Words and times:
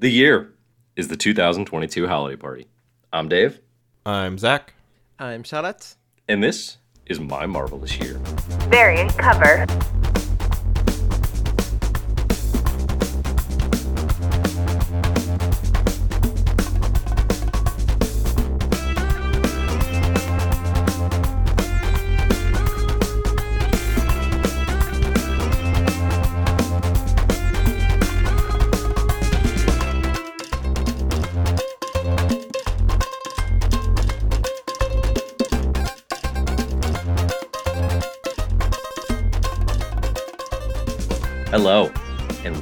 The 0.00 0.10
year 0.10 0.52
is 0.96 1.08
the 1.08 1.16
2022 1.16 2.06
holiday 2.06 2.36
party. 2.36 2.68
I'm 3.12 3.28
Dave, 3.28 3.60
I'm 4.06 4.38
Zach. 4.38 4.74
I'm 5.18 5.42
Charlotte. 5.42 5.96
and 6.28 6.42
this 6.42 6.76
is 7.06 7.18
my 7.18 7.46
marvelous 7.46 7.98
year. 7.98 8.14
Variant 8.70 9.16
cover. 9.18 9.66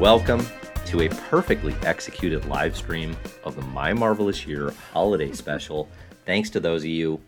Welcome 0.07 0.47
to 0.85 1.01
a 1.01 1.09
perfectly 1.09 1.75
executed 1.83 2.45
live 2.45 2.77
stream 2.77 3.17
of 3.43 3.57
the 3.57 3.63
My 3.63 3.93
Marvelous 3.93 4.47
Year 4.47 4.73
holiday 4.93 5.33
special. 5.33 5.89
Thanks 6.25 6.49
to 6.51 6.61
those 6.61 6.83
of 6.83 6.91
you 6.91 7.21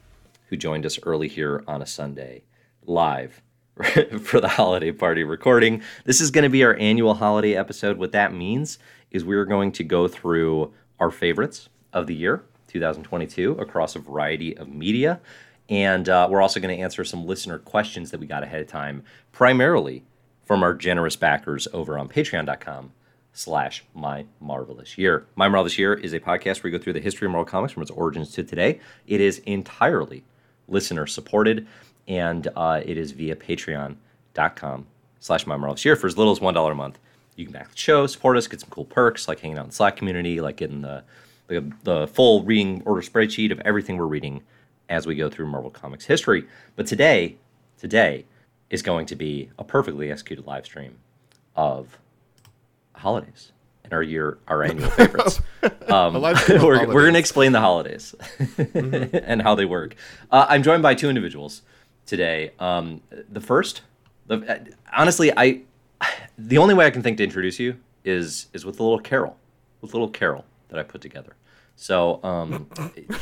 who 0.46 0.56
joined 0.56 0.86
us 0.86 0.96
early 1.02 1.27
here 1.27 1.64
on 1.66 1.83
a 1.83 1.86
Sunday, 1.86 2.45
live 2.86 3.42
for 4.22 4.41
the 4.41 4.46
holiday 4.46 4.92
party 4.92 5.24
recording. 5.24 5.83
This 6.05 6.20
is 6.20 6.30
going 6.30 6.45
to 6.45 6.48
be 6.48 6.62
our 6.62 6.77
annual 6.77 7.14
holiday 7.14 7.56
episode. 7.56 7.98
What 7.98 8.12
that 8.12 8.33
means 8.33 8.78
is 9.10 9.24
we're 9.24 9.45
going 9.45 9.72
to 9.72 9.83
go 9.83 10.06
through 10.06 10.72
our 11.00 11.10
favorites 11.10 11.69
of 11.92 12.06
the 12.06 12.14
year, 12.14 12.45
2022, 12.69 13.55
across 13.55 13.97
a 13.97 13.98
variety 13.98 14.56
of 14.56 14.69
media. 14.69 15.20
And 15.69 16.08
uh, 16.08 16.28
we're 16.31 16.42
also 16.42 16.60
going 16.60 16.77
to 16.77 16.81
answer 16.81 17.03
some 17.03 17.27
listener 17.27 17.58
questions 17.58 18.12
that 18.12 18.20
we 18.20 18.28
got 18.28 18.44
ahead 18.44 18.60
of 18.60 18.69
time, 18.69 19.03
primarily 19.33 20.05
from 20.48 20.62
our 20.62 20.72
generous 20.72 21.14
backers 21.14 21.68
over 21.74 21.98
on 21.98 22.08
patreon.com 22.08 22.91
slash 23.34 23.84
my 23.94 24.24
marvelous 24.41 24.96
year. 24.96 25.27
My 25.36 25.46
marvelous 25.46 25.78
year 25.78 25.92
is 25.92 26.14
a 26.14 26.20
podcast 26.20 26.62
where 26.64 26.72
we 26.72 26.78
go 26.78 26.82
through 26.82 26.94
the 26.94 27.00
history 27.00 27.27
of 27.27 27.32
marvel 27.32 27.44
comics 27.44 27.74
from 27.74 27.82
its 27.82 27.91
origins 27.91 28.32
to 28.32 28.42
today. 28.42 28.80
It 29.06 29.20
is 29.20 29.41
entirely 29.41 30.24
listener 30.66 31.06
supported 31.06 31.66
and 32.08 32.48
uh, 32.56 32.80
it 32.82 32.96
is 32.96 33.12
via 33.12 33.36
patreon.com 33.36 34.86
slash 35.20 35.46
my 35.46 35.58
marvelous 35.58 35.84
year. 35.84 35.96
For 35.96 36.06
as 36.06 36.16
little 36.16 36.32
as 36.32 36.41
one 36.41 36.54
dollar 36.54 36.72
a 36.72 36.74
month 36.74 36.98
you 37.36 37.44
can 37.44 37.52
back 37.52 37.70
the 37.70 37.76
show 37.76 38.06
support 38.06 38.38
us 38.38 38.46
get 38.46 38.60
some 38.60 38.70
cool 38.70 38.86
perks 38.86 39.28
like 39.28 39.41
hanging 39.41 39.58
out 39.58 39.66
in 39.66 39.70
slack 39.70 39.96
community 39.96 40.41
like 40.41 40.56
getting 40.56 40.80
the 40.80 41.04
the, 41.48 41.70
the 41.82 42.08
full 42.08 42.42
reading 42.44 42.82
order 42.86 43.02
spreadsheet 43.02 43.52
of 43.52 43.60
everything 43.60 43.98
we're 43.98 44.06
reading 44.06 44.42
as 44.88 45.06
we 45.06 45.14
go 45.14 45.28
through 45.28 45.46
marvel 45.46 45.70
comics 45.70 46.06
history. 46.06 46.46
But 46.74 46.86
today 46.86 47.36
today 47.76 48.24
is 48.70 48.83
going 48.83 49.06
to 49.06 49.16
be 49.16 49.50
a 49.58 49.64
perfectly 49.64 50.11
executed 50.11 50.47
live 50.47 50.64
stream 50.66 50.97
of 51.56 51.98
holidays 52.94 53.52
and 53.84 53.92
our 53.92 54.02
year, 54.02 54.38
our 54.47 54.62
annual 54.62 54.91
favorites. 54.91 55.41
Um, 55.88 56.14
live 56.14 56.38
stream 56.38 56.58
of 56.58 56.64
we're, 56.64 56.86
we're 56.86 57.02
going 57.02 57.14
to 57.14 57.19
explain 57.19 57.52
the 57.52 57.60
holidays 57.60 58.14
and 58.75 59.41
how 59.41 59.55
they 59.55 59.64
work. 59.64 59.97
Uh, 60.30 60.44
I'm 60.47 60.62
joined 60.62 60.83
by 60.83 60.94
two 60.94 61.08
individuals 61.08 61.62
today. 62.05 62.52
Um, 62.58 63.00
the 63.30 63.41
first, 63.41 63.80
the, 64.27 64.36
uh, 64.36 64.58
honestly, 64.94 65.32
I 65.34 65.62
the 66.38 66.58
only 66.58 66.75
way 66.75 66.84
I 66.84 66.91
can 66.91 67.03
think 67.03 67.16
to 67.19 67.25
introduce 67.25 67.58
you 67.58 67.77
is 68.05 68.48
is 68.53 68.66
with 68.66 68.78
a 68.80 68.82
little 68.82 68.98
carol, 68.98 69.38
with 69.80 69.94
a 69.94 69.97
little 69.97 70.10
carol 70.10 70.44
that 70.69 70.78
I 70.78 70.82
put 70.82 71.00
together. 71.00 71.34
So 71.81 72.19
um, 72.25 72.69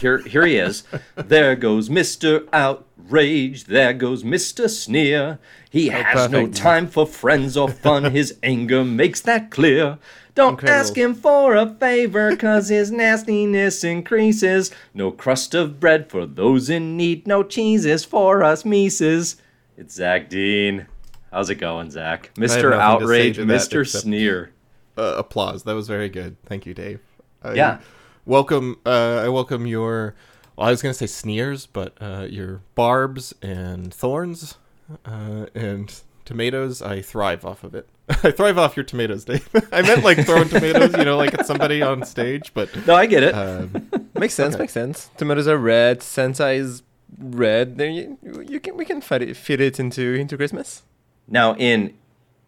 here 0.00 0.18
here 0.18 0.46
he 0.46 0.56
is. 0.56 0.82
There 1.14 1.54
goes 1.54 1.90
Mister 1.90 2.46
Outrage. 2.54 3.64
There 3.64 3.92
goes 3.92 4.24
Mister 4.24 4.66
Sneer. 4.66 5.38
He 5.70 5.88
has 5.90 6.30
no 6.30 6.48
time 6.48 6.88
for 6.88 7.06
friends 7.06 7.54
or 7.58 7.68
fun. 7.68 8.12
His 8.12 8.38
anger 8.42 8.82
makes 8.82 9.20
that 9.20 9.50
clear. 9.50 9.98
Don't 10.34 10.52
Incredible. 10.52 10.80
ask 10.80 10.96
him 10.96 11.14
for 11.14 11.54
a 11.54 11.66
favor, 11.74 12.34
cause 12.34 12.68
his 12.68 12.90
nastiness 12.90 13.84
increases. 13.84 14.70
No 14.94 15.10
crust 15.10 15.54
of 15.54 15.78
bread 15.78 16.08
for 16.10 16.24
those 16.24 16.70
in 16.70 16.96
need. 16.96 17.26
No 17.26 17.42
cheeses 17.42 18.06
for 18.06 18.42
us 18.42 18.64
Mises. 18.64 19.36
It's 19.76 19.94
Zach 19.94 20.30
Dean. 20.30 20.86
How's 21.30 21.50
it 21.50 21.56
going, 21.56 21.90
Zach? 21.90 22.30
Mr. 22.36 22.40
nothing 22.40 22.48
to 22.48 22.70
say 22.70 22.80
Outrage, 22.80 23.36
Mr. 23.36 23.86
Sneer. 23.86 24.52
Uh, 24.96 25.14
applause. 25.18 25.64
That 25.64 25.74
was 25.74 25.88
very 25.88 26.08
good. 26.08 26.36
Thank 26.46 26.64
you, 26.64 26.72
Dave. 26.72 27.00
I 27.42 27.52
Yeah. 27.52 27.78
Welcome. 28.26 28.78
Uh, 28.84 29.22
I 29.24 29.28
welcome 29.28 29.66
your. 29.66 30.14
Well, 30.56 30.66
I 30.66 30.70
was 30.70 30.82
gonna 30.82 30.94
say 30.94 31.06
sneers, 31.06 31.66
but 31.66 31.96
uh, 32.00 32.26
your 32.28 32.60
barbs 32.74 33.32
and 33.40 33.94
thorns 33.94 34.56
uh, 35.04 35.46
and 35.54 35.94
tomatoes. 36.24 36.82
I 36.82 37.02
thrive 37.02 37.44
off 37.44 37.62
of 37.62 37.74
it. 37.76 37.88
I 38.08 38.32
thrive 38.32 38.58
off 38.58 38.76
your 38.76 38.82
tomatoes, 38.84 39.24
Dave. 39.24 39.48
I 39.72 39.82
meant 39.82 40.02
like 40.02 40.26
throwing 40.26 40.48
tomatoes, 40.48 40.96
you 40.96 41.04
know, 41.04 41.16
like 41.16 41.34
at 41.34 41.46
somebody 41.46 41.82
on 41.82 42.04
stage. 42.04 42.52
But 42.52 42.84
No, 42.86 42.96
I 42.96 43.06
get 43.06 43.22
it. 43.22 43.32
um, 43.32 43.88
Makes 44.14 44.34
sense. 44.34 44.54
Okay. 44.54 44.62
Makes 44.64 44.72
sense. 44.72 45.10
Tomatoes 45.16 45.46
are 45.46 45.58
red. 45.58 46.02
Santa 46.02 46.48
is 46.50 46.82
red. 47.20 47.78
Then 47.78 47.92
you, 47.94 48.18
you 48.48 48.58
can 48.58 48.76
we 48.76 48.84
can 48.84 49.00
fit 49.00 49.22
it, 49.22 49.36
fit 49.36 49.60
it 49.60 49.78
into 49.78 50.14
into 50.14 50.36
Christmas. 50.36 50.82
Now, 51.28 51.54
in 51.54 51.94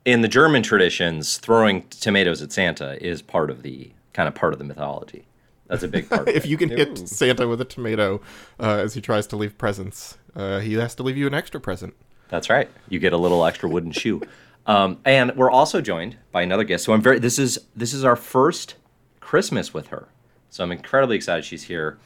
in 0.04 0.22
the 0.22 0.28
German 0.28 0.64
traditions, 0.64 1.36
throwing 1.36 1.82
tomatoes 1.88 2.42
at 2.42 2.50
Santa 2.50 3.00
is 3.04 3.22
part 3.22 3.48
of 3.48 3.62
the 3.62 3.92
kind 4.12 4.26
of 4.26 4.34
part 4.34 4.52
of 4.52 4.58
the 4.58 4.64
mythology. 4.64 5.26
That's 5.68 5.82
a 5.82 5.88
big 5.88 6.08
part. 6.08 6.28
if 6.28 6.46
you 6.46 6.56
can 6.56 6.72
Ooh. 6.72 6.76
hit 6.76 7.08
Santa 7.08 7.46
with 7.46 7.60
a 7.60 7.64
tomato 7.64 8.20
uh, 8.58 8.76
as 8.76 8.94
he 8.94 9.00
tries 9.00 9.26
to 9.28 9.36
leave 9.36 9.56
presents, 9.58 10.18
uh, 10.34 10.58
he 10.58 10.74
has 10.74 10.94
to 10.96 11.02
leave 11.02 11.16
you 11.16 11.26
an 11.26 11.34
extra 11.34 11.60
present. 11.60 11.94
That's 12.28 12.50
right. 12.50 12.68
You 12.88 12.98
get 12.98 13.12
a 13.12 13.16
little 13.16 13.44
extra 13.44 13.68
wooden 13.68 13.92
shoe. 13.92 14.22
Um, 14.66 14.98
and 15.04 15.34
we're 15.34 15.50
also 15.50 15.80
joined 15.80 16.16
by 16.30 16.42
another 16.42 16.64
guest. 16.64 16.84
So 16.84 16.92
I'm 16.92 17.00
very. 17.00 17.18
This 17.18 17.38
is 17.38 17.58
this 17.74 17.94
is 17.94 18.04
our 18.04 18.16
first 18.16 18.74
Christmas 19.20 19.72
with 19.72 19.88
her. 19.88 20.08
So 20.50 20.62
I'm 20.62 20.72
incredibly 20.72 21.16
excited 21.16 21.44
she's 21.44 21.64
here. 21.64 21.98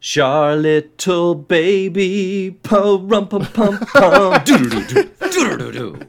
Charlotte, 0.00 0.92
little 1.06 1.34
baby, 1.34 2.58
pum 2.62 3.08
pum 3.08 3.28
pum 3.28 3.46
pum 3.46 3.78
pum, 3.78 4.44
doo-doo-doo-doo, 4.44 5.10
doo-doo-doo-doo. 5.30 6.00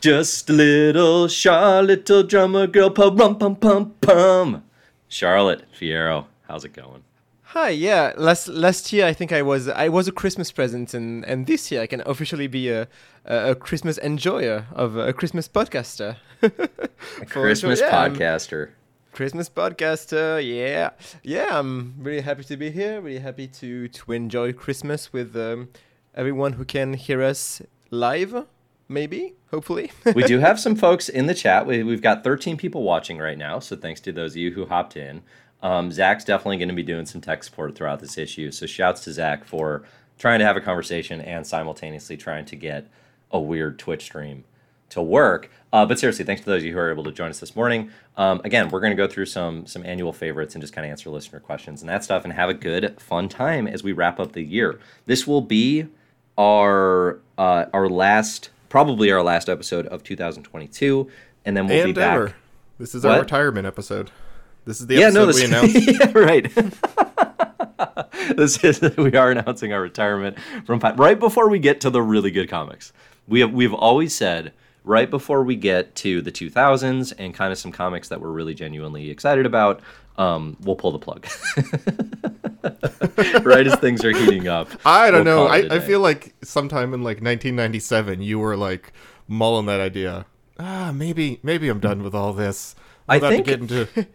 Just 0.00 0.50
a 0.50 0.52
little 0.52 1.28
Charlotte, 1.28 2.08
little 2.08 2.22
drummer 2.22 2.66
girl, 2.66 2.90
pum 2.90 3.16
pum 3.16 3.36
pum 3.36 3.56
pum 3.56 3.94
pum. 4.00 4.62
Charlotte 5.10 5.64
Fierro, 5.78 6.26
how's 6.48 6.64
it 6.64 6.72
going? 6.72 7.02
Hi. 7.42 7.70
Yeah. 7.70 8.12
Last 8.16 8.46
last 8.46 8.92
year 8.92 9.04
I 9.06 9.12
think 9.12 9.32
I 9.32 9.42
was 9.42 9.66
I 9.68 9.88
was 9.88 10.06
a 10.06 10.12
Christmas 10.12 10.52
present, 10.52 10.94
and 10.94 11.24
and 11.24 11.46
this 11.46 11.70
year 11.72 11.82
I 11.82 11.88
can 11.88 12.00
officially 12.06 12.46
be 12.46 12.68
a 12.70 12.86
a, 13.24 13.50
a 13.50 13.54
Christmas 13.56 13.98
enjoyer 13.98 14.66
of 14.72 14.96
a 14.96 15.12
Christmas 15.12 15.48
podcaster. 15.48 16.16
For 16.40 17.26
Christmas 17.26 17.80
yeah, 17.80 17.96
I'm- 18.02 18.14
podcaster. 18.16 18.70
Christmas 19.12 19.48
podcaster, 19.50 20.38
yeah, 20.40 20.90
yeah. 21.24 21.58
I'm 21.58 21.94
really 21.98 22.20
happy 22.20 22.44
to 22.44 22.56
be 22.56 22.70
here. 22.70 23.00
Really 23.00 23.18
happy 23.18 23.48
to 23.48 23.88
to 23.88 24.12
enjoy 24.12 24.52
Christmas 24.52 25.12
with 25.12 25.34
um, 25.34 25.70
everyone 26.14 26.52
who 26.52 26.64
can 26.64 26.94
hear 26.94 27.20
us 27.20 27.60
live. 27.90 28.46
Maybe, 28.90 29.34
hopefully. 29.52 29.92
we 30.14 30.24
do 30.24 30.40
have 30.40 30.58
some 30.58 30.74
folks 30.86 31.08
in 31.08 31.26
the 31.26 31.34
chat. 31.34 31.64
We, 31.64 31.84
we've 31.84 32.02
got 32.02 32.24
13 32.24 32.56
people 32.56 32.82
watching 32.82 33.18
right 33.18 33.38
now, 33.38 33.60
so 33.60 33.76
thanks 33.76 34.00
to 34.00 34.12
those 34.12 34.32
of 34.32 34.38
you 34.38 34.50
who 34.50 34.66
hopped 34.66 34.96
in. 34.96 35.22
Um, 35.62 35.92
Zach's 35.92 36.24
definitely 36.24 36.56
going 36.56 36.70
to 36.70 36.74
be 36.74 36.82
doing 36.82 37.06
some 37.06 37.20
tech 37.20 37.44
support 37.44 37.76
throughout 37.76 38.00
this 38.00 38.18
issue, 38.18 38.50
so 38.50 38.66
shouts 38.66 39.04
to 39.04 39.12
Zach 39.12 39.44
for 39.44 39.84
trying 40.18 40.40
to 40.40 40.44
have 40.44 40.56
a 40.56 40.60
conversation 40.60 41.20
and 41.20 41.46
simultaneously 41.46 42.16
trying 42.16 42.44
to 42.46 42.56
get 42.56 42.88
a 43.30 43.38
weird 43.38 43.78
Twitch 43.78 44.02
stream 44.02 44.42
to 44.88 45.00
work. 45.00 45.50
Uh, 45.72 45.86
but 45.86 45.98
seriously, 45.98 46.24
thanks 46.24 46.42
to 46.42 46.50
those 46.50 46.62
of 46.62 46.66
you 46.66 46.72
who 46.72 46.78
are 46.80 46.90
able 46.90 47.04
to 47.04 47.12
join 47.12 47.30
us 47.30 47.38
this 47.38 47.54
morning. 47.54 47.90
Um, 48.16 48.40
again, 48.42 48.70
we're 48.70 48.80
going 48.80 48.90
to 48.90 48.96
go 48.96 49.06
through 49.06 49.26
some 49.26 49.66
some 49.66 49.86
annual 49.86 50.12
favorites 50.12 50.56
and 50.56 50.62
just 50.62 50.74
kind 50.74 50.84
of 50.84 50.90
answer 50.90 51.10
listener 51.10 51.38
questions 51.38 51.80
and 51.80 51.88
that 51.88 52.02
stuff, 52.02 52.24
and 52.24 52.32
have 52.32 52.48
a 52.50 52.54
good, 52.54 53.00
fun 53.00 53.28
time 53.28 53.68
as 53.68 53.84
we 53.84 53.92
wrap 53.92 54.18
up 54.18 54.32
the 54.32 54.42
year. 54.42 54.80
This 55.06 55.28
will 55.28 55.42
be 55.42 55.86
our 56.36 57.20
uh, 57.38 57.66
our 57.72 57.88
last, 57.88 58.50
probably 58.70 59.10
our 59.12 59.22
last 59.22 59.50
episode 59.50 59.86
of 59.88 60.02
2022, 60.02 61.10
and 61.44 61.54
then 61.54 61.66
we'll 61.66 61.76
be 61.84 61.90
and 61.90 61.94
back. 61.94 62.14
ever. 62.16 62.34
This 62.78 62.94
is 62.94 63.04
What? 63.04 63.14
our 63.14 63.20
retirement 63.20 63.66
episode. 63.66 64.10
This 64.64 64.80
is 64.80 64.86
the 64.86 64.94
yeah, 64.94 65.06
episode 65.08 65.18
no, 65.20 65.26
we 65.26 65.32
this, 65.32 65.44
announced. 65.44 65.74
yeah, 66.00 66.18
right. 66.18 66.50
this 68.36 68.64
is 68.64 68.80
we 68.96 69.12
are 69.14 69.32
announcing 69.32 69.74
our 69.74 69.82
retirement 69.82 70.38
from 70.64 70.78
right 70.96 71.18
before 71.18 71.50
we 71.50 71.58
get 71.58 71.82
to 71.82 71.90
the 71.90 72.00
really 72.00 72.30
good 72.30 72.48
comics. 72.48 72.94
We 73.28 73.40
have 73.40 73.52
we've 73.52 73.74
always 73.74 74.14
said 74.14 74.52
right 74.84 75.10
before 75.10 75.42
we 75.42 75.56
get 75.56 75.94
to 75.94 76.22
the 76.22 76.32
2000s 76.32 77.12
and 77.18 77.34
kind 77.34 77.52
of 77.52 77.58
some 77.58 77.72
comics 77.72 78.08
that 78.08 78.20
we're 78.20 78.30
really 78.30 78.54
genuinely 78.54 79.10
excited 79.10 79.44
about, 79.44 79.82
um, 80.16 80.56
we'll 80.62 80.76
pull 80.76 80.92
the 80.92 80.98
plug. 80.98 81.26
right 83.42 83.66
as 83.66 83.76
things 83.76 84.04
are 84.04 84.12
heating 84.12 84.48
up. 84.48 84.68
I 84.84 85.10
don't 85.10 85.24
we'll 85.24 85.36
know. 85.36 85.46
I, 85.46 85.58
I, 85.58 85.76
I 85.76 85.80
feel 85.80 86.00
like 86.00 86.34
sometime 86.42 86.94
in 86.94 87.02
like 87.02 87.16
1997, 87.16 88.22
you 88.22 88.38
were 88.38 88.56
like 88.56 88.92
mulling 89.28 89.66
that 89.66 89.80
idea. 89.80 90.26
Ah, 90.58 90.92
maybe 90.94 91.40
maybe 91.42 91.68
I'm 91.68 91.80
done 91.80 92.02
with 92.02 92.14
all 92.14 92.32
this. 92.32 92.74
I 93.08 93.16
about 93.16 93.30
think- 93.30 93.46
to 93.46 93.56
get 93.56 93.60
into 93.60 94.06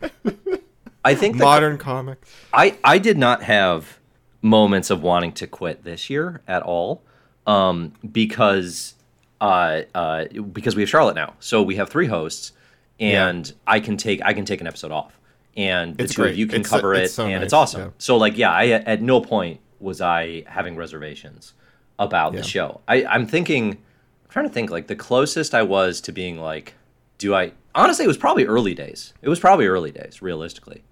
I 1.05 1.13
think 1.13 1.37
the, 1.37 1.43
Modern 1.43 1.77
comics. 1.77 2.33
I 2.51 2.77
I 2.83 2.97
did 2.97 3.17
not 3.17 3.43
have 3.43 3.99
moments 4.41 4.89
of 4.89 5.03
wanting 5.03 5.33
to 5.33 5.45
quit 5.47 5.83
this 5.83 6.09
year 6.09 6.41
at 6.47 6.63
all, 6.63 7.03
um, 7.45 7.93
because 8.11 8.95
uh, 9.39 9.83
uh, 9.93 10.25
because 10.51 10.75
we 10.75 10.81
have 10.81 10.89
Charlotte 10.89 11.15
now, 11.15 11.35
so 11.39 11.61
we 11.61 11.75
have 11.75 11.89
three 11.89 12.07
hosts, 12.07 12.53
and 12.99 13.53
I 13.67 13.79
can 13.81 13.97
take 13.97 14.19
I 14.23 14.33
can 14.33 14.45
take 14.45 14.61
an 14.61 14.67
episode 14.67 14.91
off, 14.91 15.19
and 15.55 15.95
the 15.97 16.03
It's 16.03 16.13
two 16.15 16.23
of 16.23 16.35
you 16.37 16.47
can 16.47 16.61
It's 16.61 16.69
so- 16.69 16.75
cover 16.77 16.93
it, 16.93 17.03
it's 17.03 17.13
so 17.13 17.25
and 17.27 17.43
it's 17.43 17.53
awesome. 17.53 17.81
yeah. 17.81 17.89
So 17.97 18.17
like 18.17 18.37
yeah, 18.37 18.51
I 18.51 18.67
at 18.69 19.01
no 19.01 19.21
point 19.21 19.59
was 19.79 20.01
I 20.01 20.43
having 20.47 20.75
reservations 20.75 21.53
about 21.99 22.33
Yeah. 22.33 22.41
the 22.41 22.47
show. 22.47 22.81
I 22.87 23.05
I'm 23.05 23.27
thinking, 23.27 23.71
I'm 23.71 24.29
trying 24.29 24.47
to 24.47 24.53
think 24.53 24.69
like 24.71 24.87
the 24.87 24.95
closest 24.95 25.53
I 25.53 25.63
was 25.63 26.01
to 26.01 26.11
being 26.11 26.39
like, 26.39 26.73
do 27.17 27.33
I 27.35 27.53
honestly 27.73 28.05
it 28.05 28.07
was 28.07 28.17
probably 28.17 28.45
early 28.45 28.73
days. 28.73 29.13
It 29.21 29.29
was 29.29 29.39
probably 29.39 29.67
early 29.67 29.91
days, 29.91 30.21
realistically, 30.21 30.83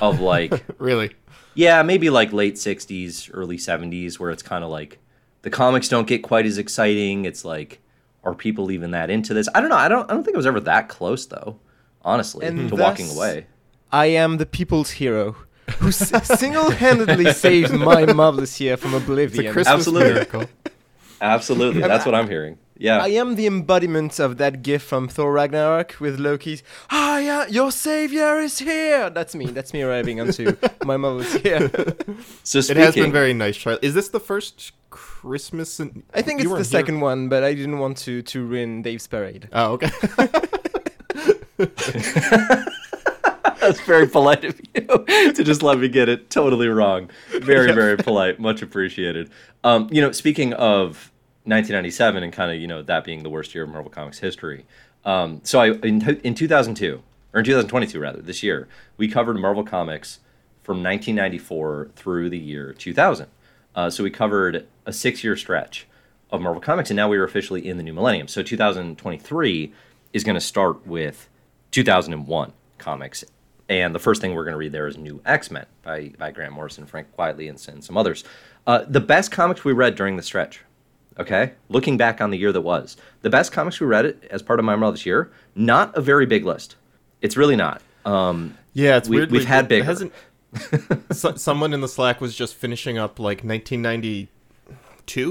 of 0.00 0.20
like. 0.32 0.64
Really. 0.78 1.10
Yeah, 1.54 1.82
maybe 1.82 2.08
like 2.08 2.32
late 2.32 2.54
60s, 2.54 3.30
early 3.34 3.56
70s, 3.56 4.20
where 4.20 4.30
it's 4.30 4.44
kind 4.44 4.62
of 4.62 4.70
like 4.70 4.98
the 5.42 5.50
comics 5.50 5.88
don't 5.88 6.06
get 6.06 6.22
quite 6.22 6.46
as 6.46 6.56
exciting. 6.56 7.24
It's 7.24 7.44
like, 7.44 7.80
are 8.22 8.34
people 8.34 8.70
even 8.70 8.92
that 8.92 9.10
into 9.10 9.34
this? 9.34 9.48
I 9.54 9.60
don't 9.60 9.68
know. 9.70 9.76
I 9.76 9.88
don't. 9.88 10.08
I 10.08 10.14
don't 10.14 10.22
think 10.22 10.34
it 10.34 10.36
was 10.36 10.46
ever 10.46 10.60
that 10.60 10.88
close, 10.88 11.26
though. 11.26 11.58
Honestly, 12.02 12.46
And 12.46 12.68
to 12.68 12.76
walking 12.76 13.10
away. 13.10 13.46
I 13.92 14.06
am 14.06 14.36
the 14.38 14.46
people's 14.46 14.90
hero 14.92 15.36
who 15.78 15.88
s- 15.88 16.38
single-handedly 16.38 17.32
saved 17.46 17.72
my 17.72 18.04
marvelous 18.12 18.60
year 18.60 18.76
from 18.76 18.94
It's 18.94 19.00
a 19.00 19.04
oblivion. 19.04 19.52
Christmas 19.52 19.74
Absolutely. 19.78 20.12
miracle. 20.14 20.44
Absolutely, 21.20 21.80
that's 21.82 22.06
what 22.06 22.14
I'm 22.14 22.28
hearing. 22.28 22.58
Yeah, 22.80 22.98
I 23.02 23.08
am 23.08 23.34
the 23.34 23.46
embodiment 23.48 24.20
of 24.20 24.36
that 24.38 24.62
gif 24.62 24.82
from 24.84 25.08
Thor 25.08 25.32
Ragnarok 25.32 25.96
with 25.98 26.20
Loki's 26.20 26.62
Ah 26.90 27.18
yeah, 27.18 27.44
your 27.48 27.72
savior 27.72 28.38
is 28.38 28.58
here. 28.60 29.10
That's 29.10 29.34
me. 29.34 29.46
That's 29.46 29.72
me 29.74 29.82
arriving 29.82 30.20
onto 30.20 30.56
my 30.84 30.96
marvelous 30.96 31.34
year. 31.44 31.70
so 32.44 32.60
It 32.60 32.76
has 32.76 32.94
been 32.94 33.10
very 33.10 33.32
nice, 33.34 33.56
Charlie. 33.56 33.80
Is 33.82 33.94
this 33.94 34.08
the 34.10 34.20
first 34.20 34.72
Christmas? 34.90 35.80
In- 35.80 36.04
I 36.14 36.22
think 36.22 36.38
you 36.40 36.44
it's 36.44 36.44
the 36.44 36.48
weren't 36.50 36.66
here- 36.66 36.80
second 36.80 37.00
one, 37.00 37.28
but 37.28 37.42
I 37.42 37.52
didn't 37.54 37.80
want 37.80 37.96
to 38.06 38.22
to 38.22 38.44
ruin 38.46 38.82
Dave's 38.82 39.08
parade. 39.08 39.48
Oh, 39.52 39.72
okay. 39.72 39.90
that's 43.68 43.80
very 43.80 44.08
polite 44.08 44.44
of 44.44 44.60
you 44.74 45.32
to 45.32 45.44
just 45.44 45.62
let 45.62 45.78
me 45.78 45.88
get 45.88 46.08
it 46.08 46.30
totally 46.30 46.68
wrong. 46.68 47.10
Very, 47.28 47.72
very 47.72 47.96
polite. 47.96 48.40
Much 48.40 48.62
appreciated. 48.62 49.30
Um, 49.62 49.88
you 49.92 50.00
know, 50.00 50.10
speaking 50.12 50.54
of 50.54 51.12
1997 51.44 52.22
and 52.22 52.32
kind 52.32 52.50
of 52.50 52.58
you 52.58 52.66
know 52.66 52.82
that 52.82 53.04
being 53.04 53.22
the 53.22 53.30
worst 53.30 53.54
year 53.54 53.64
of 53.64 53.70
Marvel 53.70 53.90
Comics 53.90 54.18
history. 54.18 54.64
Um, 55.04 55.40
so 55.44 55.60
I 55.60 55.72
in, 55.72 56.02
in 56.24 56.34
2002 56.34 57.02
or 57.32 57.40
in 57.40 57.44
2022 57.44 58.00
rather 58.00 58.20
this 58.20 58.42
year 58.42 58.68
we 58.96 59.08
covered 59.08 59.38
Marvel 59.38 59.64
Comics 59.64 60.20
from 60.62 60.82
1994 60.82 61.90
through 61.94 62.30
the 62.30 62.38
year 62.38 62.72
2000. 62.72 63.26
Uh, 63.74 63.90
so 63.90 64.02
we 64.02 64.10
covered 64.10 64.66
a 64.86 64.92
six-year 64.92 65.36
stretch 65.36 65.86
of 66.30 66.40
Marvel 66.40 66.60
Comics, 66.60 66.90
and 66.90 66.96
now 66.96 67.08
we 67.08 67.16
are 67.16 67.24
officially 67.24 67.66
in 67.66 67.76
the 67.76 67.82
new 67.82 67.92
millennium. 67.92 68.28
So 68.28 68.42
2023 68.42 69.72
is 70.12 70.24
going 70.24 70.34
to 70.34 70.40
start 70.40 70.86
with 70.86 71.28
2001 71.70 72.52
comics, 72.78 73.24
and 73.68 73.94
the 73.94 73.98
first 73.98 74.20
thing 74.20 74.34
we're 74.34 74.44
going 74.44 74.52
to 74.54 74.58
read 74.58 74.72
there 74.72 74.86
is 74.86 74.96
New 74.96 75.20
X 75.26 75.50
Men 75.50 75.66
by 75.82 76.12
by 76.18 76.30
Grant 76.30 76.52
Morrison, 76.52 76.86
Frank 76.86 77.08
Quitely, 77.16 77.48
and, 77.48 77.64
and 77.74 77.84
some 77.84 77.96
others. 77.96 78.24
Uh, 78.66 78.84
the 78.88 79.00
best 79.00 79.30
comics 79.30 79.64
we 79.64 79.72
read 79.72 79.94
during 79.94 80.16
the 80.16 80.22
stretch. 80.22 80.60
Okay, 81.18 81.52
looking 81.68 81.96
back 81.96 82.20
on 82.20 82.30
the 82.30 82.38
year 82.38 82.52
that 82.52 82.60
was, 82.60 82.96
the 83.22 83.30
best 83.30 83.50
comics 83.50 83.80
we 83.80 83.86
read 83.88 84.04
it 84.06 84.24
as 84.30 84.40
part 84.40 84.60
of 84.60 84.64
my 84.64 84.76
Marvel 84.76 84.92
this 84.92 85.04
year. 85.04 85.32
Not 85.56 85.96
a 85.96 86.00
very 86.00 86.26
big 86.26 86.44
list. 86.44 86.76
It's 87.20 87.36
really 87.36 87.56
not. 87.56 87.82
Um, 88.04 88.56
Yeah, 88.72 88.96
it's 88.98 89.08
We- 89.08 89.16
weird. 89.16 89.30
we've 89.32 89.44
had 89.44 89.66
bigger. 89.66 89.82
Hasn't 89.84 90.12
so, 91.12 91.34
someone 91.34 91.72
in 91.74 91.80
the 91.80 91.88
Slack 91.88 92.20
was 92.20 92.36
just 92.36 92.54
finishing 92.54 92.96
up 92.98 93.18
like 93.18 93.42
1992, 93.42 94.28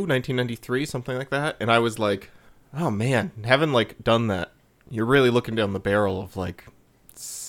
1993, 0.01 0.85
something 0.85 1.17
like 1.17 1.29
that, 1.29 1.55
and 1.59 1.71
I 1.71 1.79
was 1.79 1.97
like, 1.99 2.29
"Oh 2.73 2.91
man, 2.91 3.31
having 3.45 3.71
like 3.71 4.03
done 4.03 4.27
that, 4.27 4.51
you're 4.89 5.05
really 5.05 5.29
looking 5.29 5.55
down 5.55 5.73
the 5.73 5.79
barrel 5.79 6.21
of 6.21 6.35
like 6.37 6.65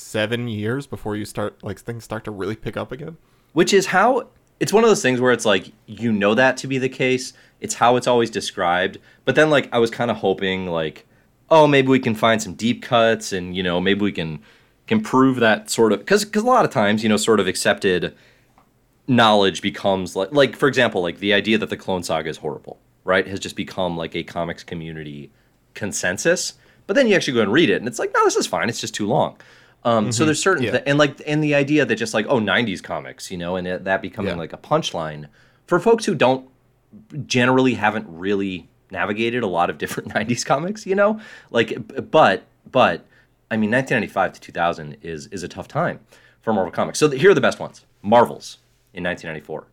seven 0.09 0.49
years 0.49 0.87
before 0.87 1.17
you 1.17 1.25
start 1.25 1.63
like 1.63 1.79
things 1.79 2.05
start 2.05 2.25
to 2.25 2.31
really 2.31 2.57
pick 2.57 2.77
up 2.77 2.93
again." 2.93 3.17
which 3.53 3.73
is 3.73 3.87
how 3.87 4.29
it's 4.61 4.73
one 4.73 4.85
of 4.85 4.91
those 4.91 5.03
things 5.03 5.21
where 5.21 5.33
it's 5.33 5.45
like 5.45 5.73
you 5.87 6.13
know 6.13 6.35
that 6.35 6.57
to 6.59 6.67
be 6.67 6.79
the 6.79 6.89
case. 6.89 7.33
It's 7.61 7.75
how 7.75 7.97
it's 7.97 8.07
always 8.07 8.31
described. 8.31 8.99
But 9.25 9.35
then 9.35 9.51
like 9.51 9.69
i 9.73 9.79
was 9.79 9.91
kind 9.91 10.11
of 10.11 10.19
hoping 10.19 10.67
like 10.67 11.07
oh 11.51 11.67
maybe 11.67 11.89
we 11.89 11.99
can 11.99 12.15
find 12.15 12.43
some 12.43 12.55
deep 12.55 12.83
cuts 12.83 13.33
and 13.33 13.57
you 13.57 13.63
know 13.63 13.81
maybe 13.81 14.01
we 14.01 14.13
can 14.13 14.41
can 14.87 15.01
prove 15.01 15.41
that 15.41 15.71
sort 15.71 15.93
of 15.93 16.01
because 16.01 16.25
because 16.25 16.43
a 16.43 16.47
lot 16.47 16.65
of 16.65 16.71
times 16.71 17.03
you 17.03 17.09
know 17.09 17.17
sort 17.17 17.41
of 17.41 17.47
accepted 17.47 18.15
knowledge 19.07 19.63
becomes 19.63 20.15
like 20.15 20.33
like 20.33 20.57
for 20.57 20.69
example 20.69 21.03
like 21.03 21.19
the 21.19 21.33
idea 21.33 21.59
that 21.59 21.71
the 21.71 21.77
clone 21.77 22.03
saga 22.03 22.29
is 22.29 22.39
horrible 22.39 22.79
right 23.05 23.27
has 23.27 23.41
just 23.41 23.57
become 23.57 23.97
like 23.97 24.15
a 24.15 24.23
comics 24.23 24.63
community 24.63 25.31
consensus. 25.75 26.55
But 26.87 26.95
then 26.95 27.07
you 27.07 27.15
actually 27.15 27.35
go 27.35 27.43
and 27.43 27.53
read 27.53 27.71
it 27.71 27.77
and 27.77 27.87
it's 27.89 27.99
like 27.99 28.13
no 28.15 28.25
this 28.25 28.37
is 28.37 28.47
fine. 28.47 28.69
It's 28.69 28.81
just 28.81 28.95
too 28.95 29.07
long 29.07 29.37
um, 29.89 30.13
so 30.13 30.25
there's 30.25 30.43
certain 30.43 30.65
Yeah. 30.65 30.73
thi- 30.73 30.83
and 30.87 30.99
like 30.99 31.21
and 31.27 31.43
the 31.43 31.55
idea 31.55 31.85
that 31.85 31.97
just 31.97 32.15
like 32.15 32.27
oh 32.29 32.41
90s 32.41 32.83
comics 32.83 33.31
you 33.31 33.39
know 33.39 33.57
and 33.57 33.67
it, 33.67 33.85
that 33.85 34.03
becoming 34.03 34.33
Yeah. 34.35 34.39
like 34.45 34.53
a 34.53 34.59
punchline 34.59 35.29
for 35.67 35.79
folks 35.81 36.05
who 36.05 36.15
don't 36.15 36.49
generally 37.27 37.75
haven't 37.75 38.07
really 38.09 38.69
navigated 38.91 39.43
a 39.43 39.47
lot 39.47 39.71
of 39.71 39.79
different 39.79 40.09
90s 40.15 40.45
comics 40.45 40.87
you 40.87 40.95
know? 40.95 41.21
Like 41.51 41.77
but 42.11 42.45
but 42.71 43.05
i 43.51 43.57
mean 43.57 43.71
1995 43.71 44.33
to 44.35 44.41
2000 44.41 44.97
is 45.03 45.27
is 45.29 45.43
a 45.43 45.49
tough 45.49 45.69
time 45.69 46.01
for 46.43 46.53
marvel 46.53 46.71
comics. 46.73 46.99
So 46.99 47.09
th- 47.09 47.21
here 47.21 47.31
are 47.31 47.35
the 47.35 47.41
best 47.41 47.59
ones. 47.61 47.85
Marvels 48.03 48.59
in 48.95 49.03
1994 49.05 49.67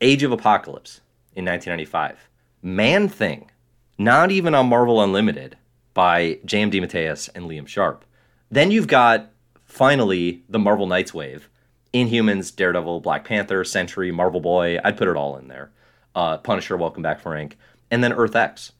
age 0.00 0.22
of 0.22 0.32
apocalypse 0.32 1.00
in 1.34 1.44
1995 1.44 2.28
man 2.62 3.08
thing 3.08 3.50
not 3.98 4.30
even 4.30 4.54
on 4.54 4.66
marvel 4.68 5.02
unlimited 5.02 5.56
by 5.94 6.38
jm 6.46 6.70
DeMatteis 6.72 7.28
and 7.34 7.46
liam 7.46 7.66
sharp. 7.66 8.04
Then 8.50 8.70
you've 8.70 8.86
got 8.86 9.30
finally 9.72 10.42
the 10.48 10.58
marvel 10.58 10.86
knights 10.86 11.14
wave 11.14 11.48
inhumans 11.94 12.54
daredevil 12.54 13.00
black 13.00 13.24
panther 13.24 13.64
sentry 13.64 14.12
marvel 14.12 14.40
boy 14.40 14.78
i'd 14.84 14.96
put 14.96 15.08
it 15.08 15.16
all 15.16 15.36
in 15.36 15.48
there 15.48 15.70
uh, 16.14 16.36
Punisher, 16.38 16.76
Welcome 16.76 17.02
Back, 17.02 17.20
Frank, 17.20 17.56
and 17.90 18.02
then 18.04 18.12
Earth 18.12 18.36
X, 18.36 18.72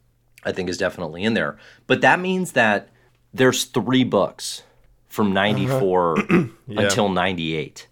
I 0.45 0.53
think 0.53 0.69
is 0.69 0.77
definitely 0.77 1.25
in 1.25 1.35
there. 1.35 1.57
But 1.87 2.01
that 2.03 2.21
means 2.21 2.53
that 2.53 2.91
there's 3.33 3.65
three 3.65 4.05
books 4.05 4.63
from 5.09 5.33
'94 5.33 6.17
until 6.69 7.09
'98 7.09 7.89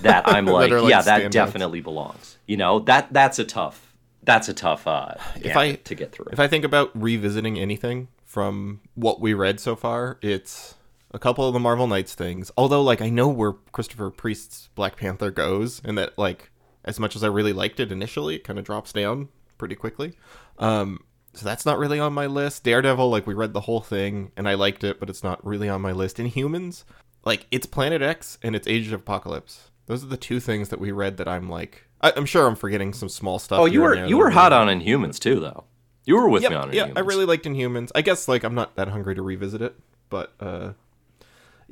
that 0.00 0.26
I'm 0.28 0.46
like, 0.46 0.70
are, 0.72 0.80
like, 0.80 0.90
yeah, 0.90 1.02
that 1.02 1.30
definitely 1.30 1.80
belongs. 1.80 2.38
You 2.46 2.56
know, 2.56 2.78
that 2.80 3.12
that's 3.12 3.38
a 3.38 3.44
tough, 3.44 3.94
that's 4.22 4.48
a 4.48 4.54
tough 4.54 4.86
uh, 4.86 5.14
If 5.36 5.56
I- 5.56 5.72
to 5.72 5.94
get 5.94 6.12
through. 6.12 6.28
If 6.32 6.40
I 6.40 6.48
think 6.48 6.64
about 6.64 6.90
revisiting 6.94 7.58
anything 7.58 8.08
from 8.24 8.80
what 8.94 9.20
we 9.20 9.34
read 9.34 9.60
so 9.60 9.76
far, 9.76 10.18
it's 10.22 10.74
a 11.14 11.18
couple 11.18 11.46
of 11.46 11.54
the 11.54 11.60
Marvel 11.60 11.86
Knights 11.86 12.14
things. 12.14 12.50
Although, 12.56 12.82
like, 12.82 13.00
I 13.00 13.08
know 13.08 13.28
where 13.28 13.52
Christopher 13.72 14.10
Priest's 14.10 14.68
Black 14.74 14.96
Panther 14.96 15.30
goes, 15.30 15.80
and 15.84 15.96
that, 15.96 16.18
like, 16.18 16.50
as 16.84 17.00
much 17.00 17.16
as 17.16 17.24
I 17.24 17.28
really 17.28 17.52
liked 17.52 17.80
it 17.80 17.90
initially, 17.92 18.34
it 18.36 18.44
kind 18.44 18.58
of 18.58 18.64
drops 18.64 18.92
down 18.92 19.28
pretty 19.56 19.76
quickly. 19.76 20.14
Um, 20.58 21.04
so 21.32 21.44
that's 21.46 21.64
not 21.64 21.78
really 21.78 21.98
on 21.98 22.12
my 22.12 22.26
list. 22.26 22.64
Daredevil, 22.64 23.08
like, 23.08 23.26
we 23.26 23.34
read 23.34 23.52
the 23.52 23.60
whole 23.62 23.80
thing, 23.80 24.32
and 24.36 24.48
I 24.48 24.54
liked 24.54 24.84
it, 24.84 25.00
but 25.00 25.08
it's 25.08 25.22
not 25.24 25.44
really 25.46 25.68
on 25.68 25.80
my 25.80 25.92
list. 25.92 26.18
Inhumans, 26.18 26.84
like, 27.24 27.46
it's 27.50 27.66
Planet 27.66 28.02
X 28.02 28.36
and 28.42 28.54
it's 28.54 28.68
Age 28.68 28.88
of 28.88 28.92
Apocalypse. 29.00 29.70
Those 29.86 30.02
are 30.02 30.08
the 30.08 30.16
two 30.16 30.40
things 30.40 30.70
that 30.70 30.80
we 30.80 30.92
read 30.92 31.16
that 31.18 31.28
I'm 31.28 31.48
like. 31.48 31.88
I, 32.00 32.12
I'm 32.16 32.26
sure 32.26 32.46
I'm 32.46 32.56
forgetting 32.56 32.92
some 32.92 33.08
small 33.08 33.38
stuff. 33.38 33.60
oh, 33.60 33.66
you 33.66 33.82
were 33.82 34.06
you 34.06 34.16
were 34.18 34.30
hot 34.30 34.52
on 34.52 34.68
Inhumans 34.68 35.18
too, 35.18 35.40
though. 35.40 35.64
You 36.06 36.16
were 36.16 36.28
with 36.28 36.42
Yep, 36.42 36.50
me 36.50 36.56
on 36.56 36.72
yeah, 36.72 36.92
I 36.96 37.00
really 37.00 37.24
liked 37.24 37.44
Inhumans. 37.46 37.90
I 37.94 38.02
guess 38.02 38.28
like 38.28 38.44
I'm 38.44 38.54
not 38.54 38.76
that 38.76 38.88
hungry 38.88 39.14
to 39.14 39.22
revisit 39.22 39.62
it, 39.62 39.74
but 40.10 40.32
uh, 40.40 40.72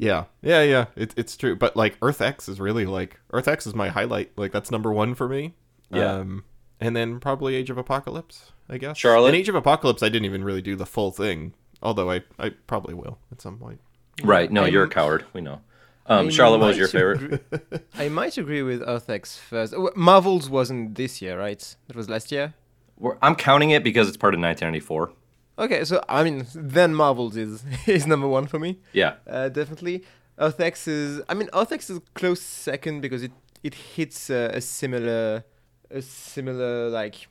yeah, 0.03 0.25
yeah, 0.43 0.63
yeah, 0.63 0.87
it, 0.97 1.15
it's 1.17 1.37
true. 1.37 1.55
But 1.55 1.77
like 1.77 1.97
Earth 2.03 2.21
X 2.21 2.49
is 2.49 2.59
really 2.61 2.87
like 2.87 3.21
Earth 3.33 3.47
X 3.47 3.69
is 3.69 3.75
my 3.75 3.89
highlight. 3.89 4.33
Like 4.37 4.51
that's 4.51 4.71
number 4.71 4.93
one 4.93 5.15
for 5.15 5.29
me. 5.29 5.55
Yeah. 5.91 6.15
Um, 6.17 6.45
and 6.81 6.97
then 6.97 7.21
probably 7.21 7.55
Age 7.55 7.71
of 7.71 7.79
Apocalypse, 7.79 8.51
I 8.69 8.79
guess. 8.79 8.99
Charlotte? 8.99 9.29
In 9.29 9.35
Age 9.37 9.49
of 9.49 9.55
Apocalypse, 9.55 10.03
I 10.03 10.09
didn't 10.09 10.25
even 10.25 10.43
really 10.43 10.61
do 10.63 10.75
the 10.75 10.87
full 10.87 11.13
thing, 11.13 11.55
although 11.83 12.11
I 12.11 12.23
I 12.37 12.51
probably 12.67 12.95
will 12.95 13.19
at 13.31 13.41
some 13.41 13.59
point. 13.59 13.81
Right? 14.25 14.51
No, 14.51 14.65
you're 14.65 14.83
a 14.83 14.87
I'm- 14.87 14.91
coward. 14.91 15.25
We 15.33 15.41
know. 15.41 15.61
Um, 16.07 16.27
I 16.27 16.31
Charlotte, 16.31 16.59
what 16.59 16.67
was 16.67 16.79
your 16.79 16.89
favorite? 16.89 17.23
agree- 17.53 17.79
I 17.95 18.09
might 18.09 18.37
agree 18.37 18.63
with 18.63 18.83
Earth 18.85 19.09
X 19.09 19.39
first. 19.39 19.73
Marvels 19.95 20.51
wasn't 20.51 20.97
this 20.97 21.23
year, 21.23 21.39
right? 21.39 21.77
That 21.87 21.95
was 21.95 22.09
last 22.09 22.33
year. 22.33 22.55
We're- 22.99 23.17
I'm 23.23 23.37
counting 23.37 23.71
it 23.71 23.85
because 23.85 24.09
it's 24.09 24.17
part 24.17 24.35
of 24.35 24.41
1994. 24.41 25.13
Okay, 25.63 25.85
so 25.85 26.03
I 26.09 26.25
mean, 26.25 26.45
then 26.57 26.93
Marvels 26.93 27.37
is 27.37 27.63
is 27.87 28.05
number 28.07 28.27
one 28.27 28.49
for 28.49 28.59
me. 28.59 28.81
Yeah. 28.93 29.15
Uh, 29.27 29.49
definitely. 29.49 30.05
Earth 30.37 30.59
X 30.59 30.89
is. 30.89 31.23
I 31.29 31.35
mean, 31.35 31.49
Earth 31.55 31.71
X 31.71 31.89
is 31.89 32.01
close 32.15 32.41
second 32.41 33.01
because 33.01 33.23
it 33.23 33.31
it 33.63 33.75
hits 33.75 34.29
uh, 34.29 34.51
a 34.53 34.61
similar 34.61 35.45
a 35.89 36.03
similar 36.03 36.89
like 36.89 37.29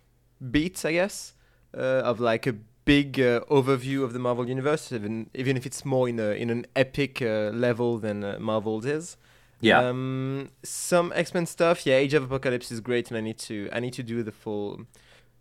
beat, 0.50 0.86
I 0.86 0.94
guess, 0.94 1.34
uh, 1.76 2.04
of 2.10 2.22
like 2.22 2.48
a 2.48 2.54
big 2.86 3.20
uh, 3.20 3.42
overview 3.50 4.04
of 4.04 4.14
the 4.14 4.20
Marvel 4.20 4.48
universe, 4.48 4.94
even 4.94 5.30
even 5.34 5.58
if 5.58 5.66
it's 5.66 5.84
more 5.84 6.08
in 6.08 6.18
a 6.18 6.32
in 6.32 6.50
an 6.50 6.66
epic 6.74 7.22
uh, 7.22 7.52
level 7.54 7.98
than 7.98 8.24
uh, 8.24 8.38
Marvel's 8.40 8.86
is. 8.86 9.18
Yeah. 9.60 9.80
Um, 9.80 10.52
some 10.64 11.12
X 11.14 11.34
Men 11.34 11.46
stuff. 11.46 11.86
Yeah, 11.86 11.96
Age 11.96 12.14
of 12.14 12.24
Apocalypse 12.24 12.72
is 12.72 12.80
great, 12.80 13.10
and 13.10 13.18
I 13.18 13.22
need 13.22 13.40
to 13.40 13.70
I 13.74 13.82
need 13.82 13.94
to 13.94 14.04
do 14.04 14.24
the 14.24 14.32
full, 14.32 14.86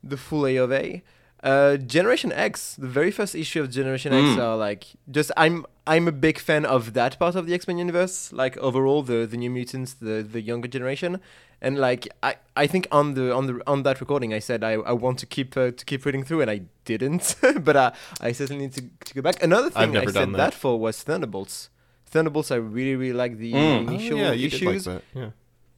the 0.03 0.17
full 0.17 0.45
A 0.45 0.57
of 0.57 0.73
A. 0.73 1.03
Uh, 1.43 1.77
Generation 1.79 2.33
X, 2.33 2.77
the 2.77 2.87
very 2.87 3.11
first 3.11 3.35
issue 3.35 3.61
of 3.63 3.71
Generation 3.71 4.13
X 4.13 4.23
Mm. 4.37 4.39
are 4.39 4.57
like 4.57 4.85
just 5.11 5.33
I'm 5.37 5.65
I'm 5.87 6.07
a 6.07 6.13
big 6.13 6.39
fan 6.39 6.67
of 6.67 6.93
that 6.93 7.19
part 7.19 7.35
of 7.35 7.47
the 7.47 7.55
X 7.55 7.67
Men 7.67 7.79
universe. 7.79 8.31
Like 8.33 8.57
overall, 8.59 9.03
the 9.03 9.27
the 9.27 9.37
New 9.39 9.51
Mutants, 9.51 9.95
the 9.95 10.23
the 10.23 10.43
younger 10.43 10.69
generation, 10.69 11.19
and 11.63 11.79
like 11.79 12.09
I, 12.23 12.35
I 12.57 12.67
think 12.67 12.87
on 12.93 13.15
the 13.15 13.35
on 13.35 13.47
the 13.47 13.63
on 13.67 13.85
that 13.85 14.01
recording 14.01 14.35
I 14.35 14.39
said 14.41 14.63
I, 14.63 14.73
I 14.73 14.93
want 14.93 15.19
to 15.21 15.27
keep 15.27 15.57
uh, 15.57 15.71
to 15.71 15.85
keep 15.87 16.05
reading 16.05 16.25
through 16.25 16.43
and 16.43 16.51
I 16.51 16.61
didn't, 16.85 17.37
but 17.65 17.75
uh, 17.77 17.91
I 18.21 18.33
certainly 18.33 18.65
need 18.67 18.75
to, 18.75 18.83
to 19.07 19.15
go 19.15 19.23
back. 19.23 19.43
Another 19.43 19.71
thing 19.71 19.97
I 19.97 20.05
said 20.07 20.15
that. 20.33 20.37
that. 20.37 20.55
for 20.55 20.79
was 20.79 21.03
Thunderbolts. 21.03 21.71
Thunderbolts, 22.07 22.51
I 22.51 22.57
really 22.57 22.97
really 22.97 23.15
like 23.15 23.39
the 23.39 23.53
Mm. 23.55 23.89
Oh, 23.89 23.93
initial 23.93 24.19
yeah, 24.19 24.33
you 24.33 24.47
issues. 24.49 24.87
like 24.87 25.03
that. 25.03 25.03
Yeah. 25.15 25.31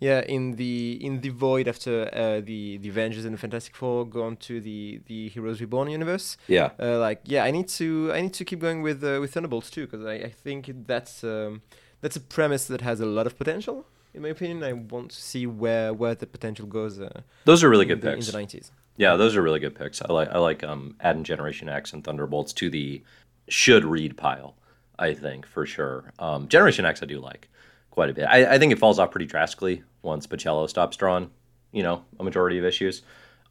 Yeah, 0.02 0.20
in 0.36 0.56
the 0.56 0.98
in 1.06 1.20
the 1.20 1.28
void 1.28 1.68
after 1.68 1.94
uh, 2.12 2.40
the 2.50 2.78
the 2.78 2.88
Avengers 2.88 3.24
and 3.24 3.32
the 3.34 3.38
Fantastic 3.38 3.74
Four 3.76 4.04
go 4.04 4.24
on 4.24 4.34
to 4.48 4.60
the 4.60 5.00
the 5.06 5.28
Heroes 5.28 5.60
Reborn 5.60 5.88
universe. 5.98 6.36
Yeah. 6.48 6.70
Uh, 6.86 6.98
like 6.98 7.20
yeah, 7.24 7.44
I 7.44 7.52
need 7.52 7.68
to 7.80 8.10
I 8.12 8.20
need 8.20 8.34
to 8.34 8.44
keep 8.44 8.58
going 8.58 8.82
with 8.82 9.04
uh, 9.04 9.18
with 9.20 9.30
Thunderbolts 9.34 9.70
too 9.70 9.84
because 9.86 10.04
I, 10.04 10.14
I 10.28 10.32
think 10.44 10.60
that's 10.88 11.22
um, 11.22 11.62
that's 12.00 12.16
a 12.16 12.20
premise 12.20 12.64
that 12.66 12.80
has 12.80 12.98
a 13.00 13.06
lot 13.06 13.26
of 13.28 13.38
potential. 13.38 13.86
In 14.12 14.22
my 14.22 14.30
opinion, 14.30 14.64
I 14.64 14.72
want 14.72 15.12
to 15.12 15.20
see 15.30 15.46
where 15.46 15.94
where 15.94 16.16
the 16.16 16.26
potential 16.26 16.66
goes. 16.66 16.98
Uh, 17.00 17.20
Those 17.44 17.62
are 17.62 17.70
really 17.70 17.86
good 17.86 18.00
the, 18.00 18.10
picks. 18.10 18.26
in 18.26 18.32
the 18.32 18.38
nineties. 18.38 18.72
Yeah, 18.96 19.14
those 19.14 19.36
are 19.36 19.42
really 19.42 19.60
good 19.60 19.76
picks. 19.76 20.02
I 20.02 20.12
like 20.12 20.30
I 20.36 20.38
like 20.38 20.64
um 20.64 20.96
adding 21.00 21.22
Generation 21.22 21.68
X 21.68 21.92
and 21.92 22.02
Thunderbolts 22.02 22.52
to 22.54 22.68
the 22.68 23.02
should 23.48 23.84
read 23.84 24.16
pile. 24.16 24.56
I 24.98 25.14
think 25.14 25.46
for 25.46 25.64
sure. 25.64 26.12
Um, 26.18 26.48
Generation 26.48 26.84
X 26.84 27.02
I 27.04 27.06
do 27.06 27.20
like 27.20 27.48
quite 27.92 28.10
a 28.10 28.12
bit. 28.12 28.24
I, 28.24 28.54
I 28.54 28.58
think 28.58 28.72
it 28.72 28.78
falls 28.80 28.98
off 28.98 29.10
pretty 29.12 29.26
drastically 29.26 29.84
once 30.02 30.26
Bachalo 30.26 30.68
stops 30.68 30.96
drawing. 30.96 31.30
You 31.70 31.82
know, 31.84 32.04
a 32.18 32.24
majority 32.24 32.58
of 32.58 32.64
issues. 32.64 33.02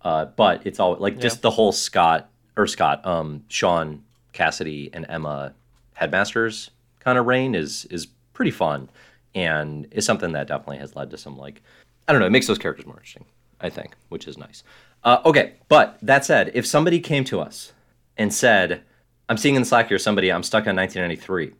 Uh, 0.04 0.26
but 0.26 0.66
it's 0.68 0.80
all 0.80 0.96
like 0.98 1.18
just 1.20 1.38
Yeah. 1.38 1.42
the 1.44 1.52
whole 1.52 1.72
Scott 1.72 2.30
or 2.58 2.68
Scott, 2.68 3.06
um, 3.06 3.44
Sean 3.48 4.04
Cassidy 4.34 4.90
and 4.94 5.06
Emma 5.10 5.54
headmasters 5.94 6.72
kind 7.00 7.18
of 7.18 7.26
reign 7.28 7.56
is 7.56 7.86
is 7.86 8.08
pretty 8.34 8.52
fun 8.52 8.90
and 9.36 9.88
is 9.92 10.06
something 10.06 10.32
that 10.34 10.48
definitely 10.48 10.78
has 10.78 10.96
led 10.96 11.10
to 11.12 11.18
some 11.18 11.38
like 11.38 11.62
I 12.08 12.12
don't 12.12 12.20
know, 12.22 12.28
it 12.28 12.32
makes 12.32 12.48
those 12.48 12.58
characters 12.58 12.86
more 12.86 12.96
interesting, 12.96 13.26
I 13.60 13.70
think, 13.70 13.96
which 14.10 14.28
is 14.28 14.38
nice. 14.38 14.64
Uh, 15.04 15.20
okay, 15.26 15.54
but 15.70 15.98
that 16.02 16.26
said, 16.26 16.52
if 16.54 16.66
somebody 16.66 17.00
came 17.00 17.24
to 17.26 17.40
us 17.40 17.74
and 18.18 18.34
said, 18.34 18.84
I'm 19.30 19.38
seeing 19.38 19.56
in 19.56 19.64
Slack 19.66 19.88
here 19.88 19.98
somebody, 20.00 20.32
I'm 20.32 20.44
stuck 20.44 20.68
on 20.68 20.76
1993. 20.76 21.54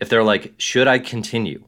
If 0.00 0.08
they're 0.08 0.24
like, 0.24 0.54
should 0.58 0.88
I 0.88 0.98
continue 1.00 1.64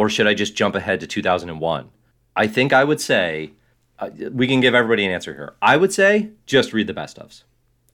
or 0.00 0.08
should 0.08 0.26
I 0.26 0.32
just 0.32 0.54
jump 0.56 0.74
ahead 0.74 0.98
to 1.00 1.06
2001? 1.06 1.90
I 2.34 2.46
think 2.46 2.72
I 2.72 2.84
would 2.84 3.02
say, 3.02 3.50
uh, 3.98 4.08
we 4.32 4.46
can 4.46 4.60
give 4.60 4.74
everybody 4.74 5.04
an 5.04 5.12
answer 5.12 5.34
here. 5.34 5.52
I 5.60 5.76
would 5.76 5.92
say, 5.92 6.30
just 6.46 6.72
read 6.72 6.86
the 6.86 6.94
best 6.94 7.18
ofs. 7.18 7.42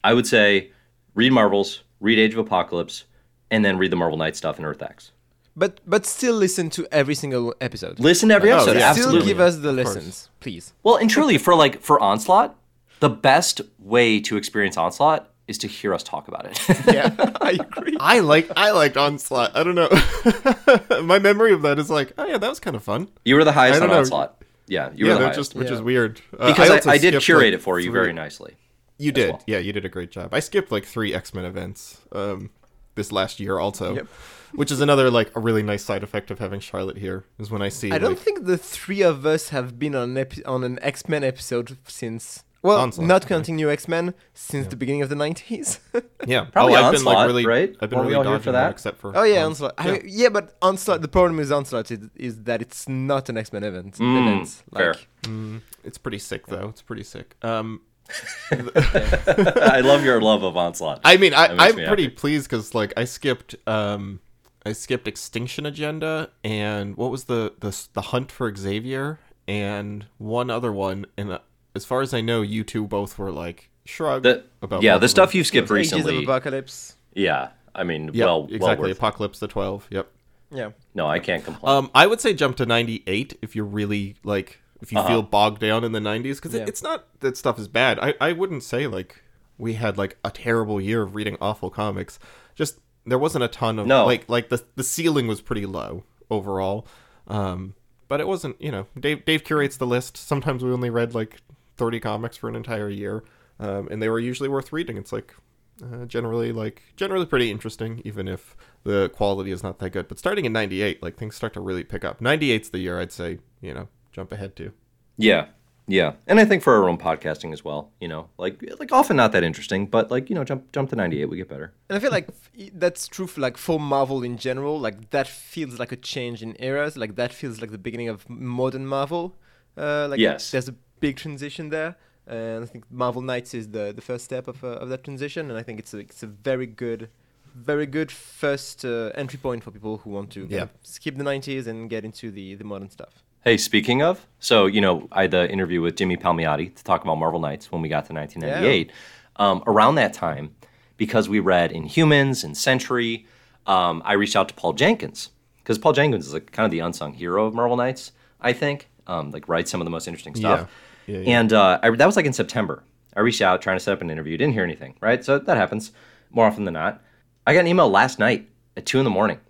I 0.05 0.15
would 0.15 0.27
say, 0.27 0.71
read 1.17 1.33
Marvels, 1.33 1.83
read 1.99 2.19
Age 2.21 2.33
of 2.35 2.39
Apocalypse, 2.39 3.07
and 3.51 3.65
then 3.65 3.77
read 3.77 3.91
the 3.91 3.97
Marvel 3.97 4.17
Knight 4.17 4.37
stuff 4.37 4.57
in 4.61 4.65
Earth 4.65 4.83
X. 4.83 5.11
But 5.57 5.81
but 5.85 6.07
still 6.07 6.37
listen 6.37 6.71
to 6.71 6.87
every 6.93 7.17
single 7.17 7.55
episode. 7.61 7.99
Listen 7.99 8.29
to 8.29 8.37
every 8.37 8.53
Oh, 8.53 8.57
episode, 8.59 8.77
yeah. 8.77 8.93
Still 8.93 9.07
absolutely. 9.07 9.27
give 9.33 9.41
us 9.41 9.57
the 9.57 9.75
course. 9.75 9.87
lessons, 9.97 10.29
please. 10.39 10.75
Well, 10.85 10.97
and 10.97 11.11
truly, 11.11 11.39
for 11.39 11.55
like 11.57 11.81
for 11.81 11.99
Onslaught, 12.01 12.55
the 13.01 13.09
best 13.11 13.61
way 13.81 14.21
to 14.21 14.37
experience 14.37 14.77
Onslaught 14.77 15.29
is 15.49 15.59
to 15.59 15.69
hear 15.69 15.95
us 15.95 16.03
talk 16.03 16.29
about 16.29 16.47
it. 16.47 16.59
Yeah, 16.93 17.15
I 17.41 17.51
agree. 17.61 17.97
I 18.01 18.21
like 18.21 18.51
I 18.57 18.71
liked 18.73 18.97
Onslaught. 18.97 19.57
I 19.57 19.63
don't 19.65 19.75
know. 19.75 19.89
My 21.03 21.19
memory 21.19 21.53
of 21.53 21.63
that 21.63 21.79
is 21.79 21.91
like, 21.91 22.13
oh 22.19 22.27
yeah, 22.27 22.39
that 22.39 22.49
was 22.49 22.61
kind 22.61 22.77
of 22.77 22.83
fun. 22.83 23.09
you 23.25 23.35
were 23.37 23.45
the 23.45 23.53
highest 23.53 23.81
I 23.81 23.85
on 23.85 23.89
don't 23.89 23.91
know. 23.97 23.99
Onslaught. 24.01 24.43
Yeah, 24.69 24.91
you 24.95 25.07
yeah, 25.07 25.13
were 25.13 25.15
the 25.15 25.19
they're 25.19 25.27
highest. 25.29 25.39
just 25.53 25.55
which 25.55 25.71
is 25.71 25.81
weird 25.81 26.21
Uh, 26.39 26.49
because 26.49 26.71
I, 26.71 26.75
also 26.77 26.91
I, 26.91 26.99
did 26.99 27.21
curate 27.23 27.45
like, 27.53 27.55
it 27.55 27.63
for 27.63 27.79
you 27.79 27.87
three- 27.87 27.93
very 27.93 28.13
nicely. 28.13 28.57
You 28.99 29.13
did, 29.13 29.31
well. 29.33 29.43
yeah, 29.47 29.59
you 29.59 29.73
did 29.75 29.85
a 29.85 29.91
great 29.91 30.11
job. 30.11 30.33
I 30.33 30.41
skipped 30.41 30.73
like 30.73 30.85
three 30.87 31.13
X 31.15 31.35
Men 31.35 31.45
events 31.45 32.01
um, 32.13 32.51
this 32.95 33.13
last 33.13 33.39
year, 33.41 33.59
also, 33.59 33.95
Yep. 33.95 34.07
which 34.55 34.73
is 34.73 34.81
another 34.81 35.11
like 35.11 35.31
a 35.37 35.41
really 35.41 35.63
nice 35.63 35.85
side 35.85 36.03
effect 36.03 36.31
of 36.31 36.39
having 36.39 36.61
Charlotte 36.61 36.97
here. 36.97 37.25
Is 37.39 37.51
when 37.51 37.61
I 37.63 37.69
see 37.69 37.93
I 37.93 37.99
don't 37.99 38.13
like, 38.13 38.19
think 38.19 38.47
the 38.47 38.57
three 38.57 39.03
of 39.03 39.27
us 39.27 39.51
have 39.51 39.79
been 39.79 39.95
on 39.95 40.11
an 40.11 40.17
epi- 40.19 40.45
on 40.47 40.65
an 40.65 40.79
X 40.81 41.09
Men 41.09 41.23
episode 41.25 41.77
since. 41.87 42.43
Well, 42.67 42.79
Onslaught, 42.79 43.07
not 43.07 43.27
counting 43.27 43.57
New 43.57 43.71
X 43.71 43.87
Men 43.89 44.13
since 44.35 44.67
the 44.67 44.77
beginning 44.77 45.03
of 45.03 45.09
the 45.09 45.15
nineties. 45.15 45.79
yeah, 46.27 46.45
Probably 46.45 46.75
oh, 46.75 46.83
I've 46.83 46.93
been 46.93 47.05
like 47.05 47.17
Onslaught, 47.17 47.27
really, 47.29 47.47
right? 47.47 47.77
I've 47.81 47.91
been 47.91 47.99
Weren't 47.99 48.09
we 48.09 48.15
really 48.15 48.27
all 48.27 48.33
here 48.33 48.39
dodging 48.39 48.45
for 48.45 48.53
that? 48.53 48.65
that? 48.65 48.71
except 48.73 48.99
for 48.99 49.17
oh 49.17 49.23
yeah, 49.23 49.45
Ons- 49.45 49.61
Onslaught. 49.63 49.75
I 49.79 49.91
mean, 49.93 50.03
yeah, 50.07 50.29
but 50.29 50.57
Onslaught. 50.61 51.01
The 51.03 51.09
problem 51.09 51.37
with 51.37 51.53
Onslaught 51.53 51.91
is, 51.91 52.01
is 52.17 52.43
that 52.45 52.61
it's 52.61 52.89
not 52.89 53.29
an 53.29 53.37
X 53.39 53.53
Men 53.53 53.65
event. 53.65 53.95
Mm, 53.99 54.21
event. 54.21 54.63
fair. 54.75 54.95
Mm, 55.23 55.61
it's 55.85 55.99
pretty 55.99 56.19
sick 56.19 56.47
though. 56.47 56.69
It's 56.69 56.83
pretty 56.83 57.05
sick. 57.05 57.37
Um, 57.43 57.83
I 58.51 59.81
love 59.85 60.05
your 60.05 60.21
love 60.21 60.43
of 60.43 60.57
Onslaught. 60.57 61.01
I 61.05 61.17
mean, 61.17 61.35
I, 61.35 61.47
I'm 61.49 61.77
me 61.77 61.87
pretty 61.87 62.05
happy. 62.05 62.15
pleased 62.15 62.49
because 62.49 62.75
like 62.75 62.93
I 62.97 63.05
skipped, 63.05 63.57
um, 63.67 64.21
I 64.65 64.73
skipped 64.73 65.09
Extinction 65.09 65.67
Agenda 65.67 66.31
and 66.45 66.97
what 66.97 67.11
was 67.11 67.25
the 67.25 67.55
the 67.61 67.77
the 67.95 68.03
Hunt 68.03 68.31
for 68.33 68.55
Xavier 68.55 69.19
and 69.49 70.07
one 70.19 70.51
other 70.51 70.73
one. 70.73 71.07
And 71.17 71.31
uh, 71.33 71.39
as 71.77 71.85
far 71.85 72.01
as 72.01 72.13
I 72.13 72.21
know, 72.21 72.43
you 72.43 72.65
two 72.65 72.87
both 72.87 73.19
were 73.19 73.31
like 73.31 73.71
shrug 73.85 74.25
The, 74.25 74.45
about 74.63 74.83
yeah, 74.83 74.99
the 74.99 75.09
stuff 75.09 75.31
them. 75.31 75.39
you 75.39 75.45
skipped 75.45 75.71
Ages 75.71 75.93
of 75.93 75.99
recently. 75.99 76.25
Apocalypse. 76.25 76.97
Yeah, 77.15 77.51
I 77.75 77.85
mean, 77.85 78.11
Yeah, 78.13 78.25
well, 78.25 78.43
well 78.47 78.55
exactly. 78.55 78.89
worth. 78.89 78.97
Apocalypse 78.99 79.39
the 79.39 79.47
twelve. 79.49 79.87
Yep. 79.91 80.11
Yeah. 80.51 80.71
No, 80.95 81.07
I 81.07 81.19
can't 81.19 81.45
complain. 81.45 81.77
Um, 81.77 81.91
I 81.95 82.07
would 82.07 82.21
say 82.21 82.33
jump 82.35 82.57
to 82.57 82.67
ninety 82.67 83.03
eight 83.07 83.39
if 83.43 83.55
you're 83.55 83.65
really 83.65 84.17
like 84.25 84.61
if 84.81 84.93
you 84.93 84.99
Uh-huh. 84.99 85.09
feel 85.09 85.23
bogged 85.23 85.61
down 85.61 85.85
in 85.85 85.93
the 85.93 86.01
nineties 86.01 86.39
because 86.41 86.55
Yeah. 86.55 86.65
it's 86.67 86.83
not 86.83 87.07
that 87.21 87.37
stuff 87.37 87.59
is 87.59 87.69
bad. 87.69 87.99
I 88.01 88.15
I 88.21 88.33
wouldn't 88.33 88.63
say 88.63 88.87
like 88.87 89.23
we 89.59 89.75
had 89.75 89.97
like 89.99 90.19
a 90.25 90.31
terrible 90.31 90.81
year 90.81 91.03
of 91.03 91.15
reading 91.15 91.37
awful 91.41 91.71
comics. 91.71 92.19
Just 92.55 92.79
there 93.07 93.19
wasn't 93.19 93.45
a 93.45 93.49
ton 93.49 93.79
of 93.79 93.87
No. 93.87 94.05
like 94.05 94.29
like 94.29 94.49
the 94.49 94.63
the 94.77 94.85
ceiling 94.85 95.27
was 95.27 95.41
pretty 95.41 95.65
low 95.67 96.05
overall. 96.31 96.87
Um, 97.29 97.75
but 98.09 98.21
it 98.21 98.29
wasn't 98.29 98.61
you 98.61 98.71
know 98.71 98.87
Dave 98.99 99.25
Dave 99.25 99.43
curates 99.45 99.77
the 99.79 99.87
list. 99.87 100.17
Sometimes 100.17 100.63
we 100.63 100.71
only 100.71 100.91
read 100.91 101.15
like 101.15 101.41
thirty 101.77 102.01
comics 102.01 102.37
for 102.37 102.49
an 102.49 102.57
entire 102.57 102.89
year, 102.89 103.25
um, 103.61 103.89
and 103.91 104.03
they 104.03 104.09
were 104.09 104.19
usually 104.21 104.49
worth 104.49 104.73
reading. 104.73 104.97
It's 104.97 105.13
like 105.13 105.35
uh, 105.83 106.05
generally 106.07 106.53
like 106.53 106.83
generally 106.97 107.27
pretty 107.27 107.51
interesting, 107.51 108.01
even 108.05 108.29
if 108.29 108.57
the 108.85 109.11
quality 109.11 109.51
is 109.51 109.63
not 109.63 109.79
that 109.79 109.91
good. 109.91 110.09
But 110.09 110.19
starting 110.19 110.45
in 110.45 110.53
'98, 110.53 111.03
like 111.03 111.17
things 111.17 111.35
start 111.37 111.53
to 111.55 111.61
really 111.61 111.85
pick 111.85 112.05
up. 112.05 112.21
'98's 112.21 112.71
the 112.71 112.79
year 112.79 113.01
I'd 113.01 113.13
say 113.13 113.39
you 113.61 113.75
know 113.75 113.89
jump 114.13 114.33
ahead 114.33 114.57
to. 114.57 114.73
yeah, 115.19 115.47
yeah, 115.89 116.15
and 116.27 116.41
I 116.41 116.45
think 116.45 116.63
for 116.63 116.75
our 116.75 116.89
own 116.89 116.99
podcasting 116.99 117.53
as 117.53 117.63
well. 117.65 117.91
You 118.01 118.09
know, 118.09 118.29
like 118.39 118.63
like 118.81 118.91
often 118.91 119.17
not 119.17 119.33
that 119.33 119.45
interesting, 119.45 119.87
but 119.87 120.11
like 120.11 120.29
you 120.31 120.35
know, 120.35 120.43
jump 120.45 120.73
jump 120.73 120.91
to 120.91 120.97
ninety 120.97 121.21
eight, 121.23 121.27
we 121.27 121.37
get 121.37 121.49
better. 121.49 121.75
And 121.89 121.97
I 121.97 122.01
feel 122.01 122.11
like 122.11 122.29
that's 122.75 123.07
true 123.07 123.27
for 123.27 123.41
like 123.41 123.57
for 123.57 123.79
Marvel 123.79 124.23
in 124.25 124.37
general. 124.39 124.81
Like 124.81 125.11
that 125.11 125.29
feels 125.29 125.79
like 125.79 125.93
a 125.93 125.97
change 125.97 126.43
in 126.43 126.57
eras. 126.59 126.97
Like 126.97 127.15
that 127.17 127.33
feels 127.33 127.61
like 127.61 127.71
the 127.71 127.79
beginning 127.79 128.09
of 128.09 128.29
modern 128.31 128.87
Marvel. 128.87 129.37
Uh, 129.77 130.09
like 130.09 130.19
Yes. 130.19 130.51
there's 130.51 130.69
a 130.71 130.75
big 131.01 131.17
transition 131.17 131.69
there, 131.71 131.97
and 132.27 132.63
I 132.65 132.67
think 132.67 132.85
Marvel 132.91 133.23
Knights 133.23 133.55
is 133.55 133.69
the 133.71 133.93
the 133.95 134.03
first 134.03 134.25
step 134.25 134.49
of 134.49 134.63
uh, 134.65 134.69
of 134.83 134.89
that 134.89 135.05
transition. 135.05 135.51
And 135.51 135.59
I 135.59 135.63
think 135.63 135.79
it's 135.79 135.95
a 135.95 135.99
it's 135.99 136.23
a 136.23 136.27
very 136.27 136.67
good, 136.67 137.09
very 137.55 137.87
good 137.87 138.11
first 138.11 138.85
uh, 138.85 139.11
entry 139.15 139.39
point 139.39 139.63
for 139.65 139.71
people 139.71 139.99
who 139.99 140.11
want 140.11 140.31
to 140.33 140.41
kind 140.41 140.51
Yeah. 140.53 140.63
of 140.63 140.71
skip 140.83 141.17
the 141.17 141.25
90s 141.25 141.67
and 141.67 141.89
get 141.91 142.05
into 142.05 142.31
the 142.31 142.55
the 142.57 142.65
modern 142.65 142.91
stuff. 142.91 143.23
Hey, 143.45 143.57
speaking 143.57 144.03
of, 144.03 144.27
so 144.41 144.67
you 144.67 144.81
know, 144.81 145.07
I 145.13 145.23
had 145.23 145.31
the 145.31 145.49
interview 145.51 145.81
with 145.81 145.97
Jimmy 145.97 146.17
Palmiotti 146.17 146.75
to 146.75 146.83
talk 146.85 147.03
about 147.05 147.17
Marvel 147.17 147.41
Knights 147.41 147.71
when 147.71 147.81
we 147.83 147.89
got 147.89 148.07
to 148.07 148.13
1998. 148.13 148.91
Um, 149.39 149.63
around 149.67 149.97
that 149.97 150.13
time, 150.15 150.55
because 150.97 151.29
we 151.29 151.39
read 151.41 151.71
Inhumans 151.71 152.43
and 152.43 152.57
Sentry, 152.57 153.27
um, 153.67 154.03
I 154.05 154.15
reached 154.15 154.35
out 154.35 154.49
to 154.49 154.55
Paul 154.55 154.73
Jenkins 154.73 155.31
because 155.59 155.79
Paul 155.79 155.93
Jenkins 155.93 156.27
is 156.27 156.33
like 156.35 156.51
kind 156.53 156.65
of 156.65 156.71
the 156.71 156.81
unsung 156.81 157.13
hero 157.13 157.45
of 157.47 157.55
Marvel 157.55 157.77
Knights. 157.77 158.13
I 158.41 158.53
think, 158.53 158.89
um, 159.07 159.31
like 159.31 159.47
writes 159.49 159.71
some 159.71 159.81
of 159.81 159.85
the 159.85 159.91
most 159.91 160.09
interesting 160.09 160.35
stuff. 160.35 160.61
Yeah. 160.61 160.67
Yeah, 161.07 161.19
yeah. 161.19 161.41
And 161.41 161.53
uh, 161.53 161.79
I, 161.83 161.91
that 161.91 162.07
was 162.07 162.17
like 162.17 162.27
in 162.27 162.33
September. 162.33 162.83
I 163.17 163.21
reached 163.21 163.41
out 163.43 163.63
trying 163.63 163.77
to 163.77 163.81
set 163.81 163.93
up 163.93 164.03
an 164.03 164.11
interview. 164.11 164.37
Didn't 164.37 164.53
hear 164.55 164.65
anything. 164.65 164.95
Right, 165.01 165.25
so 165.25 165.39
that 165.39 165.57
happens 165.57 165.93
more 166.31 166.47
often 166.47 166.65
than 166.65 166.75
not. 166.75 167.03
I 167.47 167.55
got 167.55 167.61
an 167.61 167.67
email 167.69 167.89
last 167.89 168.19
night 168.19 168.49
at 168.77 168.85
two 168.87 168.99
in 168.99 169.05
the 169.05 169.11
morning 169.11 169.41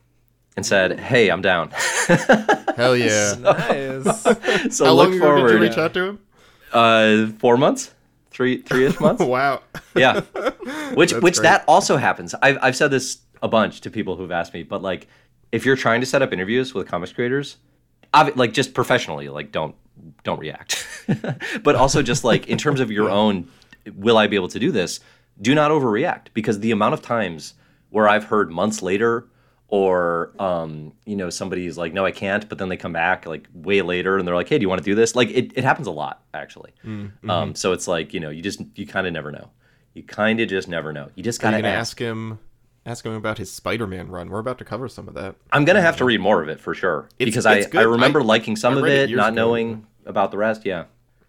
and 0.57 0.65
said, 0.65 1.01
"Hey, 1.01 1.29
I'm 1.31 1.43
down." 1.43 1.71
Hell 2.77 2.97
yeah! 2.97 3.35
Nice. 3.41 4.23
so 4.77 4.85
How 4.85 4.93
look 4.93 5.09
long 5.09 5.15
ago 5.15 5.25
forward. 5.25 5.49
did 5.49 5.55
you 5.55 5.61
reach 5.69 5.79
out 5.79 5.95
to 5.95 6.01
him? 6.05 6.19
Uh, 6.73 7.27
four 7.39 7.57
months, 7.57 7.93
three 8.31 8.61
three-ish 8.63 9.01
months. 9.01 9.23
wow. 9.23 9.63
yeah, 9.95 10.21
which 10.95 11.13
That's 11.13 11.23
which 11.23 11.35
great. 11.37 11.43
that 11.43 11.65
also 11.67 11.97
happens. 11.97 12.35
I've 12.43 12.59
I've 12.63 12.77
said 12.77 12.91
this 12.91 13.19
a 13.43 13.49
bunch 13.49 13.81
to 13.83 13.91
people 13.91 14.17
who've 14.17 14.31
asked 14.33 14.53
me, 14.55 14.63
but 14.63 14.83
like, 14.83 15.09
if 15.53 15.65
you're 15.67 15.77
trying 15.77 16.01
to 16.01 16.07
set 16.07 16.23
up 16.23 16.33
interviews 16.33 16.75
with 16.75 16.87
comics 16.87 17.13
creators, 17.13 17.57
obvi- 18.15 18.37
like 18.37 18.53
just 18.53 18.75
professionally, 18.75 19.29
like 19.29 19.53
don't 19.53 19.75
don't 20.27 20.39
react. 20.39 20.87
but 21.63 21.75
also 21.75 22.03
just 22.03 22.23
like 22.25 22.47
in 22.49 22.59
terms 22.59 22.81
of 22.81 22.91
your 22.91 23.09
own, 23.09 23.49
will 23.95 24.19
I 24.19 24.27
be 24.27 24.37
able 24.37 24.49
to 24.49 24.59
do 24.59 24.71
this? 24.71 25.01
Do 25.41 25.55
not 25.55 25.71
overreact 25.71 26.27
because 26.35 26.61
the 26.61 26.71
amount 26.73 26.93
of 26.95 27.01
times 27.03 27.55
where 27.91 28.09
I've 28.09 28.25
heard 28.25 28.51
months 28.51 28.83
later, 28.83 29.27
or 29.69 30.33
um, 30.39 30.93
you 31.07 31.17
know 31.17 31.29
somebody's 31.29 31.77
like 31.77 31.93
no 31.93 32.05
i 32.07 32.13
can't 32.13 32.49
but 32.49 32.57
then 32.59 32.69
they 32.69 32.77
come 32.77 32.93
back 32.93 33.27
like 33.27 33.49
way 33.53 33.83
later 33.83 34.17
and 34.17 34.27
they're 34.27 34.35
like 34.37 34.49
hey 34.49 34.59
do 34.59 34.63
you 34.63 34.69
want 34.69 34.81
to 34.81 34.85
do 34.85 34.95
this 34.95 35.17
like 35.17 35.29
it, 35.31 35.51
it 35.59 35.65
happens 35.65 35.89
a 35.89 35.91
lot 35.91 36.23
actually 36.35 36.73
Mm-hmm. 36.85 37.29
um, 37.29 37.55
so 37.57 37.73
it's 37.73 37.89
like 37.89 38.15
you 38.15 38.21
know 38.21 38.31
you 38.31 38.43
just 38.43 38.61
you 38.77 38.87
kind 38.87 39.09
of 39.09 39.13
never 39.13 39.33
know 39.33 39.51
you 39.93 40.05
kind 40.05 40.39
of 40.39 40.49
just 40.49 40.69
never 40.69 40.93
know 40.93 41.09
you 41.17 41.23
just 41.25 41.41
gotta 41.41 41.59
you 41.59 41.65
ask. 41.65 41.91
ask 41.91 41.99
him? 41.99 42.39
Ask 42.87 43.05
him 43.05 43.15
about 43.15 43.39
his 43.39 43.51
Spider-Man 43.51 44.07
run. 44.09 44.31
We're 44.31 44.39
about 44.39 44.59
to 44.59 44.65
cover 44.65 44.89
some 44.89 45.09
of 45.09 45.15
that. 45.15 45.35
i'm 45.53 45.65
gonna 45.65 45.83
have 45.83 45.97
to 45.97 46.05
read 46.05 46.21
more 46.21 46.41
of 46.45 46.49
it 46.49 46.61
for 46.61 46.73
sure 46.73 47.09
It's- 47.19 47.35
because 47.35 47.45
it's 47.47 47.67
I, 47.67 47.71
good. 47.71 47.81
I 47.81 47.85
remember 47.85 48.21
I- 48.21 48.25
liking 48.25 48.55
some 48.55 48.77
I 48.77 48.81
of 48.81 48.87
it 48.87 49.11
it 49.11 49.17
not 49.17 49.33
ago. 49.33 49.35
knowing 49.35 49.85
about 50.07 50.31
the 50.31 50.39
rest 50.39 50.65
yeah 50.65 50.85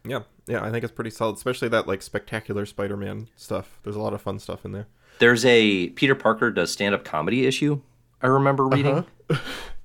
Yeah, 0.06 0.22
yeah, 0.48 0.64
I 0.64 0.72
think 0.72 0.84
it's 0.84 0.94
pretty 0.94 1.10
solid, 1.10 1.36
especially 1.36 1.68
that 1.70 1.88
like 1.88 2.02
spectacular 2.02 2.66
Spider-Man 2.66 3.28
stuff. 3.36 3.80
There's 3.84 3.96
a 3.96 4.02
lot 4.02 4.14
of 4.14 4.22
fun 4.22 4.40
stuff 4.40 4.64
in 4.66 4.72
there. 4.72 4.88
there's 5.20 5.44
a 5.46 5.90
peter 5.90 6.16
parker 6.16 6.52
does 6.52 6.72
stand-up 6.72 7.04
comedy 7.04 7.46
issue 7.48 7.82
i 8.22 8.28
remember 8.28 8.68
reading 8.68 9.06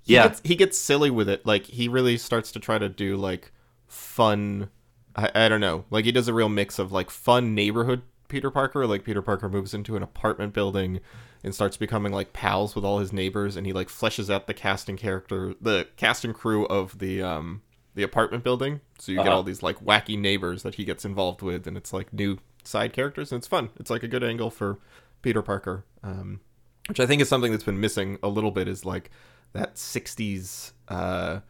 He 0.05 0.15
yeah 0.15 0.25
gets, 0.29 0.41
he 0.45 0.57
gets 0.57 0.77
silly 0.79 1.11
with 1.11 1.29
it. 1.29 1.47
Like 1.47 1.65
he 1.67 1.87
really 1.89 2.17
starts 2.19 2.51
to 2.53 2.61
try 2.61 2.77
to 2.79 2.89
do 2.89 3.17
like 3.17 3.53
fun. 3.87 4.69
I, 5.15 5.31
I 5.33 5.49
don't 5.49 5.61
know. 5.61 5.85
Like 5.91 6.05
he 6.05 6.11
does 6.13 6.27
a 6.27 6.35
real 6.35 6.49
mix 6.49 6.79
of 6.81 6.91
like 6.91 7.09
fun 7.09 7.55
neighborhood 7.55 8.03
Peter 8.29 8.51
Parker. 8.51 8.85
Like 8.87 9.05
Peter 9.05 9.23
Parker 9.23 9.49
moves 9.49 9.75
into 9.75 9.95
an 9.97 10.03
apartment 10.03 10.55
building 10.55 10.99
and 11.45 11.55
starts 11.55 11.77
becoming 11.77 12.13
like 12.13 12.33
pals 12.33 12.75
with 12.75 12.85
all 12.85 12.99
his 12.99 13.13
neighbors, 13.13 13.55
and 13.57 13.65
he 13.65 13.73
like 13.73 13.89
fleshes 13.89 14.29
out 14.29 14.47
the 14.49 14.55
casting 14.55 14.97
character, 14.97 15.55
the 15.61 15.87
casting 15.97 16.33
crew 16.33 16.67
of 16.67 16.99
the 16.99 17.23
um 17.23 17.63
the 17.95 18.03
apartment 18.03 18.43
building. 18.45 18.81
So 18.99 19.13
you 19.13 19.19
get 19.19 19.27
Uh-huh. 19.29 19.37
all 19.37 19.43
these 19.43 19.63
like 19.63 19.85
wacky 19.85 20.19
neighbors 20.19 20.63
that 20.63 20.77
he 20.77 20.85
gets 20.85 21.05
involved 21.05 21.43
with, 21.43 21.67
and 21.67 21.77
it's 21.77 21.93
like 21.93 22.13
new 22.13 22.39
side 22.65 22.93
characters, 22.93 23.33
and 23.33 23.39
it's 23.39 23.47
fun. 23.49 23.71
It's 23.79 23.91
like 23.91 24.03
a 24.03 24.09
good 24.09 24.23
angle 24.25 24.51
for 24.51 24.79
Peter 25.23 25.43
Parker. 25.43 25.85
Um, 26.03 26.41
which 26.89 26.99
I 27.01 27.07
think 27.07 27.23
is 27.23 27.29
something 27.29 27.53
that's 27.53 27.65
been 27.65 27.81
missing 27.81 28.19
a 28.23 28.29
little 28.29 28.51
bit 28.51 28.67
is 28.69 28.85
like 28.85 29.11
that 29.53 29.75
60s 29.77 30.73
uh 30.89 31.41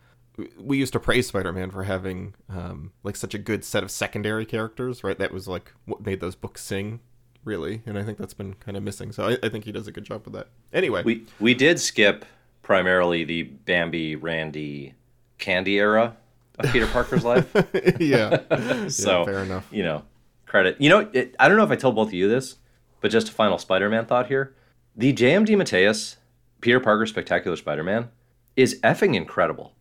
we 0.58 0.76
used 0.78 0.92
to 0.94 0.98
praise 1.00 1.28
Spider-Man 1.28 1.70
for 1.70 1.84
having 1.84 2.34
um 2.48 2.92
like 3.02 3.16
such 3.16 3.34
a 3.34 3.38
good 3.38 3.64
set 3.64 3.82
of 3.82 3.90
secondary 3.90 4.44
characters, 4.46 5.04
right? 5.04 5.18
That 5.18 5.32
was 5.32 5.46
like 5.46 5.72
what 5.84 6.04
made 6.04 6.20
those 6.20 6.34
books 6.34 6.62
sing, 6.62 7.00
really, 7.44 7.82
and 7.86 7.98
I 7.98 8.02
think 8.02 8.18
that's 8.18 8.34
been 8.34 8.54
kind 8.54 8.76
of 8.76 8.82
missing. 8.82 9.12
So 9.12 9.28
I, 9.28 9.38
I 9.42 9.48
think 9.50 9.64
he 9.64 9.72
does 9.72 9.86
a 9.86 9.92
good 9.92 10.04
job 10.04 10.24
with 10.24 10.34
that. 10.34 10.48
Anyway, 10.72 11.02
We 11.04 11.26
we 11.38 11.54
did 11.54 11.78
skip 11.80 12.24
primarily 12.62 13.24
the 13.24 13.42
Bambi 13.42 14.16
Randy 14.16 14.94
Candy 15.38 15.78
era 15.78 16.16
of 16.64 16.72
Peter 16.72 16.86
Parker's 16.86 17.24
life. 17.24 17.50
yeah, 18.00 18.88
so 18.88 19.20
yeah, 19.20 19.24
fair 19.24 19.42
enough. 19.44 19.66
You 19.70 19.82
know, 19.82 20.02
credit. 20.46 20.80
You 20.80 20.88
know, 20.90 21.10
it, 21.12 21.34
I 21.38 21.48
don't 21.48 21.56
know 21.56 21.64
if 21.64 21.70
I 21.70 21.76
told 21.76 21.94
both 21.94 22.08
of 22.08 22.14
you 22.14 22.28
this, 22.28 22.56
but 23.00 23.10
just 23.10 23.28
a 23.28 23.32
final 23.32 23.58
Spider-Man 23.58 24.06
thought 24.06 24.26
here: 24.26 24.54
the 24.96 25.12
J.M. 25.12 25.44
DeMatteis 25.44 26.16
Peter 26.60 26.80
Parker 26.80 27.06
Spectacular 27.06 27.56
Spider-Man 27.56 28.08
is 28.56 28.80
effing 28.82 29.14
incredible. 29.14 29.74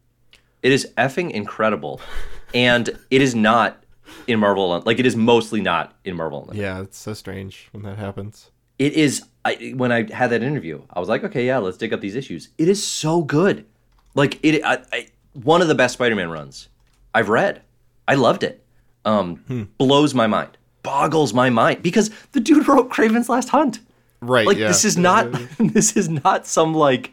It 0.61 0.71
is 0.71 0.91
effing 0.97 1.31
incredible, 1.31 2.01
and 2.53 2.89
it 3.09 3.21
is 3.21 3.33
not 3.33 3.83
in 4.27 4.39
Marvel. 4.39 4.81
Like 4.85 5.00
it 5.00 5.05
is 5.05 5.15
mostly 5.15 5.61
not 5.61 5.95
in 6.03 6.15
Marvel. 6.15 6.50
Yeah, 6.53 6.81
it's 6.81 6.97
so 6.97 7.13
strange 7.13 7.69
when 7.71 7.83
that 7.83 7.97
happens. 7.97 8.51
It 8.77 8.93
is. 8.93 9.23
I, 9.43 9.73
when 9.75 9.91
I 9.91 10.11
had 10.13 10.29
that 10.29 10.43
interview, 10.43 10.83
I 10.91 11.00
was 11.00 11.09
like, 11.09 11.23
okay, 11.23 11.47
yeah, 11.47 11.57
let's 11.57 11.77
dig 11.77 11.93
up 11.93 12.01
these 12.01 12.15
issues. 12.15 12.50
It 12.59 12.67
is 12.67 12.85
so 12.85 13.23
good. 13.23 13.65
Like 14.13 14.39
it, 14.43 14.63
I, 14.63 14.83
I, 14.91 15.07
one 15.33 15.61
of 15.61 15.67
the 15.67 15.75
best 15.75 15.93
Spider-Man 15.93 16.29
runs 16.29 16.69
I've 17.13 17.30
read. 17.30 17.62
I 18.08 18.15
loved 18.15 18.44
it. 18.44 18.63
Um, 19.03 19.70
blows 19.77 20.13
my 20.13 20.27
mind, 20.27 20.58
boggles 20.84 21.34
my 21.34 21.50
mind 21.50 21.82
because 21.82 22.12
the 22.34 22.39
dude 22.39 22.68
wrote 22.68 22.89
Kraven's 22.89 23.30
Last 23.30 23.50
Hunt. 23.50 23.80
Right. 24.22 24.46
Like 24.46 24.58
yeah. 24.58 24.68
this 24.68 24.86
is 24.86 24.98
not. 24.98 25.32
this 25.60 25.98
is 25.98 26.10
not 26.10 26.46
some 26.46 26.74
like, 26.74 27.12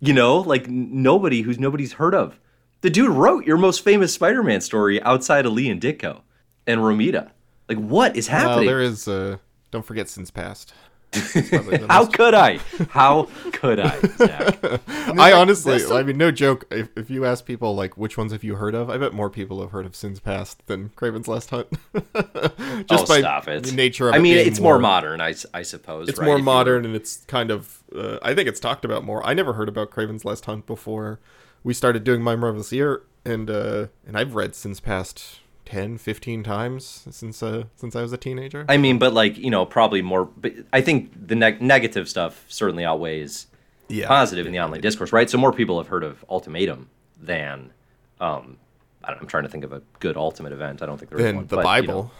you 0.00 0.14
know, 0.14 0.38
like 0.38 0.68
nobody 0.68 1.42
who's 1.42 1.58
nobody's 1.58 1.94
heard 1.94 2.14
of. 2.14 2.38
The 2.80 2.90
dude 2.90 3.10
wrote 3.10 3.44
your 3.46 3.56
most 3.56 3.82
famous 3.82 4.14
Spider-Man 4.14 4.60
story 4.60 5.02
outside 5.02 5.44
of 5.44 5.52
Lee 5.52 5.68
and 5.68 5.80
Ditko 5.80 6.20
and 6.66 6.80
Romita. 6.80 7.30
Like 7.68 7.78
what 7.78 8.16
is 8.16 8.28
happening? 8.28 8.46
Well, 8.46 8.52
happening? 8.54 8.68
there 8.68 8.80
is. 8.80 9.08
Uh, 9.08 9.36
don't 9.70 9.84
forget 9.84 10.08
Sins 10.08 10.30
Past. 10.30 10.72
It's 11.16 11.48
probably 11.50 11.76
the 11.78 11.86
How 11.88 12.06
could 12.06 12.34
I? 12.34 12.58
How 12.90 13.24
could 13.52 13.80
I, 13.80 14.00
Zach? 14.00 14.58
I 15.18 15.32
honestly, 15.32 15.72
that's 15.78 15.88
the- 15.88 15.94
I 15.96 16.02
mean, 16.02 16.16
no 16.18 16.30
joke. 16.30 16.64
If, 16.70 16.88
if 16.96 17.10
you 17.10 17.24
ask 17.24 17.44
people 17.44 17.74
like 17.74 17.96
which 17.96 18.16
ones 18.18 18.32
have 18.32 18.44
you 18.44 18.56
heard 18.56 18.74
of, 18.74 18.90
I 18.90 18.98
bet 18.98 19.12
more 19.12 19.30
people 19.30 19.60
have 19.60 19.70
heard 19.70 19.86
of 19.86 19.96
Sins 19.96 20.20
Past 20.20 20.66
than 20.66 20.90
Kraven's 20.90 21.28
Last 21.28 21.50
Hunt. 21.50 21.68
Just 21.94 23.04
oh, 23.04 23.06
by 23.06 23.20
stop 23.20 23.48
it. 23.48 23.64
the 23.64 23.72
nature 23.72 24.08
of 24.08 24.14
I 24.14 24.18
it 24.18 24.20
mean, 24.20 24.34
being 24.34 24.46
it's 24.46 24.60
more, 24.60 24.78
modern, 24.78 25.20
I 25.20 25.32
suppose. 25.32 26.08
It's 26.08 26.18
right? 26.18 26.24
more 26.26 26.34
If 26.36 26.40
you 26.40 26.44
were- 26.44 26.52
modern, 26.52 26.84
and 26.84 26.94
it's 26.94 27.24
kind 27.26 27.50
of. 27.50 27.82
Uh, 27.94 28.18
I 28.22 28.34
think 28.34 28.48
it's 28.48 28.60
talked 28.60 28.84
about 28.84 29.04
more. 29.04 29.24
I 29.26 29.32
never 29.34 29.54
heard 29.54 29.68
about 29.68 29.90
Kraven's 29.90 30.24
Last 30.24 30.44
Hunt 30.46 30.66
before 30.66 31.18
we 31.64 31.72
started 31.72 32.04
doing 32.04 32.20
My 32.22 32.36
Marvelous 32.36 32.72
Year, 32.72 33.02
and 33.24 33.48
uh, 33.50 33.86
and 34.06 34.16
I've 34.18 34.34
read 34.34 34.54
Sins 34.54 34.80
Past 34.80 35.40
10, 35.66 35.98
15 35.98 36.42
times 36.42 37.04
since 37.10 37.42
uh, 37.42 37.64
since 37.76 37.94
I 37.94 38.02
was 38.02 38.12
a 38.12 38.16
teenager. 38.16 38.64
I 38.68 38.76
mean, 38.76 38.98
but 38.98 39.12
like 39.12 39.36
you 39.36 39.50
know, 39.50 39.66
probably 39.66 40.00
more. 40.00 40.24
But 40.24 40.54
I 40.72 40.80
think 40.80 41.10
the 41.28 41.34
neg- 41.34 41.60
negative 41.60 42.08
stuff 42.08 42.44
certainly 42.48 42.84
outweighs 42.84 43.46
yeah, 43.88 44.06
positive 44.08 44.46
in 44.46 44.52
the 44.52 44.60
online 44.60 44.80
discourse, 44.80 45.12
right? 45.12 45.28
So 45.28 45.38
more 45.38 45.52
people 45.52 45.78
have 45.78 45.88
heard 45.88 46.04
of 46.04 46.24
Ultimatum 46.30 46.88
than. 47.20 47.72
Um, 48.20 48.56
I 49.04 49.10
don't, 49.10 49.20
I'm 49.20 49.26
trying 49.26 49.44
to 49.44 49.48
think 49.48 49.62
of 49.64 49.72
a 49.72 49.82
good 50.00 50.16
Ultimate 50.16 50.52
event. 50.52 50.82
I 50.82 50.86
don't 50.86 50.98
think 50.98 51.10
there 51.10 51.20
is 51.20 51.34
one. 51.34 51.46
the 51.46 51.56
but, 51.56 51.60
you 51.60 51.64
Bible. 51.64 52.02
know. 52.04 52.10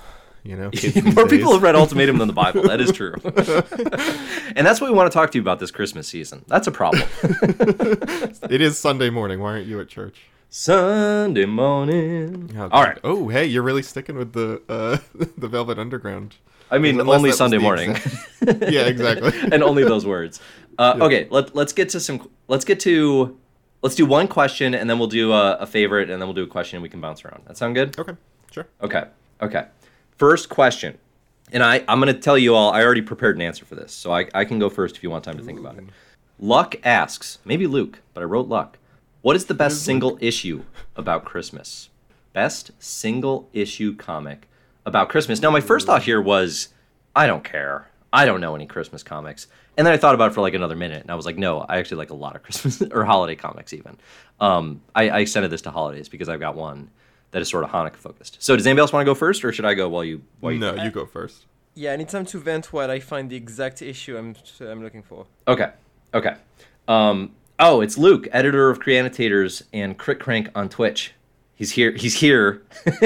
You 0.45 0.57
know, 0.57 0.71
kids 0.73 0.95
these 0.95 1.15
More 1.17 1.27
people 1.27 1.53
have 1.53 1.63
read 1.63 1.75
Ultimatum 1.75 2.19
than 2.19 2.29
the 2.29 2.35
Bible. 2.35 2.63
That 2.63 2.81
is 2.81 2.93
true. 3.01 3.15
and 4.55 4.65
that's 4.65 4.81
what 4.81 4.89
we 4.91 4.97
want 4.97 5.11
to 5.11 5.15
talk 5.17 5.33
to 5.33 5.39
you 5.39 5.43
about 5.43 5.59
this 5.59 5.73
Christmas 5.73 6.07
season. 6.07 6.45
That's 6.47 6.67
a 6.69 6.71
problem. 6.73 7.03
It 8.49 8.61
is 8.61 8.79
Sunday 8.79 9.11
morning. 9.11 9.41
Why 9.41 9.51
aren't 9.53 9.67
you 9.67 9.81
at 9.81 9.89
church? 9.89 10.23
Sunday 10.49 11.45
morning. 11.47 12.51
Oh, 12.57 12.69
All 12.71 12.83
right. 12.83 12.99
Oh, 13.05 13.29
hey, 13.29 13.47
you're 13.47 13.63
really 13.63 13.83
sticking 13.83 14.17
with 14.17 14.33
the 14.33 14.63
uh, 14.69 14.99
the 15.39 15.49
Velvet 15.49 15.79
Underground. 15.79 16.37
I 16.71 16.79
mean, 16.79 16.99
Unless 16.99 17.17
only 17.19 17.33
Sunday 17.33 17.59
morning. 17.59 17.91
exact- 17.91 18.63
yeah, 18.73 18.83
exactly. 18.87 19.33
and 19.53 19.63
only 19.63 19.85
those 19.85 20.05
words. 20.07 20.41
Uh, 20.79 20.99
Okay, 21.01 21.29
let, 21.31 21.55
let's 21.55 21.73
get 21.73 21.89
to 21.91 22.01
some. 22.01 22.29
Let's 22.49 22.65
get 22.65 22.81
to. 22.81 23.37
Let's 23.83 23.95
do 23.95 24.07
one 24.07 24.27
question, 24.27 24.75
and 24.75 24.89
then 24.91 24.99
we'll 24.99 25.09
do 25.09 25.33
a, 25.33 25.57
a 25.59 25.67
favorite, 25.67 26.11
and 26.11 26.21
then 26.21 26.27
we'll 26.27 26.35
do 26.35 26.43
a 26.43 26.47
question, 26.49 26.77
and 26.79 26.83
we 26.83 26.89
can 26.89 27.01
bounce 27.01 27.25
around. 27.25 27.43
That 27.47 27.57
sound 27.57 27.75
good? 27.75 27.99
Okay, 27.99 28.15
sure. 28.51 28.67
Okay. 28.83 29.05
Okay. 29.43 29.67
First 30.17 30.49
question, 30.49 30.97
and 31.53 31.63
I 31.63 31.85
I'm 31.87 32.01
gonna 32.01 32.15
tell 32.15 32.39
you 32.39 32.55
all. 32.55 32.73
I 32.73 32.83
already 32.83 33.03
prepared 33.03 33.37
an 33.37 33.43
answer 33.43 33.65
for 33.65 33.75
this, 33.75 33.93
so 33.93 34.13
I 34.13 34.27
I 34.35 34.45
can 34.45 34.59
go 34.59 34.69
first 34.71 34.97
if 34.97 35.03
you 35.03 35.11
want 35.11 35.25
time 35.25 35.37
to 35.37 35.43
think 35.45 35.61
about 35.61 35.77
it. 35.79 35.85
Luck 36.39 36.75
asks, 36.85 37.39
maybe 37.45 37.67
Luke, 37.67 38.01
but 38.15 38.23
I 38.23 38.25
wrote 38.25 38.49
Luck. 38.49 38.79
What 39.27 39.35
is 39.35 39.47
the 39.47 39.55
best 39.55 39.83
single 39.83 40.19
issue 40.21 40.63
about 40.95 41.25
Christmas? 41.25 41.89
Best 42.33 42.71
single 42.79 43.49
issue 43.53 43.97
comic 43.97 44.47
about 44.85 45.09
Christmas. 45.09 45.43
Now, 45.43 45.51
my 45.51 45.61
first 45.61 45.85
thought 45.85 46.05
here 46.05 46.23
was, 46.23 46.69
I 47.17 47.27
don't 47.27 47.43
care. 47.43 47.91
I 48.13 48.25
don't 48.25 48.41
know 48.41 48.55
any 48.55 48.67
Christmas 48.67 49.03
comics. 49.03 49.49
And 49.77 49.85
then 49.85 49.93
I 49.93 49.97
thought 49.97 50.15
about 50.15 50.31
it 50.31 50.35
for 50.35 50.43
like 50.43 50.55
another 50.55 50.77
minute, 50.77 51.03
and 51.03 51.11
I 51.11 51.17
was 51.17 51.27
like, 51.27 51.37
no, 51.37 51.63
I 51.63 51.79
actually 51.79 51.97
like 51.97 52.11
a 52.11 52.15
lot 52.15 52.37
of 52.37 52.45
Christmas 52.45 52.81
or 52.93 53.05
holiday 53.05 53.35
comics. 53.35 53.73
Even 53.73 53.99
um, 54.39 54.81
I, 54.95 55.09
I 55.09 55.19
extended 55.19 55.51
this 55.51 55.63
to 55.63 55.73
holidays 55.73 56.09
because 56.09 56.29
I've 56.29 56.39
got 56.39 56.55
one 56.55 56.89
that 57.33 57.43
is 57.43 57.49
sort 57.49 57.65
of 57.65 57.71
Hanukkah 57.71 57.97
focused. 57.97 58.41
So, 58.41 58.55
does 58.55 58.65
anybody 58.65 58.83
else 58.83 58.93
want 58.93 59.05
to 59.05 59.11
go 59.11 59.17
first, 59.17 59.45
or 59.45 59.51
should 59.51 59.65
I 59.65 59.75
go 59.75 59.89
while 59.89 60.05
you? 60.05 60.23
While 60.39 60.53
you 60.53 60.61
No, 60.61 60.77
you 60.77 60.93
go 60.93 61.05
first. 61.05 61.47
Yeah, 61.75 61.95
I 61.95 61.97
need 61.97 62.11
time 62.11 62.27
to 62.27 62.39
vent 62.39 62.73
while 62.73 62.93
I 62.93 63.01
find 63.01 63.29
the 63.29 63.35
exact 63.35 63.83
issue 63.83 64.17
I'm 64.17 64.37
I'm 64.61 64.85
looking 64.85 65.03
for. 65.03 65.27
Okay. 65.49 65.73
Okay. 66.15 66.37
Um, 66.87 67.33
oh, 67.59 67.81
it's 67.81 67.99
Luke, 67.99 68.29
editor 68.33 68.71
of 68.71 68.81
Creanitators 68.81 69.63
and 69.73 69.97
Crit 69.97 70.21
Crank 70.21 70.51
on 70.55 70.69
Twitch. 70.69 71.13
He's 71.55 71.73
here. 71.73 71.93
He's 71.93 72.15
here. 72.15 72.63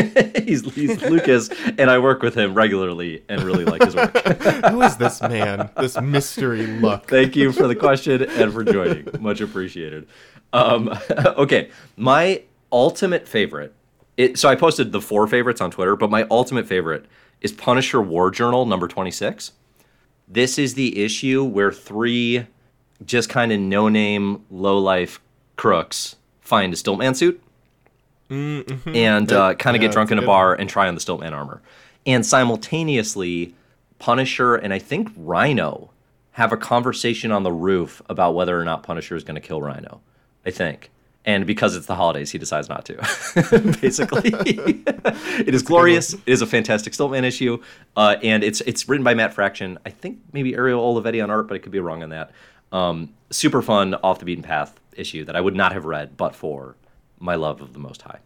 he's, 0.45 0.75
he's 0.75 1.01
Lucas, 1.09 1.51
and 1.79 1.89
I 1.89 1.99
work 1.99 2.21
with 2.21 2.35
him 2.35 2.53
regularly 2.53 3.23
and 3.29 3.43
really 3.43 3.65
like 3.65 3.83
his 3.83 3.95
work. 3.95 4.13
Who 4.71 4.83
is 4.83 4.97
this 4.97 5.23
man? 5.23 5.71
This 5.77 6.01
mystery 6.01 6.67
luck. 6.67 7.09
Thank 7.09 7.37
you 7.37 7.53
for 7.53 7.69
the 7.69 7.77
question 7.77 8.23
and 8.23 8.53
for 8.53 8.65
joining. 8.65 9.09
Much 9.21 9.41
appreciated. 9.41 10.09
Um, 10.53 10.93
okay, 11.11 11.71
my 11.97 12.43
ultimate 12.73 13.29
favorite. 13.29 13.73
It, 14.17 14.37
so 14.37 14.49
I 14.49 14.57
posted 14.57 14.91
the 14.91 15.01
four 15.01 15.29
favorites 15.29 15.61
on 15.61 15.71
Twitter, 15.71 15.95
but 15.95 16.11
my 16.11 16.27
ultimate 16.29 16.67
favorite 16.67 17.07
is 17.41 17.53
Punisher 17.53 18.03
War 18.03 18.33
Journal 18.33 18.67
number 18.67 18.89
twenty 18.89 19.13
six. 19.13 19.53
This 20.27 20.59
is 20.59 20.75
the 20.75 21.05
issue 21.05 21.45
where 21.45 21.71
three 21.71 22.47
just 23.05 23.29
kind 23.29 23.53
of 23.53 23.61
no 23.61 23.89
name, 23.89 24.45
low 24.51 24.79
life 24.79 25.21
crooks 25.57 26.17
find 26.41 26.73
a 26.73 26.77
Stiltman 26.77 27.15
suit 27.15 27.43
and 28.31 29.33
uh, 29.33 29.55
kind 29.55 29.77
of 29.77 29.83
yeah, 29.83 29.89
get 29.89 29.93
drunk 29.93 30.11
in 30.11 30.19
a 30.19 30.23
bar 30.27 30.55
and 30.55 30.69
try 30.69 30.89
on 30.89 30.95
the 30.95 31.01
Stiltman 31.01 31.33
armor. 31.33 31.63
And 32.07 32.25
simultaneously, 32.25 33.55
Punisher 33.99 34.55
and 34.55 34.73
I 34.73 34.79
think 34.79 35.11
Rhino 35.17 35.91
have 36.33 36.53
a 36.53 36.57
conversation 36.57 37.33
on 37.33 37.43
the 37.43 37.53
roof 37.53 38.01
about 38.09 38.35
whether 38.35 38.59
or 38.59 38.65
not 38.65 38.83
Punisher 38.83 39.17
is 39.17 39.25
going 39.25 39.35
to 39.35 39.41
kill 39.41 39.61
Rhino. 39.61 40.01
I 40.47 40.51
think. 40.51 40.91
And 41.27 41.47
because 41.47 41.77
it's 41.77 41.85
the 41.85 41.97
holidays, 41.97 42.31
he 42.31 42.39
decides 42.39 42.71
not 42.71 42.87
to. 42.87 42.95
Basically, 43.83 44.23
it 44.35 45.55
is 45.55 45.63
glorious. 45.63 46.15
It 46.15 46.23
is 46.25 46.41
a 46.41 46.47
fantastic 46.47 46.95
Stiltman 46.95 47.25
issue, 47.25 47.63
uh, 47.95 48.17
and 48.23 48.43
it's 48.43 48.63
it's 48.63 48.89
written 48.89 49.05
by 49.05 49.13
Matt 49.13 49.35
Fraction. 49.35 49.79
I 49.85 49.91
think 49.91 50.19
maybe 50.33 50.55
Ariel 50.55 50.83
Olivetti 50.83 51.23
on 51.23 51.31
art, 51.31 51.47
but 51.47 51.57
I 51.57 51.59
could 51.59 51.73
be 51.73 51.79
wrong 51.79 52.03
on 52.03 52.09
that. 52.09 52.31
Um, 52.72 53.14
super 53.30 53.62
fun, 53.62 53.94
off 54.02 54.18
the 54.18 54.24
beaten 54.24 54.42
path 54.44 54.78
issue 54.96 55.24
that 55.24 55.37
I 55.37 55.40
would 55.40 55.54
not 55.56 55.72
have 55.72 55.85
read 55.85 56.16
but 56.16 56.35
for 56.37 56.76
my 57.18 57.35
love 57.35 57.61
of 57.61 57.72
the 57.72 57.78
Most 57.78 58.02
High. 58.02 58.18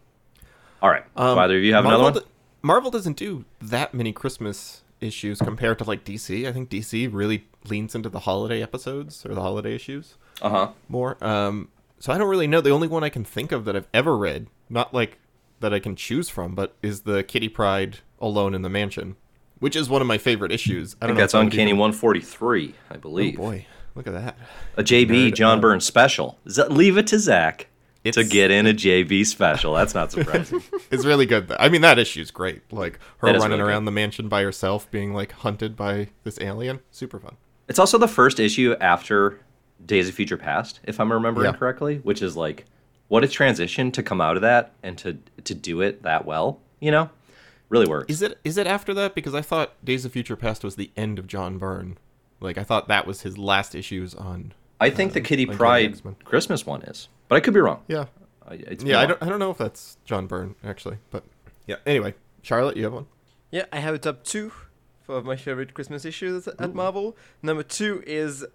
All 0.81 0.89
right, 0.89 1.03
Um, 1.15 1.37
either 1.39 1.57
of 1.57 1.63
you 1.63 1.73
have 1.73 1.83
Marvel 1.83 2.01
another 2.07 2.19
one? 2.21 2.29
Marvel 2.61 2.91
doesn't 2.91 3.17
do 3.17 3.45
that 3.61 3.93
many 3.93 4.11
Christmas 4.11 4.81
issues 5.01 5.39
compared 5.39 5.77
to 5.79 5.83
like 5.83 6.03
DC. 6.03 6.47
I 6.47 6.51
think 6.51 6.69
DC 6.69 7.07
really 7.11 7.45
leans 7.67 7.95
into 7.95 8.09
the 8.09 8.19
holiday 8.21 8.61
episodes 8.61 9.25
or 9.25 9.33
the 9.33 9.41
holiday 9.41 9.75
issues 9.75 10.15
Uh 10.41 10.49
huh. 10.49 10.69
more. 10.89 11.17
Um, 11.23 11.69
so 11.99 12.11
I 12.13 12.17
don't 12.17 12.27
really 12.29 12.47
know. 12.47 12.61
The 12.61 12.69
only 12.71 12.87
one 12.87 13.03
I 13.03 13.09
can 13.09 13.23
think 13.23 13.51
of 13.51 13.65
that 13.65 13.75
I've 13.75 13.87
ever 13.93 14.17
read, 14.17 14.47
not 14.69 14.93
like 14.93 15.17
that 15.59 15.73
I 15.73 15.79
can 15.79 15.95
choose 15.95 16.29
from, 16.29 16.53
but 16.55 16.75
is 16.83 17.01
the 17.01 17.23
Kitty 17.23 17.49
Pryde 17.49 17.99
Alone 18.19 18.53
in 18.53 18.61
the 18.61 18.69
Mansion, 18.69 19.15
which 19.59 19.75
is 19.75 19.89
one 19.89 20.01
of 20.01 20.07
my 20.07 20.17
favorite 20.17 20.51
issues. 20.51 20.95
I 21.01 21.05
I 21.05 21.07
think 21.07 21.09
don't 21.09 21.15
know 21.17 21.21
that's 21.21 21.33
if 21.33 21.37
that 21.39 21.43
would 21.45 21.53
Uncanny 21.53 21.73
143, 21.73 22.73
I 22.91 22.97
believe. 22.97 23.39
Oh 23.39 23.43
boy, 23.43 23.65
look 23.95 24.07
at 24.07 24.13
that. 24.13 24.37
A 24.77 24.83
JB 24.83 25.07
Nerd 25.31 25.35
John 25.35 25.57
up. 25.57 25.61
Burns 25.61 25.85
special. 25.85 26.37
Z- 26.49 26.63
leave 26.69 26.97
it 26.97 27.07
to 27.07 27.19
Zach 27.19 27.67
to 28.03 28.23
get 28.23 28.51
in 28.51 28.67
a 28.67 28.73
JB 28.73 29.25
special. 29.25 29.73
That's 29.73 29.95
not 29.95 30.11
surprising. 30.11 30.61
It's 30.91 31.03
really 31.05 31.25
good. 31.25 31.51
I 31.59 31.67
mean, 31.69 31.81
that 31.81 31.97
issue's 31.97 32.29
great. 32.31 32.61
Like 32.71 32.99
her 33.17 33.27
running 33.33 33.49
really 33.59 33.61
around 33.61 33.85
the 33.85 33.91
mansion 33.91 34.29
by 34.29 34.43
herself, 34.43 34.89
being 34.91 35.13
like 35.13 35.31
hunted 35.31 35.75
by 35.75 36.09
this 36.23 36.37
alien. 36.39 36.79
Super 36.91 37.19
fun. 37.19 37.35
it's 37.67 37.79
also 37.79 37.97
the 37.97 38.07
first 38.07 38.39
issue 38.39 38.75
after 38.79 39.39
Days 39.85 40.07
of 40.07 40.15
Future 40.15 40.37
Past, 40.37 40.79
if 40.83 40.99
I'm 40.99 41.11
remembering 41.11 41.51
Yeah. 41.51 41.57
correctly, 41.57 41.97
which 42.03 42.21
is 42.21 42.37
like 42.37 42.65
what 43.07 43.23
a 43.23 43.27
transition 43.27 43.91
to 43.91 44.01
come 44.03 44.21
out 44.21 44.35
of 44.35 44.41
that 44.43 44.73
and 44.83 44.97
to 44.99 45.17
to 45.43 45.53
do 45.55 45.81
it 45.81 46.03
that 46.03 46.25
well. 46.25 46.59
You 46.79 46.91
know, 46.91 47.09
really 47.69 47.87
works. 47.87 48.11
Is 48.11 48.21
it 48.21 48.37
is 48.43 48.57
it 48.57 48.67
after 48.67 48.93
that? 48.93 49.15
Because 49.15 49.33
I 49.33 49.41
thought 49.41 49.73
Days 49.83 50.05
of 50.05 50.11
Future 50.11 50.35
Past 50.35 50.63
was 50.63 50.75
the 50.75 50.91
end 50.95 51.17
of 51.19 51.25
John 51.27 51.57
Byrne. 51.57 51.97
Like 52.45 52.57
I 52.57 52.63
thought 52.63 52.87
that 52.87 53.05
was 53.05 53.21
his 53.21 53.37
last 53.37 53.75
issues 53.75 54.15
on. 54.15 54.53
I 54.79 54.89
think 54.89 55.13
the 55.13 55.21
uh, 55.21 55.23
Kitty 55.23 55.43
Uncanny 55.43 55.57
Pryde 55.57 56.01
Christmas 56.23 56.65
one 56.65 56.81
is, 56.83 57.09
but 57.27 57.35
I 57.35 57.39
could 57.39 57.53
be 57.53 57.59
wrong. 57.59 57.81
Yeah, 57.87 58.05
I, 58.47 58.53
it's 58.55 58.83
yeah. 58.83 58.99
I 58.99 59.05
don't 59.05 59.21
I 59.21 59.27
don't 59.27 59.39
know 59.39 59.51
if 59.51 59.57
that's 59.57 59.97
John 60.05 60.27
Byrne 60.27 60.55
actually, 60.63 60.97
but 61.11 61.23
yeah. 61.67 61.77
Anyway, 61.85 62.13
Charlotte, 62.41 62.77
you 62.77 62.83
have 62.83 62.93
one. 62.93 63.07
Yeah, 63.51 63.65
I 63.71 63.79
have 63.79 63.95
a 63.95 63.99
top 63.99 64.23
two 64.23 64.51
for 65.01 65.21
my 65.21 65.35
favorite 65.35 65.73
Christmas 65.73 66.03
issues 66.05 66.47
at 66.47 66.73
Marvel. 66.73 67.15
Number 67.41 67.63
two 67.63 68.03
is 68.05 68.45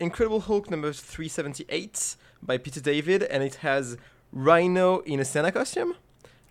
Incredible 0.00 0.40
Hulk 0.40 0.70
number 0.70 0.92
378 0.92 2.16
by 2.42 2.58
Peter 2.58 2.80
David, 2.80 3.22
and 3.22 3.42
it 3.42 3.56
has 3.56 3.96
Rhino 4.32 5.00
in 5.00 5.20
a 5.20 5.24
Santa 5.24 5.52
costume. 5.52 5.94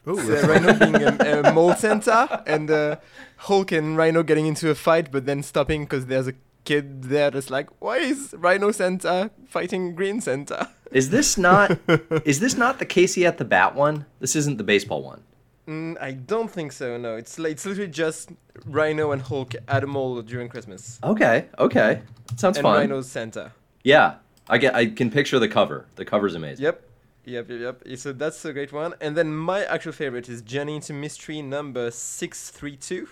Ooh, 0.08 0.18
So 0.20 0.48
Rhino 0.48 0.74
being 0.80 0.96
a, 0.96 1.42
a 1.44 1.54
mole 1.54 1.74
Santa, 1.74 2.44
and 2.48 2.72
uh, 2.72 2.98
Hulk 3.38 3.72
and 3.72 3.98
Rhino 3.98 4.24
getting 4.24 4.48
into 4.48 4.70
a 4.70 4.76
fight, 4.76 5.12
but 5.12 5.26
then 5.26 5.44
stopping 5.44 5.84
because 5.84 6.06
there's 6.06 6.28
a 6.28 6.34
kid 6.70 7.04
there 7.06 7.32
that's 7.32 7.50
like, 7.50 7.68
why 7.80 7.98
is 7.98 8.36
Rhino 8.38 8.72
Santa 8.72 9.32
fighting 9.48 9.96
Green 9.96 10.22
Santa? 10.22 10.70
Is 10.92 11.10
this 11.10 11.38
not 11.38 11.78
is 12.26 12.40
this 12.40 12.56
not 12.56 12.78
the 12.78 12.86
Casey 12.86 13.26
at 13.26 13.38
the 13.38 13.46
Bat 13.46 13.76
one? 13.76 14.06
This 14.20 14.36
isn't 14.36 14.58
the 14.58 14.64
baseball 14.64 15.02
one. 15.04 15.22
Mm, 15.68 15.98
I 16.02 16.12
don't 16.12 16.52
think 16.58 16.72
so. 16.72 16.98
No, 16.98 17.16
it's 17.16 17.40
it's 17.40 17.66
literally 17.66 17.92
just 17.92 18.32
Rhino 18.66 19.12
and 19.12 19.22
Hulk 19.22 19.56
at 19.68 19.84
a 19.84 19.88
mall 19.88 20.22
during 20.22 20.48
Christmas, 20.50 21.00
Okay, 21.04 21.46
okay, 21.58 22.02
sounds 22.38 22.58
and 22.58 22.64
fun. 22.64 22.78
Rhino's 22.82 23.10
Santa. 23.10 23.52
Yeah, 23.84 24.16
I 24.48 24.58
get. 24.58 24.76
I 24.76 24.86
can 25.00 25.10
picture 25.10 25.40
the 25.40 25.48
cover. 25.48 25.86
The 25.96 26.06
cover's 26.06 26.36
amazing. 26.36 26.66
Yep. 26.66 26.78
Yep, 27.26 27.50
yep, 27.50 27.60
yep. 27.86 27.98
So 28.00 28.14
that's 28.14 28.44
a 28.46 28.54
great 28.54 28.74
one. 28.74 28.94
And 29.02 29.16
then 29.16 29.30
my 29.36 29.60
actual 29.66 29.92
favorite 29.92 30.30
is 30.30 30.42
Journey 30.42 30.76
into 30.76 30.94
Mystery 30.94 31.42
number 31.42 31.92
632 31.92 33.08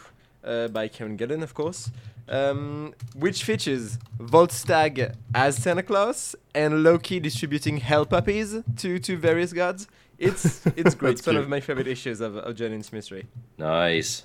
uh, 0.47 0.67
by 0.69 0.87
Kieron 0.87 1.17
Gillen, 1.17 1.43
of 1.43 1.53
course, 1.53 1.91
um, 2.29 2.93
which 3.15 3.43
features 3.43 3.97
Volstagg 4.19 5.13
as 5.35 5.57
Santa 5.57 5.83
Claus 5.83 6.35
and 6.55 6.83
Loki 6.83 7.19
distributing 7.19 7.77
hell 7.77 8.05
puppies 8.05 8.55
to, 8.77 8.99
to 8.99 9.17
various 9.17 9.53
gods. 9.53 9.87
It's 10.17 10.65
it's 10.67 10.95
great. 10.99 11.09
That's 11.11 11.19
it's 11.21 11.27
one 11.27 11.35
of 11.37 11.47
my 11.47 11.59
favorite 11.59 11.87
issues 11.87 12.21
of, 12.21 12.35
of 12.37 12.55
Journey 12.55 12.75
into 12.75 12.93
Mystery. 12.95 13.25
Nice, 13.57 14.23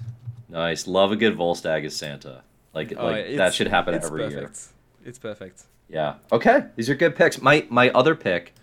nice. 0.48 0.86
Love 0.86 1.12
a 1.12 1.16
good 1.16 1.36
Volstagg 1.36 1.84
as 1.84 1.94
Santa. 1.96 2.42
Like 2.74 2.94
Oh, 2.96 3.06
like 3.06 3.36
that 3.36 3.52
should 3.54 3.68
happen 3.68 3.94
it's 3.94 4.06
every 4.06 4.22
year. 4.28 4.40
perfect. 4.42 4.68
It's 5.04 5.18
perfect. 5.18 5.62
Yeah. 5.88 6.14
Okay. 6.30 6.64
These 6.76 6.88
are 6.88 6.94
good 6.94 7.14
picks. 7.14 7.42
My 7.42 7.66
my 7.68 7.90
other 7.90 8.14
pick, 8.14 8.54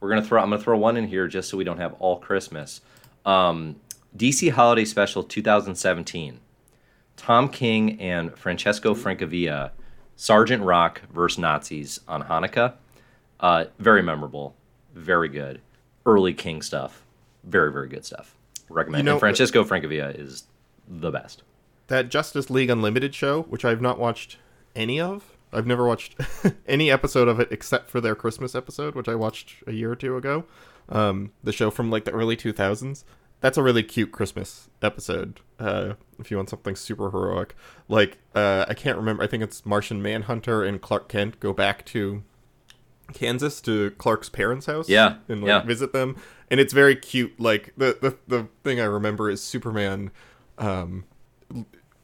we're 0.00 0.08
gonna 0.08 0.22
throw. 0.24 0.40
I'm 0.42 0.48
gonna 0.50 0.62
throw 0.62 0.78
one 0.78 0.96
in 0.96 1.06
here 1.08 1.28
just 1.28 1.50
so 1.50 1.58
we 1.58 1.64
don't 1.64 1.78
have 1.78 1.92
all 1.98 2.18
Christmas. 2.18 2.80
Um, 3.26 3.76
DC 4.16 4.50
Holiday 4.52 4.86
Special 4.86 5.22
2017. 5.22 6.40
Tom 7.18 7.48
King 7.50 8.00
and 8.00 8.34
Francesco 8.38 8.94
Francavilla, 8.94 9.70
Sergeant 10.16 10.62
Rock 10.62 11.02
versus 11.12 11.38
Nazis 11.38 12.00
on 12.08 12.22
Hanukkah. 12.22 12.74
Uh, 13.40 13.66
very 13.78 14.02
memorable. 14.02 14.54
Very 14.94 15.28
good. 15.28 15.60
Early 16.06 16.32
King 16.32 16.62
stuff. 16.62 17.04
Very 17.44 17.70
very 17.72 17.88
good 17.88 18.04
stuff. 18.04 18.34
Recommend. 18.70 19.00
You 19.00 19.04
know- 19.04 19.12
and 19.12 19.20
Francesco 19.20 19.62
Francavilla 19.64 20.18
is 20.18 20.44
the 20.88 21.10
best. 21.10 21.42
that 21.88 22.08
Justice 22.08 22.48
League 22.50 22.70
Unlimited 22.70 23.14
show, 23.14 23.42
which 23.42 23.64
I've 23.64 23.80
not 23.82 23.98
watched 23.98 24.38
any 24.74 24.98
of. 25.00 25.36
I've 25.52 25.66
never 25.66 25.86
watched 25.86 26.14
any 26.66 26.90
episode 26.90 27.28
of 27.28 27.40
it 27.40 27.48
except 27.50 27.90
for 27.90 28.00
their 28.00 28.14
Christmas 28.14 28.54
episode, 28.54 28.94
which 28.94 29.08
I 29.08 29.14
watched 29.14 29.54
a 29.66 29.72
year 29.72 29.92
or 29.92 29.96
two 29.96 30.16
ago. 30.16 30.44
Um, 30.90 31.32
the 31.44 31.52
show 31.52 31.70
from 31.70 31.90
like 31.90 32.04
the 32.04 32.10
early 32.12 32.36
2000s. 32.36 33.04
That's 33.40 33.56
a 33.56 33.62
really 33.62 33.82
cute 33.82 34.12
Christmas 34.12 34.68
episode. 34.82 35.40
Uh, 35.58 35.94
if 36.18 36.30
you 36.30 36.36
want 36.36 36.50
something 36.50 36.74
super 36.74 37.10
heroic, 37.10 37.54
like 37.88 38.18
uh, 38.34 38.64
I 38.68 38.74
can't 38.74 38.96
remember. 38.96 39.22
I 39.22 39.26
think 39.26 39.42
it's 39.42 39.64
Martian 39.64 40.02
Manhunter 40.02 40.64
and 40.64 40.80
Clark 40.80 41.08
Kent 41.08 41.38
go 41.40 41.52
back 41.52 41.84
to 41.86 42.22
Kansas 43.12 43.60
to 43.62 43.90
Clark's 43.92 44.28
parents' 44.28 44.66
house. 44.66 44.88
Yeah, 44.88 45.16
and 45.28 45.42
like 45.42 45.48
yeah. 45.48 45.62
visit 45.62 45.92
them, 45.92 46.16
and 46.50 46.58
it's 46.58 46.72
very 46.72 46.96
cute. 46.96 47.38
Like 47.38 47.72
the 47.76 47.96
the 48.00 48.16
the 48.26 48.48
thing 48.64 48.80
I 48.80 48.84
remember 48.84 49.30
is 49.30 49.42
Superman. 49.42 50.10
Um, 50.58 51.04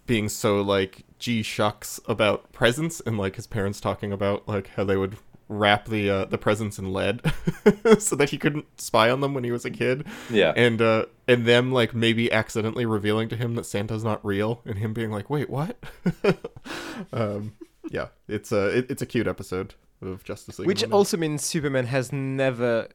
being 0.07 0.29
so 0.29 0.61
like 0.61 1.05
gee 1.19 1.43
shucks 1.43 1.99
about 2.07 2.53
presents 2.53 3.01
and 3.07 3.19
like 3.19 3.37
his 3.37 3.47
parents 3.47 3.81
talking 3.81 4.13
about 4.13 4.47
like 4.47 4.69
how 4.69 4.85
they 4.85 4.97
would 4.97 5.17
wrap 5.49 5.87
the 5.87 6.09
uh, 6.09 6.25
the 6.25 6.39
presents 6.39 6.79
in 6.79 6.93
lead 6.93 7.21
so 7.99 8.17
that 8.17 8.31
he 8.31 8.39
couldn't 8.39 8.65
spy 8.81 9.11
on 9.11 9.21
them 9.21 9.35
when 9.35 9.45
he 9.45 9.51
was 9.53 9.65
a 9.65 9.71
kid 9.71 10.07
Yeah. 10.31 10.53
and 10.57 10.81
uh 10.81 11.05
and 11.29 11.45
them 11.47 11.71
like 11.73 11.95
maybe 11.95 12.33
accidentally 12.33 12.87
revealing 12.87 13.29
to 13.29 13.37
him 13.37 13.55
that 13.57 13.65
santa's 13.67 14.03
not 14.05 14.25
real 14.25 14.63
and 14.65 14.79
him 14.79 14.93
being 14.95 15.11
like 15.11 15.29
wait 15.29 15.51
what 15.51 15.77
um 17.13 17.53
yeah 17.91 18.09
it's 18.29 18.53
a 18.53 18.79
it, 18.79 18.91
it's 18.91 19.03
a 19.03 19.07
cute 19.07 19.27
episode 19.27 19.75
of 20.03 20.25
justice 20.25 20.59
league 20.59 20.67
Which 20.67 20.83
Unlimited. 20.83 20.95
also 20.95 21.17
means 21.17 21.45
Superman 21.45 21.87
has 21.87 22.13
never 22.13 22.89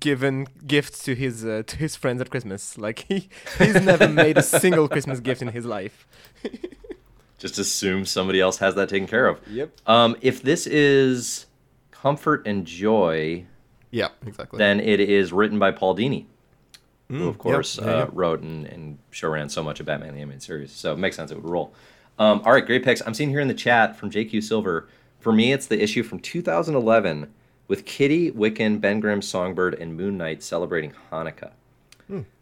given 0.00 0.46
gifts 0.66 1.02
to 1.04 1.14
his 1.14 1.44
uh, 1.44 1.62
to 1.66 1.76
his 1.76 1.96
friends 1.96 2.20
at 2.20 2.30
Christmas. 2.30 2.76
Like 2.78 3.04
he 3.08 3.28
he's 3.58 3.80
never 3.82 4.08
made 4.08 4.38
a 4.38 4.42
single 4.42 4.88
Christmas 4.88 5.20
gift 5.20 5.42
in 5.42 5.48
his 5.48 5.64
life. 5.64 6.06
Just 7.38 7.58
assume 7.58 8.04
somebody 8.04 8.40
else 8.40 8.58
has 8.58 8.74
that 8.76 8.88
taken 8.88 9.06
care 9.06 9.26
of. 9.26 9.40
Yep. 9.48 9.72
Um, 9.86 10.16
if 10.20 10.42
this 10.42 10.66
is 10.66 11.46
comfort 11.90 12.46
and 12.46 12.66
joy, 12.66 13.44
yeah 13.90 14.08
exactly 14.26 14.58
then 14.58 14.80
it 14.80 15.00
is 15.00 15.32
written 15.32 15.58
by 15.58 15.70
Paul 15.70 15.96
Dini, 15.96 16.26
who 17.08 17.20
Mm, 17.20 17.28
of 17.28 17.38
course 17.38 17.78
yeah, 17.78 17.84
yeah, 17.84 17.90
uh, 17.92 17.98
yeah. 17.98 18.10
wrote 18.12 18.40
and, 18.40 18.66
and 18.66 18.98
show 19.10 19.28
ran 19.28 19.48
so 19.48 19.62
much 19.62 19.80
of 19.80 19.86
Batman 19.86 20.14
the 20.14 20.20
Animated 20.20 20.42
Series. 20.42 20.72
So 20.72 20.92
it 20.92 20.98
makes 20.98 21.16
sense 21.16 21.30
it 21.30 21.36
would 21.36 21.50
roll. 21.50 21.72
Um, 22.18 22.42
all 22.44 22.52
right, 22.52 22.64
great 22.64 22.84
picks. 22.84 23.02
I'm 23.06 23.14
seeing 23.14 23.30
here 23.30 23.40
in 23.40 23.48
the 23.48 23.54
chat 23.54 23.96
from 23.96 24.10
JQ 24.10 24.42
Silver. 24.42 24.88
For 25.18 25.32
me, 25.32 25.52
it's 25.52 25.66
the 25.66 25.82
issue 25.82 26.02
from 26.02 26.20
2011 26.20 27.32
with 27.66 27.84
Kitty, 27.84 28.30
Wiccan, 28.30 28.80
Ben 28.80 29.00
Grimm, 29.00 29.22
Songbird, 29.22 29.74
and 29.74 29.96
Moon 29.96 30.16
Knight 30.16 30.42
celebrating 30.42 30.92
Hanukkah. 31.10 31.52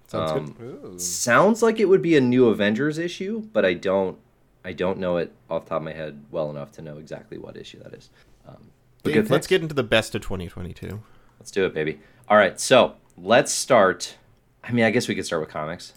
sounds 0.06 0.50
um, 0.50 0.52
good 0.58 1.00
Sounds 1.00 1.62
like 1.62 1.80
it 1.80 1.86
would 1.86 2.02
be 2.02 2.16
a 2.16 2.20
new 2.20 2.48
Avengers 2.48 2.98
issue, 2.98 3.40
but 3.52 3.64
I 3.64 3.74
don't 3.74 4.18
I 4.64 4.72
don't 4.72 4.98
know 4.98 5.16
it 5.16 5.32
off 5.50 5.64
the 5.64 5.70
top 5.70 5.78
of 5.78 5.84
my 5.84 5.92
head 5.92 6.24
well 6.30 6.50
enough 6.50 6.72
to 6.72 6.82
know 6.82 6.98
exactly 6.98 7.38
what 7.38 7.56
issue 7.56 7.82
that 7.82 7.94
is. 7.94 8.10
Um, 8.46 8.70
but 9.02 9.12
Dave, 9.12 9.24
good 9.24 9.30
let's 9.30 9.46
get 9.46 9.62
into 9.62 9.74
the 9.74 9.82
best 9.82 10.14
of 10.14 10.22
2022 10.22 11.02
let's 11.42 11.50
do 11.50 11.66
it, 11.66 11.74
baby. 11.74 11.98
All 12.28 12.36
right, 12.36 12.58
so 12.60 12.94
let's 13.18 13.50
start. 13.50 14.14
I 14.62 14.70
mean, 14.70 14.84
I 14.84 14.90
guess 14.90 15.08
we 15.08 15.16
could 15.16 15.26
start 15.26 15.42
with 15.42 15.50
comics. 15.50 15.92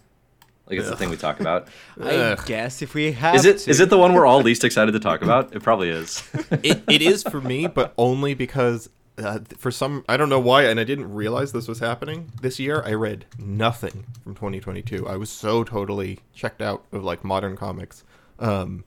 Like 0.68 0.80
it's 0.80 0.90
the 0.90 0.96
thing 0.96 1.12
we 1.12 1.18
talk 1.18 1.40
about. 1.40 1.68
I 2.02 2.16
Ugh. 2.16 2.46
guess 2.48 2.82
if 2.82 2.96
we 2.96 3.12
have 3.12 3.36
Is 3.36 3.46
it 3.46 3.60
to. 3.60 3.70
is 3.70 3.80
it 3.80 3.92
the 3.92 3.98
one 4.00 4.14
we're 4.14 4.26
all 4.26 4.42
least 4.42 4.64
excited 4.64 4.94
to 4.94 5.00
talk 5.00 5.22
about? 5.22 5.56
It 5.56 5.62
probably 5.62 5.90
is. 5.90 6.28
it, 6.64 6.82
it 6.90 7.04
is 7.04 7.22
for 7.22 7.40
me, 7.40 7.68
but 7.68 7.94
only 7.96 8.34
because 8.34 8.90
uh, 9.20 9.42
for 9.56 9.70
some 9.70 10.04
I 10.10 10.18
don't 10.18 10.30
know 10.30 10.40
why, 10.40 10.64
and 10.64 10.80
I 10.80 10.84
didn't 10.84 11.14
realize 11.14 11.52
this 11.52 11.68
was 11.68 11.78
happening 11.78 12.32
this 12.42 12.58
year. 12.58 12.82
I 12.84 12.94
read 12.94 13.26
nothing 13.38 14.08
from 14.24 14.34
2022. 14.34 15.08
I 15.08 15.16
was 15.16 15.30
so 15.30 15.64
totally 15.64 16.22
checked 16.34 16.64
out 16.64 16.84
of 16.92 17.04
like 17.04 17.24
modern 17.24 17.56
comics. 17.56 18.04
Um, 18.40 18.84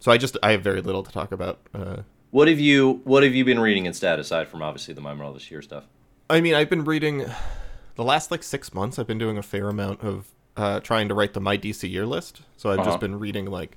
so 0.00 0.10
I 0.12 0.18
just 0.18 0.36
I 0.42 0.52
have 0.52 0.62
very 0.62 0.80
little 0.80 1.02
to 1.02 1.12
talk 1.12 1.32
about. 1.32 1.58
Uh, 1.74 1.98
what 2.30 2.48
have 2.48 2.58
you 2.60 3.00
What 3.04 3.22
have 3.22 3.34
you 3.34 3.44
been 3.44 3.60
reading 3.60 3.86
instead, 3.86 4.18
aside 4.18 4.48
from 4.48 4.62
obviously 4.62 4.94
the 4.94 5.00
My 5.00 5.14
Marvel 5.14 5.34
this 5.34 5.50
year 5.50 5.62
stuff? 5.62 5.84
I 6.30 6.40
mean, 6.40 6.54
I've 6.54 6.70
been 6.70 6.84
reading 6.84 7.26
the 7.96 8.04
last 8.04 8.30
like 8.30 8.42
six 8.42 8.72
months. 8.72 8.98
I've 8.98 9.06
been 9.06 9.18
doing 9.18 9.36
a 9.38 9.42
fair 9.42 9.68
amount 9.68 10.00
of 10.00 10.28
uh, 10.56 10.80
trying 10.80 11.08
to 11.08 11.14
write 11.14 11.34
the 11.34 11.40
my 11.40 11.58
DC 11.58 11.90
year 11.90 12.06
list. 12.06 12.42
So 12.56 12.70
I've 12.70 12.78
Uh-huh. 12.80 12.88
just 12.90 13.00
been 13.00 13.18
reading 13.18 13.46
like 13.46 13.76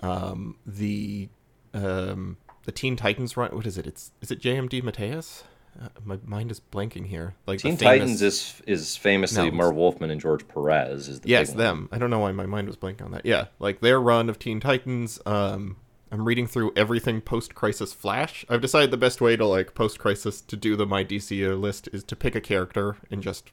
um, 0.00 0.56
the 0.66 1.28
um, 1.72 2.36
the 2.64 2.72
Teen 2.72 2.96
Titans 2.96 3.36
run. 3.36 3.50
What 3.54 3.66
is 3.66 3.78
it? 3.78 3.86
It's 3.86 4.12
is 4.20 4.30
it 4.30 4.40
JM 4.40 4.68
DeMatteis? 4.68 5.42
Uh, 5.80 5.88
my 6.04 6.18
mind 6.24 6.50
is 6.50 6.60
blanking 6.60 7.06
here. 7.06 7.34
Like 7.46 7.60
Teen 7.60 7.76
famous- 7.76 8.00
Titans 8.00 8.22
is 8.22 8.62
is 8.66 8.96
famously 8.96 9.50
No. 9.50 9.56
Marv 9.56 9.74
Wolfman 9.74 10.10
and 10.10 10.20
George 10.20 10.46
Perez. 10.48 11.08
Is 11.08 11.20
the 11.20 11.28
yes, 11.28 11.52
them. 11.52 11.88
I 11.92 11.98
don't 11.98 12.10
know 12.10 12.20
why 12.20 12.32
my 12.32 12.46
mind 12.46 12.66
was 12.66 12.76
blanking 12.76 13.02
on 13.04 13.10
that. 13.12 13.26
Yeah, 13.26 13.46
like 13.58 13.80
their 13.80 14.00
run 14.00 14.28
of 14.28 14.38
Teen 14.38 14.60
Titans. 14.60 15.20
Um, 15.26 15.76
I'm 16.10 16.24
reading 16.26 16.46
through 16.46 16.72
everything 16.76 17.20
post 17.20 17.54
Crisis 17.54 17.92
Flash. 17.92 18.44
I've 18.48 18.60
decided 18.60 18.90
the 18.90 18.96
best 18.96 19.20
way 19.20 19.36
to 19.36 19.44
like 19.44 19.74
post 19.74 19.98
Crisis 19.98 20.40
to 20.42 20.56
do 20.56 20.76
the 20.76 20.86
my 20.86 21.04
DC 21.04 21.60
list 21.60 21.88
is 21.92 22.04
to 22.04 22.16
pick 22.16 22.34
a 22.34 22.40
character 22.40 22.96
and 23.10 23.22
just 23.22 23.50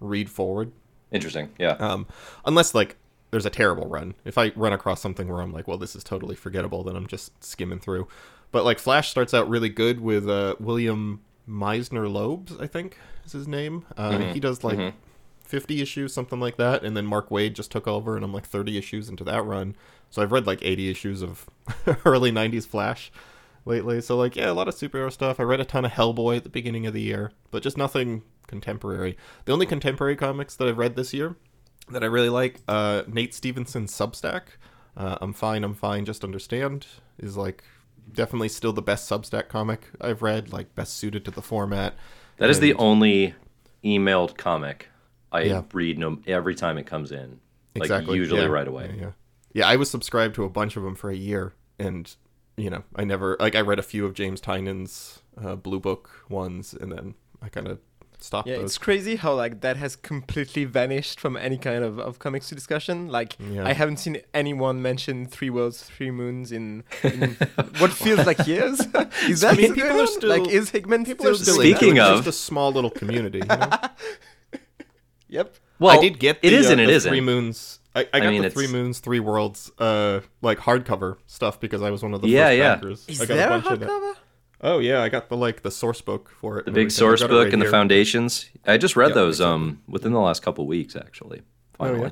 read 0.00 0.30
forward. 0.30 0.72
Interesting. 1.10 1.50
Yeah. 1.58 1.72
Um, 1.72 2.06
unless 2.44 2.74
like 2.74 2.96
there's 3.32 3.46
a 3.46 3.50
terrible 3.50 3.88
run. 3.88 4.14
If 4.24 4.38
I 4.38 4.52
run 4.54 4.72
across 4.72 5.00
something 5.00 5.28
where 5.28 5.42
I'm 5.42 5.52
like, 5.52 5.66
well, 5.66 5.78
this 5.78 5.96
is 5.96 6.04
totally 6.04 6.36
forgettable, 6.36 6.84
then 6.84 6.96
I'm 6.96 7.06
just 7.06 7.44
skimming 7.44 7.80
through. 7.80 8.06
But 8.52 8.64
like 8.64 8.78
Flash 8.78 9.10
starts 9.10 9.34
out 9.34 9.48
really 9.48 9.68
good 9.68 10.00
with 10.00 10.28
uh, 10.28 10.54
William 10.60 11.20
Messner-Loebs, 11.48 12.60
I 12.60 12.66
think 12.66 12.98
is 13.24 13.32
his 13.32 13.48
name. 13.48 13.84
Uh, 13.96 14.18
He 14.32 14.40
does 14.40 14.64
like 14.64 14.78
50 15.44 15.80
issues, 15.80 16.12
something 16.12 16.40
like 16.40 16.56
that, 16.56 16.82
and 16.82 16.96
then 16.96 17.06
Mark 17.06 17.28
Waid 17.28 17.54
just 17.54 17.70
took 17.70 17.86
over, 17.86 18.16
and 18.16 18.24
I'm 18.24 18.32
like 18.32 18.46
30 18.46 18.76
issues 18.76 19.08
into 19.08 19.24
that 19.24 19.44
run. 19.44 19.76
So 20.10 20.22
I've 20.22 20.32
read 20.32 20.46
like 20.46 20.62
80 20.62 20.88
issues 20.90 21.22
of 21.22 21.48
early 22.04 22.32
90s 22.32 22.66
Flash 22.66 23.12
lately. 23.64 24.00
So 24.00 24.16
like, 24.16 24.36
yeah, 24.36 24.50
a 24.50 24.54
lot 24.54 24.68
of 24.68 24.74
superhero 24.74 25.12
stuff. 25.12 25.38
I 25.40 25.44
read 25.44 25.60
a 25.60 25.64
ton 25.64 25.84
of 25.84 25.92
Hellboy 25.92 26.36
at 26.38 26.42
the 26.44 26.48
beginning 26.48 26.86
of 26.86 26.94
the 26.94 27.02
year, 27.02 27.32
but 27.50 27.62
just 27.62 27.76
nothing 27.76 28.22
contemporary. 28.46 29.16
The 29.44 29.52
only 29.52 29.66
contemporary 29.66 30.16
comics 30.16 30.54
that 30.56 30.68
I've 30.68 30.78
read 30.78 30.96
this 30.96 31.12
year 31.12 31.36
that 31.90 32.02
I 32.02 32.06
really 32.06 32.28
like, 32.28 32.60
uh, 32.66 33.02
Nate 33.06 33.34
Stevenson's 33.34 33.92
Substack. 33.92 34.42
Uh, 34.96 35.18
I'm 35.20 35.32
fine, 35.32 35.62
I'm 35.62 35.74
fine, 35.74 36.04
just 36.04 36.24
understand 36.24 36.86
is 37.18 37.36
like 37.36 37.62
definitely 38.10 38.48
still 38.48 38.72
the 38.72 38.82
best 38.82 39.10
Substack 39.10 39.48
comic 39.48 39.88
I've 40.00 40.22
read, 40.22 40.52
like 40.52 40.74
best 40.74 40.94
suited 40.94 41.24
to 41.24 41.30
the 41.30 41.42
format. 41.42 41.94
That 42.38 42.50
is 42.50 42.60
the 42.60 42.74
only 42.74 43.34
emailed 43.84 44.36
comic 44.36 44.88
I 45.32 45.42
Yeah. 45.42 45.62
read 45.72 45.98
no, 45.98 46.18
every 46.26 46.54
time 46.54 46.78
it 46.78 46.86
comes 46.86 47.12
in. 47.12 47.40
Like 47.74 47.84
exactly 47.84 48.16
usually 48.16 48.42
yeah. 48.42 48.46
right 48.46 48.68
away. 48.68 48.94
Yeah, 48.94 49.02
yeah, 49.02 49.10
yeah. 49.52 49.66
I 49.68 49.76
was 49.76 49.90
subscribed 49.90 50.34
to 50.36 50.44
a 50.44 50.48
bunch 50.48 50.76
of 50.76 50.82
them 50.82 50.94
for 50.94 51.10
a 51.10 51.16
year, 51.16 51.54
and 51.78 52.14
you 52.56 52.70
know, 52.70 52.84
I 52.94 53.04
never 53.04 53.36
like 53.38 53.54
I 53.54 53.60
read 53.60 53.78
a 53.78 53.82
few 53.82 54.06
of 54.06 54.14
James 54.14 54.40
Tynion's 54.40 55.22
uh, 55.42 55.56
Blue 55.56 55.80
Book 55.80 56.24
ones, 56.30 56.72
and 56.72 56.90
then 56.90 57.14
I 57.42 57.48
kind 57.50 57.68
of 57.68 57.78
stopped 58.22 58.48
Yeah, 58.48 58.56
those. 58.56 58.64
it's 58.64 58.78
crazy 58.78 59.16
how 59.16 59.34
like 59.34 59.60
that 59.60 59.76
has 59.76 59.96
completely 59.96 60.64
vanished 60.64 61.20
from 61.20 61.36
any 61.36 61.58
kind 61.58 61.84
of, 61.84 61.98
of 61.98 62.18
comics 62.18 62.50
discussion. 62.50 63.08
Like 63.08 63.36
Yeah. 63.38 63.66
I 63.66 63.72
haven't 63.72 63.98
seen 63.98 64.18
anyone 64.34 64.80
mention 64.82 65.26
Three 65.26 65.50
Worlds, 65.50 65.82
Three 65.82 66.10
Moons 66.10 66.52
in, 66.52 66.84
in 67.02 67.36
what 67.78 67.92
feels 67.92 68.26
like 68.26 68.46
years. 68.46 68.80
is 69.28 69.40
that 69.42 69.54
I 69.54 69.56
mean, 69.56 69.74
people 69.74 70.00
are 70.00 70.06
still- 70.06 70.28
like 70.30 70.48
is 70.48 70.70
Hickman 70.70 71.04
People 71.04 71.28
are 71.28 71.34
still 71.34 71.54
still 71.54 71.64
Speaking 71.64 71.98
of- 71.98 72.16
just 72.24 72.28
a 72.28 72.32
small 72.32 72.72
little 72.72 72.90
community. 72.90 73.38
You 73.38 73.44
know? 73.46 73.70
Yep. 75.28 75.54
Well, 75.78 75.98
I 75.98 76.00
did 76.00 76.18
get 76.18 76.40
the, 76.40 76.46
it 76.48 76.52
is 76.54 76.68
uh, 76.68 76.72
and 76.72 76.80
it 76.80 76.86
the 76.86 76.92
isn't. 76.92 77.10
Three 77.10 77.20
Moons. 77.20 77.80
I, 77.94 78.06
I 78.12 78.20
got 78.20 78.30
mean, 78.30 78.42
the 78.42 78.48
it's- 78.48 78.52
Three 78.54 78.66
Moons, 78.72 78.98
Three 79.00 79.20
Worlds, 79.20 79.70
uh, 79.78 80.20
like 80.42 80.58
hardcover 80.58 81.16
stuff 81.26 81.60
because 81.60 81.82
I 81.82 81.90
was 81.90 82.02
one 82.02 82.14
of 82.14 82.20
the 82.22 82.28
Yeah, 82.28 82.48
first 82.48 82.58
yeah. 82.58 82.74
backers. 82.76 83.04
Is 83.08 83.20
I 83.20 83.26
got 83.26 83.34
there 83.34 83.50
a 83.50 83.58
a 83.58 83.60
bunch 83.60 83.72
of 83.72 83.80
that. 83.80 84.16
Oh 84.60 84.78
yeah, 84.78 85.02
I 85.02 85.08
got 85.08 85.28
the 85.28 85.36
like 85.36 85.62
the 85.62 85.70
source 85.70 86.00
book 86.00 86.30
for 86.40 86.58
it. 86.58 86.64
the 86.64 86.70
big 86.70 86.90
source 86.90 87.20
book 87.22 87.44
right 87.44 87.52
and 87.52 87.60
the 87.62 87.66
foundations. 87.66 88.48
I 88.66 88.78
just 88.78 88.96
read 88.96 89.08
Yeah, 89.10 89.14
those 89.14 89.40
um 89.40 89.82
within 89.86 90.12
the 90.12 90.20
last 90.20 90.42
couple 90.42 90.66
weeks 90.66 90.96
actually. 90.96 91.42
Finally. 91.74 92.00
Oh, 92.00 92.04
yeah? 92.04 92.10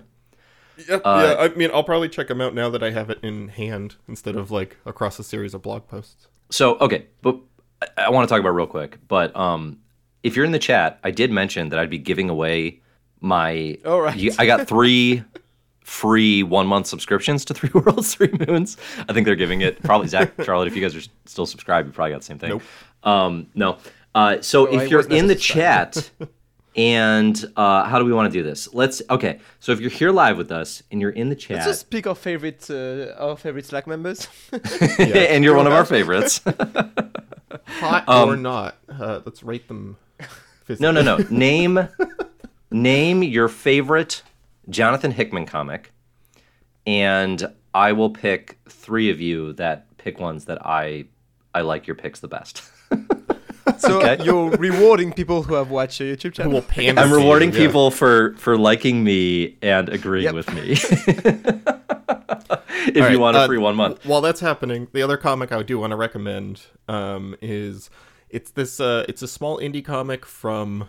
Yeah, 0.88 0.96
Uh, 0.96 1.36
yeah. 1.38 1.44
I 1.44 1.48
mean, 1.56 1.70
I'll 1.72 1.84
probably 1.84 2.08
check 2.08 2.28
them 2.28 2.40
out 2.40 2.54
now 2.54 2.68
that 2.70 2.82
I 2.82 2.90
have 2.90 3.08
it 3.08 3.18
in 3.22 3.48
hand 3.48 3.96
instead 4.08 4.36
of 4.36 4.50
like 4.50 4.76
across 4.84 5.18
a 5.18 5.24
series 5.24 5.54
of 5.54 5.62
blog 5.62 5.86
posts. 5.86 6.26
So 6.50 6.76
okay, 6.78 7.06
but 7.22 7.38
I, 7.80 8.04
I 8.06 8.10
want 8.10 8.28
to 8.28 8.32
talk 8.32 8.40
about 8.40 8.50
real 8.54 8.66
quick. 8.66 8.98
But 9.08 9.34
um, 9.36 9.78
if 10.22 10.36
you're 10.36 10.44
in 10.44 10.52
the 10.52 10.58
chat, 10.58 10.98
I 11.04 11.10
did 11.12 11.30
mention 11.30 11.68
that 11.70 11.78
I'd 11.78 11.90
be 11.90 11.98
giving 11.98 12.28
away 12.28 12.80
my. 13.20 13.78
Oh, 13.84 13.98
right. 14.00 14.38
I 14.38 14.46
got 14.46 14.66
three 14.68 15.22
free 15.84 16.42
one 16.42 16.66
month 16.66 16.88
subscriptions 16.88 17.44
to 17.44 17.54
Three 17.58 17.70
Worlds, 17.72 18.14
Three 18.14 18.32
Moons. 18.48 18.76
I 19.08 19.12
think 19.12 19.26
they're 19.26 19.36
giving 19.36 19.60
it 19.60 19.80
probably 19.82 20.08
Zach, 20.08 20.32
Charlotte. 20.44 20.66
If 20.66 20.74
you 20.74 20.82
guys 20.82 20.96
are 20.96 21.08
still 21.26 21.46
subscribed, 21.46 21.86
you 21.86 21.92
probably 21.92 22.12
got 22.12 22.20
the 22.20 22.26
same 22.26 22.38
thing. 22.38 22.50
Nope. 22.50 22.62
Um, 23.04 23.46
no. 23.54 23.78
Uh, 24.14 24.40
so 24.40 24.64
No, 24.64 24.78
I 24.80 24.84
if 24.84 24.90
you're 24.90 25.08
in 25.08 25.28
the 25.28 25.36
chat. 25.36 26.10
And 26.76 27.36
uh, 27.54 27.84
how 27.84 28.00
do 28.00 28.04
we 28.04 28.12
want 28.12 28.32
to 28.32 28.36
do 28.36 28.42
this? 28.42 28.74
Let's 28.74 29.00
okay. 29.08 29.38
So 29.60 29.70
if 29.70 29.78
you're 29.78 29.90
here 29.90 30.10
live 30.10 30.36
with 30.36 30.50
us 30.50 30.82
and 30.90 31.00
you're 31.00 31.10
in 31.12 31.28
the 31.28 31.36
chat, 31.36 31.58
Let's 31.58 31.66
just 31.66 31.88
pick 31.88 32.04
our 32.08 32.16
favorite 32.16 32.68
uh, 32.68 33.14
our 33.16 33.36
favorite 33.36 33.64
Slack 33.64 33.86
members. 33.86 34.26
and 34.98 35.44
you're 35.44 35.54
one 35.54 35.68
of 35.68 35.72
our 35.72 35.84
favorites, 35.84 36.40
Hot 37.78 38.08
Um, 38.08 38.28
or 38.28 38.36
not, 38.36 38.76
uh, 38.88 39.20
let's 39.24 39.44
rate 39.44 39.68
them. 39.68 39.98
No, 40.80 40.90
no, 40.90 41.00
no. 41.00 41.18
Name 41.30 41.88
name 42.72 43.22
your 43.22 43.46
favorite 43.48 44.22
Jonathan 44.68 45.10
Hickman 45.10 45.46
comic, 45.46 45.92
and 46.86 47.46
I 47.74 47.92
will 47.92 48.10
pick 48.10 48.58
three 48.68 49.10
of 49.10 49.20
you 49.20 49.52
that 49.54 49.96
pick 49.98 50.18
ones 50.20 50.44
that 50.46 50.64
I 50.66 51.06
I 51.54 51.60
like 51.62 51.86
your 51.86 51.96
picks 51.96 52.20
the 52.20 52.28
best. 52.28 52.62
so 53.78 54.00
Okay. 54.00 54.22
you're 54.24 54.50
rewarding 54.56 55.12
people 55.12 55.42
who 55.42 55.54
have 55.54 55.70
watched 55.70 56.00
your 56.00 56.14
YouTube 56.14 56.22
Who 56.24 56.30
channel. 56.30 56.52
will 56.52 56.62
pander 56.62 57.00
I'm 57.00 57.08
to 57.08 57.14
you, 57.14 57.20
rewarding 57.20 57.52
yeah. 57.52 57.58
people 57.58 57.90
for 57.90 58.34
for 58.36 58.56
liking 58.58 59.04
me 59.04 59.56
and 59.62 59.88
agreeing 59.88 60.24
Yep. 60.24 60.34
with 60.34 60.54
me. 60.54 60.72
if 62.86 62.96
All 62.96 63.02
right, 63.02 63.10
you 63.12 63.18
want 63.20 63.36
a 63.36 63.40
uh, 63.40 63.46
free 63.46 63.58
one 63.58 63.76
month. 63.76 64.04
While 64.04 64.20
that's 64.20 64.40
happening, 64.40 64.88
the 64.92 65.02
other 65.02 65.16
comic 65.16 65.52
I 65.52 65.62
do 65.62 65.78
want 65.78 65.92
to 65.92 65.96
recommend 65.96 66.62
um, 66.88 67.34
is 67.40 67.88
it's 68.30 68.50
this 68.50 68.80
uh, 68.80 69.04
it's 69.08 69.22
a 69.22 69.28
small 69.28 69.58
indie 69.58 69.84
comic 69.84 70.26
from 70.26 70.88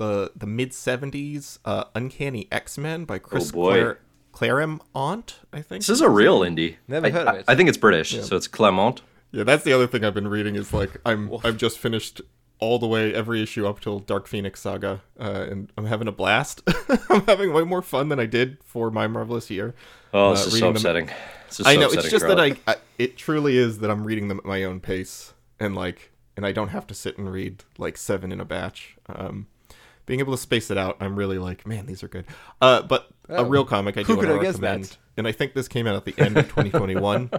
the 0.00 0.32
the 0.34 0.46
mid 0.46 0.70
'70s, 0.70 1.58
uh, 1.64 1.84
Uncanny 1.94 2.48
X 2.50 2.76
Men 2.78 3.04
by 3.04 3.18
Chris 3.18 3.50
Oh, 3.50 3.52
boy. 3.52 3.70
Clare- 3.72 3.98
Claremont, 4.32 5.40
I 5.52 5.60
think. 5.62 5.82
This 5.82 5.88
is 5.90 6.00
a 6.00 6.08
real 6.08 6.40
indie. 6.40 6.76
Never 6.88 7.06
I, 7.06 7.10
heard 7.10 7.28
of 7.28 7.34
it. 7.36 7.44
I 7.46 7.54
think 7.54 7.68
it's 7.68 7.78
British, 7.78 8.20
so 8.22 8.36
it's 8.36 8.48
Clement. 8.48 9.02
Yeah, 9.32 9.44
that's 9.44 9.62
the 9.64 9.72
other 9.72 9.86
thing 9.86 10.04
I've 10.04 10.14
been 10.14 10.28
reading 10.28 10.56
is 10.56 10.72
like 10.72 10.96
I'm 11.06 11.30
I've 11.44 11.56
just 11.56 11.78
finished 11.78 12.20
all 12.58 12.78
the 12.78 12.86
way 12.86 13.14
every 13.14 13.42
issue 13.42 13.66
up 13.66 13.80
till 13.80 14.00
Dark 14.00 14.26
Phoenix 14.26 14.60
Saga, 14.60 15.02
uh, 15.18 15.46
and 15.50 15.72
I'm 15.78 15.86
having 15.86 16.08
a 16.08 16.12
blast. 16.12 16.62
I'm 17.10 17.24
having 17.26 17.52
way 17.52 17.62
more 17.64 17.82
fun 17.82 18.08
than 18.08 18.18
I 18.20 18.26
did 18.26 18.58
for 18.64 18.90
my 18.90 19.06
marvelous 19.06 19.50
year. 19.50 19.74
Oh, 20.12 20.30
this 20.30 20.44
Uh, 20.44 20.46
is 20.46 20.52
so 20.52 20.54
reading 20.54 20.60
them- 20.66 20.76
upsetting. 20.76 21.06
This 21.48 21.60
is 21.60 21.66
I 21.66 21.74
so 21.74 21.80
know 21.80 21.86
it's 21.86 21.94
upsetting, 21.96 22.10
just 22.10 22.26
that 22.28 22.40
I, 22.40 22.56
I 22.72 22.76
it 22.98 23.16
truly 23.16 23.56
is 23.56 23.78
that 23.80 23.90
I'm 23.90 24.04
reading 24.04 24.28
them 24.28 24.38
at 24.38 24.44
my 24.44 24.64
own 24.64 24.80
pace 24.80 25.34
and 25.58 25.74
like 25.74 26.10
and 26.36 26.46
I 26.46 26.52
don't 26.52 26.68
have 26.68 26.86
to 26.86 26.94
sit 26.94 27.18
and 27.18 27.30
read 27.30 27.64
like 27.78 27.96
seven 27.96 28.32
in 28.32 28.40
a 28.40 28.44
batch. 28.44 28.96
Um, 29.08 29.46
being 30.10 30.18
able 30.18 30.32
to 30.34 30.42
space 30.42 30.72
it 30.72 30.76
out, 30.76 30.96
I'm 30.98 31.14
really 31.14 31.38
like, 31.38 31.68
man, 31.68 31.86
these 31.86 32.02
are 32.02 32.08
good. 32.08 32.24
Uh, 32.60 32.82
but 32.82 33.06
a 33.28 33.36
Oh. 33.36 33.44
real 33.44 33.64
comic 33.64 33.96
I 33.96 34.00
Who 34.00 34.14
do 34.14 34.16
want 34.16 34.28
to 34.28 34.34
recommend, 34.48 34.84
that? 34.86 34.96
and 35.16 35.28
I 35.28 35.30
think 35.30 35.54
this 35.54 35.68
came 35.68 35.86
out 35.86 35.94
at 35.94 36.04
the 36.04 36.14
end 36.18 36.36
of 36.36 36.48
2021, 36.48 37.30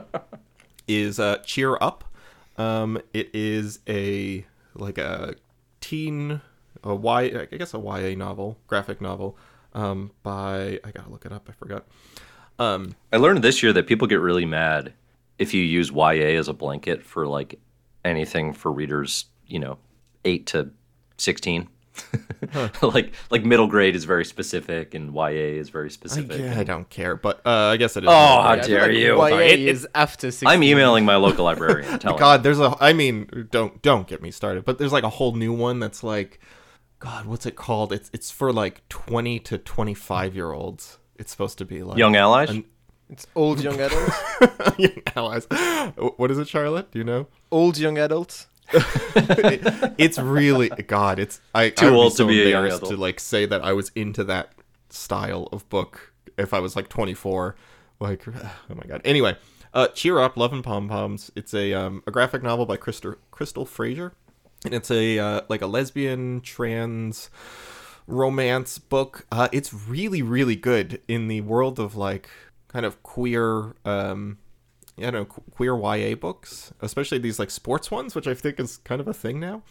is 0.88 1.20
uh, 1.20 1.40
Cheer 1.40 1.78
Up. 1.82 2.06
Um, 2.58 2.98
it 3.14 3.30
is 3.36 3.80
a 3.90 4.46
like 4.74 4.98
a 4.98 5.36
teen, 5.82 6.40
a 6.82 6.96
Y, 6.96 7.24
I 7.52 7.58
guess 7.58 7.74
a 7.74 7.78
YA 7.78 8.16
novel, 8.16 8.58
graphic 8.68 9.02
novel, 9.02 9.38
um, 9.74 10.12
by 10.24 10.80
I 10.86 10.92
gotta 10.92 11.10
look 11.10 11.26
it 11.26 11.34
up. 11.34 11.50
I 11.50 11.52
forgot. 11.52 11.86
Um, 12.58 12.96
I 13.12 13.18
learned 13.18 13.44
this 13.44 13.62
year 13.62 13.74
that 13.74 13.86
people 13.86 14.08
get 14.08 14.22
really 14.22 14.46
mad 14.46 14.94
if 15.38 15.54
you 15.54 15.62
use 15.62 15.92
YA 15.92 16.40
as 16.40 16.48
a 16.48 16.54
blanket 16.54 17.04
for 17.04 17.28
like 17.28 17.60
anything 18.06 18.54
for 18.54 18.72
readers, 18.72 19.26
you 19.46 19.60
know, 19.60 19.78
8 20.24 20.46
to 20.48 20.70
16. 21.94 22.72
like 22.94 23.14
like 23.30 23.44
middle 23.46 23.68
grade 23.68 23.96
is 23.96 24.06
very 24.06 24.26
specific 24.26 24.94
and 24.94 25.14
YA 25.14 25.30
is 25.30 25.70
very 25.70 25.88
I, 25.88 25.90
specific. 25.90 26.40
yeah, 26.40 26.60
I 26.60 26.64
don't 26.64 26.90
care, 26.90 27.16
but 27.16 27.42
uh, 27.46 27.50
I 27.74 27.78
guess 27.78 27.96
it 27.98 28.04
is. 28.04 28.10
Oh, 28.10 28.12
how. 28.14 28.40
I 28.42 28.60
feel 28.62 28.68
dare 28.70 28.88
like 28.88 28.98
you. 28.98 29.16
YA 29.18 29.30
Sorry, 29.30 29.48
it- 29.48 29.60
is 29.60 29.88
after 29.96 30.28
16. 30.32 30.48
I'm 30.48 30.64
emailing 30.64 31.06
my 31.06 31.16
local 31.18 31.46
librarian 31.46 32.00
telling 32.00 32.18
God, 32.20 32.44
there's 32.44 32.60
a. 32.60 32.76
I 32.80 32.94
mean, 32.94 33.48
don't 33.52 33.82
don't 33.82 34.08
get 34.08 34.22
me 34.22 34.32
started. 34.32 34.66
But 34.66 34.78
there's 34.80 34.92
like 34.94 35.04
a 35.04 35.10
whole 35.10 35.34
new 35.36 35.54
one 35.54 35.80
that's 35.80 36.04
like, 36.04 36.40
God, 37.00 37.26
what's 37.26 37.46
it 37.46 37.56
called? 37.56 37.94
It's 37.94 38.10
it's 38.14 38.32
for 38.32 38.52
like 38.52 38.88
20 38.90 39.40
to 39.40 39.58
25 39.58 40.36
year 40.36 40.52
olds. 40.52 40.98
It's 41.18 41.32
supposed 41.32 41.58
to 41.60 41.66
be 41.66 41.84
like 41.84 41.98
Young 41.98 42.16
Allies? 42.16 42.50
an- 42.50 42.66
It's 43.10 43.28
old 43.36 43.62
young 43.62 43.80
adults. 43.80 44.16
young 44.80 45.02
allies. 45.16 45.46
What 46.18 46.32
is 46.32 46.38
it, 46.40 46.48
Charlotte? 46.48 46.92
Do 46.92 46.98
you 47.00 47.06
know? 47.06 47.28
old 47.52 47.78
young 47.78 47.98
adults. 47.98 48.48
It- 48.74 49.94
it's 49.98 50.18
really 50.20 50.70
God. 50.70 51.20
It's 51.20 51.40
I 51.54 51.70
Too 51.70 51.88
I 51.88 51.90
old 51.92 52.14
be 52.14 52.16
so 52.18 52.24
to 52.28 52.30
be 52.30 52.44
embarrassed 52.44 52.82
to 52.90 52.98
like 52.98 53.20
say 53.20 53.46
that 53.46 53.64
I 53.64 53.74
was 53.74 53.92
into 53.96 54.24
that 54.26 54.54
style 54.90 55.48
of 55.52 55.68
book 55.70 56.14
if 56.38 56.54
I 56.54 56.60
was 56.60 56.76
like 56.76 56.90
24. 56.90 57.56
Like, 58.00 58.24
oh 58.28 58.74
my 58.76 58.84
God. 58.88 59.02
Anyway, 59.06 59.38
uh, 59.74 59.88
cheer 59.90 60.20
up, 60.20 60.38
love 60.38 60.54
and 60.54 60.64
pom 60.64 60.90
poms. 60.90 61.32
It's 61.36 61.54
a 61.54 61.74
um, 61.74 62.04
a 62.08 62.12
graphic 62.12 62.42
novel 62.44 62.66
by 62.66 62.78
Crystal 62.78 63.16
Crystal 63.32 63.66
Frasier, 63.66 64.12
and 64.66 64.74
it's 64.74 64.90
a 64.92 65.20
uh, 65.20 65.42
like 65.50 65.62
a 65.62 65.68
lesbian 65.68 66.42
trans 66.42 67.30
romance 68.08 68.78
book. 68.80 69.26
Uh, 69.32 69.48
it's 69.52 69.74
really 69.74 70.22
really 70.22 70.56
good 70.56 71.02
in 71.08 71.28
the 71.28 71.42
world 71.42 71.80
of 71.80 71.96
like 71.96 72.30
kind 72.68 72.86
of 72.86 73.02
queer 73.04 73.76
um 73.86 74.38
I 75.06 75.12
don't 75.12 75.22
know 75.22 75.26
queer 75.26 75.76
YA 75.76 76.16
books, 76.16 76.74
especially 76.82 77.18
these 77.20 77.40
like 77.40 77.50
sports 77.52 77.90
ones, 77.92 78.16
which 78.16 78.28
I 78.28 78.34
think 78.34 78.60
is 78.60 78.78
kind 78.78 79.02
of 79.02 79.08
a 79.08 79.14
thing 79.14 79.40
now. 79.40 79.64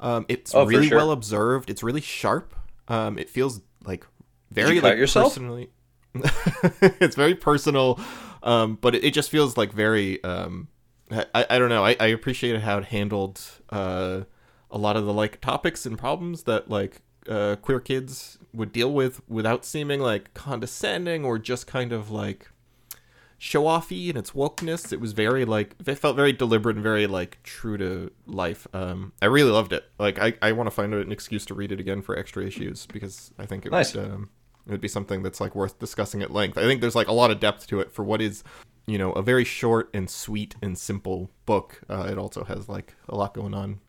Um, 0.00 0.26
it's 0.28 0.54
Oh, 0.54 0.64
really 0.64 0.88
sure. 0.88 0.98
well 0.98 1.10
observed. 1.10 1.70
It's 1.70 1.82
really 1.82 2.00
sharp. 2.00 2.54
Um, 2.88 3.18
it 3.18 3.28
feels 3.28 3.60
like 3.84 4.06
very 4.50 4.76
you 4.76 4.80
like 4.80 4.96
yourself? 4.96 5.32
personally. 5.34 5.70
it's 6.14 7.16
very 7.16 7.34
personal, 7.34 8.00
um, 8.42 8.78
but 8.80 8.94
it, 8.94 9.04
it 9.04 9.14
just 9.14 9.30
feels 9.30 9.56
like 9.56 9.72
very. 9.72 10.22
Um, 10.24 10.68
I, 11.10 11.46
I 11.50 11.58
don't 11.58 11.68
know. 11.70 11.84
I, 11.84 11.96
I 11.98 12.06
appreciated 12.08 12.60
how 12.62 12.78
it 12.78 12.84
handled 12.86 13.40
uh, 13.70 14.22
a 14.70 14.78
lot 14.78 14.96
of 14.96 15.04
the 15.06 15.12
like 15.12 15.40
topics 15.40 15.86
and 15.86 15.98
problems 15.98 16.42
that 16.44 16.68
like 16.68 17.00
uh, 17.28 17.56
queer 17.62 17.80
kids 17.80 18.38
would 18.52 18.72
deal 18.72 18.92
with 18.92 19.20
without 19.28 19.64
seeming 19.64 20.00
like 20.00 20.32
condescending 20.34 21.24
or 21.24 21.38
just 21.38 21.66
kind 21.66 21.92
of 21.92 22.10
like 22.10 22.50
show 23.38 23.64
offy 23.64 24.10
in 24.10 24.16
its 24.16 24.32
wokeness. 24.32 24.92
It 24.92 25.00
was 25.00 25.12
very 25.12 25.44
like 25.44 25.74
it 25.86 25.94
felt 25.96 26.16
very 26.16 26.32
deliberate 26.32 26.76
and 26.76 26.82
very 26.82 27.06
like 27.06 27.42
true 27.44 27.78
to 27.78 28.10
life. 28.26 28.66
Um, 28.74 29.12
I 29.22 29.26
really 29.26 29.50
loved 29.50 29.72
it. 29.72 29.84
Like 29.98 30.18
I, 30.18 30.34
I 30.42 30.52
want 30.52 30.66
to 30.66 30.70
find 30.72 30.92
an 30.92 31.12
excuse 31.12 31.46
to 31.46 31.54
read 31.54 31.72
it 31.72 31.80
again 31.80 32.02
for 32.02 32.16
extra 32.18 32.44
issues 32.44 32.86
because 32.86 33.32
I 33.38 33.46
think 33.46 33.64
it 33.66 33.72
Nice. 33.72 33.94
would 33.94 34.04
um, 34.04 34.30
it 34.66 34.72
would 34.72 34.80
be 34.80 34.88
something 34.88 35.22
that's 35.22 35.40
like 35.40 35.54
worth 35.54 35.78
discussing 35.78 36.20
at 36.22 36.30
length. 36.32 36.58
I 36.58 36.62
think 36.62 36.80
there's 36.80 36.96
like 36.96 37.08
a 37.08 37.12
lot 37.12 37.30
of 37.30 37.40
depth 37.40 37.66
to 37.68 37.80
it 37.80 37.92
for 37.92 38.04
what 38.04 38.20
is 38.20 38.42
you 38.86 38.98
know 38.98 39.12
a 39.12 39.22
very 39.22 39.44
short 39.44 39.88
and 39.94 40.10
sweet 40.10 40.56
and 40.60 40.76
simple 40.76 41.30
book. 41.46 41.80
Uh, 41.88 42.08
it 42.10 42.18
also 42.18 42.44
has 42.44 42.68
like 42.68 42.94
a 43.08 43.16
lot 43.16 43.34
going 43.34 43.54
on. 43.54 43.80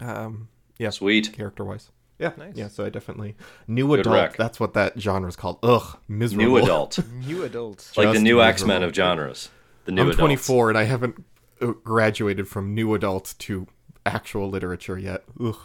Um, 0.00 0.48
yeah, 0.78 0.90
Sweet. 0.90 1.32
character 1.32 1.64
wise. 1.64 1.90
Yeah, 2.18 2.32
Nice. 2.38 2.52
yeah. 2.54 2.68
So 2.68 2.84
I 2.84 2.88
definitely 2.90 3.36
new 3.66 3.88
Good 3.88 4.00
adult. 4.00 4.14
rec. 4.14 4.36
That's 4.36 4.58
what 4.58 4.72
that 4.74 4.98
genre 5.00 5.28
is 5.28 5.36
called. 5.36 5.58
Ugh, 5.62 5.98
miserable. 6.08 6.46
New 6.46 6.56
adult. 6.56 6.98
New 7.26 7.42
adult. 7.44 7.92
like 7.96 8.12
the 8.14 8.20
new. 8.20 8.40
X 8.40 8.64
Men 8.64 8.82
of 8.82 8.94
genres. 8.94 9.50
The 9.84 9.92
new 9.92 10.00
I'm 10.02 10.06
adults. 10.08 10.18
24 10.20 10.70
and 10.70 10.78
I 10.78 10.84
haven't 10.84 11.24
uh, 11.60 11.66
graduated 11.84 12.48
from 12.48 12.74
new 12.74 12.94
adult 12.94 13.34
to 13.40 13.66
actual 14.06 14.48
literature 14.48 14.98
yet. 14.98 15.24
Ugh. 15.42 15.56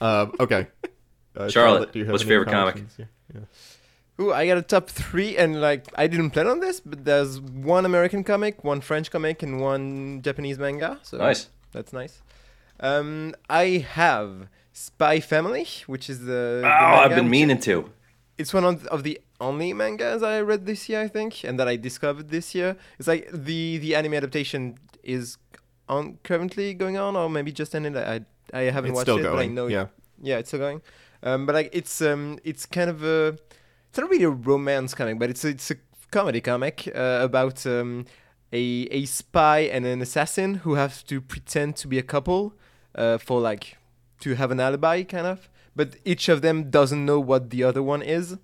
Um, 0.00 0.32
okay. 0.40 0.66
Uh, 1.36 1.48
Charlotte, 1.48 1.92
do 1.92 1.98
you 1.98 2.04
have 2.06 2.12
what's 2.12 2.24
your 2.24 2.30
favorite 2.42 2.50
comic? 2.52 2.74
comments? 2.74 2.96
Yeah. 2.98 3.40
Ooh, 4.20 4.32
I 4.32 4.46
got 4.46 4.58
a 4.58 4.62
top 4.62 4.88
three, 4.88 5.36
and 5.36 5.60
like 5.60 5.86
I 5.96 6.06
didn't 6.06 6.30
plan 6.30 6.46
on 6.46 6.60
this, 6.60 6.78
but 6.80 7.04
there's 7.04 7.40
one 7.40 7.84
American 7.84 8.22
comic, 8.22 8.62
one 8.62 8.80
French 8.80 9.10
comic, 9.10 9.42
and 9.42 9.60
one 9.60 10.22
Japanese 10.22 10.58
manga. 10.58 10.98
So 11.02 11.18
Nice. 11.18 11.48
that's 11.72 11.92
nice. 11.92 12.22
Um, 12.80 13.34
I 13.50 13.84
have 13.88 14.48
Spy 14.76 15.20
Family, 15.20 15.66
which 15.86 16.10
is 16.10 16.18
the. 16.26 16.60
Oh, 16.64 16.68
the 16.68 16.68
I've 17.02 17.14
been 17.14 17.30
meaning 17.30 17.58
to. 17.60 17.90
it's 18.36 18.52
one 18.52 18.64
of, 18.64 18.84
of 18.86 19.02
the 19.04 19.20
only 19.40 19.72
mangas 19.72 20.22
I 20.22 20.40
read 20.40 20.66
this 20.66 20.88
year, 20.88 21.00
I 21.00 21.08
think, 21.08 21.44
and 21.44 21.58
that 21.60 21.68
I 21.68 21.76
discovered 21.76 22.28
this 22.30 22.54
year. 22.54 22.76
It's 22.98 23.06
like 23.08 23.30
the 23.32 23.78
the 23.78 23.94
anime 23.94 24.14
adaptation 24.14 24.76
is 25.04 25.38
on 25.88 26.18
currently 26.24 26.74
going 26.74 26.96
on, 26.96 27.14
or 27.16 27.28
maybe 27.30 27.52
just 27.52 27.74
ended. 27.74 27.96
I 27.96 28.20
I 28.52 28.62
haven't 28.76 28.90
It's 28.90 28.96
watched 28.96 29.04
still 29.04 29.18
it, 29.18 29.22
but 29.22 29.32
I 29.32 29.46
going. 29.46 29.54
know. 29.54 29.68
yeah. 29.68 29.86
yeah, 30.20 30.38
it's 30.38 30.48
still 30.50 30.60
going. 30.60 30.82
Um, 31.22 31.46
but 31.46 31.54
like 31.54 31.70
it's 31.72 32.02
um 32.02 32.38
it's 32.44 32.66
kind 32.66 32.90
of 32.90 33.04
a 33.04 33.38
it's 33.88 33.98
not 33.98 34.10
really 34.10 34.24
a 34.24 34.30
romance 34.30 34.92
comic, 34.94 35.18
but 35.20 35.30
it's 35.30 35.44
a, 35.44 35.48
it's 35.50 35.70
a 35.70 35.76
comedy 36.10 36.40
comic 36.40 36.90
uh, 36.94 37.20
about 37.22 37.64
um 37.66 38.06
a 38.52 38.88
a 38.90 39.04
spy 39.06 39.60
and 39.60 39.86
an 39.86 40.02
assassin 40.02 40.54
who 40.64 40.74
have 40.74 41.04
to 41.06 41.20
pretend 41.20 41.76
to 41.76 41.86
be 41.88 41.98
a 41.98 42.02
couple 42.02 42.54
uh, 42.96 43.18
for 43.18 43.40
like 43.40 43.76
to 44.24 44.34
have 44.34 44.50
an 44.50 44.60
alibi 44.60 45.02
kind 45.02 45.26
of 45.26 45.48
but 45.76 45.96
each 46.04 46.28
of 46.28 46.42
them 46.42 46.70
doesn't 46.70 47.04
know 47.04 47.20
what 47.20 47.50
the 47.50 47.62
other 47.62 47.82
one 47.82 48.02
is 48.02 48.36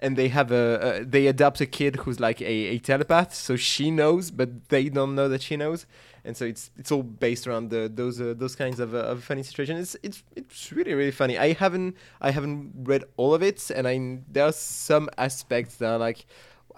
and 0.00 0.16
they 0.16 0.28
have 0.28 0.50
a, 0.52 0.64
a 1.00 1.04
they 1.04 1.26
adopt 1.26 1.60
a 1.60 1.66
kid 1.66 1.96
who's 2.02 2.20
like 2.20 2.40
a, 2.40 2.56
a 2.74 2.78
telepath 2.78 3.34
so 3.34 3.56
she 3.56 3.90
knows 3.90 4.30
but 4.30 4.68
they 4.68 4.88
don't 4.88 5.14
know 5.14 5.28
that 5.28 5.42
she 5.42 5.56
knows 5.56 5.86
and 6.24 6.36
so 6.36 6.44
it's 6.44 6.70
it's 6.76 6.92
all 6.92 7.02
based 7.02 7.46
around 7.46 7.70
the, 7.70 7.90
those 7.92 8.20
uh, 8.20 8.34
those 8.36 8.54
kinds 8.54 8.80
of, 8.80 8.94
uh, 8.94 8.98
of 8.98 9.24
funny 9.24 9.42
situations. 9.42 9.94
It's 9.94 9.96
it's 10.02 10.22
it's 10.36 10.72
really 10.72 10.92
really 10.92 11.10
funny. 11.10 11.38
I 11.38 11.52
haven't 11.52 11.96
i 12.20 12.30
haven't 12.30 12.72
read 12.90 13.04
all 13.16 13.32
of 13.34 13.42
it 13.42 13.70
and 13.70 13.86
i 13.88 14.18
there 14.30 14.44
are 14.44 14.52
some 14.52 15.08
aspects 15.16 15.76
that 15.76 15.88
are 15.94 15.98
like 15.98 16.26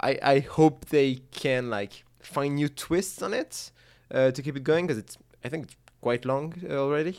i 0.00 0.18
i 0.22 0.38
hope 0.38 0.86
they 0.86 1.10
can 1.32 1.70
like 1.70 2.04
find 2.20 2.54
new 2.56 2.68
twists 2.68 3.22
on 3.22 3.32
it 3.34 3.72
uh, 4.14 4.30
to 4.30 4.42
keep 4.42 4.56
it 4.56 4.64
going 4.64 4.86
because 4.86 4.98
it's 4.98 5.16
i 5.44 5.48
think 5.48 5.64
it's 5.64 5.76
quite 6.00 6.24
long 6.24 6.54
uh, 6.68 6.74
already 6.74 7.16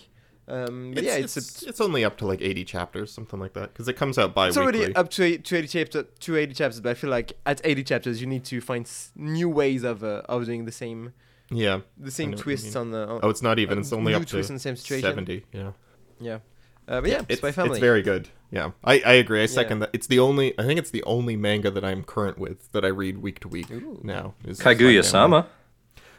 um, 0.47 0.91
but 0.93 1.03
It's, 1.03 1.07
yeah, 1.07 1.23
it's, 1.23 1.37
it's, 1.37 1.63
a, 1.63 1.69
it's 1.69 1.81
only 1.81 2.03
up 2.03 2.17
to 2.17 2.25
like 2.27 2.41
80 2.41 2.63
chapters, 2.65 3.11
something 3.11 3.39
like 3.39 3.53
that, 3.53 3.73
because 3.73 3.87
it 3.87 3.93
comes 3.93 4.17
out 4.17 4.33
bi 4.33 4.47
it's 4.49 4.57
already 4.57 4.93
up 4.95 5.09
to, 5.11 5.23
eight, 5.23 5.45
to 5.45 5.57
80 5.57 5.67
chapters, 5.67 6.05
to 6.19 6.35
80 6.37 6.53
chapters, 6.53 6.79
but 6.81 6.89
I 6.89 6.93
feel 6.95 7.09
like 7.09 7.33
at 7.45 7.61
80 7.63 7.83
chapters 7.83 8.21
you 8.21 8.27
need 8.27 8.43
to 8.45 8.59
find 8.61 8.85
s- 8.85 9.11
new 9.15 9.49
ways 9.49 9.83
of 9.83 10.03
uh, 10.03 10.23
of 10.27 10.45
doing 10.45 10.65
the 10.65 10.71
same 10.71 11.13
yeah. 11.49 11.81
the 11.97 12.11
same 12.11 12.31
know 12.31 12.35
what 12.35 12.37
you 12.39 12.43
twists 12.43 12.75
on 12.75 12.91
the 12.91 13.07
on, 13.07 13.19
Oh, 13.23 13.29
it's 13.29 13.41
not 13.41 13.59
even. 13.59 13.77
uh, 13.77 13.81
It's 13.81 13.93
only 13.93 14.13
up 14.13 14.25
to 14.25 14.37
in 14.37 14.43
the 14.53 14.59
same 14.59 14.75
situation. 14.75 15.09
70. 15.09 15.45
Yeah. 15.53 15.71
yeah. 16.19 16.39
Uh, 16.87 16.99
but 17.01 17.09
yeah, 17.09 17.21
it's, 17.29 17.39
Spy 17.39 17.51
Family. 17.51 17.71
it's 17.71 17.79
very 17.79 18.01
good. 18.01 18.27
Yeah, 18.49 18.71
I, 18.83 19.01
I 19.05 19.13
agree. 19.13 19.41
I 19.41 19.45
second 19.45 19.79
that. 19.79 19.91
It's 19.93 20.07
the 20.07 20.19
only. 20.19 20.57
I 20.59 20.63
think 20.63 20.77
it's 20.77 20.89
the 20.89 21.03
only 21.03 21.37
manga 21.37 21.71
that 21.71 21.85
I'm 21.85 22.03
current 22.03 22.37
with 22.37 22.69
that 22.73 22.83
I 22.83 22.89
read 22.89 23.19
week 23.19 23.39
to 23.41 23.47
week 23.47 23.71
Ooh. 23.71 24.01
now. 24.03 24.33
is 24.43 24.59
Kaguya 24.59 25.03
Sama. 25.03 25.47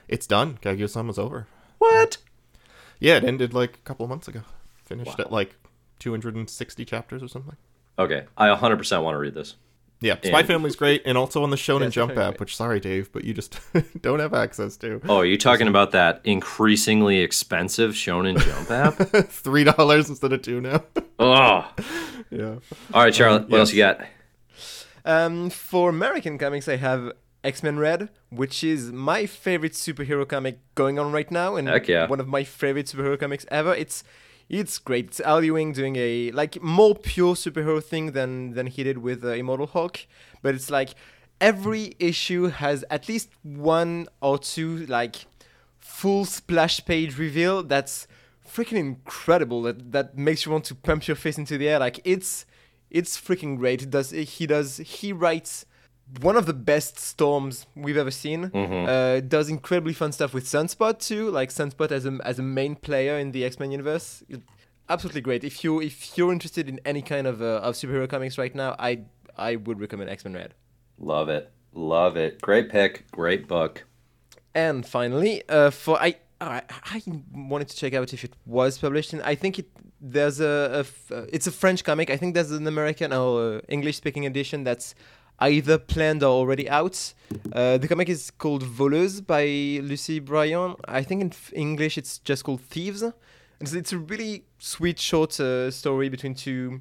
It's 0.08 0.26
done. 0.26 0.58
Kaguya 0.62 0.88
Sama's 0.88 1.18
over. 1.18 1.46
What? 1.78 2.16
Yeah, 3.02 3.16
it 3.16 3.24
ended 3.24 3.52
like 3.54 3.74
a 3.74 3.80
couple 3.80 4.04
of 4.04 4.10
months 4.10 4.28
ago. 4.28 4.42
Finished 4.84 5.18
Wow. 5.18 5.24
at 5.26 5.32
like 5.32 5.56
260 5.98 6.84
chapters 6.84 7.22
or 7.22 7.28
something. 7.28 7.56
Okay, 7.98 8.24
I 8.36 8.48
100% 8.48 9.02
want 9.02 9.14
to 9.14 9.18
read 9.18 9.34
this. 9.34 9.56
Yeah, 10.00 10.16
Spy 10.24 10.40
And- 10.40 10.48
Family's 10.48 10.74
great, 10.74 11.02
and 11.04 11.16
also 11.16 11.42
on 11.44 11.50
the 11.50 11.56
Shonen 11.56 11.82
Yeah, 11.82 11.88
Jump 11.90 12.16
app, 12.16 12.40
which 12.40 12.56
sorry, 12.56 12.80
Dave, 12.80 13.12
but 13.12 13.24
you 13.24 13.32
just 13.34 13.60
don't 14.02 14.18
have 14.18 14.34
access 14.34 14.76
to. 14.78 15.00
Oh, 15.08 15.18
are 15.18 15.24
you 15.24 15.38
talking 15.38 15.68
about 15.68 15.92
that 15.92 16.20
increasingly 16.24 17.18
expensive 17.18 17.92
Shonen 17.92 18.38
Jump 18.38 18.70
app? 18.70 18.94
Three 19.28 19.62
dollars 19.64 20.08
instead 20.08 20.32
of 20.32 20.42
two 20.42 20.60
now. 20.60 20.82
oh. 21.20 21.72
yeah. 22.30 22.56
All 22.92 23.02
right, 23.04 23.14
Charlotte, 23.14 23.42
what 23.42 23.50
yes. 23.50 23.58
else 23.58 23.72
you 23.74 23.78
got? 23.78 24.00
Um, 25.04 25.50
for 25.50 25.88
American 25.90 26.36
comics, 26.38 26.68
I 26.68 26.76
have 26.76 27.12
X 27.44 27.62
Men 27.62 27.78
Red, 27.78 28.08
which 28.30 28.62
is 28.62 28.92
my 28.92 29.26
favorite 29.26 29.72
superhero 29.72 30.26
comic 30.26 30.58
going 30.74 30.98
on 30.98 31.12
right 31.12 31.30
now, 31.30 31.56
and 31.56 31.68
yeah. 31.88 32.06
one 32.06 32.20
of 32.20 32.28
my 32.28 32.44
favorite 32.44 32.86
superhero 32.86 33.18
comics 33.18 33.46
ever. 33.50 33.74
It's 33.74 34.04
it's 34.48 34.78
great. 34.78 35.06
It's 35.06 35.20
Al 35.20 35.42
Ewing 35.42 35.72
doing 35.72 35.96
a 35.96 36.30
like 36.32 36.62
more 36.62 36.94
pure 36.94 37.34
superhero 37.34 37.82
thing 37.82 38.12
than 38.12 38.52
than 38.54 38.66
he 38.66 38.84
did 38.84 38.98
with 38.98 39.24
uh, 39.24 39.28
Immortal 39.28 39.66
Hulk, 39.66 40.06
but 40.42 40.54
it's 40.54 40.70
like 40.70 40.90
every 41.40 41.94
issue 41.98 42.46
has 42.46 42.84
at 42.88 43.08
least 43.08 43.30
one 43.42 44.06
or 44.20 44.38
two 44.38 44.86
like 44.86 45.26
full 45.80 46.24
splash 46.24 46.84
page 46.84 47.18
reveal 47.18 47.64
that's 47.64 48.06
freaking 48.48 48.78
incredible 48.78 49.62
that 49.62 49.90
that 49.90 50.16
makes 50.16 50.46
you 50.46 50.52
want 50.52 50.64
to 50.64 50.74
pump 50.74 51.08
your 51.08 51.16
fist 51.16 51.38
into 51.38 51.58
the 51.58 51.68
air 51.68 51.80
like 51.80 52.00
it's 52.04 52.46
it's 52.90 53.20
freaking 53.20 53.56
great 53.56 53.82
it 53.82 53.90
does 53.90 54.10
he 54.10 54.46
does 54.46 54.76
he 54.78 55.12
writes 55.12 55.66
one 56.20 56.36
of 56.36 56.44
the 56.46 56.52
best 56.52 56.98
storms 56.98 57.66
we've 57.74 57.96
ever 57.96 58.10
seen 58.10 58.50
Mhm. 58.50 58.86
uh, 58.88 59.20
does 59.20 59.48
incredibly 59.48 59.92
fun 59.94 60.12
stuff 60.12 60.34
with 60.34 60.44
sunspot 60.44 60.98
too 60.98 61.30
like 61.30 61.50
sunspot 61.50 61.90
as 61.90 62.04
a 62.06 62.18
as 62.24 62.38
a 62.38 62.42
main 62.42 62.74
player 62.76 63.18
in 63.18 63.32
the 63.32 63.44
x-men 63.44 63.70
universe 63.70 64.22
It- 64.28 64.42
absolutely 64.88 65.20
great 65.22 65.42
if 65.44 65.64
you 65.64 65.80
if 65.80 66.16
you're 66.18 66.32
interested 66.32 66.68
in 66.68 66.80
any 66.84 67.02
kind 67.02 67.26
of 67.26 67.40
uh, 67.40 67.60
of 67.66 67.74
superhero 67.76 68.08
comics 68.08 68.36
right 68.36 68.54
now 68.54 68.74
i 68.78 69.00
i 69.36 69.56
would 69.56 69.80
recommend 69.80 70.10
x-men 70.10 70.34
red 70.34 70.54
Love 70.98 71.28
it. 71.28 71.50
Love 71.72 72.16
it. 72.16 72.40
Great 72.42 72.68
pick. 72.70 73.10
Great 73.10 73.48
book. 73.48 73.84
And 74.54 74.86
finally, 74.86 75.42
uh, 75.48 75.70
for 75.70 76.00
I, 76.00 76.16
I 76.40 76.62
I 76.96 77.02
wanted 77.34 77.68
to 77.70 77.76
check 77.76 77.94
out 77.94 78.12
if 78.12 78.22
it 78.22 78.34
was 78.46 78.78
published. 78.78 79.12
And 79.14 79.22
I 79.22 79.34
think 79.34 79.58
it 79.58 79.66
there's 80.00 80.38
a, 80.38 80.84
a 81.10 81.14
uh, 81.14 81.26
it's 81.32 81.46
a 81.48 81.50
French 81.50 81.82
comic. 81.82 82.08
I 82.10 82.16
think 82.18 82.34
there's 82.34 82.52
an 82.52 82.66
American 82.66 83.12
or 83.12 83.56
uh, 83.56 83.60
English 83.68 83.96
speaking 83.96 84.26
edition 84.26 84.62
that's 84.64 84.94
either 85.42 85.78
planned 85.78 86.22
or 86.22 86.28
already 86.28 86.68
out. 86.68 87.14
Uh, 87.52 87.78
the 87.78 87.88
comic 87.88 88.08
is 88.08 88.30
called 88.30 88.62
Voleuse 88.62 89.20
by 89.20 89.44
Lucie 89.82 90.20
Bryon. 90.20 90.76
I 90.86 91.02
think 91.02 91.20
in 91.22 91.28
f- 91.28 91.52
English 91.54 91.98
it's 91.98 92.18
just 92.18 92.44
called 92.44 92.60
Thieves. 92.60 93.02
And 93.02 93.68
so 93.68 93.76
it's 93.76 93.92
a 93.92 93.98
really 93.98 94.44
sweet 94.58 94.98
short 94.98 95.38
uh, 95.40 95.70
story 95.70 96.08
between 96.08 96.34
two 96.34 96.80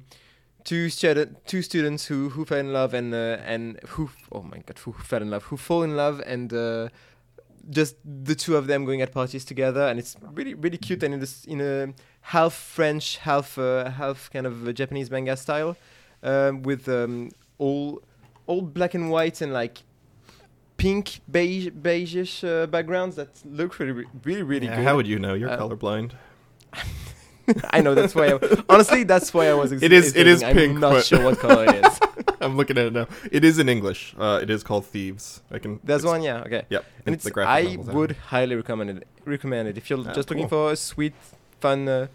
two 0.64 0.88
student 0.88 1.44
two 1.46 1.60
students 1.60 2.06
who 2.06 2.28
who 2.30 2.44
fell 2.44 2.58
in 2.58 2.72
love 2.72 2.94
and 2.94 3.12
uh, 3.12 3.38
and 3.44 3.80
who 3.88 4.10
oh 4.30 4.42
my 4.42 4.58
god 4.58 4.78
who 4.78 4.92
fell 4.92 5.20
in 5.20 5.28
love 5.28 5.42
who 5.44 5.56
fall 5.56 5.82
in 5.82 5.96
love 5.96 6.22
and 6.24 6.52
uh, 6.52 6.88
just 7.70 7.96
the 8.04 8.34
two 8.34 8.56
of 8.56 8.68
them 8.68 8.84
going 8.84 9.02
at 9.02 9.12
parties 9.12 9.44
together 9.44 9.88
and 9.88 9.98
it's 9.98 10.16
really 10.34 10.54
really 10.54 10.78
cute 10.78 11.02
and 11.02 11.14
in 11.14 11.20
this 11.20 11.44
in 11.46 11.60
a 11.60 11.92
half 12.20 12.52
French 12.52 13.16
half 13.18 13.58
uh, 13.58 13.90
half 13.90 14.30
kind 14.30 14.46
of 14.46 14.72
Japanese 14.74 15.10
manga 15.10 15.36
style 15.36 15.76
um, 16.22 16.62
with 16.62 16.88
um, 16.88 17.30
all 17.58 18.02
all 18.46 18.62
black 18.62 18.94
and 18.94 19.10
white 19.10 19.40
and 19.40 19.52
like 19.52 19.78
pink 20.76 21.20
beige 21.30 21.68
beigeish 21.68 22.42
uh, 22.48 22.66
backgrounds 22.66 23.16
that 23.16 23.28
look 23.44 23.78
really 23.78 24.04
really 24.24 24.42
really 24.42 24.66
Yeah, 24.66 24.76
good. 24.76 24.84
how 24.84 24.96
would 24.96 25.06
you 25.06 25.18
know? 25.18 25.34
You're 25.34 25.50
Uh, 25.50 25.58
colorblind. 25.58 26.12
I 27.70 27.80
know 27.80 27.94
that's 27.94 28.14
why. 28.14 28.28
I, 28.32 28.38
honestly, 28.68 29.02
that's 29.04 29.34
why 29.34 29.48
I 29.48 29.54
was. 29.54 29.72
Ex- 29.72 29.82
It 29.82 29.92
is- 29.92 30.14
it 30.16 30.26
is 30.26 30.42
hesitating. 30.42 30.56
pink, 30.62 30.74
I'm 30.76 30.80
not 30.80 30.92
but- 30.94 31.04
sure 31.04 31.24
what 31.24 31.38
color 31.38 31.64
it 31.64 31.84
is. 31.84 32.00
I'm 32.40 32.56
looking 32.56 32.78
at 32.78 32.86
it 32.86 32.92
now. 32.92 33.06
It 33.30 33.44
is 33.44 33.58
in 33.58 33.68
English. 33.68 34.14
Uh, 34.18 34.40
it 34.42 34.50
is 34.50 34.62
called 34.64 34.84
Thieves. 34.86 35.42
I 35.50 35.58
can. 35.58 35.78
There's 35.84 36.04
one, 36.04 36.22
yeah, 36.22 36.42
okay. 36.46 36.62
Yep. 36.70 36.84
And 37.06 37.14
it's 37.14 37.26
it's 37.26 37.34
the 37.34 37.42
I 37.42 37.62
novels 37.62 37.88
out. 37.88 37.94
would 37.94 38.12
highly 38.30 38.54
recommend 38.56 38.90
it. 38.90 39.06
Recommend 39.24 39.68
it 39.68 39.76
if 39.78 39.88
you're 39.90 40.00
Ah, 40.08 40.12
just 40.12 40.30
looking 40.30 40.48
for 40.48 40.72
a 40.72 40.76
sweet, 40.76 41.14
fun, 41.60 41.88
uh, 41.88 42.06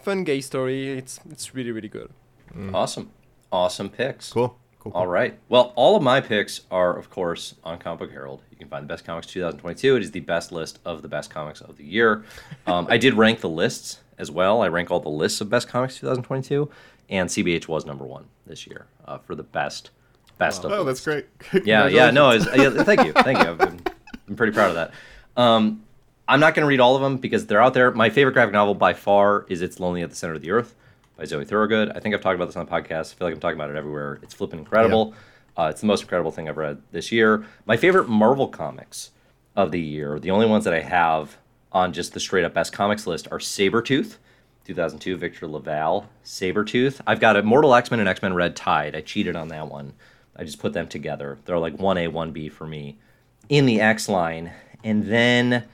fun 0.00 0.24
gay 0.24 0.40
story. 0.40 0.98
It's 0.98 1.20
it's 1.30 1.54
really 1.54 1.70
really 1.72 1.88
good. 1.88 2.10
Mm. 2.54 2.74
Awesome. 2.74 3.10
Awesome 3.52 3.88
picks. 3.90 4.32
Cool. 4.32 4.56
Cool. 4.86 4.92
cool. 4.92 5.00
All 5.00 5.06
right. 5.06 5.38
Well, 5.48 5.72
all 5.74 5.96
of 5.96 6.02
my 6.02 6.20
picks 6.20 6.60
are, 6.70 6.96
of 6.96 7.10
course, 7.10 7.54
on 7.64 7.78
Comic 7.78 7.98
Book 8.00 8.10
Herald. 8.12 8.42
You 8.50 8.56
can 8.56 8.68
find 8.68 8.84
the 8.84 8.88
best 8.88 9.04
comics 9.04 9.26
2022. 9.26 9.96
It 9.96 10.02
is 10.02 10.10
the 10.12 10.20
best 10.20 10.52
list 10.52 10.78
of 10.84 11.02
the 11.02 11.08
best 11.08 11.30
comics 11.30 11.60
of 11.60 11.76
the 11.76 11.84
year. 11.84 12.24
Um, 12.68 12.88
I 12.90 12.98
did 12.98 13.14
rank 13.14 13.40
the 13.40 13.48
lists 13.48 14.00
as 14.18 14.28
well. 14.28 14.60
I 14.60 14.66
rank 14.66 14.90
all 14.90 14.98
the 14.98 15.08
lists 15.08 15.40
of 15.40 15.48
best 15.48 15.68
comics 15.68 15.98
2022, 16.00 16.68
and 17.08 17.28
CBH 17.28 17.68
was 17.68 17.86
number 17.86 18.04
one 18.04 18.24
this 18.44 18.66
year 18.66 18.86
uh, 19.06 19.18
for 19.18 19.36
the 19.36 19.44
best 19.44 19.90
best 20.36 20.64
of. 20.64 20.72
Oh, 20.72 20.82
that's 20.82 21.00
great. 21.00 21.26
Yeah, 21.64 21.86
yeah, 21.86 22.10
no, 22.10 22.30
it's, 22.30 22.44
yeah, 22.56 22.70
thank 22.82 23.04
you, 23.04 23.12
thank 23.12 23.38
you. 23.38 23.50
I've 23.50 23.58
been, 23.58 23.80
I'm 24.28 24.34
pretty 24.34 24.52
proud 24.52 24.70
of 24.70 24.74
that. 24.74 24.92
Um, 25.36 25.84
I'm 26.26 26.40
not 26.40 26.56
going 26.56 26.64
to 26.64 26.68
read 26.68 26.80
all 26.80 26.96
of 26.96 27.02
them 27.02 27.18
because 27.18 27.46
they're 27.46 27.62
out 27.62 27.72
there. 27.72 27.92
My 27.92 28.10
favorite 28.10 28.32
graphic 28.32 28.52
novel 28.52 28.74
by 28.74 28.94
far 28.94 29.46
is 29.48 29.62
"It's 29.62 29.78
Lonely 29.78 30.02
at 30.02 30.10
the 30.10 30.16
Center 30.16 30.34
of 30.34 30.42
the 30.42 30.50
Earth" 30.50 30.74
by 31.16 31.24
Zoe 31.24 31.44
Thorogood. 31.44 31.90
I 31.94 32.00
think 32.00 32.14
I've 32.14 32.20
talked 32.20 32.36
about 32.36 32.46
this 32.46 32.56
on 32.56 32.66
the 32.66 32.70
podcast. 32.70 33.12
I 33.12 33.16
feel 33.16 33.26
like 33.26 33.34
I'm 33.34 33.40
talking 33.40 33.56
about 33.56 33.70
it 33.70 33.76
everywhere. 33.76 34.18
It's 34.22 34.34
flipping 34.34 34.58
incredible. 34.58 35.14
Uh, 35.56 35.68
it's 35.70 35.80
the 35.80 35.86
most 35.86 36.02
incredible 36.02 36.30
thing 36.30 36.48
I've 36.48 36.58
read 36.58 36.82
this 36.92 37.10
year. 37.10 37.44
My 37.64 37.76
favorite 37.76 38.08
Marvel 38.08 38.48
comics 38.48 39.10
of 39.56 39.70
the 39.70 39.80
year, 39.80 40.18
the 40.20 40.30
only 40.30 40.46
ones 40.46 40.64
that 40.64 40.74
I 40.74 40.80
have 40.80 41.38
on 41.72 41.92
just 41.92 42.12
the 42.12 42.20
straight 42.20 42.44
up 42.44 42.52
best 42.54 42.72
comics 42.72 43.06
list 43.06 43.26
are 43.30 43.38
Sabretooth, 43.38 44.16
2002, 44.66 45.16
Victor 45.16 45.46
LaValle, 45.46 46.06
Sabretooth. 46.24 47.00
I've 47.06 47.20
got 47.20 47.36
Immortal 47.36 47.74
X 47.74 47.90
Men 47.90 48.00
and 48.00 48.08
X 48.08 48.20
Men 48.20 48.34
Red 48.34 48.54
Tide. 48.54 48.94
I 48.94 49.00
cheated 49.00 49.36
on 49.36 49.48
that 49.48 49.68
one. 49.68 49.94
I 50.36 50.44
just 50.44 50.58
put 50.58 50.74
them 50.74 50.86
together. 50.86 51.38
They're 51.46 51.58
like 51.58 51.76
1A, 51.78 52.12
1B 52.12 52.52
for 52.52 52.66
me 52.66 52.98
in 53.48 53.64
the 53.64 53.80
X 53.80 54.08
line. 54.08 54.52
And 54.84 55.04
then 55.06 55.64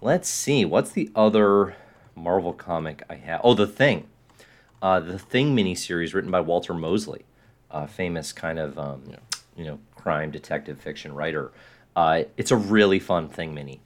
let's 0.00 0.28
see, 0.28 0.64
what's 0.64 0.92
the 0.92 1.10
other 1.16 1.74
Marvel 2.14 2.52
comic 2.52 3.02
I 3.10 3.16
have? 3.16 3.40
Oh, 3.42 3.54
The 3.54 3.66
Thing. 3.66 4.06
Uh, 4.82 4.98
the 5.00 5.18
Thing 5.18 5.54
miniseries 5.56 6.12
written 6.12 6.30
by 6.30 6.40
Walter 6.40 6.74
Mosley, 6.74 7.24
a 7.70 7.86
famous 7.86 8.32
kind 8.32 8.58
of 8.58 8.76
um, 8.78 9.02
you 9.56 9.64
know 9.64 9.78
crime 9.96 10.30
detective 10.30 10.80
fiction 10.80 11.14
writer. 11.14 11.52
Uh, 11.94 12.24
it's 12.36 12.50
a 12.50 12.56
really 12.56 12.98
fun 12.98 13.28
Thing 13.28 13.54
mini, 13.54 13.80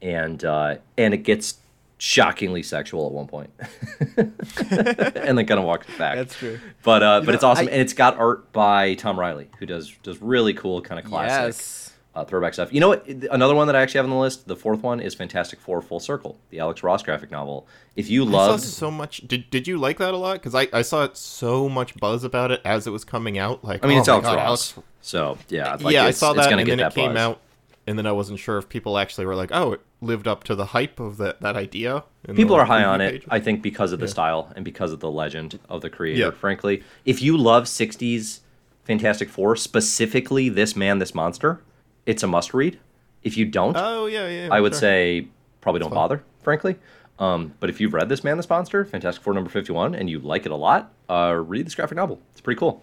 and 0.00 0.42
uh, 0.44 0.76
and 0.96 1.12
it 1.14 1.18
gets 1.18 1.58
shockingly 1.98 2.62
sexual 2.62 3.04
at 3.06 3.12
one 3.12 3.26
point, 3.26 3.50
and 4.16 5.36
then 5.38 5.46
kind 5.46 5.60
of 5.60 5.64
walks 5.64 5.86
it 5.88 5.98
back. 5.98 6.16
That's 6.16 6.34
true. 6.34 6.58
But 6.82 7.02
uh, 7.02 7.20
but 7.20 7.26
know, 7.28 7.32
it's 7.34 7.44
awesome, 7.44 7.68
I- 7.68 7.70
and 7.72 7.80
it's 7.82 7.92
got 7.92 8.18
art 8.18 8.50
by 8.52 8.94
Tom 8.94 9.20
Reilly, 9.20 9.48
who 9.58 9.66
does 9.66 9.94
does 10.02 10.22
really 10.22 10.54
cool 10.54 10.80
kind 10.80 10.98
of 10.98 11.04
classic 11.04 11.46
Yes. 11.48 11.89
Uh, 12.14 12.24
throwback 12.24 12.54
stuff. 12.54 12.72
You 12.72 12.80
know 12.80 12.88
what? 12.88 13.06
Another 13.06 13.54
one 13.54 13.66
that 13.68 13.76
I 13.76 13.82
actually 13.82 13.98
have 13.98 14.04
on 14.06 14.10
the 14.10 14.16
list, 14.16 14.48
the 14.48 14.56
fourth 14.56 14.82
one, 14.82 15.00
is 15.00 15.14
Fantastic 15.14 15.60
Four: 15.60 15.80
Full 15.80 16.00
Circle, 16.00 16.38
the 16.50 16.58
Alex 16.58 16.82
Ross 16.82 17.02
graphic 17.02 17.30
novel. 17.30 17.66
If 17.96 18.10
you 18.10 18.24
loved, 18.24 18.62
so 18.64 18.90
much. 18.90 19.18
Did 19.28 19.48
Did 19.50 19.68
you 19.68 19.78
like 19.78 19.98
that 19.98 20.12
a 20.12 20.16
lot? 20.16 20.34
Because 20.34 20.54
I, 20.54 20.66
I 20.72 20.82
saw 20.82 21.08
so 21.12 21.68
much 21.68 21.96
buzz 21.96 22.24
about 22.24 22.50
it 22.50 22.60
as 22.64 22.86
it 22.86 22.90
was 22.90 23.04
coming 23.04 23.38
out. 23.38 23.62
Like 23.64 23.84
I 23.84 23.88
mean, 23.88 23.98
oh 23.98 24.00
it's 24.00 24.08
Alex 24.08 24.26
God, 24.26 24.36
Ross, 24.36 24.72
Alex- 24.76 24.88
so 25.02 25.38
yeah, 25.48 25.76
like, 25.80 25.94
yeah, 25.94 26.04
I 26.04 26.10
saw 26.10 26.32
that, 26.32 26.50
and 26.52 26.68
then 26.68 26.78
that 26.78 26.92
it 26.92 26.94
came 26.94 27.12
buzz. 27.14 27.18
out, 27.20 27.40
and 27.86 27.96
then 27.96 28.06
I 28.06 28.12
wasn't 28.12 28.38
sure 28.40 28.58
if 28.58 28.68
people 28.68 28.98
actually 28.98 29.26
were 29.26 29.36
like, 29.36 29.50
"Oh, 29.52 29.72
it 29.74 29.80
lived 30.00 30.26
up 30.26 30.42
to 30.44 30.54
the 30.56 30.66
hype 30.66 30.98
of 30.98 31.16
that 31.18 31.40
that 31.42 31.56
idea." 31.56 32.04
in 32.24 32.34
the, 32.34 32.42
People 32.42 32.56
are 32.56 32.64
high 32.66 32.84
on 32.84 33.00
it. 33.00 33.22
I 33.30 33.38
think, 33.40 33.62
because 33.62 33.92
of 33.92 34.00
the 34.00 34.06
Yeah. 34.06 34.10
style 34.12 34.52
and 34.56 34.64
because 34.64 34.92
of 34.92 35.00
the 35.00 35.10
legend 35.10 35.58
of 35.68 35.80
the 35.80 35.88
creator. 35.90 36.18
Yeah. 36.20 36.30
Frankly, 36.32 36.82
if 37.04 37.22
you 37.22 37.36
love 37.38 37.64
'60s 37.64 38.40
Fantastic 38.84 39.28
Four, 39.30 39.54
specifically 39.56 40.48
this 40.48 40.74
man, 40.74 40.98
this 40.98 41.14
monster, 41.14 41.60
it's 42.06 42.22
a 42.22 42.26
must 42.26 42.54
read. 42.54 42.78
If 43.22 43.36
you 43.36 43.44
don't, 43.44 43.76
Oh 43.76 44.06
yeah, 44.06 44.28
yeah. 44.28 44.48
I 44.50 44.60
would 44.60 44.72
sure. 44.72 44.80
say 44.80 45.28
probably 45.60 45.80
don't 45.80 45.90
fine. 45.90 45.96
bother, 45.96 46.24
frankly. 46.42 46.76
Um, 47.18 47.52
but 47.60 47.68
if 47.68 47.80
you've 47.80 47.92
read 47.92 48.08
this 48.08 48.24
man, 48.24 48.38
this 48.38 48.48
monster, 48.48 48.84
Fantastic 48.84 49.22
Four 49.22 49.34
number 49.34 49.50
fifty-one, 49.50 49.94
and 49.94 50.08
you 50.08 50.18
like 50.20 50.46
it 50.46 50.52
a 50.52 50.56
lot, 50.56 50.90
uh, 51.10 51.34
read 51.36 51.66
this 51.66 51.74
graphic 51.74 51.96
novel. 51.96 52.18
It's 52.32 52.40
pretty 52.40 52.58
cool. 52.58 52.82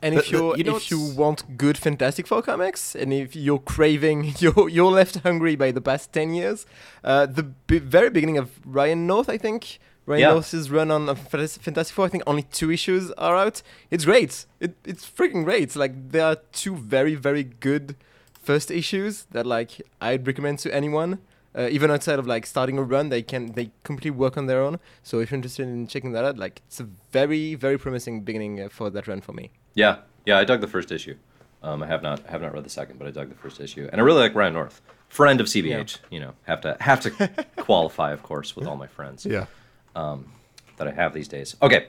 And 0.00 0.14
The- 0.14 0.20
if 0.20 0.30
the- 0.30 0.36
you 0.38 0.56
you 0.56 0.64
know 0.64 0.76
if 0.76 0.90
you 0.90 0.98
want 1.14 1.58
good 1.58 1.76
Fantastic 1.76 2.26
Four 2.26 2.40
comics, 2.40 2.94
and 2.96 3.12
if 3.12 3.36
you're 3.36 3.58
craving, 3.58 4.34
you're 4.38 4.68
you're 4.70 4.90
left 4.90 5.16
hungry 5.18 5.54
by 5.54 5.70
the 5.70 5.82
past 5.82 6.12
ten 6.14 6.32
years, 6.32 6.64
uh, 7.04 7.26
the 7.26 7.42
b- 7.42 7.78
very 7.78 8.08
beginning 8.08 8.38
of 8.38 8.58
Ryan 8.64 9.06
North, 9.06 9.28
I 9.28 9.36
think. 9.38 9.78
Ryan 10.06 10.20
Yeah. 10.20 10.32
North's 10.32 10.68
run 10.70 10.90
on 10.90 11.08
uh, 11.08 11.14
Fantastic 11.14 11.94
Four, 11.94 12.06
I 12.06 12.08
think 12.08 12.24
only 12.26 12.42
two 12.44 12.70
issues 12.70 13.10
are 13.12 13.36
out. 13.36 13.62
It's 13.90 14.04
great. 14.06 14.44
It, 14.60 14.74
it's 14.84 15.04
freaking 15.08 15.44
great. 15.44 15.76
Like 15.76 16.10
there 16.12 16.24
are 16.24 16.36
two 16.52 16.74
very 16.76 17.14
very 17.14 17.42
good 17.44 17.96
first 18.44 18.70
issues 18.70 19.24
that 19.32 19.46
like 19.46 19.82
I'd 20.00 20.26
recommend 20.26 20.58
to 20.60 20.74
anyone. 20.74 21.18
Uh, 21.56 21.68
even 21.70 21.88
outside 21.88 22.18
of 22.18 22.26
like 22.26 22.46
starting 22.46 22.78
a 22.78 22.82
run, 22.82 23.10
they 23.10 23.22
can 23.22 23.52
they 23.52 23.70
completely 23.84 24.10
work 24.10 24.36
on 24.36 24.46
their 24.46 24.60
own. 24.60 24.80
So 25.04 25.20
if 25.20 25.30
you're 25.30 25.36
interested 25.36 25.68
in 25.68 25.86
checking 25.86 26.10
that 26.12 26.24
out, 26.24 26.36
like 26.36 26.62
it's 26.66 26.80
a 26.80 26.88
very 27.12 27.54
very 27.54 27.78
promising 27.78 28.22
beginning 28.22 28.60
uh, 28.60 28.68
for 28.68 28.90
that 28.90 29.06
run 29.06 29.20
for 29.20 29.32
me. 29.32 29.50
Yeah, 29.74 29.98
yeah, 30.26 30.38
I 30.38 30.44
dug 30.44 30.60
the 30.60 30.66
first 30.66 30.90
issue. 30.90 31.16
Um, 31.62 31.82
I 31.82 31.86
have 31.86 32.02
not 32.02 32.26
have 32.26 32.42
not 32.42 32.52
read 32.52 32.64
the 32.64 32.70
second, 32.70 32.98
but 32.98 33.06
I 33.06 33.12
dug 33.12 33.28
the 33.28 33.36
first 33.36 33.60
issue, 33.60 33.88
and 33.90 34.00
I 34.00 34.04
really 34.04 34.20
like 34.20 34.34
Ryan 34.34 34.52
North, 34.54 34.82
friend 35.08 35.40
of 35.40 35.46
CBH. 35.46 35.98
You 36.10 36.20
know, 36.20 36.32
have 36.42 36.60
to 36.62 36.76
have 36.80 37.00
to 37.02 37.10
qualify, 37.56 38.12
of 38.12 38.22
course, 38.22 38.56
with 38.56 38.66
all 38.66 38.76
my 38.76 38.88
friends 38.88 39.24
Yeah. 39.24 39.46
Um, 39.94 40.32
that 40.76 40.88
I 40.88 40.90
have 40.90 41.14
these 41.14 41.28
days. 41.28 41.56
Okay, 41.62 41.86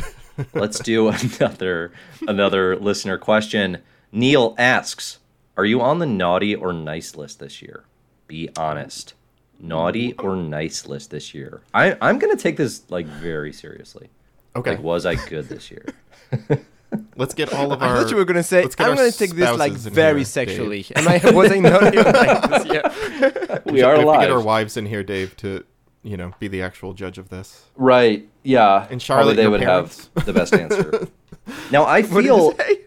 let's 0.52 0.78
do 0.80 1.08
another 1.40 1.92
another 2.28 2.76
listener 2.76 3.16
question. 3.16 3.78
Neil 4.12 4.54
asks, 4.58 5.18
"Are 5.58 5.66
you 5.66 5.82
on 5.82 5.98
the 5.98 6.06
naughty 6.06 6.54
or 6.54 6.72
nice 6.72 7.14
list 7.16 7.40
this 7.40 7.60
year? 7.60 7.84
Be 8.26 8.48
honest." 8.56 9.12
Naughty 9.60 10.12
or 10.14 10.36
nice 10.36 10.86
list 10.86 11.10
this 11.10 11.34
year? 11.34 11.62
I, 11.74 11.96
I'm 12.00 12.20
gonna 12.20 12.36
take 12.36 12.56
this 12.56 12.82
like 12.90 13.06
very 13.06 13.52
seriously. 13.52 14.08
Okay. 14.54 14.70
Like, 14.76 14.82
was 14.82 15.04
I 15.04 15.16
good 15.16 15.48
this 15.48 15.68
year? 15.70 15.84
Let's 17.16 17.34
get 17.34 17.52
all 17.52 17.72
of 17.72 17.82
I 17.82 17.88
our. 17.88 18.00
thought 18.00 18.10
you 18.10 18.16
were 18.16 18.24
gonna 18.24 18.42
say 18.42 18.62
I'm 18.62 18.94
gonna 18.96 19.10
take 19.10 19.32
this 19.34 19.58
like 19.58 19.72
very 19.72 20.20
here, 20.20 20.24
sexually. 20.24 20.86
Am 20.94 21.08
I 21.08 21.20
was 21.32 21.50
I 21.50 21.58
not 21.58 21.92
even 21.92 22.12
like 22.12 22.50
this 22.50 22.66
year? 22.66 22.82
we 23.66 23.82
are 23.82 23.98
we 23.98 24.06
have 24.06 24.14
to 24.14 24.20
get 24.20 24.30
our 24.30 24.40
wives 24.40 24.76
in 24.76 24.86
here, 24.86 25.02
Dave, 25.02 25.36
to 25.38 25.64
you 26.02 26.16
know 26.16 26.32
be 26.38 26.46
the 26.48 26.62
actual 26.62 26.94
judge 26.94 27.18
of 27.18 27.28
this. 27.28 27.64
Right. 27.76 28.28
Yeah. 28.44 28.86
And 28.90 29.02
Charlotte, 29.02 29.34
Probably 29.34 29.42
they 29.42 29.48
would 29.48 29.60
parents. 29.60 30.08
have 30.16 30.24
the 30.24 30.32
best 30.32 30.54
answer. 30.54 31.08
now 31.72 31.82
I 31.84 32.02
What 32.02 32.22
did 32.22 32.24
feel 32.26 32.44
you 32.52 32.56
say? 32.58 32.80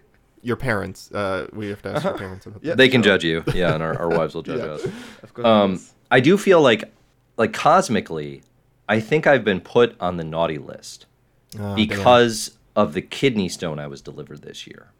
Your 0.43 0.55
parents. 0.55 1.11
Uh, 1.11 1.47
we 1.53 1.69
have 1.69 1.81
to 1.83 1.89
ask 1.89 2.03
your 2.03 2.17
parents 2.25 2.45
about 2.45 2.63
Yeah. 2.63 2.75
they 2.75 2.89
can 2.89 3.03
judge 3.03 3.23
you. 3.23 3.43
Yeah, 3.53 3.73
and 3.73 3.83
our, 3.83 3.97
our 3.99 4.09
wives 4.09 4.33
will 4.35 4.41
judge 4.43 4.59
Yeah. 4.59 4.73
us. 4.73 4.85
Of 5.23 5.33
course. 5.33 5.45
Um. 5.45 5.79
I 6.09 6.19
do 6.19 6.37
feel 6.37 6.61
like, 6.61 6.91
like 7.37 7.53
cosmically, 7.53 8.41
I 8.89 8.99
think 8.99 9.25
I've 9.27 9.45
been 9.45 9.61
put 9.61 9.95
on 10.01 10.17
the 10.17 10.23
naughty 10.25 10.57
list 10.57 11.05
that. 11.51 11.61
Oh, 11.61 11.67
damn. 11.67 11.75
because 11.75 12.57
of 12.75 12.93
the 12.93 13.01
kidney 13.01 13.47
stone 13.49 13.79
I 13.79 13.87
was 13.87 14.01
delivered 14.01 14.41
this 14.41 14.65
year. 14.67 14.91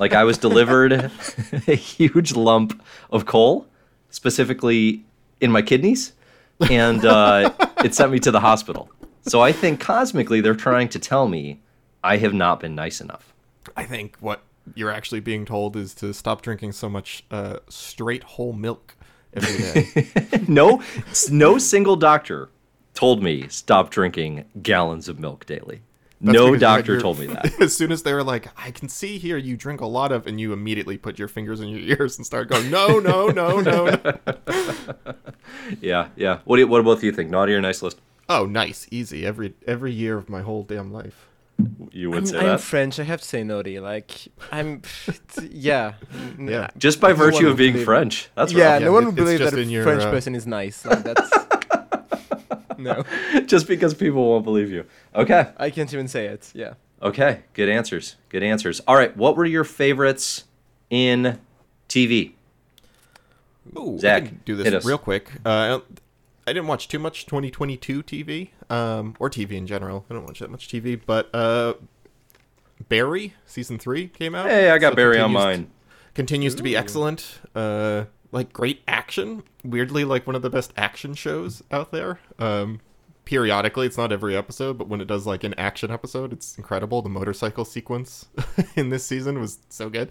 like 0.00 0.12
I 0.12 0.24
was 0.24 0.36
delivered 0.38 0.92
a 1.68 1.74
huge 1.74 2.34
lump 2.34 2.82
of 3.10 3.24
coal, 3.26 3.66
specifically 4.10 5.04
in 5.40 5.52
my 5.52 5.62
kidneys, 5.62 6.12
and 6.70 7.04
uh, 7.04 7.52
it 7.84 7.94
sent 7.94 8.10
me 8.10 8.18
to 8.20 8.30
the 8.30 8.40
hospital. 8.40 8.90
So 9.22 9.40
I 9.40 9.52
think 9.52 9.78
cosmically 9.80 10.40
they're 10.40 10.54
trying 10.54 10.88
to 10.90 10.98
tell 10.98 11.28
me 11.28 11.60
I 12.02 12.16
have 12.16 12.34
not 12.34 12.60
been 12.60 12.74
nice 12.74 13.00
enough. 13.00 13.32
I 13.76 13.84
think 13.84 14.16
what 14.20 14.42
you're 14.74 14.90
actually 14.90 15.20
being 15.20 15.44
told 15.44 15.76
is 15.76 15.94
to 15.96 16.12
stop 16.12 16.42
drinking 16.42 16.72
so 16.72 16.88
much 16.88 17.24
uh, 17.30 17.58
straight 17.68 18.22
whole 18.22 18.52
milk 18.52 18.96
every 19.34 19.56
day. 19.92 20.40
no, 20.48 20.82
no 21.30 21.58
single 21.58 21.96
doctor 21.96 22.50
told 22.94 23.22
me 23.22 23.46
stop 23.48 23.90
drinking 23.90 24.44
gallons 24.62 25.08
of 25.08 25.18
milk 25.18 25.46
daily. 25.46 25.82
That's 26.18 26.34
no 26.34 26.46
because 26.52 26.60
you 26.62 26.66
had 26.68 26.76
doctor 26.78 26.92
your- 26.92 27.00
told 27.02 27.18
me 27.18 27.26
that. 27.26 27.60
As 27.60 27.76
soon 27.76 27.92
as 27.92 28.02
they 28.02 28.14
were 28.14 28.24
like, 28.24 28.48
I 28.58 28.70
can 28.70 28.88
see 28.88 29.18
here 29.18 29.36
you 29.36 29.54
drink 29.54 29.82
a 29.82 29.86
lot 29.86 30.12
of, 30.12 30.26
and 30.26 30.40
you 30.40 30.54
immediately 30.54 30.96
put 30.96 31.18
your 31.18 31.28
fingers 31.28 31.60
in 31.60 31.68
your 31.68 31.80
ears 31.80 32.16
and 32.16 32.24
start 32.24 32.48
going, 32.48 32.70
no, 32.70 32.98
no, 32.98 33.28
no, 33.28 33.60
no. 33.60 33.84
no. 33.86 34.18
Yeah, 35.80 36.08
yeah. 36.16 36.38
What 36.44 36.56
do 36.56 36.60
you, 36.62 36.68
what 36.68 36.84
both 36.84 36.98
of 36.98 37.04
you 37.04 37.12
think? 37.12 37.30
Naughty 37.30 37.52
or 37.54 37.60
nice 37.60 37.82
list? 37.82 38.00
oh, 38.28 38.46
nice, 38.46 38.86
easy. 38.90 39.24
Every 39.24 39.54
every 39.66 39.92
year 39.92 40.16
of 40.18 40.28
my 40.28 40.42
whole 40.42 40.62
damn 40.64 40.92
life. 40.92 41.28
You 41.90 42.10
would 42.10 42.18
I'm, 42.18 42.26
say 42.26 42.38
I'm 42.38 42.46
that 42.46 42.60
French. 42.60 43.00
I 43.00 43.04
have 43.04 43.22
to 43.22 43.26
say 43.26 43.42
naughty. 43.42 43.80
Like 43.80 44.12
I'm, 44.52 44.82
yeah, 45.50 45.94
Yeah. 46.38 46.68
just 46.78 47.00
by 47.00 47.08
No 47.08 47.14
virtue 47.14 47.48
of 47.48 47.56
being 47.56 47.72
believe- 47.72 47.86
French. 47.86 48.28
That's 48.34 48.52
yeah, 48.52 48.72
rough. 48.72 48.80
Yeah, 48.80 48.86
no 48.86 48.92
one 48.92 49.02
it- 49.02 49.06
would 49.06 49.14
believe 49.16 49.38
that 49.38 49.54
a 49.54 49.64
your, 49.64 49.82
French 49.82 50.02
uh, 50.02 50.10
person 50.10 50.34
is 50.34 50.46
nice. 50.46 50.84
Like 50.84 51.02
that's 51.02 51.30
no, 52.78 53.04
just 53.46 53.66
because 53.66 53.94
people 53.94 54.28
won't 54.28 54.44
believe 54.44 54.70
you. 54.70 54.84
Okay, 55.14 55.46
I 55.56 55.70
can't 55.70 55.92
even 55.92 56.08
say 56.08 56.26
it. 56.26 56.50
Yeah. 56.54 56.74
okay. 57.02 57.42
Good 57.54 57.70
answers. 57.70 58.16
Good 58.28 58.42
answers. 58.42 58.80
All 58.86 58.96
right. 58.96 59.16
What 59.16 59.36
were 59.36 59.46
your 59.46 59.64
favorites 59.64 60.44
in 60.90 61.38
TV? 61.88 62.32
Ooh, 63.78 63.98
Zach, 63.98 64.22
I 64.22 64.26
can 64.26 64.40
do 64.44 64.56
this 64.56 64.84
real 64.84 64.98
quick. 64.98 65.30
Uh, 65.44 65.80
I 66.46 66.52
didn't 66.52 66.68
watch 66.68 66.88
too 66.88 66.98
much 66.98 67.26
2022 67.26 68.02
TV, 68.02 68.50
um, 68.70 69.16
or 69.18 69.28
TV 69.28 69.52
in 69.52 69.66
general. 69.66 70.04
I 70.08 70.14
don't 70.14 70.24
watch 70.26 70.38
that 70.38 70.50
much 70.50 70.68
TV, 70.68 71.00
but 71.04 71.28
uh, 71.34 71.74
Barry 72.88 73.34
season 73.44 73.78
three 73.78 74.08
came 74.08 74.34
out. 74.34 74.46
Hey, 74.48 74.70
I 74.70 74.78
got 74.78 74.92
So 74.92 74.96
Barry 74.96 75.18
on 75.18 75.32
continues- 75.32 75.58
mine. 75.58 75.70
Continues 76.14 76.54
to 76.54 76.62
be 76.62 76.74
excellent. 76.74 77.40
Uh, 77.54 78.04
like 78.32 78.50
great 78.52 78.82
action. 78.88 79.42
Weirdly, 79.62 80.02
like 80.04 80.26
one 80.26 80.34
of 80.34 80.40
the 80.40 80.48
best 80.48 80.72
action 80.74 81.12
shows 81.12 81.62
out 81.70 81.92
there. 81.92 82.20
Um, 82.38 82.80
periodically, 83.26 83.86
it's 83.86 83.98
not 83.98 84.12
every 84.12 84.34
episode, 84.34 84.78
but 84.78 84.88
when 84.88 85.02
it 85.02 85.06
does 85.08 85.26
like 85.26 85.44
an 85.44 85.52
action 85.58 85.90
episode, 85.90 86.32
it's 86.32 86.56
incredible. 86.56 87.02
The 87.02 87.10
motorcycle 87.10 87.66
sequence 87.66 88.26
in 88.76 88.88
this 88.88 89.04
season 89.04 89.40
was 89.40 89.58
so 89.68 89.90
good. 89.90 90.08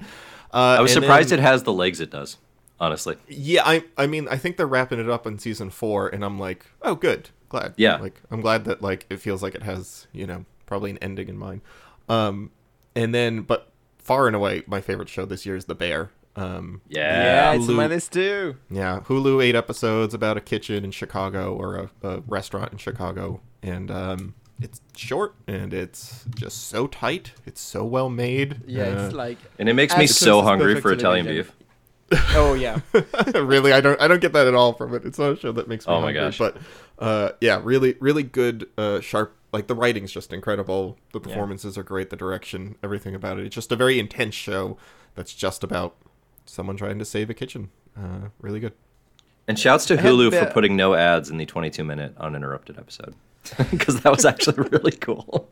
Uh, 0.53 0.77
I 0.77 0.81
was 0.81 0.93
surprised 0.93 1.29
then- 1.29 1.39
it 1.39 1.41
has 1.41 1.63
the 1.63 1.73
legs 1.73 1.99
it 1.99 2.11
does. 2.11 2.37
Honestly, 2.79 3.15
Yeah, 3.27 3.63
I 3.65 3.83
I 3.97 4.05
mean 4.07 4.27
I 4.27 4.37
think 4.37 4.57
they're 4.57 4.67
wrapping 4.67 4.99
it 4.99 5.09
up 5.09 5.25
in 5.25 5.39
season 5.39 5.69
four, 5.69 6.07
and 6.09 6.25
I'm 6.25 6.37
like, 6.39 6.65
oh, 6.81 6.95
good, 6.95 7.29
glad. 7.49 7.73
Yeah. 7.77 7.97
like 7.97 8.21
I'm 8.31 8.41
glad 8.41 8.65
that 8.65 8.81
like 8.81 9.05
it 9.09 9.17
feels 9.21 9.41
like 9.41 9.55
it 9.55 9.63
has 9.63 10.07
you 10.11 10.27
know 10.27 10.45
probably 10.65 10.91
an 10.91 10.97
ending 10.99 11.29
in 11.29 11.37
mind. 11.37 11.61
Um, 12.09 12.51
and 12.95 13.13
then 13.15 13.41
but 13.43 13.71
far 13.97 14.27
and 14.27 14.35
away 14.35 14.63
my 14.67 14.81
favorite 14.81 15.09
show 15.09 15.25
this 15.25 15.45
year 15.45 15.55
is 15.55 15.65
The 15.65 15.75
Bear. 15.75 16.11
Um, 16.35 16.81
Yeah, 16.89 17.53
yeah. 17.53 17.53
it's 17.53 17.69
on 17.69 17.75
my 17.75 17.87
list 17.87 18.11
too. 18.11 18.57
yeah, 18.69 18.99
Hulu 19.05 19.41
eight 19.41 19.55
episodes 19.55 20.13
about 20.13 20.35
a 20.35 20.41
kitchen 20.41 20.83
in 20.83 20.91
Chicago 20.91 21.53
or 21.55 21.75
a, 22.03 22.07
a 22.07 22.19
restaurant 22.27 22.73
in 22.73 22.77
Chicago, 22.77 23.39
and 23.63 23.89
um, 23.89 24.35
it's 24.61 24.81
short 24.97 25.33
and 25.47 25.73
it's 25.73 26.25
just 26.35 26.67
so 26.67 26.87
tight. 26.87 27.31
It's 27.45 27.61
so 27.61 27.85
well 27.85 28.09
made. 28.09 28.61
Yeah, 28.67 28.83
Uh, 28.83 29.05
it's 29.05 29.15
like. 29.15 29.37
And 29.57 29.69
it 29.69 29.75
makes 29.75 29.95
me 29.97 30.07
so 30.07 30.41
hungry 30.41 30.81
for 30.81 30.91
Italian 30.91 31.25
beef. 31.25 31.53
Oh 32.35 32.53
yeah. 32.53 32.79
really 33.35 33.73
i 33.73 33.81
don't 33.81 33.99
i 34.01 34.07
don't 34.07 34.21
get 34.21 34.33
that 34.33 34.47
at 34.47 34.53
all 34.55 34.73
from 34.73 34.93
it 34.93 35.05
it's 35.05 35.17
not 35.17 35.31
a 35.33 35.35
show 35.35 35.51
that 35.53 35.67
makes 35.67 35.87
me 35.87 35.93
Oh 35.93 36.01
my 36.01 36.07
hungry, 36.13 36.21
gosh. 36.21 36.37
but 36.37 36.57
uh 36.99 37.31
yeah 37.41 37.59
really 37.63 37.95
really 37.99 38.23
good 38.23 38.67
uh 38.77 38.99
sharp 39.01 39.35
like 39.51 39.67
the 39.67 39.75
writing's 39.75 40.11
just 40.11 40.31
incredible 40.33 40.97
the 41.13 41.19
performances 41.19 41.77
are 41.77 41.83
great 41.83 42.09
the 42.11 42.15
direction 42.15 42.75
everything 42.83 43.15
about 43.15 43.39
it 43.39 43.45
it's 43.45 43.55
just 43.55 43.71
a 43.71 43.75
very 43.75 43.97
intense 43.99 44.35
show 44.35 44.77
that's 45.15 45.33
just 45.33 45.63
about 45.63 45.95
someone 46.45 46.77
trying 46.77 46.99
to 46.99 47.05
save 47.05 47.29
a 47.29 47.33
kitchen 47.33 47.69
uh 47.97 48.29
really 48.39 48.59
good 48.59 48.73
And 49.47 49.57
shouts 49.57 49.85
to 49.87 49.97
Hulu 49.97 50.31
for 50.37 50.51
putting 50.51 50.75
no 50.75 50.93
ads 50.95 51.29
in 51.29 51.37
the 51.37 51.45
22 51.45 51.83
minute 51.83 52.13
uninterrupted 52.17 52.77
episode. 52.77 53.15
Because 53.71 54.01
that 54.01 54.11
was 54.11 54.25
actually 54.25 54.67
really 54.69 54.91
cool. 54.91 55.47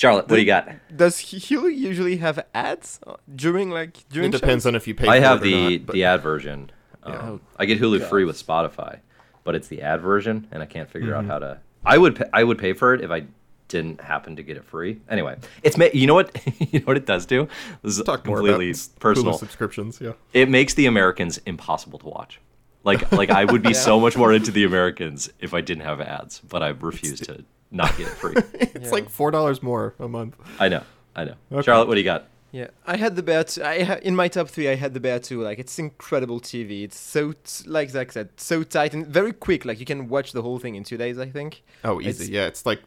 Charlotte, 0.00 0.28
what 0.28 0.36
do 0.36 0.40
you 0.40 0.46
got? 0.46 0.66
Does 0.96 1.18
Hulu 1.18 1.76
usually 1.76 2.16
have 2.16 2.42
ads 2.54 3.00
during 3.36 3.68
like 3.70 4.08
during? 4.08 4.30
it 4.30 4.32
depends 4.32 4.62
shows? 4.62 4.68
on 4.68 4.74
if 4.74 4.88
you 4.88 4.94
pay 4.94 5.06
I 5.06 5.18
for 5.18 5.26
have 5.26 5.44
it 5.44 5.48
or 5.48 5.50
the 5.50 5.76
not, 5.78 5.86
but 5.86 5.92
the 5.92 6.04
ad 6.04 6.22
version. 6.22 6.70
Um, 7.02 7.12
Yeah. 7.12 7.36
I 7.58 7.66
get 7.66 7.78
Hulu 7.78 8.08
free 8.08 8.24
with 8.24 8.42
Spotify, 8.42 9.00
but 9.44 9.54
it's 9.54 9.68
the 9.68 9.82
ad 9.82 10.00
version, 10.00 10.46
and 10.52 10.62
I 10.62 10.66
can't 10.66 10.88
figure 10.88 11.14
out 11.14 11.26
how 11.26 11.38
to. 11.40 11.58
I 11.84 11.98
would 11.98 12.16
pay, 12.16 12.24
I 12.32 12.44
would 12.44 12.56
pay 12.56 12.72
for 12.72 12.94
it 12.94 13.02
if 13.02 13.10
I 13.10 13.24
didn't 13.68 14.00
happen 14.00 14.36
to 14.36 14.42
get 14.42 14.56
it 14.56 14.64
free. 14.64 15.02
Anyway, 15.10 15.36
it's 15.62 15.76
ma- 15.76 15.86
you 15.92 16.06
know 16.06 16.14
what 16.14 16.34
you 16.72 16.78
know 16.80 16.86
what 16.86 16.96
it 16.96 17.04
does 17.04 17.26
do. 17.26 17.46
This 17.82 17.98
is 17.98 18.02
talk 18.02 18.24
more 18.24 18.38
completely 18.38 18.70
about 18.70 18.88
personal. 19.00 19.34
Hulu 19.34 19.38
subscriptions 19.38 20.00
yeah 20.00 20.12
it 20.32 20.48
makes 20.48 20.72
the 20.72 20.86
Americans 20.86 21.38
impossible 21.44 21.98
to 21.98 22.06
watch. 22.06 22.40
Like 22.84 23.12
like 23.12 23.28
I 23.28 23.44
would 23.44 23.62
be 23.62 23.74
so 23.88 24.00
much 24.00 24.16
more 24.16 24.32
into 24.32 24.50
the 24.50 24.64
Americans 24.64 25.28
if 25.40 25.52
I 25.52 25.60
didn't 25.60 25.84
have 25.84 26.00
ads, 26.00 26.40
but 26.40 26.62
I 26.62 26.68
refuse 26.68 27.20
to 27.20 27.44
not 27.70 27.96
get 27.96 28.06
it 28.08 28.14
free. 28.14 28.34
it's 28.54 28.86
Yeah. 28.86 28.90
like 28.90 29.08
four 29.08 29.30
dollars 29.30 29.62
more 29.62 29.94
a 29.98 30.08
month 30.08 30.36
I 30.58 30.68
know, 30.68 30.82
I 31.14 31.24
know. 31.24 31.34
Okay. 31.52 31.62
Charlotte, 31.66 31.88
what 31.88 31.94
do 31.94 32.00
you 32.00 32.04
got? 32.04 32.26
Yeah, 32.52 32.66
I 32.84 32.96
had 32.96 33.14
the 33.14 33.22
bear. 33.22 33.44
Too. 33.44 33.62
I 33.62 33.84
ha- 33.84 33.98
in 34.02 34.16
my 34.16 34.26
top 34.26 34.48
three, 34.48 34.68
I 34.68 34.74
had 34.74 34.92
the 34.92 34.98
bear 34.98 35.20
too. 35.20 35.40
Like 35.40 35.60
it's 35.60 35.78
incredible 35.78 36.40
TV. 36.40 36.82
It's 36.82 36.98
so 36.98 37.30
t- 37.32 37.68
like 37.68 37.90
Zach 37.90 38.10
said, 38.10 38.28
so 38.36 38.64
tight 38.64 38.92
and 38.92 39.06
very 39.06 39.32
quick. 39.32 39.64
Like 39.64 39.78
you 39.78 39.86
can 39.86 40.08
watch 40.08 40.32
the 40.32 40.42
whole 40.42 40.58
thing 40.58 40.74
in 40.74 40.82
two 40.82 40.96
days. 40.96 41.16
I 41.18 41.26
think. 41.30 41.62
oh 41.84 42.00
easy 42.00 42.08
It's- 42.24 42.28
yeah 42.28 42.46
it's 42.46 42.66
like 42.66 42.80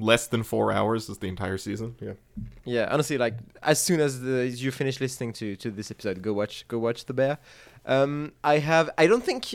less 0.00 0.26
than 0.26 0.42
four 0.42 0.72
hours 0.72 1.08
is 1.08 1.18
the 1.18 1.28
entire 1.28 1.56
season 1.56 1.94
yeah 2.00 2.14
Yeah, 2.64 2.88
honestly, 2.90 3.16
like 3.18 3.34
as 3.62 3.78
soon 3.80 4.00
as 4.00 4.20
the, 4.22 4.48
you 4.48 4.70
finish 4.72 4.98
listening 5.00 5.32
to 5.34 5.54
to 5.56 5.70
this 5.70 5.90
episode, 5.90 6.22
go 6.22 6.32
watch 6.32 6.64
go 6.68 6.78
watch 6.78 7.04
the 7.04 7.12
bear. 7.14 7.36
Um, 7.86 8.32
I 8.42 8.56
have. 8.58 8.88
I 8.96 9.06
don't 9.06 9.22
think. 9.22 9.54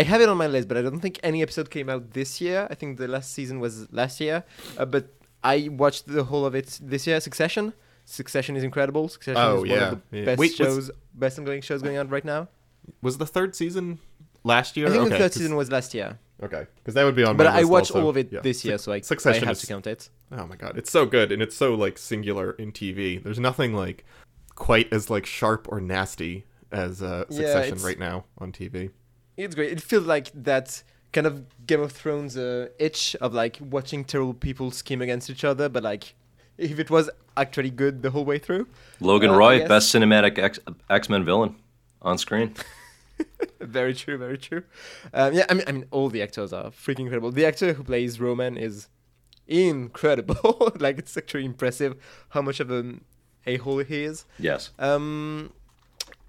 I 0.00 0.02
have 0.02 0.20
it 0.20 0.28
on 0.28 0.36
my 0.36 0.46
list, 0.48 0.66
but 0.68 0.76
I 0.76 0.82
don't 0.82 1.00
think 1.00 1.18
any 1.22 1.40
episode 1.42 1.70
came 1.70 1.88
out 1.88 2.10
this 2.12 2.40
year. 2.40 2.66
I 2.70 2.74
think 2.74 2.98
the 2.98 3.08
last 3.08 3.32
season 3.32 3.60
was 3.60 3.90
last 3.92 4.20
year. 4.20 4.44
Uh, 4.76 4.84
but 4.94 5.04
I 5.42 5.68
watched 5.70 6.06
the 6.06 6.24
whole 6.24 6.44
of 6.44 6.54
it 6.54 6.78
this 6.82 7.06
year. 7.06 7.20
Succession. 7.20 7.72
Succession 8.04 8.56
is 8.56 8.64
incredible. 8.64 9.08
Succession 9.08 9.40
Oh, 9.40 9.54
is 9.54 9.60
one 9.60 9.68
yeah, 9.70 9.90
of 9.92 10.02
the 10.10 10.18
yeah. 10.18 10.24
best 10.26 10.38
Wait, 10.40 10.50
was- 10.50 10.56
shows, 10.56 10.90
best 11.14 11.38
ongoing 11.38 11.62
shows 11.62 11.80
going 11.82 11.96
on 11.96 12.08
right 12.08 12.24
now. 12.24 12.48
was 13.00 13.16
the 13.18 13.26
third 13.26 13.54
season 13.56 13.98
last 14.42 14.76
year 14.76 14.88
I 14.88 14.90
think 14.90 15.02
okay 15.04 15.10
the 15.10 15.18
third 15.18 15.30
'cause- 15.32 15.40
season 15.40 15.56
was 15.56 15.70
last 15.70 15.94
year, 15.94 16.18
okay 16.42 16.66
because 16.76 16.92
that 16.92 17.04
would 17.04 17.14
be 17.14 17.24
on 17.24 17.34
but 17.38 17.44
my 17.46 17.52
I 17.52 17.60
list 17.60 17.70
watched 17.70 17.90
also. 17.92 18.02
all 18.02 18.10
of 18.10 18.18
it 18.18 18.28
Yeah. 18.30 18.40
this 18.40 18.62
year, 18.62 18.76
Suc- 18.76 18.84
so 18.84 18.92
I, 18.92 18.96
I 18.96 19.00
Succession 19.00 19.44
have 19.48 19.56
is 19.56 19.60
to 19.62 19.66
count 19.66 19.86
it. 19.86 20.10
Oh 20.30 20.46
my 20.46 20.56
god, 20.56 20.76
it's 20.76 20.90
so 20.90 21.06
good 21.06 21.32
and 21.32 21.40
it's 21.40 21.56
so 21.56 21.74
like 21.74 21.96
singular 21.96 22.50
in 22.52 22.72
TV. 22.72 23.22
There's 23.22 23.38
nothing 23.40 23.72
like 23.72 24.04
quite 24.54 24.92
as 24.92 25.08
like 25.08 25.24
sharp 25.24 25.66
or 25.70 25.80
nasty 25.80 26.44
as 26.70 27.00
uh, 27.02 27.24
Succession 27.30 27.72
it's- 27.78 27.82
right 27.84 27.98
now 27.98 28.24
on 28.36 28.52
TV. 28.52 28.90
It's 29.36 29.54
great. 29.54 29.72
It 29.72 29.80
feels 29.80 30.06
like 30.06 30.30
that 30.34 30.82
kind 31.12 31.26
of 31.26 31.44
Game 31.66 31.80
of 31.80 31.92
Thrones 31.92 32.36
uh, 32.36 32.68
itch 32.78 33.16
of 33.20 33.34
like 33.34 33.58
watching 33.60 34.04
terrible 34.04 34.34
people 34.34 34.70
scheme 34.70 35.02
against 35.02 35.30
each 35.30 35.44
other, 35.44 35.68
but 35.68 35.82
like 35.82 36.14
if 36.58 36.78
it 36.78 36.90
was 36.90 37.10
actually 37.36 37.70
good 37.70 38.02
the 38.02 38.10
whole 38.10 38.24
way 38.24 38.38
through. 38.38 38.66
Logan 39.00 39.30
Uh, 39.30 39.36
Roy, 39.36 39.66
best 39.66 39.94
cinematic 39.94 40.38
X 40.38 40.58
X 40.88 41.08
Men 41.08 41.24
villain 41.24 41.56
on 42.02 42.18
screen. 42.18 42.54
very 43.60 43.94
true, 43.94 44.18
very 44.18 44.38
true. 44.38 44.62
Um, 45.12 45.34
yeah, 45.34 45.46
I 45.48 45.54
mean, 45.54 45.64
I 45.66 45.72
mean, 45.72 45.86
all 45.90 46.08
the 46.08 46.22
actors 46.22 46.52
are 46.52 46.70
freaking 46.70 47.00
incredible. 47.00 47.32
The 47.32 47.46
actor 47.46 47.72
who 47.72 47.82
plays 47.82 48.20
Roman 48.20 48.56
is 48.56 48.88
incredible. 49.46 50.72
like 50.78 50.98
it's 50.98 51.16
actually 51.16 51.44
impressive 51.44 51.96
how 52.30 52.42
much 52.42 52.60
of 52.60 52.70
an 52.70 53.04
a 53.46 53.56
hole 53.58 53.78
he 53.78 54.04
is. 54.04 54.24
Yes. 54.38 54.70
Um, 54.78 55.52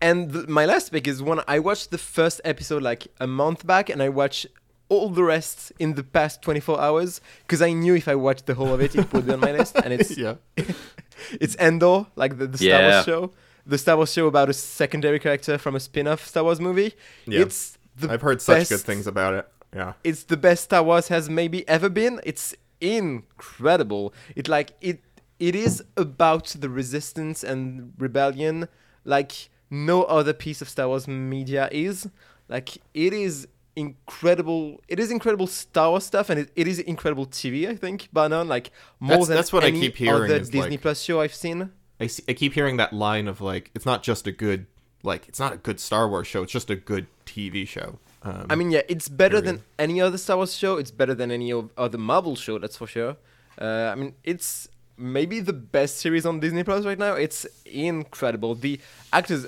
and 0.08 0.18
th- 0.34 0.47
my 0.47 0.66
last 0.66 0.91
pick 0.93 1.06
is 1.08 1.18
one 1.32 1.39
I 1.56 1.58
watched 1.70 1.88
the 1.95 1.97
first 2.16 2.38
episode 2.43 2.82
like 2.91 3.01
a 3.20 3.28
month 3.28 3.66
back, 3.74 3.86
and 3.93 3.99
I 4.08 4.10
watched 4.22 4.45
all 4.88 5.10
the 5.10 5.24
rest 5.24 5.72
in 5.80 5.95
the 5.95 6.03
past 6.03 6.41
24 6.43 6.80
hours 6.80 7.20
because 7.43 7.62
I 7.70 7.72
knew 7.82 7.95
if 7.95 8.08
I 8.08 8.16
watched 8.28 8.45
the 8.45 8.53
whole 8.53 8.72
of 8.76 8.82
it, 8.82 8.95
it 8.95 9.12
would 9.12 9.26
be 9.26 9.34
on 9.34 9.39
my 9.39 9.51
list. 9.60 9.76
And 9.84 9.91
it's 9.97 10.12
yeah, 10.26 10.36
it's 11.43 11.56
Andor, 11.56 12.06
like 12.16 12.38
the, 12.38 12.47
the 12.47 12.58
Star 12.58 12.70
Yeah. 12.82 12.89
Wars 12.97 13.06
show, 13.06 13.32
the 13.66 13.78
Star 13.78 13.95
Wars 13.97 14.14
show 14.14 14.28
about 14.28 14.47
a 14.49 14.53
secondary 14.53 15.20
character 15.20 15.58
from 15.58 15.74
a 15.76 15.80
spin-off 15.80 16.22
Star 16.28 16.43
Wars 16.43 16.60
movie. 16.62 16.93
Yeah. 17.26 17.41
It's 17.41 17.78
the 17.97 18.12
I've 18.12 18.22
heard 18.22 18.41
such 18.41 18.70
good 18.70 18.82
things 18.82 19.08
about 19.08 19.34
it. 19.39 19.45
Yeah, 19.76 19.93
It's 20.03 20.24
the 20.24 20.38
best 20.38 20.62
Star 20.66 20.84
Wars 20.84 21.08
has 21.10 21.30
maybe 21.30 21.68
ever 21.68 21.89
been. 21.89 22.22
It's 22.24 22.53
incredible. 22.80 24.14
It 24.36 24.47
like 24.47 24.72
it 24.82 24.99
it 25.39 25.56
is 25.56 25.84
about 25.97 26.45
the 26.64 26.70
resistance 26.70 27.43
and 27.43 27.91
rebellion 27.97 28.68
like 29.03 29.49
no 29.70 30.03
other 30.03 30.34
piece 30.34 30.61
of 30.61 30.70
Star 30.70 30.88
Wars 30.88 31.07
media 31.07 31.70
is. 31.72 32.07
Like 32.47 32.78
it 32.93 33.13
is 33.13 33.47
incredible. 33.76 34.82
It 34.88 34.99
is 34.99 35.11
incredible 35.11 35.47
Star 35.47 35.89
Wars 35.91 36.05
stuff, 36.05 36.30
and 36.30 36.39
it, 36.39 36.51
it 36.55 36.68
is 36.68 36.80
incredible 36.80 37.26
TV. 37.26 37.68
I 37.70 37.76
think 37.76 38.09
by 38.13 38.28
now, 38.28 38.43
like 38.43 38.72
more 38.99 39.09
That's- 39.11 39.28
than 39.28 39.36
that's 39.38 39.53
what 39.53 39.63
I 39.63 39.72
keep 39.72 39.95
hearing 39.95 40.24
other 40.26 40.39
Disney 40.39 40.61
like- 40.61 40.82
Plus 40.82 41.01
show 41.01 41.22
I've 41.22 41.34
seen. 41.36 41.72
I, 41.99 42.07
see, 42.07 42.24
I 42.28 42.34
keep 42.34 42.53
hearing 42.53 42.76
that 42.78 42.91
line 42.91 43.28
of 43.30 43.39
like, 43.39 43.72
it's 43.74 43.86
not 43.86 44.03
just 44.03 44.28
a 44.28 44.32
good 44.34 44.66
like, 45.03 45.28
it's 45.30 45.39
not 45.39 45.53
a 45.53 45.57
good 45.57 45.80
Star 45.80 46.09
Wars 46.09 46.28
show. 46.28 46.43
It's 46.43 46.51
just 46.51 46.70
a 46.70 46.76
good 46.76 47.07
TV 47.26 47.66
show. 47.68 47.99
Um, 48.24 48.47
I 48.49 48.55
mean, 48.55 48.72
yeah, 48.72 48.82
it's 48.89 49.07
better 49.07 49.39
Period. 49.39 49.59
than 49.59 49.63
any 49.80 50.01
other 50.01 50.18
Star 50.18 50.36
Wars 50.38 50.53
show. 50.55 50.78
It's 50.78 50.91
better 50.91 51.13
than 51.13 51.32
any 51.32 51.51
of 51.53 51.70
other 51.78 51.97
Marvel 51.99 52.36
show, 52.36 52.57
that's 52.57 52.76
for 52.76 52.88
sure. 52.88 53.16
Uh, 53.61 53.91
I 53.93 53.95
mean, 53.95 54.16
it's 54.24 54.68
maybe 54.97 55.39
the 55.39 55.53
best 55.53 55.97
series 55.97 56.25
on 56.25 56.39
Disney 56.39 56.63
Plus 56.63 56.85
right 56.85 56.97
now. 56.99 57.13
It's 57.13 57.45
incredible. 57.65 58.55
The 58.55 58.79
actors, 59.13 59.45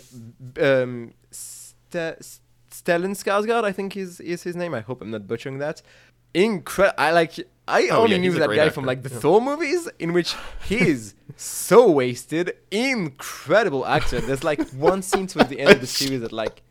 um, 0.62 1.14
St- 1.32 2.20
Stellan 2.72 3.16
Skarsgård, 3.16 3.64
I 3.64 3.72
think 3.72 3.96
is 3.98 4.20
is 4.20 4.44
his 4.44 4.56
name. 4.56 4.74
I 4.74 4.82
hope 4.82 5.02
I'm 5.02 5.12
not 5.12 5.28
butchering 5.28 5.60
that. 5.60 5.82
Incredible. 6.34 6.96
I 7.00 7.12
like. 7.12 7.40
I 7.70 7.90
Oh, 7.90 8.04
only 8.04 8.12
yeah, 8.16 8.22
knew 8.22 8.32
that 8.34 8.50
guy 8.50 8.58
actor, 8.60 8.72
from 8.72 8.86
like 8.86 9.04
the 9.04 9.10
yeah. 9.10 9.20
Thor 9.20 9.42
movies, 9.42 9.90
in 10.00 10.14
which 10.14 10.36
he 10.66 10.78
is 10.78 11.16
so 11.36 11.90
wasted. 11.92 12.54
Incredible 12.72 13.86
actor. 13.86 14.22
There's 14.22 14.44
like 14.44 14.62
one 14.72 15.02
scene 15.02 15.28
towards 15.28 15.50
the 15.50 15.60
end 15.60 15.72
of 15.72 15.82
the 15.82 15.88
series 16.00 16.22
that 16.22 16.32
like. 16.32 16.62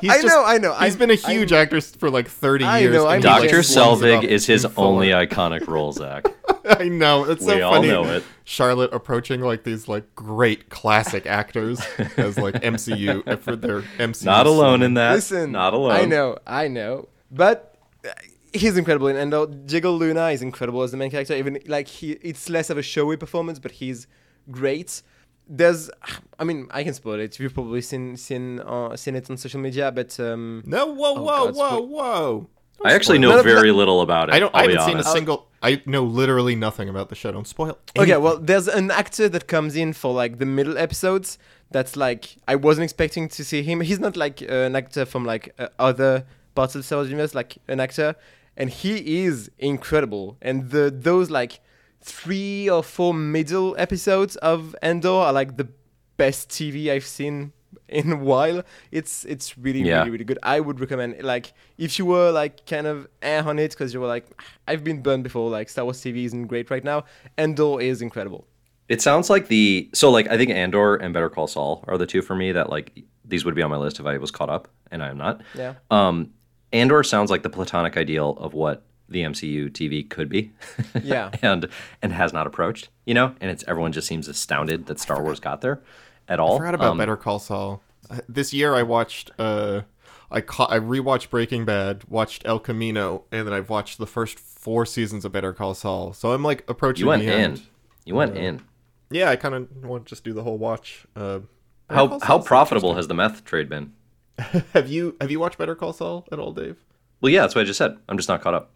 He's 0.00 0.10
I 0.10 0.14
just- 0.22 0.26
know, 0.26 0.44
I 0.44 0.58
know. 0.58 0.72
He's 0.74 0.92
I'm- 0.94 0.98
been 0.98 1.10
a 1.10 1.14
huge 1.14 1.52
I'm- 1.52 1.62
actor 1.62 1.80
for 1.80 2.10
like 2.10 2.28
30 2.28 2.64
I 2.64 2.78
years. 2.80 2.94
know, 2.94 3.06
I'm 3.06 3.20
he, 3.22 3.26
like, 3.28 3.42
Dr. 3.42 3.48
just 3.56 3.72
swings 3.72 4.00
Selvig 4.00 4.24
is 4.24 4.46
his 4.46 4.64
in 4.66 4.72
only 4.76 5.08
iconic 5.08 5.66
role, 5.68 5.92
Zach. 5.92 6.26
I 6.64 6.88
know. 6.88 7.24
It's 7.24 7.44
so 7.44 7.54
We 7.56 7.62
all 7.62 7.74
funny. 7.74 7.88
know 7.88 8.04
it. 8.04 8.24
Charlotte 8.44 8.92
approaching 8.92 9.40
like 9.40 9.64
these 9.64 9.88
like 9.88 10.14
great 10.14 10.68
classic 10.70 11.26
actors 11.26 11.80
as 12.16 12.38
like 12.38 12.54
MCU 12.54 13.40
for 13.40 13.56
their 13.56 13.82
MCU. 13.98 14.24
Not 14.24 14.46
alone 14.46 14.82
in 14.82 14.94
that. 14.94 15.12
Listen, 15.14 15.52
Not 15.52 15.74
alone. 15.74 15.92
I 15.92 16.04
know, 16.04 16.38
I 16.46 16.68
know, 16.68 17.08
but 17.30 17.76
uh, 18.04 18.10
he's 18.52 18.76
incredible 18.76 19.08
in 19.08 19.16
Andor. 19.16 19.46
Diego 19.46 19.90
Luna 19.92 20.28
is 20.28 20.42
incredible 20.42 20.82
as 20.82 20.90
the 20.92 20.96
main 20.96 21.10
character. 21.10 21.34
Even 21.34 21.58
like 21.66 21.88
he, 21.88 22.12
it's 22.12 22.48
less 22.48 22.70
of 22.70 22.78
a 22.78 22.82
showy 22.82 23.16
performance, 23.16 23.58
but 23.58 23.72
he's 23.72 24.06
great. 24.50 25.02
There's, 25.48 25.90
I 26.38 26.44
mean, 26.44 26.68
I 26.70 26.82
can 26.84 26.94
spoil 26.94 27.20
it. 27.20 27.38
You've 27.38 27.52
probably 27.54 27.82
seen 27.82 28.16
seen 28.16 28.60
uh, 28.60 28.96
seen 28.96 29.16
it 29.16 29.28
on 29.30 29.36
social 29.36 29.60
media, 29.60 29.90
but 29.92 30.18
um, 30.20 30.62
No, 30.66 30.86
whoa, 30.86 31.14
Oh, 31.16 31.22
whoa, 31.22 31.44
God, 31.46 31.54
whoa, 31.56 31.68
spoil- 31.68 31.86
whoa. 31.88 32.48
I 32.84 32.94
actually 32.94 33.18
know 33.18 33.38
of 33.38 33.44
very 33.44 33.70
little 33.70 34.00
about 34.00 34.28
it. 34.28 34.34
I 34.34 34.40
don't. 34.40 34.52
I'll 34.54 34.60
I 34.68 34.70
haven't 34.72 34.86
seen 34.86 34.98
a 34.98 35.04
single. 35.04 35.46
I 35.62 35.80
know 35.86 36.02
literally 36.04 36.56
nothing 36.56 36.88
about 36.88 37.10
the 37.10 37.14
show. 37.14 37.30
Don't 37.30 37.46
spoil. 37.46 37.78
Okay, 37.96 38.16
well, 38.16 38.38
there's 38.38 38.66
an 38.66 38.90
actor 38.90 39.28
that 39.28 39.46
comes 39.46 39.76
in 39.76 39.92
for 39.92 40.12
like 40.12 40.38
the 40.38 40.46
middle 40.46 40.76
episodes. 40.76 41.38
That's 41.70 41.96
like 41.96 42.36
I 42.48 42.56
wasn't 42.56 42.84
expecting 42.84 43.28
to 43.28 43.44
see 43.44 43.62
him. 43.62 43.82
He's 43.82 44.00
not 44.00 44.16
like 44.16 44.42
uh, 44.42 44.52
an 44.68 44.74
actor 44.74 45.04
from 45.04 45.24
like 45.24 45.54
uh, 45.60 45.68
other 45.78 46.24
parts 46.56 46.74
of 46.74 46.80
the 46.80 46.82
Star 46.84 46.98
Wars 46.98 47.08
universe, 47.10 47.34
like 47.36 47.58
an 47.68 47.78
actor, 47.78 48.16
and 48.56 48.68
he 48.68 49.22
is 49.24 49.48
incredible. 49.58 50.36
And 50.42 50.70
the 50.70 50.90
those 50.90 51.30
like 51.30 51.60
three 52.02 52.68
or 52.68 52.82
four 52.82 53.14
middle 53.14 53.74
episodes 53.78 54.36
of 54.36 54.74
Andor 54.82 55.08
are 55.08 55.32
like 55.32 55.56
the 55.56 55.68
best 56.16 56.48
TV 56.50 56.90
I've 56.90 57.04
seen 57.06 57.52
in 57.88 58.12
a 58.12 58.16
while. 58.16 58.62
It's 58.90 59.24
it's 59.24 59.56
really 59.58 59.80
Yeah. 59.82 59.98
really 60.00 60.10
really 60.10 60.24
good. 60.24 60.38
I 60.42 60.60
would 60.60 60.80
recommend 60.80 61.22
like 61.22 61.52
if 61.78 61.98
you 61.98 62.04
were 62.06 62.30
like 62.30 62.66
kind 62.66 62.86
of 62.86 63.06
eh 63.22 63.40
on 63.42 63.58
it 63.58 63.70
because 63.70 63.94
you 63.94 64.00
were 64.00 64.06
like 64.08 64.26
I've 64.68 64.82
been 64.84 65.02
burned 65.02 65.24
before. 65.24 65.50
Like 65.50 65.68
Star 65.68 65.84
Wars 65.84 66.00
TV 66.00 66.24
isn't 66.24 66.46
great 66.46 66.70
right 66.70 66.84
now. 66.84 67.04
Andor 67.38 67.80
is 67.80 68.02
incredible. 68.02 68.46
It 68.88 69.00
sounds 69.00 69.30
like 69.30 69.48
the 69.48 69.88
so 69.94 70.10
like 70.10 70.28
I 70.28 70.36
think 70.36 70.50
Andor 70.50 70.96
and 70.96 71.14
Better 71.14 71.30
Call 71.30 71.46
Saul 71.46 71.84
are 71.88 71.96
the 71.96 72.06
two 72.06 72.20
for 72.22 72.34
me 72.34 72.52
that 72.52 72.68
like 72.68 73.04
these 73.24 73.44
would 73.44 73.54
be 73.54 73.62
on 73.62 73.70
my 73.70 73.76
list 73.76 74.00
if 74.00 74.06
I 74.06 74.18
was 74.18 74.30
caught 74.30 74.50
up, 74.50 74.68
and 74.90 75.02
I 75.02 75.08
am 75.08 75.16
not. 75.16 75.40
Yeah. 75.54 75.74
Um, 75.90 76.30
Andor 76.72 77.02
sounds 77.02 77.30
like 77.30 77.42
the 77.42 77.48
platonic 77.50 77.96
ideal 77.96 78.36
of 78.38 78.52
what 78.54 78.84
the 79.12 79.22
MCU 79.22 79.70
TV 79.70 80.08
could 80.08 80.28
be. 80.28 80.52
Yeah. 81.02 81.30
and 81.42 81.68
and 82.02 82.12
has 82.12 82.32
not 82.32 82.46
approached, 82.46 82.88
you 83.06 83.14
know, 83.14 83.34
and 83.40 83.50
it's 83.50 83.64
everyone 83.68 83.92
just 83.92 84.06
seems 84.08 84.28
astounded 84.28 84.86
that 84.86 84.98
Star 85.00 85.22
Wars 85.22 85.40
got 85.40 85.60
there 85.60 85.80
at 86.28 86.40
all. 86.40 86.54
I 86.54 86.58
forgot 86.58 86.74
about 86.74 86.90
Um, 86.92 86.98
Better 86.98 87.16
Call 87.16 87.38
Saul. 87.38 87.82
Uh, 88.10 88.18
This 88.28 88.52
year, 88.52 88.74
I 88.74 88.82
watched. 88.82 89.30
Uh, 89.38 89.82
I 90.30 90.40
ca- 90.40 90.68
I 90.70 90.78
rewatched 90.78 91.28
Breaking 91.30 91.64
Bad, 91.66 92.04
watched 92.08 92.42
El 92.46 92.58
Camino, 92.58 93.24
and 93.30 93.46
then 93.46 93.52
I've 93.52 93.68
watched 93.68 93.98
the 93.98 94.06
first 94.06 94.38
four 94.38 94.86
seasons 94.86 95.24
of 95.26 95.32
Better 95.32 95.52
Call 95.52 95.74
Saul. 95.74 96.12
So 96.14 96.32
I'm 96.32 96.42
like 96.42 96.64
approaching 96.68 97.04
You 97.04 97.08
went 97.08 97.22
the 97.22 97.32
in. 97.32 97.40
end. 97.40 97.62
You 98.06 98.14
went 98.14 98.36
in. 98.36 98.62
Yeah, 99.10 99.28
I 99.28 99.36
kind 99.36 99.54
of 99.54 99.84
want 99.84 100.06
to 100.06 100.08
just 100.10 100.24
do 100.24 100.32
the 100.32 100.42
whole 100.42 100.56
watch. 100.56 101.06
Uh, 101.14 101.40
Better 101.40 101.46
How 101.90 102.08
Call 102.08 102.20
how 102.20 102.38
profitable 102.38 102.94
has 102.94 103.08
the 103.08 103.14
meth 103.14 103.44
trade 103.44 103.68
been? 103.68 103.92
have 104.72 104.88
you 104.88 105.16
have 105.20 105.30
you 105.30 105.38
watched 105.38 105.58
Better 105.58 105.74
Call 105.74 105.92
Saul 105.92 106.26
at 106.32 106.38
all, 106.38 106.52
Dave? 106.52 106.76
Well, 107.20 107.30
yeah, 107.30 107.42
that's 107.42 107.54
what 107.54 107.60
I 107.60 107.64
just 107.64 107.76
said. 107.78 107.98
I'm 108.08 108.16
just 108.16 108.28
not 108.30 108.40
caught 108.40 108.54
up. 108.54 108.74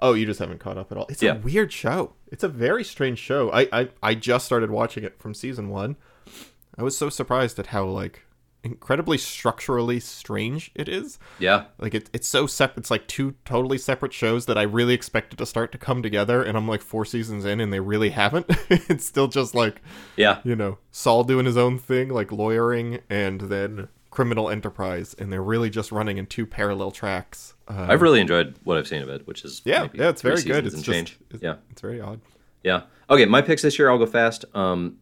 Oh, 0.00 0.14
you 0.14 0.26
just 0.26 0.40
haven't 0.40 0.58
caught 0.60 0.78
up 0.78 0.90
at 0.92 0.98
all. 0.98 1.06
It's 1.08 1.22
Yeah. 1.22 1.34
a 1.34 1.38
weird 1.38 1.72
show. 1.72 2.14
It's 2.30 2.44
a 2.44 2.48
very 2.48 2.84
strange 2.84 3.18
show. 3.18 3.50
I, 3.52 3.68
I 3.72 3.88
I 4.02 4.14
just 4.14 4.44
started 4.46 4.70
watching 4.70 5.04
it 5.04 5.18
from 5.20 5.34
season 5.34 5.68
one. 5.68 5.96
I 6.78 6.82
was 6.82 6.96
so 6.96 7.08
surprised 7.08 7.58
at 7.58 7.68
how 7.68 7.84
like 7.86 8.22
incredibly 8.64 9.16
structurally 9.16 10.00
strange 10.00 10.72
it 10.74 10.88
is. 10.88 11.18
Yeah. 11.38 11.66
Like 11.78 11.94
it, 11.94 12.10
it's 12.12 12.26
so 12.26 12.46
separate. 12.48 12.78
It's 12.80 12.90
like 12.90 13.06
two 13.06 13.36
totally 13.44 13.78
separate 13.78 14.12
shows 14.12 14.46
that 14.46 14.58
I 14.58 14.62
really 14.62 14.92
expected 14.92 15.38
to 15.38 15.46
start 15.46 15.70
to 15.72 15.78
come 15.78 16.02
together, 16.02 16.42
and 16.42 16.56
I'm 16.58 16.66
like 16.66 16.82
four 16.82 17.04
seasons 17.04 17.44
in, 17.44 17.60
and 17.60 17.72
they 17.72 17.78
really 17.80 18.10
haven't. 18.10 18.46
it's 18.68 19.06
still 19.06 19.28
just 19.28 19.54
like 19.54 19.80
Yeah. 20.16 20.40
you 20.44 20.56
know 20.56 20.78
Saul 20.90 21.22
doing 21.24 21.46
his 21.46 21.56
own 21.56 21.78
thing, 21.78 22.08
like 22.08 22.32
lawyering, 22.32 23.00
and 23.08 23.42
then 23.42 23.88
criminal 24.16 24.48
enterprise, 24.48 25.14
and 25.18 25.30
they're 25.30 25.42
really 25.42 25.68
just 25.68 25.92
running 25.92 26.16
in 26.16 26.24
two 26.24 26.46
parallel 26.46 26.90
tracks. 26.90 27.52
Uh, 27.68 27.84
I've 27.90 28.00
really 28.00 28.22
enjoyed 28.22 28.58
what 28.64 28.78
I've 28.78 28.88
seen 28.88 29.02
of 29.02 29.10
it, 29.10 29.26
which 29.26 29.44
is 29.44 29.60
yeah, 29.66 29.82
maybe 29.82 29.98
yeah, 29.98 30.08
it's 30.08 30.22
very 30.22 30.36
good. 30.36 30.64
seasons 30.64 30.66
It's 30.66 30.74
and 30.74 30.84
just 30.84 30.96
change. 30.96 31.18
it's, 31.32 31.42
yeah. 31.42 31.56
it's 31.70 31.82
very 31.82 32.00
odd. 32.00 32.22
Yeah. 32.64 32.84
Okay, 33.10 33.26
my 33.26 33.42
picks 33.42 33.60
this 33.60 33.78
year. 33.78 33.90
I'll 33.90 33.98
go 33.98 34.06
fast. 34.06 34.46
Um, 34.54 34.96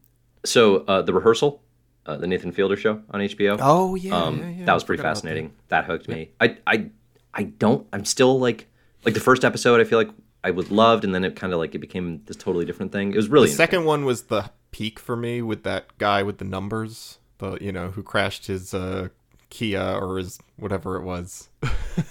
so 0.45 0.79
uh, 0.79 1.03
the 1.03 1.15
rehearsal, 1.15 1.63
uh, 2.07 2.17
the 2.17 2.27
Nathan 2.27 2.51
Fielder 2.51 2.77
show 2.77 3.03
on 3.09 3.21
HBO. 3.21 3.57
Oh 3.61 3.95
yeah, 3.95 4.17
um, 4.17 4.65
that 4.65 4.75
was 4.75 4.83
pretty 4.83 5.01
fascinating. 5.01 5.53
That. 5.69 5.85
hooked 5.85 6.09
me. 6.09 6.33
I, 6.41 6.59
I, 6.67 6.91
I 7.33 7.45
don't. 7.45 7.87
I'm 7.93 8.05
still 8.05 8.41
like, 8.41 8.67
like 9.05 9.15
the 9.15 9.21
first 9.21 9.45
episode. 9.45 9.81
I 9.81 9.85
feel 9.85 9.99
like 9.99 10.11
I 10.43 10.51
was 10.51 10.73
loved, 10.73 11.05
and 11.05 11.15
then 11.15 11.23
it 11.23 11.37
kind 11.37 11.53
of 11.53 11.61
like 11.61 11.77
it 11.77 11.79
became 11.79 12.21
this 12.27 12.37
totally 12.37 12.65
different 12.65 12.91
thing. 12.91 13.13
It 13.13 13.17
was 13.17 13.29
really 13.29 13.47
The 13.47 13.55
second 13.55 13.85
one 13.85 14.05
was 14.05 14.23
the 14.23 14.51
peak 14.73 14.99
for 14.99 15.15
me 15.15 15.41
with 15.41 15.63
that 15.63 15.99
guy 15.99 16.25
with 16.25 16.39
the 16.39 16.45
numbers, 16.45 17.21
the 17.53 17.65
you 17.65 17.73
know 17.73 17.91
who 17.91 18.03
crashed 18.03 18.47
his 18.47 18.75
uh, 18.75 19.09
Kia 19.51 19.81
or 19.81 20.19
his 20.19 20.39
whatever 20.57 20.97
it 20.97 21.03
was, 21.03 21.49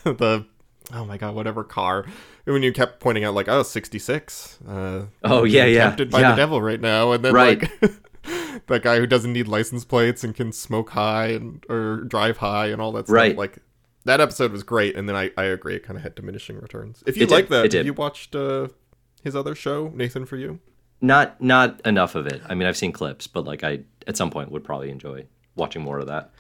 the 0.04 0.46
oh 0.94 1.06
my 1.06 1.18
god 1.18 1.36
whatever 1.36 1.64
car. 1.64 2.06
And 2.46 2.54
when 2.54 2.64
you 2.64 2.74
kept 2.74 3.00
pointing 3.00 3.24
out 3.24 3.34
like 3.34 3.48
oh 3.48 3.64
66, 3.64 4.60
uh, 4.68 5.06
Oh, 5.24 5.44
yeah, 5.46 5.66
yeah, 5.66 5.84
tempted 5.86 6.12
by 6.12 6.20
yeah. 6.20 6.32
the 6.32 6.36
devil 6.36 6.62
right 6.62 6.80
now, 6.82 7.12
and 7.12 7.24
then 7.24 7.34
Right. 7.34 7.62
like. 7.62 7.94
that 8.68 8.84
guy 8.84 8.98
who 9.00 9.06
doesn't 9.06 9.34
need 9.34 9.48
license 9.50 9.84
plates 9.84 10.24
and 10.24 10.34
can 10.34 10.52
smoke 10.54 10.92
high 10.92 11.28
and 11.28 11.66
or 11.68 12.02
drive 12.06 12.38
high 12.38 12.68
and 12.68 12.82
all 12.82 12.94
that 12.94 13.06
stuff. 13.08 13.16
Right. 13.16 13.36
Like 13.38 13.58
that 14.06 14.22
episode 14.22 14.52
was 14.54 14.64
great, 14.64 14.96
and 14.96 15.10
then 15.10 15.16
I, 15.16 15.32
I 15.38 15.44
agree 15.46 15.76
it 15.76 15.84
kind 15.84 15.98
of 15.98 16.04
had 16.04 16.16
diminishing 16.16 16.58
returns. 16.58 17.04
If 17.06 17.18
you 17.18 17.26
like 17.26 17.50
that, 17.50 17.66
it 17.66 17.72
did. 17.72 17.78
have 17.80 17.86
you 17.86 17.94
watched 17.94 18.34
uh, 18.36 18.70
his 19.24 19.36
other 19.36 19.56
show, 19.56 19.92
Nathan 19.94 20.26
for 20.26 20.38
You? 20.38 20.60
Not 21.04 21.39
not 21.41 21.82
enough 21.86 22.16
of 22.16 22.26
it. 22.28 22.41
I 22.49 22.56
mean, 22.56 22.68
I've 22.68 22.78
seen 22.78 22.91
clips, 22.93 23.28
but 23.28 23.43
like 23.45 23.64
I 23.64 23.82
at 24.08 24.16
some 24.18 24.32
point 24.32 24.51
would 24.51 24.64
probably 24.64 24.89
enjoy 24.89 25.26
watching 25.56 25.82
more 25.84 25.99
of 25.99 26.08
that. 26.08 26.32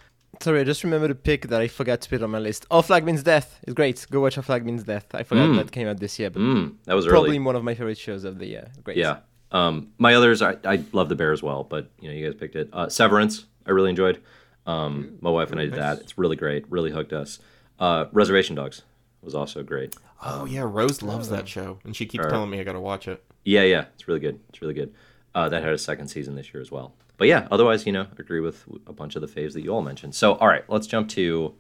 Sorry, 0.41 0.61
I 0.61 0.63
just 0.63 0.83
remembered 0.83 1.11
a 1.11 1.15
pick 1.15 1.49
that 1.49 1.61
I 1.61 1.67
forgot 1.67 2.01
to 2.01 2.09
put 2.09 2.23
on 2.23 2.31
my 2.31 2.39
list. 2.39 2.65
Our 2.71 2.81
Flag 2.81 3.03
Means 3.05 3.21
Death 3.23 3.59
is 3.67 3.73
great. 3.75 4.05
Go 4.09 4.21
watch 4.21 4.37
Our 4.37 4.41
Flag 4.43 4.65
Means 4.65 4.83
Death. 4.83 5.07
I 5.13 5.23
forgot 5.23 5.49
Mm. 5.49 5.57
that 5.57 5.71
came 5.71 5.87
out 5.87 5.99
this 5.99 6.17
year, 6.17 6.29
but 6.31 6.41
Mm, 6.41 6.75
that 6.85 6.95
was 6.95 7.05
probably 7.05 7.31
early. 7.31 7.39
one 7.39 7.55
of 7.55 7.63
my 7.63 7.75
favorite 7.75 7.97
shows 7.99 8.23
of 8.23 8.39
the 8.39 8.47
year. 8.47 8.71
Great. 8.83 8.97
Yeah. 8.97 9.17
Um, 9.51 9.89
my 9.99 10.15
others, 10.15 10.41
I, 10.41 10.55
I 10.65 10.83
love 10.93 11.09
The 11.09 11.15
Bear 11.15 11.31
as 11.33 11.43
well, 11.43 11.63
but 11.63 11.91
you 12.01 12.09
know, 12.09 12.15
you 12.15 12.25
guys 12.25 12.33
picked 12.39 12.55
it. 12.55 12.69
Uh, 12.73 12.89
Severance, 12.89 13.45
I 13.67 13.71
really 13.71 13.91
enjoyed. 13.91 14.19
Um, 14.65 15.17
my 15.21 15.29
wife 15.29 15.51
and 15.51 15.59
I 15.59 15.65
did 15.65 15.75
that. 15.75 15.99
It's 15.99 16.17
really 16.17 16.35
great. 16.37 16.65
Really 16.71 16.89
hooked 16.91 17.13
us. 17.13 17.37
Uh, 17.79 18.05
Reservation 18.11 18.55
Dogs 18.55 18.81
was 19.21 19.35
also 19.35 19.61
great. 19.61 19.95
Oh 20.25 20.45
yeah, 20.45 20.61
Rose 20.65 21.01
loves 21.01 21.29
that 21.29 21.47
show, 21.47 21.79
and 21.83 21.95
she 21.95 22.05
keeps 22.05 22.25
Or- 22.25 22.29
telling 22.29 22.49
me 22.49 22.59
I 22.59 22.63
gotta 22.63 22.79
watch 22.79 23.07
it. 23.07 23.23
Yeah, 23.43 23.63
yeah, 23.63 23.85
it's 23.93 24.07
really 24.07 24.19
good. 24.19 24.39
It's 24.49 24.61
really 24.61 24.73
good. 24.73 24.93
Uh, 25.35 25.49
that 25.49 25.63
had 25.63 25.73
a 25.73 25.77
second 25.77 26.07
season 26.07 26.35
this 26.35 26.53
year 26.53 26.61
as 26.61 26.71
well. 26.71 26.93
But 27.17 27.27
yeah, 27.27 27.47
otherwise, 27.51 27.85
you 27.85 27.91
know, 27.91 28.07
agree 28.17 28.39
with 28.39 28.63
a 28.87 28.93
bunch 28.93 29.15
of 29.15 29.21
the 29.21 29.27
faves 29.27 29.53
that 29.53 29.61
you 29.63 29.71
all 29.73 29.81
mentioned. 29.81 30.15
So, 30.15 30.33
all 30.35 30.47
right, 30.47 30.63
let's 30.69 30.87
jump 30.87 31.09
to 31.09 31.53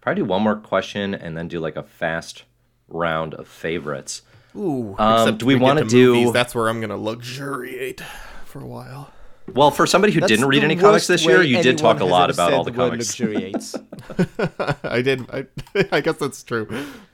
probably 0.00 0.22
do 0.22 0.26
one 0.28 0.42
more 0.42 0.56
question 0.56 1.14
and 1.14 1.36
then 1.36 1.48
do 1.48 1.60
like 1.60 1.76
a 1.76 1.82
fast 1.82 2.44
round 2.88 3.34
of 3.34 3.46
favorites. 3.48 4.22
Ooh, 4.56 4.94
Um, 4.98 5.20
except 5.22 5.38
do 5.38 5.46
we 5.46 5.56
wanna 5.56 5.82
to 5.84 5.88
do- 5.88 6.14
movies, 6.14 6.32
That's 6.32 6.54
where 6.54 6.68
I'm 6.68 6.80
gonna 6.80 6.96
luxuriate 6.96 8.00
for 8.44 8.60
a 8.60 8.66
while. 8.66 9.10
Well, 9.54 9.70
for 9.70 9.86
somebody 9.86 10.12
who 10.12 10.20
That's 10.20 10.30
didn't 10.30 10.46
read 10.46 10.64
any 10.64 10.76
comics 10.76 11.06
this 11.06 11.24
year, 11.24 11.42
you 11.42 11.62
did 11.62 11.78
talk 11.78 12.00
a 12.00 12.04
lot 12.04 12.30
about 12.30 12.52
all 12.52 12.64
the 12.64 12.70
word 12.72 12.90
comics. 12.90 13.18
Luxuriates. 13.18 13.74
I 14.84 15.02
did. 15.02 15.28
I, 15.30 15.46
I 15.92 16.00
guess 16.00 16.16
that's 16.16 16.42
true. 16.42 16.66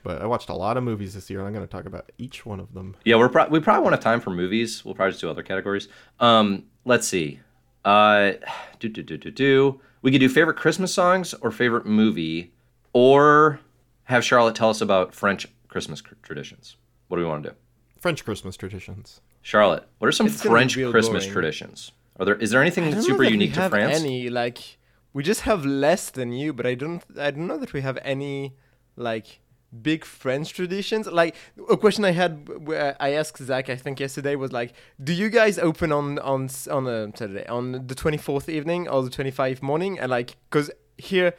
But 0.03 0.21
I 0.21 0.25
watched 0.25 0.49
a 0.49 0.53
lot 0.53 0.77
of 0.77 0.83
movies 0.83 1.13
this 1.13 1.29
year, 1.29 1.39
and 1.39 1.47
I'm 1.47 1.53
gonna 1.53 1.67
talk 1.67 1.85
about 1.85 2.11
each 2.17 2.45
one 2.45 2.59
of 2.59 2.73
them. 2.73 2.95
Yeah, 3.03 3.15
we're 3.17 3.29
pro- 3.29 3.47
we 3.47 3.59
probably 3.59 3.83
won't 3.83 3.93
have 3.93 4.03
time 4.03 4.21
for 4.21 4.29
movies. 4.29 4.83
We'll 4.85 4.95
probably 4.95 5.11
just 5.11 5.21
do 5.21 5.29
other 5.29 5.43
categories. 5.43 5.87
Um, 6.19 6.65
let's 6.85 7.07
see. 7.07 7.39
Uh, 7.83 8.33
do 8.79 8.89
do 8.89 9.03
do 9.03 9.17
do 9.17 9.31
do. 9.31 9.81
We 10.01 10.11
could 10.11 10.19
do 10.19 10.29
favorite 10.29 10.57
Christmas 10.57 10.93
songs 10.93 11.33
or 11.41 11.51
favorite 11.51 11.85
movie, 11.85 12.53
or 12.93 13.59
have 14.03 14.23
Charlotte 14.23 14.55
tell 14.55 14.69
us 14.69 14.81
about 14.81 15.13
French 15.13 15.47
Christmas 15.67 16.01
cr- 16.01 16.13
traditions. 16.21 16.77
What 17.07 17.17
do 17.17 17.23
we 17.23 17.29
want 17.29 17.43
to 17.43 17.49
do? 17.49 17.55
French 17.99 18.23
Christmas 18.23 18.55
traditions. 18.55 19.21
Charlotte, 19.41 19.87
what 19.99 20.07
are 20.07 20.11
some 20.11 20.27
It's 20.27 20.41
French 20.41 20.75
Christmas 20.75 21.23
boring. 21.23 21.31
traditions? 21.33 21.91
Are 22.19 22.25
there 22.25 22.35
is 22.35 22.51
there 22.51 22.61
anything 22.61 22.89
that's 22.89 23.05
super 23.05 23.23
unique 23.23 23.53
to 23.55 23.61
have 23.61 23.71
France? 23.71 23.99
Any 23.99 24.29
like 24.29 24.77
we 25.13 25.23
just 25.23 25.41
have 25.41 25.65
less 25.65 26.09
than 26.09 26.31
you, 26.31 26.53
but 26.53 26.65
I 26.65 26.75
don't 26.75 27.03
I 27.19 27.31
don't 27.31 27.47
know 27.47 27.57
that 27.57 27.73
we 27.73 27.81
have 27.81 27.97
any 28.03 28.55
like 28.95 29.39
big 29.81 30.05
French 30.05 30.53
traditions. 30.53 31.07
Like 31.07 31.35
a 31.69 31.75
question 31.75 32.05
I 32.05 32.11
had 32.11 32.65
where 32.65 32.95
I 32.99 33.13
asked 33.13 33.43
Zach 33.43 33.69
I 33.69 33.75
think 33.75 33.99
yesterday 33.99 34.35
was 34.35 34.53
like, 34.53 34.73
do 35.03 35.13
you 35.13 35.29
guys 35.29 35.59
open 35.59 35.91
on 35.91 36.19
on 36.19 36.49
on 36.71 36.87
a 36.87 37.11
Saturday 37.15 37.45
on 37.47 37.87
the 37.87 37.95
twenty 37.95 38.17
fourth 38.17 38.47
evening 38.47 38.87
or 38.87 39.03
the 39.03 39.09
twenty 39.09 39.31
five 39.31 39.61
morning? 39.61 39.99
And 39.99 40.09
like 40.09 40.37
because 40.49 40.71
here. 40.97 41.33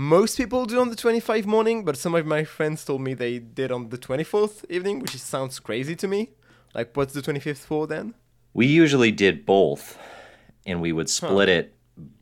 Most 0.00 0.36
people 0.36 0.64
do 0.64 0.80
on 0.80 0.90
the 0.90 0.94
25 0.94 1.44
morning, 1.44 1.84
but 1.84 1.96
some 1.96 2.14
of 2.14 2.24
my 2.24 2.44
friends 2.44 2.84
told 2.84 3.00
me 3.00 3.14
they 3.14 3.40
did 3.40 3.72
on 3.72 3.88
the 3.88 3.98
24th 3.98 4.64
evening, 4.70 5.00
which 5.00 5.16
sounds 5.18 5.58
crazy 5.58 5.96
to 5.96 6.06
me. 6.06 6.30
Like, 6.72 6.96
what's 6.96 7.14
the 7.14 7.20
25th 7.20 7.66
for 7.66 7.88
then? 7.88 8.14
We 8.54 8.66
usually 8.66 9.10
did 9.10 9.44
both, 9.44 9.98
and 10.68 10.80
we 10.80 10.92
would 10.92 11.08
split 11.08 11.48
it 11.48 11.74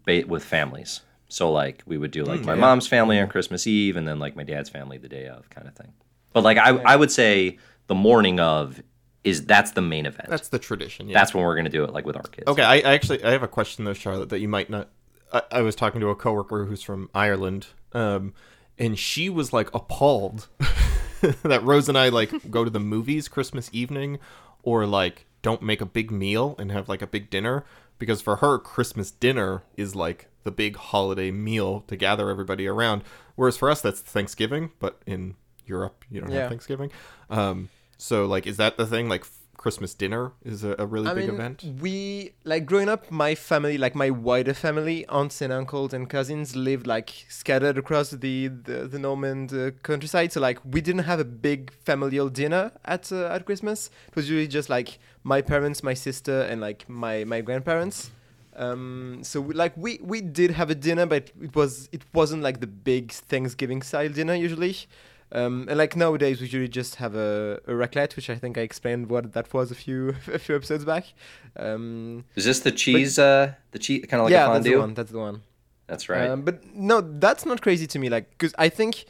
ba- 0.04 0.24
with 0.26 0.42
families. 0.42 1.00
So 1.28 1.50
like 1.50 1.82
we 1.86 1.98
would 1.98 2.12
do 2.12 2.24
like 2.24 2.42
my 2.44 2.54
yeah. 2.54 2.60
mom's 2.60 2.86
family 2.86 3.20
on 3.20 3.28
Christmas 3.28 3.66
Eve, 3.66 3.96
and 3.96 4.06
then 4.06 4.18
like 4.18 4.36
my 4.36 4.44
dad's 4.44 4.70
family 4.70 4.96
the 4.96 5.08
day 5.08 5.26
of, 5.26 5.50
kind 5.50 5.66
of 5.66 5.74
thing. 5.74 5.92
But 6.32 6.44
like 6.44 6.56
I, 6.56 6.70
I 6.70 6.96
would 6.96 7.10
say 7.10 7.58
the 7.88 7.94
morning 7.94 8.38
of 8.40 8.80
is 9.24 9.44
that's 9.44 9.72
the 9.72 9.82
main 9.82 10.06
event. 10.06 10.30
That's 10.30 10.48
the 10.48 10.58
tradition. 10.58 11.08
Yeah. 11.08 11.18
That's 11.18 11.34
when 11.34 11.44
we're 11.44 11.56
gonna 11.56 11.68
do 11.68 11.82
it, 11.82 11.92
like 11.92 12.06
with 12.06 12.16
our 12.16 12.22
kids. 12.22 12.46
Okay, 12.46 12.62
I, 12.62 12.76
I 12.76 12.94
actually 12.94 13.22
I 13.24 13.32
have 13.32 13.42
a 13.42 13.48
question 13.48 13.84
though, 13.84 13.92
Charlotte, 13.92 14.28
that 14.28 14.38
you 14.38 14.48
might 14.48 14.70
not. 14.70 14.88
I, 15.32 15.42
I 15.50 15.62
was 15.62 15.74
talking 15.74 16.00
to 16.00 16.08
a 16.08 16.14
coworker 16.14 16.66
who's 16.66 16.82
from 16.82 17.10
Ireland, 17.12 17.66
um, 17.92 18.32
and 18.78 18.96
she 18.96 19.28
was 19.28 19.52
like 19.52 19.74
appalled 19.74 20.46
that 21.42 21.64
Rose 21.64 21.88
and 21.88 21.98
I 21.98 22.08
like 22.08 22.50
go 22.52 22.62
to 22.62 22.70
the 22.70 22.78
movies 22.78 23.26
Christmas 23.26 23.68
evening, 23.72 24.20
or 24.62 24.86
like 24.86 25.26
don't 25.42 25.62
make 25.62 25.80
a 25.80 25.86
big 25.86 26.12
meal 26.12 26.54
and 26.58 26.70
have 26.70 26.88
like 26.88 27.02
a 27.02 27.06
big 27.06 27.30
dinner 27.30 27.64
because 27.98 28.20
for 28.22 28.36
her 28.36 28.58
Christmas 28.58 29.10
dinner 29.10 29.62
is 29.76 29.94
like 29.94 30.28
the 30.44 30.50
big 30.50 30.76
holiday 30.76 31.30
meal 31.30 31.80
to 31.88 31.96
gather 31.96 32.30
everybody 32.30 32.66
around, 32.66 33.02
whereas 33.34 33.56
for 33.56 33.68
us 33.70 33.80
that's 33.80 34.00
Thanksgiving, 34.00 34.70
but 34.78 35.00
in 35.06 35.34
Europe, 35.66 36.04
you 36.10 36.20
don't 36.20 36.30
Yeah. 36.30 36.40
have 36.42 36.48
Thanksgiving. 36.50 36.90
Um, 37.30 37.68
so 37.98 38.26
like, 38.26 38.46
is 38.46 38.56
that 38.58 38.76
the 38.76 38.86
thing? 38.86 39.08
Like, 39.08 39.24
Christmas 39.56 39.94
dinner 39.94 40.32
is 40.44 40.64
a, 40.64 40.76
a 40.78 40.86
really 40.86 41.08
I 41.08 41.14
big 41.14 41.26
mean, 41.26 41.34
event. 41.34 41.64
we 41.80 42.32
like 42.44 42.66
growing 42.66 42.88
up. 42.88 43.10
My 43.10 43.34
family, 43.34 43.78
like 43.78 43.94
my 43.94 44.10
wider 44.10 44.54
family, 44.54 45.06
aunts 45.08 45.40
and 45.40 45.52
uncles 45.52 45.92
and 45.92 46.08
cousins, 46.08 46.54
lived 46.54 46.86
like 46.86 47.26
scattered 47.28 47.78
across 47.78 48.10
the 48.10 48.48
the, 48.48 48.88
the 48.88 48.98
Norman 48.98 49.48
uh, 49.52 49.70
countryside. 49.82 50.32
So 50.32 50.40
like 50.40 50.58
we 50.64 50.80
didn't 50.80 51.04
have 51.04 51.20
a 51.20 51.24
big 51.24 51.72
familial 51.84 52.28
dinner 52.28 52.72
at 52.84 53.10
uh, 53.12 53.26
at 53.26 53.46
Christmas. 53.46 53.90
It 54.08 54.16
was 54.16 54.28
usually 54.28 54.48
just 54.48 54.68
like 54.68 54.98
my 55.24 55.42
parents, 55.42 55.82
my 55.82 55.94
sister, 55.94 56.42
and 56.42 56.60
like 56.60 56.88
my 56.88 57.24
my 57.24 57.40
grandparents. 57.40 58.10
Um, 58.56 59.18
so 59.22 59.40
we, 59.40 59.54
like 59.54 59.76
we 59.76 59.98
we 60.02 60.20
did 60.20 60.50
have 60.52 60.70
a 60.70 60.74
dinner, 60.74 61.06
but 61.06 61.30
it 61.40 61.54
was 61.54 61.88
it 61.92 62.02
wasn't 62.12 62.42
like 62.42 62.60
the 62.60 62.66
big 62.66 63.12
Thanksgiving 63.12 63.82
style 63.82 64.08
dinner 64.08 64.34
usually. 64.34 64.76
Um, 65.32 65.66
and 65.68 65.76
like 65.76 65.96
nowadays, 65.96 66.40
we 66.40 66.46
usually 66.46 66.68
just 66.68 66.96
have 66.96 67.14
a, 67.16 67.60
a 67.66 67.72
raclette, 67.72 68.14
which 68.16 68.30
I 68.30 68.36
think 68.36 68.56
I 68.56 68.60
explained 68.60 69.10
what 69.10 69.32
that 69.32 69.52
was 69.52 69.70
a 69.70 69.74
few 69.74 70.10
a 70.32 70.38
few 70.38 70.54
episodes 70.54 70.84
back. 70.84 71.04
Um, 71.56 72.24
Is 72.36 72.44
this 72.44 72.60
the 72.60 72.70
cheese? 72.72 73.18
uh, 73.18 73.54
the 73.72 73.78
cheese 73.78 74.06
kind 74.08 74.20
of 74.20 74.24
like 74.26 74.32
yeah, 74.32 74.46
a 74.48 74.52
that's 74.52 74.64
the 74.64 74.70
fondue. 74.70 74.80
one. 74.80 74.94
That's 74.94 75.10
the 75.10 75.18
one. 75.18 75.42
That's 75.88 76.08
right. 76.08 76.28
Um, 76.30 76.42
but 76.42 76.64
no, 76.74 77.00
that's 77.00 77.44
not 77.46 77.60
crazy 77.62 77.86
to 77.88 77.98
me. 77.98 78.08
Like, 78.08 78.30
because 78.30 78.54
I 78.58 78.68
think 78.68 79.04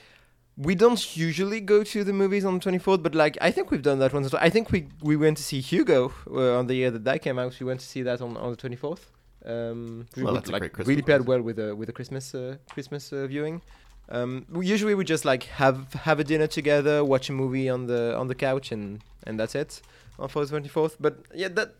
we 0.57 0.75
don't 0.75 1.17
usually 1.17 1.61
go 1.61 1.83
to 1.85 2.03
the 2.05 2.12
movies 2.14 2.45
on 2.47 2.59
the 2.59 2.61
24th, 2.71 3.03
but 3.03 3.14
like 3.14 3.37
I 3.41 3.51
think 3.51 3.71
we've 3.71 3.83
done 3.83 3.99
that 3.99 4.12
once. 4.14 4.27
or 4.27 4.31
twice. 4.31 4.43
I 4.43 4.51
think 4.51 4.71
we 4.73 4.89
we 5.03 5.17
went 5.17 5.37
to 5.37 5.43
see 5.43 5.61
Hugo 5.61 6.12
uh, 6.31 6.59
on 6.59 6.67
the 6.67 6.75
year 6.75 6.91
that 6.91 7.05
that 7.05 7.21
came 7.23 7.39
out. 7.39 7.59
We 7.61 7.67
went 7.67 7.81
to 7.81 7.87
see 7.87 8.03
that 8.03 8.21
on, 8.23 8.37
on 8.39 8.51
the 8.53 8.57
24th. 8.57 9.01
Um, 9.45 10.07
we 10.17 10.23
Well, 10.23 10.33
would, 10.33 10.41
that's 10.41 10.49
a 10.49 10.53
like 10.53 10.61
great 10.62 10.73
Christmas 10.73 10.89
really 10.89 11.03
paired 11.03 11.27
well 11.27 11.41
with 11.43 11.59
a 11.59 11.77
with 11.77 11.89
a 11.89 11.93
Christmas 11.93 12.35
uh, 12.35 12.57
Christmas 12.73 13.12
uh, 13.12 13.27
viewing. 13.27 13.61
Um, 14.09 14.47
usually 14.61 14.95
we 14.95 15.05
just 15.05 15.25
like 15.25 15.45
have 15.45 15.93
have 15.95 16.21
a 16.21 16.25
dinner 16.25 16.47
together, 16.47 17.05
watch 17.05 17.29
a 17.29 17.33
movie 17.33 17.69
on 17.69 17.87
the 17.87 18.17
on 18.17 18.29
the 18.29 18.35
couch, 18.35 18.71
and 18.73 19.03
and 19.27 19.39
that's 19.41 19.55
it 19.55 19.81
on 20.19 20.29
for 20.29 20.45
the 20.45 20.61
24th. 20.61 20.97
But 21.01 21.19
yeah, 21.35 21.49
that 21.49 21.75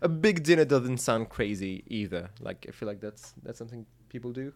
a 0.00 0.08
big 0.08 0.42
dinner 0.44 0.64
doesn't 0.64 0.98
sound 0.98 1.28
crazy 1.28 1.82
either. 1.88 2.30
Like 2.40 2.66
I 2.68 2.72
feel 2.72 2.86
like 2.88 3.00
that's 3.00 3.34
that's 3.42 3.58
something 3.58 3.86
people 4.08 4.32
do. 4.32 4.52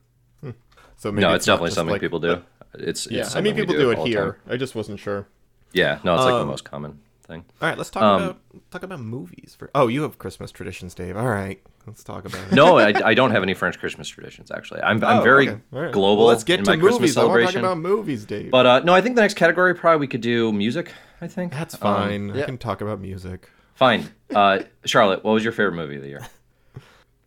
So 0.98 1.10
maybe 1.12 1.22
no, 1.26 1.34
it's 1.34 1.46
not 1.46 1.54
definitely 1.54 1.70
something 1.72 1.92
like- 1.92 2.00
people 2.00 2.20
do. 2.20 2.42
It's, 2.78 3.06
Yeah, 3.10 3.28
I 3.34 3.40
mean 3.40 3.54
people 3.54 3.74
do, 3.74 3.90
it 3.90 3.98
here. 4.00 4.32
time. 4.32 4.52
I 4.54 4.56
just 4.58 4.74
wasn't 4.74 4.98
sure. 5.00 5.26
Yeah, 5.72 5.98
no, 6.04 6.14
it's 6.14 6.24
like 6.24 6.34
the 6.34 6.40
Um, 6.40 6.48
most 6.48 6.64
common 6.64 7.00
thing. 7.26 7.44
All 7.60 7.68
right, 7.68 7.76
let's 7.76 7.90
talk 7.90 8.02
Um, 8.02 8.22
about 8.22 8.40
talk 8.70 8.82
about 8.82 9.00
movies. 9.00 9.54
For 9.58 9.70
oh, 9.74 9.88
you 9.88 10.02
have 10.02 10.18
Christmas 10.18 10.50
traditions, 10.50 10.94
Dave. 10.94 11.16
All 11.16 11.28
right, 11.28 11.60
let's 11.86 12.02
talk 12.04 12.24
about 12.24 12.40
it. 12.46 12.52
No, 12.54 12.78
I, 12.78 12.92
I 13.10 13.14
don't 13.14 13.30
have 13.32 13.42
any 13.42 13.54
French 13.54 13.78
Christmas 13.78 14.08
traditions 14.08 14.50
actually. 14.50 14.80
I'm 14.82 15.02
I'm 15.04 15.18
Oh, 15.20 15.22
very 15.22 15.48
okay. 15.48 15.60
All 15.72 15.80
right. 15.82 15.92
global 15.92 16.18
Well, 16.24 16.26
let's 16.28 16.44
get 16.44 16.58
in 16.60 16.64
to 16.64 16.70
my 16.72 16.76
Christmas 16.76 17.00
movies. 17.00 17.16
I 17.16 17.24
want 17.24 17.40
to 17.40 17.46
talk 17.46 17.56
about 17.56 17.78
movies, 17.78 18.24
Dave. 18.24 18.50
But 18.50 18.66
uh, 18.66 18.78
no, 18.80 18.94
I 18.94 19.00
think 19.00 19.16
the 19.16 19.22
next 19.22 19.34
category 19.34 19.74
probably 19.74 20.00
we 20.00 20.06
could 20.08 20.20
do 20.20 20.52
music. 20.52 20.92
I 21.20 21.26
think 21.28 21.52
That's 21.52 21.74
Um, 21.74 21.80
fine. 21.80 22.30
I 22.30 22.38
yeah. 22.38 22.44
can 22.46 22.58
talk 22.58 22.80
about 22.80 23.00
music. 23.00 23.48
fine. 23.74 24.08
Uh, 24.34 24.60
Charlotte, 24.84 25.22
what 25.24 25.32
was 25.32 25.42
your 25.44 25.52
favorite 25.52 25.74
movie 25.76 25.96
of 25.96 26.02
the 26.02 26.08
year? 26.08 26.26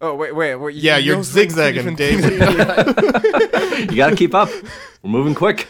Oh 0.02 0.16
wait, 0.16 0.34
wait, 0.34 0.56
wait 0.56 0.76
Yeah, 0.76 0.96
you're 0.96 1.16
you're 1.16 1.24
zigzagging, 1.26 1.94
Dave. 1.98 2.24
You 2.24 3.96
got 3.98 4.12
to 4.12 4.16
keep 4.16 4.34
up. 4.34 4.48
We're 5.04 5.10
moving 5.10 5.36
quick. 5.36 5.68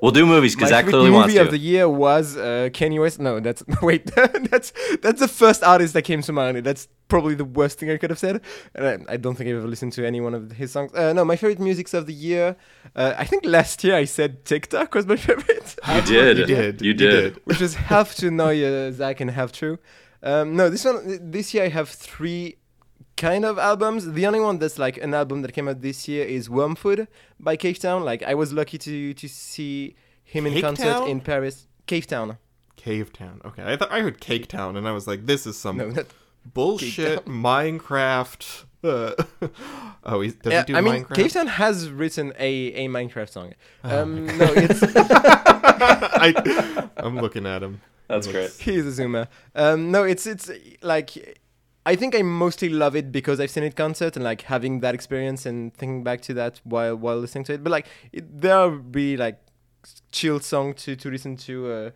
We'll 0.00 0.12
do 0.12 0.26
movies 0.26 0.54
because 0.54 0.70
that 0.70 0.84
clearly 0.84 1.06
movie 1.06 1.16
wants 1.16 1.34
to. 1.34 1.40
of 1.40 1.50
the 1.50 1.58
year 1.58 1.88
was 1.88 2.36
uh, 2.36 2.68
Kanye 2.72 3.00
West. 3.00 3.20
No, 3.20 3.40
that's 3.40 3.62
wait, 3.82 4.06
that's 4.50 4.72
that's 5.02 5.20
the 5.20 5.28
first 5.28 5.62
artist 5.62 5.94
that 5.94 6.02
came 6.02 6.22
to 6.22 6.32
mind. 6.32 6.58
That's 6.58 6.88
probably 7.08 7.34
the 7.34 7.44
worst 7.44 7.78
thing 7.78 7.90
I 7.90 7.96
could 7.96 8.10
have 8.10 8.18
said. 8.18 8.40
And 8.74 9.06
I, 9.08 9.14
I 9.14 9.16
don't 9.16 9.34
think 9.34 9.48
I've 9.48 9.56
ever 9.56 9.66
listened 9.68 9.92
to 9.94 10.06
any 10.06 10.20
one 10.20 10.34
of 10.34 10.52
his 10.52 10.72
songs. 10.72 10.92
Uh, 10.94 11.12
no, 11.12 11.24
my 11.24 11.36
favorite 11.36 11.60
musics 11.60 11.94
of 11.94 12.06
the 12.06 12.12
year. 12.14 12.56
Uh, 12.94 13.14
I 13.16 13.24
think 13.24 13.44
last 13.44 13.82
year 13.84 13.94
I 13.96 14.04
said 14.04 14.44
TikTok 14.44 14.94
was 14.94 15.06
my 15.06 15.16
favorite. 15.28 15.76
you 15.94 16.00
did. 16.02 16.38
You 16.38 16.46
did. 16.46 16.82
You 16.82 16.94
did. 16.94 17.40
which 17.44 17.60
is 17.60 17.74
half 17.74 18.14
to 18.16 18.30
know 18.30 18.48
uh, 18.50 18.90
Zach 18.92 19.20
and 19.20 19.30
half 19.30 19.52
true. 19.52 19.78
Um, 20.22 20.56
no, 20.56 20.70
this 20.70 20.84
one 20.84 21.30
this 21.30 21.52
year 21.52 21.64
I 21.64 21.68
have 21.68 21.88
three 21.88 22.56
kind 23.16 23.44
of 23.44 23.58
albums. 23.58 24.12
The 24.12 24.26
only 24.26 24.40
one 24.40 24.58
that's 24.58 24.78
like 24.78 24.96
an 24.98 25.14
album 25.14 25.42
that 25.42 25.52
came 25.52 25.68
out 25.68 25.80
this 25.80 26.08
year 26.08 26.24
is 26.24 26.48
Wormfood 26.48 27.06
by 27.40 27.56
Cavetown. 27.56 28.04
Like 28.04 28.22
I 28.22 28.34
was 28.34 28.52
lucky 28.52 28.78
to 28.78 29.14
to 29.14 29.28
see 29.28 29.94
him 30.24 30.46
in 30.46 30.52
Cave 30.54 30.62
concert 30.62 30.84
Town? 30.84 31.08
in 31.08 31.20
Paris. 31.20 31.66
Cavetown. 31.86 32.38
Cave 32.76 33.12
Town. 33.12 33.40
Okay, 33.44 33.62
I 33.64 33.76
thought 33.76 33.90
I 33.92 34.00
heard 34.00 34.20
Cake 34.20 34.46
Town, 34.48 34.76
and 34.76 34.86
I 34.86 34.92
was 34.92 35.06
like, 35.06 35.26
this 35.26 35.46
is 35.46 35.56
some 35.56 35.76
No, 35.78 35.90
that, 35.92 36.06
bullshit 36.52 37.24
Minecraft. 37.24 38.64
Uh, 38.82 39.12
oh, 40.04 40.20
he's, 40.20 40.34
does 40.34 40.52
yeah, 40.52 40.60
he 40.66 40.72
do 40.72 40.76
I 40.76 40.80
mean, 40.82 41.04
Minecraft? 41.04 41.16
Cavetown 41.16 41.46
has 41.46 41.88
written 41.90 42.34
a, 42.38 42.52
a 42.74 42.88
Minecraft 42.88 43.30
song. 43.30 43.54
Oh 43.84 44.02
Um, 44.02 44.26
no, 44.26 44.52
it's 44.54 44.82
I, 44.96 46.88
I'm 46.98 47.18
looking 47.20 47.46
at 47.46 47.62
him. 47.62 47.80
That's 48.08 48.26
great. 48.26 48.50
He's 48.52 48.86
a 48.86 49.02
zoomer. 49.02 49.28
Um, 49.54 49.90
no, 49.90 50.02
it's 50.04 50.26
it's 50.26 50.50
like 50.82 51.38
I 51.86 51.96
think 51.96 52.14
I 52.14 52.22
mostly 52.22 52.70
love 52.70 52.96
it 52.96 53.12
because 53.12 53.40
I've 53.40 53.50
seen 53.50 53.64
it 53.64 53.76
concert 53.76 54.16
and 54.16 54.24
like 54.24 54.42
having 54.42 54.80
that 54.80 54.94
experience 54.94 55.44
and 55.44 55.74
thinking 55.74 56.02
back 56.02 56.22
to 56.22 56.34
that 56.34 56.60
while 56.64 56.96
while 56.96 57.18
listening 57.18 57.44
to 57.44 57.54
it. 57.54 57.62
But 57.62 57.70
like 57.70 57.86
it, 58.12 58.40
there'll 58.40 58.78
be 58.78 59.16
like 59.16 59.38
chill 60.10 60.40
song 60.40 60.74
to 60.74 60.96
to 60.96 61.10
listen 61.10 61.36
to 61.36 61.70
uh, 61.70 61.90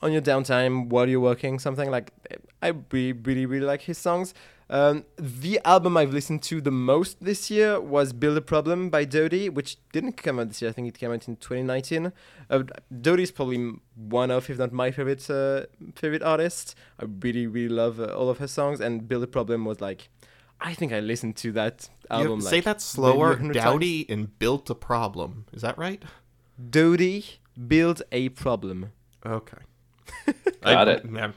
on 0.00 0.12
your 0.12 0.22
downtime 0.22 0.88
while 0.88 1.08
you're 1.08 1.20
working. 1.20 1.58
Something 1.60 1.90
like 1.90 2.12
I 2.62 2.72
really 2.90 3.12
really 3.12 3.46
really 3.46 3.66
like 3.66 3.82
his 3.82 3.98
songs. 3.98 4.34
Um, 4.72 5.04
the 5.18 5.60
album 5.66 5.98
I've 5.98 6.14
listened 6.14 6.42
to 6.44 6.62
the 6.62 6.70
most 6.70 7.22
this 7.22 7.50
year 7.50 7.78
was 7.78 8.14
"Build 8.14 8.38
a 8.38 8.40
Problem" 8.40 8.88
by 8.88 9.04
Dodie, 9.04 9.50
which 9.50 9.76
didn't 9.92 10.14
come 10.14 10.38
out 10.40 10.48
this 10.48 10.62
year. 10.62 10.70
I 10.70 10.72
think 10.72 10.88
it 10.88 10.98
came 10.98 11.12
out 11.12 11.28
in 11.28 11.36
2019. 11.36 12.10
Uh, 12.48 12.62
Dodie 13.02 13.24
is 13.24 13.30
probably 13.30 13.74
one 13.94 14.30
of, 14.30 14.48
if 14.48 14.58
not 14.58 14.72
my 14.72 14.90
favorite 14.90 15.28
uh, 15.28 15.66
favorite 15.94 16.22
artist. 16.22 16.74
I 16.98 17.04
really 17.04 17.46
really 17.46 17.68
love 17.68 18.00
uh, 18.00 18.06
all 18.06 18.30
of 18.30 18.38
her 18.38 18.48
songs, 18.48 18.80
and 18.80 19.06
"Build 19.06 19.22
a 19.22 19.26
Problem" 19.26 19.66
was 19.66 19.82
like, 19.82 20.08
I 20.58 20.72
think 20.72 20.90
I 20.90 21.00
listened 21.00 21.36
to 21.36 21.52
that 21.52 21.90
You 22.10 22.16
album. 22.16 22.40
say 22.40 22.56
like, 22.56 22.64
that 22.64 22.80
slower. 22.80 23.28
maybe 23.28 23.34
a 23.34 23.40
hundred 23.40 23.54
Dowdy 23.54 24.06
and 24.08 24.38
built 24.38 24.70
a 24.70 24.74
problem. 24.74 25.44
Is 25.52 25.60
that 25.60 25.76
right? 25.76 26.02
Dodie 26.70 27.26
build 27.68 28.00
a 28.10 28.30
problem. 28.30 28.92
Okay. 29.26 29.58
Got 30.62 30.88
I, 30.88 30.92
it. 30.92 31.04
Man. 31.04 31.34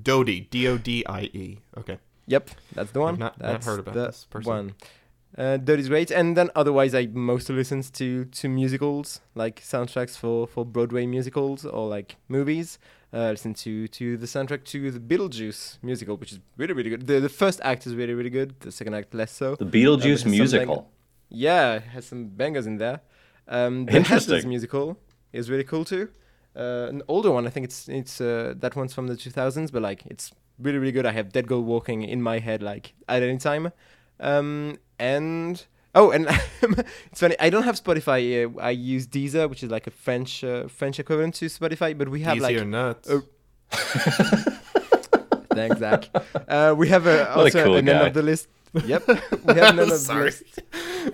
Dodie. 0.00 0.42
D 0.50 0.68
O 0.68 0.78
D 0.78 1.04
I 1.06 1.22
E. 1.32 1.58
Okay. 1.78 1.98
Yep, 2.26 2.50
that's 2.74 2.90
the 2.92 3.00
one. 3.00 3.18
not- 3.18 3.38
not 3.40 3.52
that's 3.52 3.66
heard 3.66 3.80
about 3.80 3.94
the 3.94 4.06
this 4.06 4.26
person. 4.30 4.48
one. 4.52 4.74
Uh, 5.38 5.58
Dodie's 5.58 5.88
great, 5.88 6.10
and 6.10 6.36
then 6.36 6.50
otherwise 6.56 6.94
I 6.94 7.06
mostly 7.12 7.54
listen 7.56 7.82
to 7.82 8.24
to 8.24 8.48
musicals, 8.48 9.20
like 9.34 9.60
soundtracks 9.60 10.16
for 10.16 10.46
for 10.46 10.64
Broadway 10.64 11.06
musicals 11.06 11.64
or 11.64 11.88
like 11.88 12.16
movies. 12.28 12.78
Uh, 13.12 13.30
listen 13.30 13.54
to 13.54 13.86
to 13.88 14.16
the 14.16 14.26
soundtrack 14.26 14.64
to 14.64 14.90
the 14.90 14.98
Beetlejuice 15.00 15.78
musical, 15.82 16.16
which 16.16 16.32
is 16.32 16.40
really 16.56 16.72
really 16.74 16.90
good. 16.90 17.06
The 17.06 17.20
the 17.20 17.28
first 17.28 17.60
act 17.62 17.86
is 17.86 17.94
really 17.94 18.14
really 18.14 18.30
good. 18.30 18.58
The 18.60 18.72
second 18.72 18.94
act 18.94 19.14
less 19.14 19.30
so. 19.32 19.56
The 19.56 19.66
Uh, 19.66 19.68
Beetlejuice 19.70 20.10
but 20.12 20.20
something- 20.20 20.38
musical. 20.38 20.90
Yeah, 21.28 21.74
it 21.76 21.82
has 21.94 22.06
some 22.06 22.28
bangers 22.28 22.66
in 22.66 22.78
there. 22.78 23.00
Um, 23.48 23.86
the 23.86 23.96
Interesting. 23.96 24.36
Heathers 24.38 24.46
musical 24.46 24.96
is 25.32 25.50
really 25.50 25.64
cool 25.64 25.84
too. 25.84 26.08
Uh, 26.56 26.86
an 26.88 27.02
older 27.08 27.30
one, 27.30 27.46
I 27.46 27.50
think 27.50 27.64
it's 27.64 27.88
it's 27.88 28.20
uh, 28.20 28.54
that 28.62 28.74
one's 28.74 28.94
from 28.94 29.06
the 29.08 29.16
2000s, 29.16 29.70
but 29.70 29.82
like 29.82 30.02
it's 30.06 30.32
really 30.58 30.78
really 30.78 30.92
good. 30.92 31.06
I 31.06 31.12
have 31.12 31.32
Dead 31.32 31.46
Girl 31.46 31.62
Walking 31.62 32.02
in 32.02 32.22
my 32.22 32.38
head 32.38 32.62
like 32.62 32.94
at 33.08 33.22
any 33.22 33.38
time. 33.38 33.72
Um, 34.20 34.78
and 34.98 35.64
oh, 35.94 36.10
and 36.10 36.26
it's 36.62 37.20
funny. 37.20 37.36
I 37.38 37.50
don't 37.50 37.64
have 37.64 37.82
Spotify. 37.82 38.46
Uh, 38.46 38.60
I 38.60 38.70
use 38.70 39.06
Deezer, 39.06 39.48
which 39.48 39.62
is 39.62 39.70
like 39.70 39.86
a 39.86 39.90
French 39.90 40.42
uh, 40.44 40.68
French 40.68 40.98
equivalent 40.98 41.34
to 41.36 41.46
Spotify, 41.46 41.96
but 41.96 42.08
we 42.08 42.22
have 42.22 42.36
Easy 42.36 42.42
like 42.42 42.56
or 42.56 42.64
nuts. 42.64 43.08
oh, 43.10 43.22
Thanks, 45.56 45.78
Zach. 45.78 46.10
Uh, 46.48 46.74
we 46.76 46.88
have 46.88 47.06
a, 47.06 47.24
What 47.24 47.28
a 47.28 47.40
also 47.44 47.64
cool 47.64 47.76
an 47.76 47.88
end 47.88 48.06
of 48.06 48.14
the 48.14 48.22
list. 48.22 48.48
Yep, 48.84 49.06
we 49.08 49.54
have 49.54 49.72
an 49.74 49.80
end 49.80 49.90
of 49.90 50.06
the 50.06 50.14
list. 50.14 50.42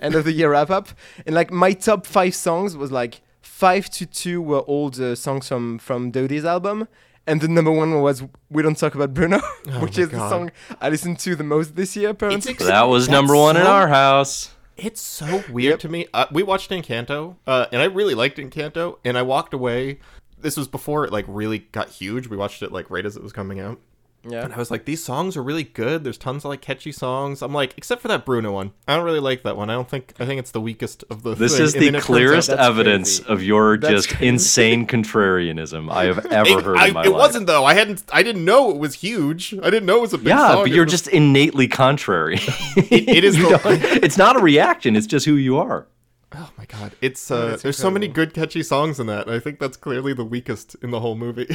End 0.01 0.15
of 0.15 0.25
the 0.25 0.33
year 0.33 0.51
wrap 0.51 0.69
up, 0.69 0.89
and 1.25 1.33
like 1.33 1.49
my 1.51 1.71
top 1.71 2.05
five 2.05 2.35
songs 2.35 2.75
was 2.75 2.91
like 2.91 3.21
five 3.41 3.89
to 3.91 4.05
two 4.05 4.41
were 4.41 4.59
all 4.59 4.89
the 4.89 5.15
songs 5.15 5.47
from 5.47 5.79
from 5.79 6.11
Dodie's 6.11 6.43
album, 6.43 6.87
and 7.27 7.41
the 7.41 7.47
number 7.47 7.71
one 7.71 8.01
was 8.01 8.23
"We 8.49 8.63
Don't 8.63 8.77
Talk 8.77 8.95
About 8.95 9.13
Bruno," 9.13 9.39
Oh 9.67 9.81
which 9.81 9.97
my 9.97 10.03
is 10.03 10.09
the 10.09 10.29
song 10.29 10.51
I 10.81 10.89
listened 10.89 11.19
to 11.19 11.35
the 11.35 11.43
most 11.43 11.75
this 11.75 11.95
year. 11.95 12.09
Apparently, 12.09 12.51
It's 12.51 12.65
That 12.65 12.83
was 12.83 13.09
number 13.09 13.35
one 13.35 13.57
in 13.57 13.63
our 13.63 13.87
house. 13.87 14.51
It's 14.75 15.01
so 15.01 15.43
weird 15.51 15.79
to 15.81 15.89
me. 15.89 16.07
Uh, 16.13 16.25
we 16.31 16.41
watched 16.41 16.71
Encanto, 16.71 17.35
uh, 17.45 17.67
and 17.71 17.81
I 17.81 17.85
really 17.85 18.15
liked 18.15 18.37
Encanto, 18.37 18.97
and 19.05 19.17
I 19.17 19.21
walked 19.21 19.53
away. 19.53 19.99
This 20.39 20.57
was 20.57 20.67
before 20.67 21.05
it 21.05 21.13
like 21.13 21.25
really 21.27 21.59
got 21.59 21.89
huge. 21.89 22.27
We 22.27 22.37
watched 22.37 22.63
it 22.63 22.71
like 22.71 22.89
right 22.89 23.05
as 23.05 23.15
it 23.15 23.23
was 23.23 23.31
coming 23.31 23.59
out, 23.59 23.79
yeah. 24.27 24.43
and 24.43 24.53
I 24.53 24.57
was 24.57 24.71
like, 24.71 24.85
"These 24.85 25.03
songs 25.03 25.35
are 25.37 25.43
really 25.43 25.63
good. 25.63 26.03
There's 26.03 26.17
tons 26.17 26.45
of 26.45 26.49
like 26.49 26.61
catchy 26.61 26.91
songs." 26.91 27.41
I'm 27.41 27.53
like, 27.53 27.73
except 27.77 28.01
for 28.01 28.07
that 28.07 28.25
Bruno 28.25 28.51
one, 28.51 28.71
I 28.87 28.95
don't 28.95 29.05
really 29.05 29.19
like 29.19 29.43
that 29.43 29.57
one. 29.57 29.69
I 29.69 29.73
don't 29.73 29.89
think 29.89 30.13
I 30.19 30.25
think 30.25 30.39
it's 30.39 30.51
the 30.51 30.61
weakest 30.61 31.03
of 31.09 31.23
the. 31.23 31.35
This 31.35 31.57
thing. 31.57 31.63
is 31.65 31.73
And 31.73 31.81
the 31.83 31.85
then 31.87 31.95
it 31.95 31.97
turns 31.99 32.03
out 32.03 32.05
clearest 32.05 32.49
evidence 32.49 33.19
crazy. 33.19 33.33
of 33.33 33.43
your 33.43 33.77
That's 33.77 33.91
just 33.93 34.09
crazy. 34.09 34.27
insane 34.27 34.87
contrarianism 34.87 35.91
I 35.91 36.05
have 36.05 36.25
ever 36.31 36.49
It, 36.59 36.63
heard 36.63 36.77
I- 36.77 36.87
in 36.87 36.93
my 36.93 37.03
it 37.03 37.09
life. 37.09 37.19
wasn't 37.19 37.47
though. 37.47 37.65
I 37.65 37.73
hadn't. 37.73 38.03
I 38.11 38.23
didn't 38.23 38.45
know 38.45 38.71
it 38.71 38.77
was 38.77 38.95
huge. 38.95 39.53
I 39.61 39.69
didn't 39.69 39.85
know 39.85 39.97
it 39.97 40.01
was 40.01 40.13
a 40.13 40.17
big 40.17 40.27
Yeah, 40.27 40.53
song. 40.53 40.63
but 40.63 40.71
you're 40.71 40.85
just 40.85 41.07
innately 41.07 41.67
contrary. 41.67 42.35
it 42.77 43.23
is 43.23 43.37
the- 43.37 43.99
it's 44.03 44.17
not 44.17 44.35
a 44.35 44.39
reaction. 44.39 44.95
It's 44.95 45.07
just 45.07 45.25
who 45.25 45.35
you 45.35 45.57
are. 45.57 45.87
Oh 46.35 46.49
my 46.57 46.65
god, 46.65 46.93
it's 47.01 47.29
uh, 47.29 47.57
there's 47.61 47.77
so 47.77 47.91
many 47.91 48.07
good 48.07 48.33
catchy 48.33 48.63
songs 48.63 48.99
in 48.99 49.05
that. 49.07 49.29
I 49.29 49.39
think 49.39 49.59
that's 49.59 49.77
clearly 49.77 50.13
the 50.13 50.25
weakest 50.25 50.75
in 50.81 50.89
the 50.91 50.99
whole 50.99 51.15
movie. 51.15 51.47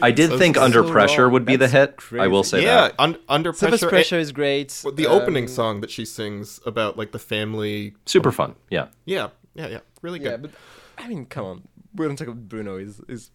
I 0.00 0.10
did 0.10 0.30
So 0.30 0.38
think 0.38 0.56
sad. 0.56 0.64
Under 0.64 0.82
so 0.82 0.90
Pressure 0.90 1.24
wrong. 1.24 1.32
would 1.34 1.44
be 1.44 1.56
the 1.56 1.66
That's 1.66 2.02
hit. 2.10 2.20
I 2.20 2.28
will 2.28 2.42
say 2.42 2.62
yeah, 2.62 2.82
that. 2.88 2.94
un- 2.98 3.18
under 3.28 3.52
Surface 3.52 3.80
pressure. 3.80 3.90
pressure 3.90 4.18
is 4.18 4.32
great. 4.32 4.80
Well, 4.84 4.94
the 4.94 5.06
opening 5.06 5.44
Um, 5.44 5.48
song 5.48 5.80
that 5.82 5.90
she 5.90 6.04
sings 6.06 6.60
about 6.64 6.96
like 6.96 7.12
the 7.12 7.18
family. 7.18 7.94
Super 8.06 8.32
fun. 8.32 8.54
Yeah. 8.70 8.86
Yeah, 9.04 9.28
yeah, 9.54 9.68
yeah. 9.68 9.80
Really 10.00 10.18
Yeah, 10.20 10.30
good. 10.30 10.42
but 10.42 10.50
I 10.96 11.08
mean, 11.08 11.26
come 11.26 11.44
on. 11.44 11.62
We 11.94 12.06
don't 12.06 12.16
talk 12.16 12.28
about 12.28 12.48
Bruno 12.48 12.78
is 12.78 13.00
is 13.08 13.30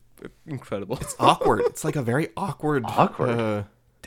incredible. 0.47 0.97
It's 0.99 1.15
awkward. 1.19 1.61
It's 1.61 1.83
like 1.83 1.95
a 1.95 2.01
very 2.01 2.29
awkward. 2.35 2.85
Awkward. 2.87 3.29
Uh, 3.39 3.63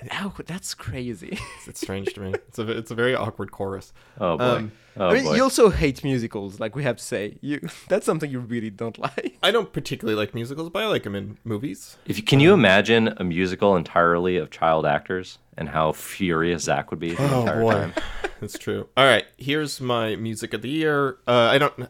Ow, 0.13 0.33
that's 0.47 0.75
crazy. 0.75 1.39
it's 1.67 1.81
strange 1.81 2.13
to 2.15 2.21
me. 2.21 2.33
It's 2.49 2.59
a 2.59 2.71
it's 2.71 2.91
a 2.91 2.95
very 2.95 3.15
awkward 3.15 3.53
chorus. 3.53 3.93
Oh 4.21 4.37
boy. 4.39 4.45
Um, 4.45 4.73
oh 4.97 5.09
I 5.09 5.15
mean, 5.15 5.25
boy. 5.25 5.35
you 5.37 5.43
also 5.43 5.71
hate 5.71 6.03
musicals, 6.05 6.59
like 6.61 6.75
we 6.75 6.83
have 6.85 6.97
to 6.97 7.03
say. 7.05 7.39
You 7.41 7.61
that's 7.89 8.07
something 8.07 8.31
you 8.31 8.41
really 8.41 8.71
don't 8.71 8.99
like. 8.99 9.37
I 9.43 9.51
don't 9.51 9.73
particularly 9.73 10.17
like 10.17 10.35
musicals, 10.35 10.71
but 10.71 10.83
I 10.83 10.87
like 10.87 11.03
them 11.03 11.15
in 11.15 11.39
movies. 11.45 11.97
If 12.07 12.17
you, 12.17 12.23
can 12.23 12.41
you 12.41 12.53
imagine 12.55 13.15
a 13.19 13.25
musical 13.25 13.77
entirely 13.77 14.37
of 14.37 14.51
child 14.51 14.87
actors 14.87 15.39
and 15.57 15.69
how 15.69 15.93
furious 15.93 16.65
Zach 16.65 16.91
would 16.91 17.01
be 17.01 17.15
the 17.15 17.23
Oh 17.33 17.41
entire 17.41 17.61
boy, 17.61 17.73
time? 17.73 17.93
that's 18.41 18.59
true. 18.59 18.89
All 18.97 19.05
right, 19.05 19.27
here's 19.37 19.81
my 19.81 20.17
music 20.17 20.55
of 20.55 20.63
the 20.63 20.71
year. 20.71 21.19
Uh, 21.27 21.51
I 21.53 21.59
don't. 21.59 21.89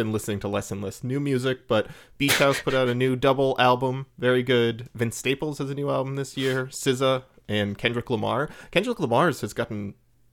Been 0.00 0.12
listening 0.12 0.40
to 0.40 0.48
less 0.48 0.70
and 0.70 0.80
less 0.80 1.04
new 1.04 1.20
music, 1.20 1.68
but 1.68 1.86
Beach 2.16 2.38
House 2.38 2.58
put 2.62 2.72
out 2.72 2.88
a 2.88 2.94
new 2.94 3.16
double 3.16 3.54
album, 3.58 4.06
very 4.16 4.42
good. 4.42 4.88
Vince 4.94 5.14
Staples 5.14 5.58
has 5.58 5.68
a 5.68 5.74
new 5.74 5.90
album 5.90 6.16
this 6.16 6.38
year. 6.38 6.68
SZA 6.68 7.24
and 7.50 7.76
Kendrick 7.76 8.08
Lamar. 8.08 8.48
Kendrick 8.70 8.98
Lamar's 8.98 9.42
has 9.42 9.52
gotten 9.52 9.92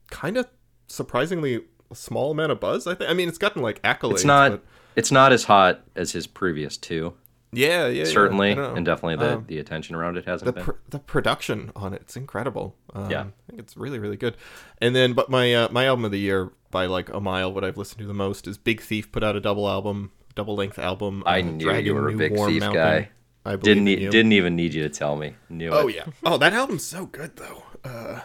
kind 0.10 0.38
of 0.38 0.48
surprisingly 0.88 1.60
a 1.92 1.96
small 1.96 2.32
amount 2.32 2.54
of 2.54 2.62
buzz. 2.62 2.88
I 2.88 2.96
think. 2.96 3.10
I 3.10 3.14
mean, 3.14 3.28
it's 3.28 3.38
gotten 3.38 3.62
like 3.62 3.82
accolades. 3.82 4.12
It's 4.14 4.24
not. 4.24 4.52
but- 4.52 4.64
It's 4.96 5.12
not 5.12 5.34
as 5.34 5.44
hot 5.44 5.82
as 5.98 6.14
his 6.14 6.28
previous 6.28 6.78
two, 6.78 7.14
yeah, 7.58 7.88
yeah, 7.88 7.88
yeah, 7.88 8.06
certainly, 8.06 8.54
I 8.54 8.76
and 8.76 8.86
definitely 8.86 9.16
the, 9.18 9.36
Um, 9.38 9.46
the 9.48 9.58
attention 9.60 9.96
around 9.96 10.18
it 10.18 10.26
hasn't 10.26 10.46
the 10.46 10.52
been. 10.54 10.64
pr- 10.64 10.72
the 10.90 11.00
production 11.00 11.72
on 11.76 11.94
it, 11.94 12.02
it's 12.02 12.16
incredible. 12.16 12.76
Um, 12.94 13.10
Yeah. 13.12 13.22
I 13.22 13.50
think 13.50 13.60
it's 13.60 13.76
really 13.78 14.00
really 14.00 14.18
good. 14.18 14.38
And 14.80 14.96
then, 14.96 15.14
but 15.14 15.30
my 15.30 15.54
uh, 15.54 15.68
my 15.72 15.86
album 15.86 16.06
of 16.06 16.12
the 16.12 16.20
year 16.20 16.52
by 16.72 16.86
like 16.86 17.10
a 17.14 17.20
mile, 17.20 17.52
what 17.54 17.64
I've 17.64 17.78
listened 17.78 18.00
to 18.02 18.08
the 18.08 18.14
most 18.14 18.48
is 18.48 18.58
Big 18.58 18.82
Thief 18.82 19.12
put 19.12 19.24
out 19.24 19.36
a 19.36 19.40
double 19.40 19.68
album, 19.70 20.12
double 20.36 20.56
length 20.56 20.78
album. 20.80 21.24
I 21.26 21.40
uh, 21.40 21.44
knew 21.44 21.66
Dragon 21.66 21.86
you 21.86 21.96
were 21.96 22.10
a 22.10 22.12
New 22.12 22.18
big 22.18 22.32
Warm 22.36 22.52
Thief 22.52 22.60
Mountain. 22.62 22.82
guy. 22.84 23.10
I 23.46 23.56
Didn't 23.56 23.88
e- 23.88 24.02
you. 24.02 24.10
didn't 24.12 24.34
even 24.34 24.56
need 24.58 24.74
you 24.74 24.84
to 24.84 24.90
tell 24.90 25.16
me. 25.16 25.36
Knew 25.50 25.70
Oh 25.72 25.88
it. 25.88 25.96
yeah. 25.96 26.06
Oh, 26.26 26.38
that 26.38 26.52
album's 26.54 26.84
so 26.84 27.06
good 27.06 27.38
though. 27.38 27.64
Uh, 27.86 28.20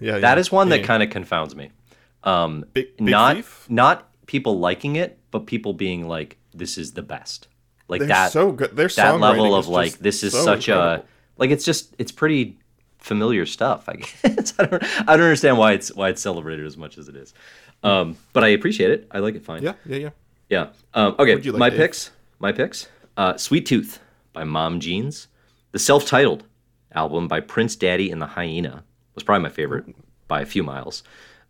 yeah. 0.00 0.18
That 0.18 0.34
yeah, 0.36 0.40
is 0.40 0.52
one 0.52 0.68
that 0.68 0.80
yeah. 0.80 0.86
kind 0.86 1.02
of 1.02 1.10
confounds 1.10 1.56
me. 1.56 1.70
Um, 2.24 2.64
Big, 2.72 2.96
Big 2.96 3.08
not 3.08 3.36
Thief? 3.36 3.66
not 3.68 4.08
people 4.26 4.60
liking 4.60 4.94
it, 4.96 5.18
but 5.32 5.46
people 5.46 5.72
being 5.72 6.06
like, 6.06 6.38
"This 6.54 6.78
is 6.78 6.92
the 6.92 7.02
best." 7.02 7.48
Like 7.92 8.00
They're 8.00 8.08
that. 8.08 8.32
so 8.32 8.52
good. 8.52 8.74
Their 8.74 8.88
that 8.88 9.20
level 9.20 9.54
of 9.54 9.68
like, 9.68 9.98
this 9.98 10.22
is 10.22 10.32
so 10.32 10.44
such 10.44 10.68
incredible. 10.68 11.04
a 11.04 11.40
like. 11.40 11.50
It's 11.50 11.64
just 11.64 11.94
it's 11.98 12.10
pretty 12.10 12.58
familiar 12.98 13.46
stuff. 13.46 13.88
I 13.88 13.96
guess 14.24 14.54
I 14.58 14.66
don't 14.66 14.82
I 14.82 15.16
don't 15.16 15.26
understand 15.26 15.58
why 15.58 15.72
it's 15.72 15.92
why 15.94 16.08
it's 16.08 16.22
celebrated 16.22 16.66
as 16.66 16.76
much 16.76 16.98
as 16.98 17.08
it 17.08 17.16
is. 17.16 17.34
Um, 17.82 18.16
but 18.32 18.44
I 18.44 18.48
appreciate 18.48 18.90
it. 18.90 19.06
I 19.10 19.18
like 19.18 19.34
it 19.34 19.44
fine. 19.44 19.62
Yeah, 19.62 19.74
yeah, 19.86 19.96
yeah. 19.96 20.10
Yeah. 20.48 20.66
Um, 20.94 21.14
okay. 21.18 21.36
Like, 21.36 21.58
my 21.58 21.70
Dave? 21.70 21.78
picks. 21.78 22.10
My 22.38 22.52
picks. 22.52 22.88
Uh, 23.16 23.36
Sweet 23.36 23.66
Tooth 23.66 24.00
by 24.32 24.44
Mom 24.44 24.80
Jeans. 24.80 25.28
The 25.72 25.78
self-titled 25.78 26.44
album 26.94 27.28
by 27.28 27.40
Prince 27.40 27.76
Daddy 27.76 28.10
and 28.10 28.20
the 28.20 28.26
Hyena 28.26 28.84
was 29.14 29.24
probably 29.24 29.42
my 29.42 29.48
favorite 29.48 29.86
by 30.28 30.42
a 30.42 30.46
few 30.46 30.62
miles. 30.62 31.02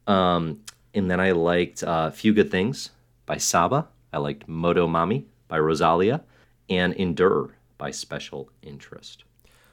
Um, 0.06 0.60
and 0.94 1.10
then 1.10 1.20
I 1.20 1.32
liked 1.32 1.82
uh, 1.82 2.10
Few 2.10 2.32
Good 2.32 2.50
Things 2.50 2.90
by 3.26 3.36
Saba. 3.38 3.88
I 4.12 4.18
liked 4.18 4.46
Moto 4.48 4.86
Mami 4.86 5.24
by 5.48 5.58
Rosalia, 5.58 6.22
and 6.68 6.94
Endure 6.94 7.50
by 7.78 7.90
Special 7.90 8.50
Interest. 8.62 9.24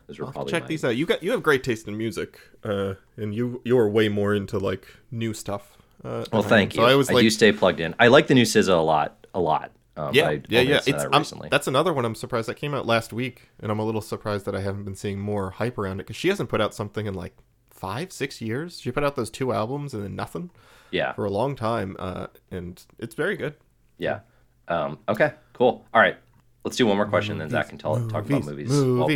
Those 0.07 0.19
were 0.19 0.31
probably 0.31 0.51
check 0.51 0.63
my- 0.63 0.67
these 0.67 0.83
out. 0.83 0.95
You 0.95 1.05
got 1.05 1.21
you 1.21 1.31
have 1.31 1.43
great 1.43 1.63
taste 1.63 1.87
in 1.87 1.97
music, 1.97 2.39
uh, 2.63 2.95
and 3.15 3.33
you 3.33 3.61
you 3.63 3.77
are 3.77 3.87
way 3.87 4.09
more 4.09 4.33
into 4.33 4.57
like 4.57 4.87
new 5.11 5.33
stuff. 5.33 5.77
Uh, 6.03 6.25
Well, 6.31 6.43
thank 6.43 6.75
you. 6.75 6.81
So 6.81 6.85
I 6.87 6.95
was 6.95 7.09
I 7.09 7.13
like, 7.13 7.23
do 7.23 7.29
stay 7.29 7.51
plugged 7.51 7.79
in. 7.79 7.93
I 7.99 8.07
like 8.07 8.27
the 8.27 8.33
new 8.33 8.45
SZA 8.45 8.69
a 8.69 8.81
lot, 8.81 9.27
a 9.33 9.39
lot. 9.39 9.71
Um, 9.97 10.15
yeah, 10.15 10.29
I 10.29 10.41
yeah, 10.47 10.61
yeah. 10.61 10.79
It's 10.87 11.05
recently. 11.05 11.49
that's 11.51 11.67
another 11.67 11.93
one 11.93 12.05
I'm 12.05 12.15
surprised 12.15 12.47
that 12.47 12.55
came 12.55 12.73
out 12.73 12.85
last 12.85 13.11
week, 13.11 13.49
and 13.59 13.71
I'm 13.71 13.79
a 13.79 13.85
little 13.85 14.01
surprised 14.01 14.45
that 14.45 14.55
I 14.55 14.61
haven't 14.61 14.85
been 14.85 14.95
seeing 14.95 15.19
more 15.19 15.51
hype 15.51 15.77
around 15.77 15.99
it 15.99 16.03
because 16.03 16.15
she 16.15 16.29
hasn't 16.29 16.49
put 16.49 16.61
out 16.61 16.73
something 16.73 17.05
in 17.05 17.13
like 17.13 17.35
five, 17.69 18.11
six 18.11 18.41
years. 18.41 18.79
She 18.79 18.91
put 18.91 19.03
out 19.03 19.15
those 19.15 19.29
two 19.29 19.51
albums 19.51 19.93
and 19.93 20.03
then 20.03 20.15
nothing 20.15 20.51
yeah. 20.91 21.13
for 21.13 21.25
a 21.25 21.29
long 21.29 21.55
time, 21.55 21.95
uh, 21.99 22.27
and 22.49 22.83
it's 22.97 23.13
very 23.13 23.35
good. 23.35 23.55
Yeah. 23.97 24.21
Um, 24.69 24.99
okay. 25.09 25.33
Cool. 25.53 25.85
All 25.93 26.01
right. 26.01 26.17
Let's 26.63 26.77
do 26.77 26.85
one 26.85 26.97
more 26.97 27.05
question, 27.05 27.37
then 27.37 27.49
Zach 27.49 27.69
can 27.69 27.77
tell, 27.77 27.95
talk 28.09 28.25
about 28.25 28.43
movies. 28.45 28.69
Well, 28.69 29.07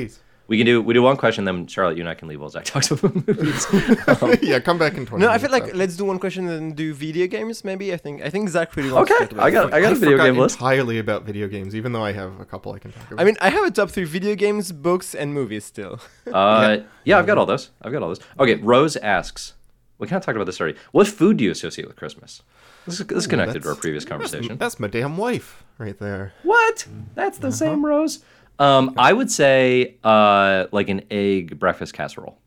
we 0.48 0.58
can 0.58 0.66
do 0.66 0.82
we 0.82 0.94
do 0.94 1.02
one 1.02 1.16
question, 1.16 1.46
then 1.46 1.68
Charlotte, 1.68 1.96
you 1.98 2.02
and 2.02 2.10
I 2.10 2.16
can 2.16 2.28
leave 2.28 2.40
while 2.42 2.50
Zach 2.50 2.66
talks 2.74 2.92
about 2.92 3.16
movies. 3.16 3.66
Um, 4.22 4.36
yeah, 4.42 4.60
come 4.60 4.78
back 4.78 4.96
in 4.96 5.06
20 5.06 5.24
No, 5.24 5.32
I 5.32 5.38
feel 5.38 5.50
like 5.52 5.64
after. 5.64 5.78
let's 5.78 5.96
do 5.96 6.06
one 6.06 6.20
question 6.20 6.48
and 6.48 6.56
then 6.56 6.72
do 6.74 6.94
video 6.94 7.28
games. 7.28 7.64
Maybe 7.64 7.94
I 7.94 7.98
think 7.98 8.22
I 8.22 8.30
think 8.30 8.50
Zach 8.50 8.76
really 8.76 8.92
wants 8.92 9.10
okay. 9.10 9.26
to 9.26 9.28
talk 9.28 9.32
about 9.34 9.46
I 9.46 9.52
got 9.52 9.74
I 9.74 9.82
got 9.82 9.94
a 9.94 9.96
I 9.96 10.00
video 10.00 10.18
game 10.18 10.38
list. 10.38 10.56
entirely 10.56 11.00
about 11.00 11.24
video 11.24 11.48
games, 11.48 11.76
even 11.76 11.94
though 11.94 12.04
I 12.04 12.12
have 12.12 12.40
a 12.42 12.46
couple 12.46 12.74
I 12.74 12.80
can 12.80 12.92
talk 12.92 13.12
about. 13.12 13.22
I 13.22 13.24
mean, 13.24 13.38
I 13.40 13.50
have 13.50 13.64
a 13.64 13.72
top 13.72 13.90
three: 13.90 14.04
video 14.04 14.36
games, 14.36 14.72
books, 14.74 15.16
and 15.16 15.34
movies. 15.34 15.64
Still, 15.64 16.00
Uh, 16.32 16.80
yeah, 17.06 17.18
I've 17.20 17.26
got 17.26 17.38
all 17.38 17.46
those. 17.46 17.70
I've 17.82 17.92
got 17.94 18.02
all 18.04 18.10
those. 18.10 18.20
Okay. 18.38 18.56
Rose 18.56 18.98
asks, 18.98 19.54
we 19.98 20.08
kind 20.08 20.18
of 20.18 20.26
talked 20.26 20.36
about 20.36 20.46
this 20.46 20.60
already. 20.60 20.78
What 20.92 21.08
food 21.08 21.38
do 21.38 21.46
you 21.46 21.52
associate 21.52 21.88
with 21.88 21.96
Christmas? 21.96 22.42
This 22.86 23.00
is, 23.00 23.08
this 23.08 23.18
is 23.20 23.28
connected 23.28 23.64
to 23.64 23.70
our 23.70 23.76
previous 23.76 24.06
conversation. 24.06 24.58
that's 24.58 24.80
my 24.80 24.88
damn 24.88 25.18
wife 25.18 25.64
right 25.78 25.98
there. 26.00 26.34
What? 26.44 26.86
That's 27.16 27.38
the 27.38 27.48
Uh-huh. 27.48 27.56
same 27.56 27.86
Rose. 27.86 28.24
Um, 28.60 28.94
I 28.98 29.14
would 29.14 29.32
say 29.32 29.96
uh, 30.04 30.68
like 30.72 30.90
an 30.90 31.02
egg 31.10 31.60
breakfast 31.60 31.94
casserole. 31.94 32.38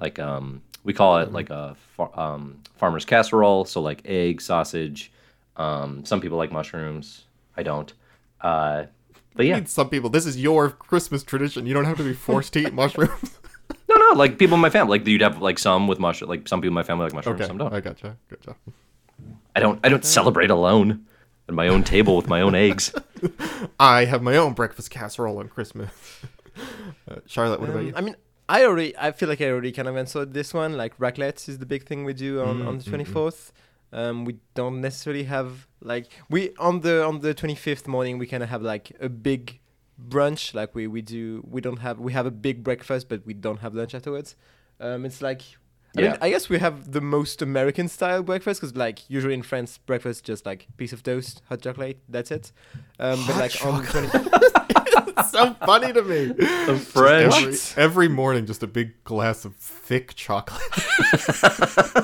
Like 0.00 0.18
um, 0.18 0.62
we 0.84 0.92
call 0.92 1.18
it 1.18 1.32
like 1.32 1.50
a 1.50 1.76
far, 1.96 2.10
um, 2.18 2.58
farmer's 2.76 3.04
casserole. 3.04 3.64
So 3.64 3.80
like 3.80 4.02
egg, 4.04 4.40
sausage. 4.40 5.12
Um, 5.56 6.04
some 6.04 6.20
people 6.20 6.38
like 6.38 6.50
mushrooms. 6.52 7.24
I 7.56 7.62
don't. 7.62 7.92
Uh, 8.40 8.84
but 9.34 9.46
yeah, 9.46 9.62
Some 9.64 9.88
people, 9.88 10.10
this 10.10 10.26
is 10.26 10.36
your 10.40 10.70
Christmas 10.70 11.22
tradition. 11.22 11.64
You 11.66 11.74
don't 11.74 11.84
have 11.84 11.96
to 11.98 12.02
be 12.04 12.12
forced 12.14 12.52
to 12.54 12.60
eat 12.66 12.74
mushrooms. 12.82 13.38
no, 13.88 13.96
no. 13.96 14.12
Like 14.18 14.38
people 14.38 14.54
in 14.56 14.60
my 14.60 14.68
family, 14.70 14.98
like 14.98 15.06
you'd 15.06 15.20
have 15.22 15.40
like 15.40 15.58
some 15.58 15.86
with 15.86 15.98
mushroom. 15.98 16.28
Like 16.28 16.48
some 16.48 16.60
people 16.60 16.72
in 16.72 16.74
my 16.74 16.82
family 16.82 17.04
like 17.04 17.14
mushrooms. 17.14 17.40
okay, 17.40 17.46
Some 17.46 17.58
don't. 17.58 17.72
I 17.72 17.80
gotcha. 17.80 18.16
Good 18.28 18.42
job. 18.42 18.56
I 19.54 19.60
don't. 19.60 19.78
I 19.84 19.88
don't 19.88 20.04
celebrate 20.04 20.50
alone 20.50 21.06
at 21.48 21.54
my 21.54 21.68
own 21.68 21.84
table 21.84 22.16
with 22.16 22.28
my 22.28 22.40
own 22.40 22.54
eggs. 22.54 22.92
I 23.80 24.04
have 24.06 24.22
my 24.22 24.36
own 24.36 24.52
breakfast 24.54 24.90
casserole 24.90 25.38
on 25.38 25.48
Christmas. 25.48 25.90
uh, 27.10 27.16
Charlotte, 27.26 27.60
what 27.60 27.70
about 27.70 27.80
Um, 27.80 27.86
you? 27.88 27.92
I 27.96 28.00
mean, 28.00 28.16
I 28.48 28.64
already 28.64 28.96
I 28.96 29.12
feel 29.12 29.28
like 29.28 29.40
I 29.40 29.48
already 29.50 29.72
kind 29.72 29.88
of 29.88 29.96
answered 29.96 30.32
this 30.34 30.54
one. 30.54 30.76
Like 30.76 30.96
raclette 30.98 31.48
is 31.48 31.58
the 31.58 31.66
big 31.66 31.84
thing 31.84 32.04
we 32.04 32.12
do 32.14 32.40
on, 32.40 32.60
Mm, 32.60 32.66
on 32.68 32.78
the 32.78 32.84
mm, 32.84 32.86
mm. 32.86 32.88
twenty 32.90 33.04
fourth. 33.04 33.52
Um, 33.92 34.24
we 34.24 34.38
don't 34.54 34.80
necessarily 34.80 35.24
have 35.24 35.66
like 35.82 36.06
we 36.30 36.54
on 36.58 36.80
the 36.80 37.04
on 37.04 37.20
the 37.20 37.34
twenty 37.34 37.54
fifth 37.54 37.86
morning 37.86 38.18
we 38.18 38.26
kind 38.26 38.42
of 38.42 38.48
have 38.48 38.62
like 38.62 38.92
a 39.00 39.08
big 39.08 39.60
brunch. 40.00 40.54
Like 40.54 40.74
we 40.74 40.86
we 40.86 41.02
do 41.02 41.44
we 41.50 41.60
don't 41.60 41.78
have 41.80 41.98
we 41.98 42.12
have 42.12 42.24
a 42.26 42.30
big 42.30 42.64
breakfast, 42.64 43.08
but 43.10 43.26
we 43.26 43.34
don't 43.34 43.60
have 43.60 43.74
lunch 43.74 43.94
afterwards. 43.94 44.34
Um, 44.80 45.04
it's 45.04 45.20
like. 45.20 45.42
I 45.96 46.00
Yeah. 46.00 46.08
mean, 46.12 46.18
I 46.22 46.30
guess 46.30 46.48
we 46.48 46.58
have 46.58 46.92
the 46.92 47.00
most 47.02 47.42
American 47.42 47.86
style 47.88 48.22
breakfast 48.22 48.60
because, 48.60 48.74
like, 48.76 48.98
usually 49.10 49.34
in 49.34 49.42
France, 49.42 49.78
breakfast 49.78 50.24
just 50.24 50.46
like 50.46 50.66
piece 50.78 50.92
of 50.92 51.02
toast, 51.02 51.42
hot 51.48 51.60
chocolate, 51.62 51.98
that's 52.08 52.30
it. 52.30 52.50
Um, 52.98 53.18
but 53.26 53.34
Hot 53.34 53.40
like 53.40 53.64
on 53.66 53.84
20 53.84 54.08
It's 55.14 55.30
so 55.30 55.54
funny 55.66 55.92
to 55.92 56.02
me. 56.02 56.26
The 56.66 56.76
French. 56.78 57.34
Every, 57.34 57.82
every 57.82 58.08
morning, 58.08 58.46
just 58.46 58.62
a 58.62 58.66
big 58.66 59.02
glass 59.04 59.44
of 59.44 59.54
thick 59.56 60.14
chocolate. 60.14 60.62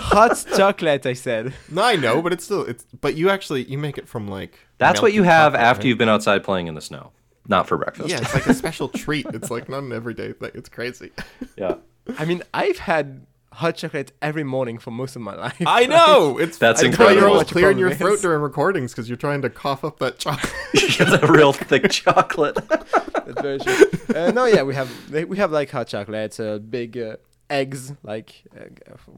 hot 0.00 0.44
chocolate, 0.56 1.06
I 1.06 1.12
said. 1.14 1.54
no, 1.70 1.82
I 1.82 1.96
know, 1.96 2.20
but 2.22 2.32
it's 2.32 2.44
still 2.44 2.62
it's. 2.62 2.84
But 3.00 3.14
you 3.16 3.30
actually 3.30 3.64
you 3.64 3.78
make 3.78 3.98
it 3.98 4.08
from 4.08 4.28
like. 4.28 4.58
That's 4.78 5.00
what 5.02 5.12
you 5.12 5.22
have 5.22 5.52
chocolate, 5.52 5.66
after 5.66 5.80
right? 5.80 5.88
you've 5.88 5.98
been 5.98 6.08
outside 6.08 6.44
playing 6.44 6.66
in 6.66 6.74
the 6.74 6.80
snow, 6.80 7.12
not 7.46 7.66
for 7.68 7.76
breakfast. 7.78 8.10
Yeah, 8.10 8.20
it's 8.20 8.34
like 8.34 8.46
a 8.46 8.54
special 8.54 8.88
treat. 8.88 9.26
It's 9.32 9.50
like 9.50 9.68
not 9.68 9.82
an 9.82 9.92
everyday 9.92 10.32
thing. 10.32 10.50
It's 10.54 10.68
crazy. 10.68 11.10
yeah. 11.56 11.76
I 12.18 12.24
mean, 12.24 12.42
I've 12.54 12.78
had 12.78 13.26
hot 13.52 13.76
chocolate 13.76 14.12
every 14.22 14.44
morning 14.44 14.78
for 14.78 14.90
most 14.90 15.16
of 15.16 15.22
my 15.22 15.34
life. 15.34 15.56
I 15.66 15.86
know. 15.86 16.38
It's 16.40 16.58
That's 16.58 16.80
I 16.80 16.84
know 16.84 16.88
You're 16.90 17.00
incredible. 17.08 17.32
always 17.32 17.48
clearing 17.48 17.78
your 17.78 17.92
throat 17.94 18.14
is. 18.14 18.20
during 18.22 18.40
recordings 18.50 18.92
because 18.92 19.08
you're 19.08 19.16
trying 19.16 19.42
to 19.42 19.50
cough 19.50 19.84
up 19.84 19.98
that 20.00 20.18
chocolate. 20.18 20.52
Get 20.74 21.20
the 21.20 21.26
real 21.28 21.52
thick 21.52 21.90
chocolate. 21.90 22.54
That's 22.68 23.40
very 23.42 23.58
true. 23.58 23.90
Uh, 24.14 24.30
no, 24.30 24.44
yeah, 24.46 24.62
we 24.62 24.74
have 24.74 24.90
we 25.28 25.36
have 25.38 25.50
like 25.52 25.70
hot 25.70 25.88
chocolate, 25.88 26.38
uh, 26.40 26.58
big 26.58 26.96
uh, 26.98 27.16
eggs, 27.50 27.92
like 28.02 28.42
uh, 28.56 28.64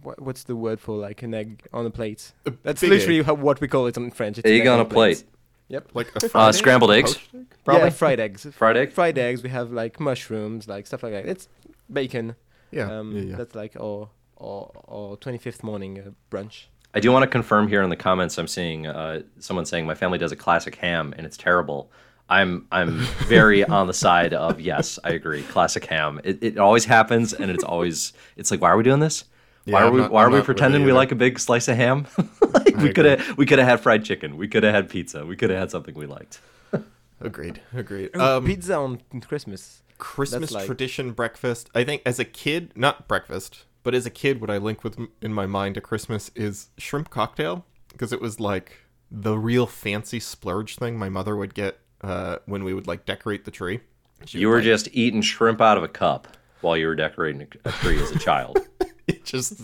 what, 0.02 0.20
what's 0.20 0.44
the 0.44 0.56
word 0.56 0.80
for 0.80 0.96
like 0.96 1.22
an 1.22 1.34
egg 1.34 1.62
on 1.72 1.84
a 1.86 1.90
plate? 1.90 2.32
That's 2.62 2.82
literally 2.82 3.20
egg. 3.20 3.28
what 3.28 3.60
we 3.60 3.68
call 3.68 3.86
it 3.86 3.96
in 3.96 4.10
French. 4.10 4.38
It's 4.38 4.46
an 4.46 4.52
Egg 4.52 4.66
on 4.66 4.80
a 4.80 4.84
plate. 4.84 5.24
Yep. 5.68 5.90
like 5.94 6.08
a 6.16 6.26
Uh, 6.26 6.28
fried 6.28 6.48
egg? 6.48 6.54
scrambled 6.58 6.90
eggs. 6.90 7.14
Poached? 7.14 7.64
Probably. 7.64 7.84
Yeah, 7.84 7.90
fried 7.90 8.18
eggs. 8.20 8.46
Fried 8.52 8.76
egg. 8.76 8.92
Fried 8.92 9.18
eggs. 9.18 9.42
We 9.42 9.50
have 9.50 9.70
like 9.70 10.00
mushrooms, 10.00 10.66
like 10.66 10.86
stuff 10.86 11.02
like 11.04 11.12
that. 11.12 11.26
It's 11.26 11.46
bacon. 11.92 12.34
Yeah, 12.72 12.90
Um, 12.98 13.12
yeah, 13.16 13.22
yeah. 13.22 13.36
That's 13.36 13.54
like 13.54 13.76
our 13.80 14.08
our 14.40 14.70
our 14.88 15.16
twenty 15.16 15.38
fifth 15.38 15.62
morning 15.62 15.98
uh, 16.00 16.10
brunch. 16.34 16.64
I 16.94 17.00
do 17.00 17.12
want 17.12 17.22
to 17.22 17.28
confirm 17.28 17.68
here 17.68 17.82
in 17.82 17.90
the 17.90 17.96
comments. 17.96 18.36
I'm 18.38 18.48
seeing 18.48 18.86
uh, 18.86 19.22
someone 19.38 19.64
saying 19.64 19.86
my 19.86 19.94
family 19.94 20.18
does 20.18 20.32
a 20.32 20.36
classic 20.36 20.74
ham 20.76 21.14
and 21.16 21.24
it's 21.26 21.36
terrible. 21.36 21.90
I'm 22.28 22.66
I'm 22.72 22.98
very 23.28 23.64
on 23.64 23.86
the 23.86 23.94
side 23.94 24.34
of 24.34 24.60
yes, 24.60 24.98
I 25.04 25.10
agree. 25.10 25.42
Classic 25.42 25.84
ham. 25.84 26.20
It, 26.24 26.42
it 26.42 26.58
always 26.58 26.84
happens, 26.84 27.32
and 27.32 27.50
it's 27.50 27.64
always 27.64 28.12
it's 28.36 28.50
like 28.50 28.60
why 28.60 28.70
are 28.70 28.76
we 28.76 28.82
doing 28.84 29.00
this? 29.00 29.24
Why 29.66 29.80
Yeah, 29.80 29.86
are 29.86 29.90
we 29.90 30.00
not- 30.00 30.10
why 30.10 30.24
I'm 30.24 30.32
are 30.32 30.36
we 30.36 30.42
pretending 30.42 30.82
really 30.82 30.92
we 30.92 30.98
like 30.98 31.12
a 31.12 31.16
big 31.16 31.38
slice 31.38 31.68
of 31.68 31.76
ham? 31.76 32.06
like 32.54 32.76
we 32.76 32.92
could 32.92 33.04
have 33.04 33.36
we 33.36 33.46
could 33.46 33.58
have 33.58 33.68
had 33.68 33.80
fried 33.80 34.04
chicken. 34.04 34.36
We 34.36 34.48
could 34.48 34.62
have 34.64 34.74
had 34.74 34.88
pizza. 34.88 35.26
We 35.26 35.36
could 35.36 35.50
have 35.50 35.58
had 35.58 35.70
something 35.70 35.94
we 35.94 36.06
liked. 36.06 36.40
Agreed. 37.20 37.60
Agreed. 37.74 38.10
Oh, 38.14 38.38
Um, 38.38 38.46
pizza 38.46 38.74
on 38.76 39.00
Christmas. 39.20 39.82
Christmas 39.98 40.50
like- 40.52 40.66
tradition 40.66 41.12
breakfast. 41.12 41.68
I 41.74 41.84
think 41.84 42.00
as 42.06 42.18
a 42.18 42.24
kid, 42.24 42.72
not 42.74 43.06
breakfast, 43.06 43.64
but 43.82 43.94
as 43.94 44.06
a 44.06 44.10
kid, 44.10 44.40
what 44.40 44.50
I 44.50 44.58
link 44.58 44.84
with 44.84 44.98
in 45.22 45.32
my 45.32 45.46
mind 45.46 45.74
to 45.76 45.80
Christmas 45.80 46.30
is 46.34 46.68
shrimp 46.78 47.10
cocktail 47.10 47.64
because 47.92 48.12
it 48.12 48.20
was 48.20 48.40
like 48.40 48.78
the 49.10 49.36
real 49.38 49.66
fancy 49.66 50.20
splurge 50.20 50.76
thing 50.76 50.98
my 50.98 51.08
mother 51.08 51.36
would 51.36 51.54
get 51.54 51.78
uh, 52.02 52.36
when 52.46 52.64
we 52.64 52.74
would 52.74 52.86
like 52.86 53.04
decorate 53.04 53.44
the 53.44 53.50
tree. 53.50 53.80
She 54.26 54.38
You 54.38 54.48
were 54.48 54.56
like, 54.56 54.64
just 54.64 54.88
eating 54.92 55.22
shrimp 55.22 55.60
out 55.60 55.76
of 55.76 55.82
a 55.82 55.88
cup 55.88 56.28
while 56.60 56.76
you 56.76 56.86
were 56.86 56.94
decorating 56.94 57.46
a, 57.64 57.72
tree 57.72 58.00
as 58.00 58.10
a 58.10 58.18
child. 58.18 58.58
just 59.24 59.54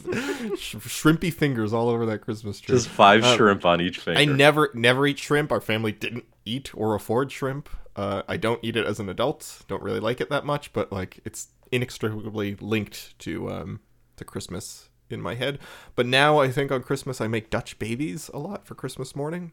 sh- 0.56 0.76
shrimpy 0.76 1.32
fingers 1.32 1.72
all 1.72 1.88
over 1.88 2.06
that 2.06 2.20
Christmas 2.20 2.58
tree. 2.60 2.74
Just 2.74 2.88
five 2.88 3.24
shrimp 3.24 3.64
on 3.64 3.80
each 3.80 3.98
finger. 3.98 4.18
I 4.18 4.24
never 4.24 4.70
never 4.74 5.06
eat 5.06 5.18
shrimp. 5.18 5.52
Our 5.52 5.60
family 5.60 5.92
didn't 5.92 6.24
eat 6.44 6.70
or 6.74 6.94
afford 6.94 7.30
shrimp. 7.30 7.68
Uh, 7.94 8.22
I 8.28 8.36
don't 8.36 8.60
eat 8.62 8.76
it 8.76 8.86
as 8.86 8.98
an 9.00 9.08
adult. 9.08 9.62
Don't 9.68 9.82
really 9.82 10.00
like 10.00 10.20
it 10.20 10.30
that 10.30 10.44
much, 10.44 10.72
but 10.72 10.92
like 10.92 11.20
it's 11.24 11.48
inextricably 11.72 12.54
linked 12.56 13.18
to 13.18 13.50
um 13.50 13.80
to 14.16 14.24
Christmas 14.24 14.88
in 15.10 15.20
my 15.20 15.34
head. 15.34 15.58
But 15.94 16.06
now 16.06 16.38
I 16.38 16.50
think 16.50 16.72
on 16.72 16.82
Christmas 16.82 17.20
I 17.20 17.26
make 17.28 17.50
Dutch 17.50 17.78
babies 17.78 18.28
a 18.34 18.38
lot 18.38 18.66
for 18.66 18.74
Christmas 18.74 19.14
morning. 19.14 19.52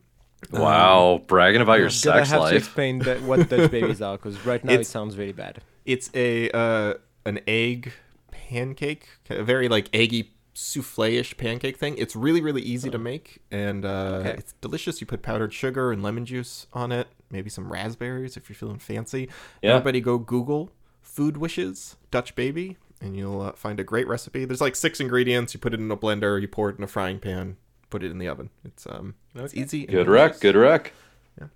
Wow, 0.52 1.22
bragging 1.28 1.62
about 1.62 1.80
your 1.80 1.88
Did 1.90 1.96
sex 1.96 2.16
I 2.16 2.18
have 2.32 2.40
to 2.40 2.40
life. 2.40 2.54
explain 2.56 3.00
that, 3.00 3.22
what 3.22 3.48
Dutch 3.50 3.72
babies 3.78 4.02
are? 4.02 4.18
Because 4.18 4.46
right 4.46 4.64
now 4.64 4.74
It's- 4.74 4.88
it 4.88 4.92
sounds 4.92 5.18
really 5.18 5.32
bad. 5.32 5.62
It's 5.86 6.10
a 6.14 6.50
uh 6.52 6.96
an 7.26 7.40
egg 7.48 7.94
pancake, 8.32 9.08
a 9.30 9.44
very 9.44 9.68
like 9.70 9.90
eggy 9.94 10.34
souffle-ish 10.54 11.36
pancake 11.38 11.78
thing. 11.78 11.96
It's 11.98 12.16
really 12.16 12.42
really 12.42 12.62
easy 12.62 12.90
to 12.90 12.98
make 12.98 13.40
and 13.52 13.86
uh 13.86 14.20
Okay. 14.22 14.36
it's 14.38 14.54
delicious. 14.62 15.02
You 15.02 15.08
put 15.08 15.22
powdered 15.22 15.54
sugar 15.54 15.92
and 15.92 16.04
lemon 16.04 16.26
juice 16.26 16.68
on 16.74 16.92
it, 16.92 17.08
maybe 17.32 17.50
some 17.50 17.72
raspberries 17.72 18.38
if 18.38 18.50
you're 18.50 18.56
feeling 18.56 18.80
fancy. 18.80 19.30
Yeah. 19.62 19.72
Everybody 19.72 20.02
go 20.02 20.18
Google 20.18 20.72
food 21.02 21.38
wishes 21.38 21.96
Dutch 22.12 22.36
baby 22.36 22.78
and 23.04 23.16
you'll 23.18 23.42
uh, 23.42 23.52
find 23.54 23.80
a 23.80 23.84
great 23.84 24.08
recipe. 24.08 24.46
There's 24.46 24.62
like 24.62 24.76
six 24.76 25.00
ingredients. 25.00 25.54
You 25.54 25.60
put 25.60 25.74
it 25.74 25.80
in 25.80 25.92
a 25.92 25.98
blender, 25.98 26.42
you 26.42 26.48
pour 26.48 26.70
it 26.70 26.78
in 26.78 26.84
a 26.84 26.88
frying 26.88 27.20
pan, 27.20 27.58
put 27.90 28.04
it 28.04 28.10
in 28.12 28.18
the 28.18 28.28
oven. 28.28 28.50
It's 28.66 28.88
um 28.88 29.16
it's 29.36 29.54
easy. 29.54 29.86
Good 29.86 30.08
rec, 30.08 30.32
delicious. 30.32 30.42
good 30.42 30.56
rec. 30.56 30.94
Yeah. 31.40 31.48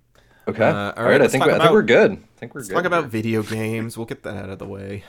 Okay. 0.46 0.62
Uh, 0.64 0.72
all 0.74 0.74
all 0.74 1.04
right. 1.04 1.10
right, 1.12 1.22
I 1.22 1.28
think 1.28 1.42
talk 1.42 1.48
we, 1.48 1.52
I 1.54 1.56
think 1.56 1.64
about- 1.64 1.72
we're 1.72 1.82
good. 1.82 2.12
I 2.12 2.38
think 2.40 2.54
we're 2.54 2.60
Let's 2.60 2.68
good. 2.68 2.74
talk 2.76 2.84
about 2.84 3.04
here. 3.04 3.10
video 3.10 3.42
games. 3.42 3.96
We'll 3.96 4.06
get 4.06 4.22
that 4.22 4.36
out 4.36 4.50
of 4.50 4.58
the 4.58 4.66
way. 4.66 5.04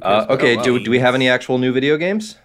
Uh, 0.00 0.26
okay. 0.30 0.56
Do, 0.62 0.78
do 0.78 0.90
we 0.90 1.00
have 1.00 1.14
any 1.14 1.28
actual 1.28 1.58
new 1.58 1.72
video 1.72 1.96
games? 1.98 2.36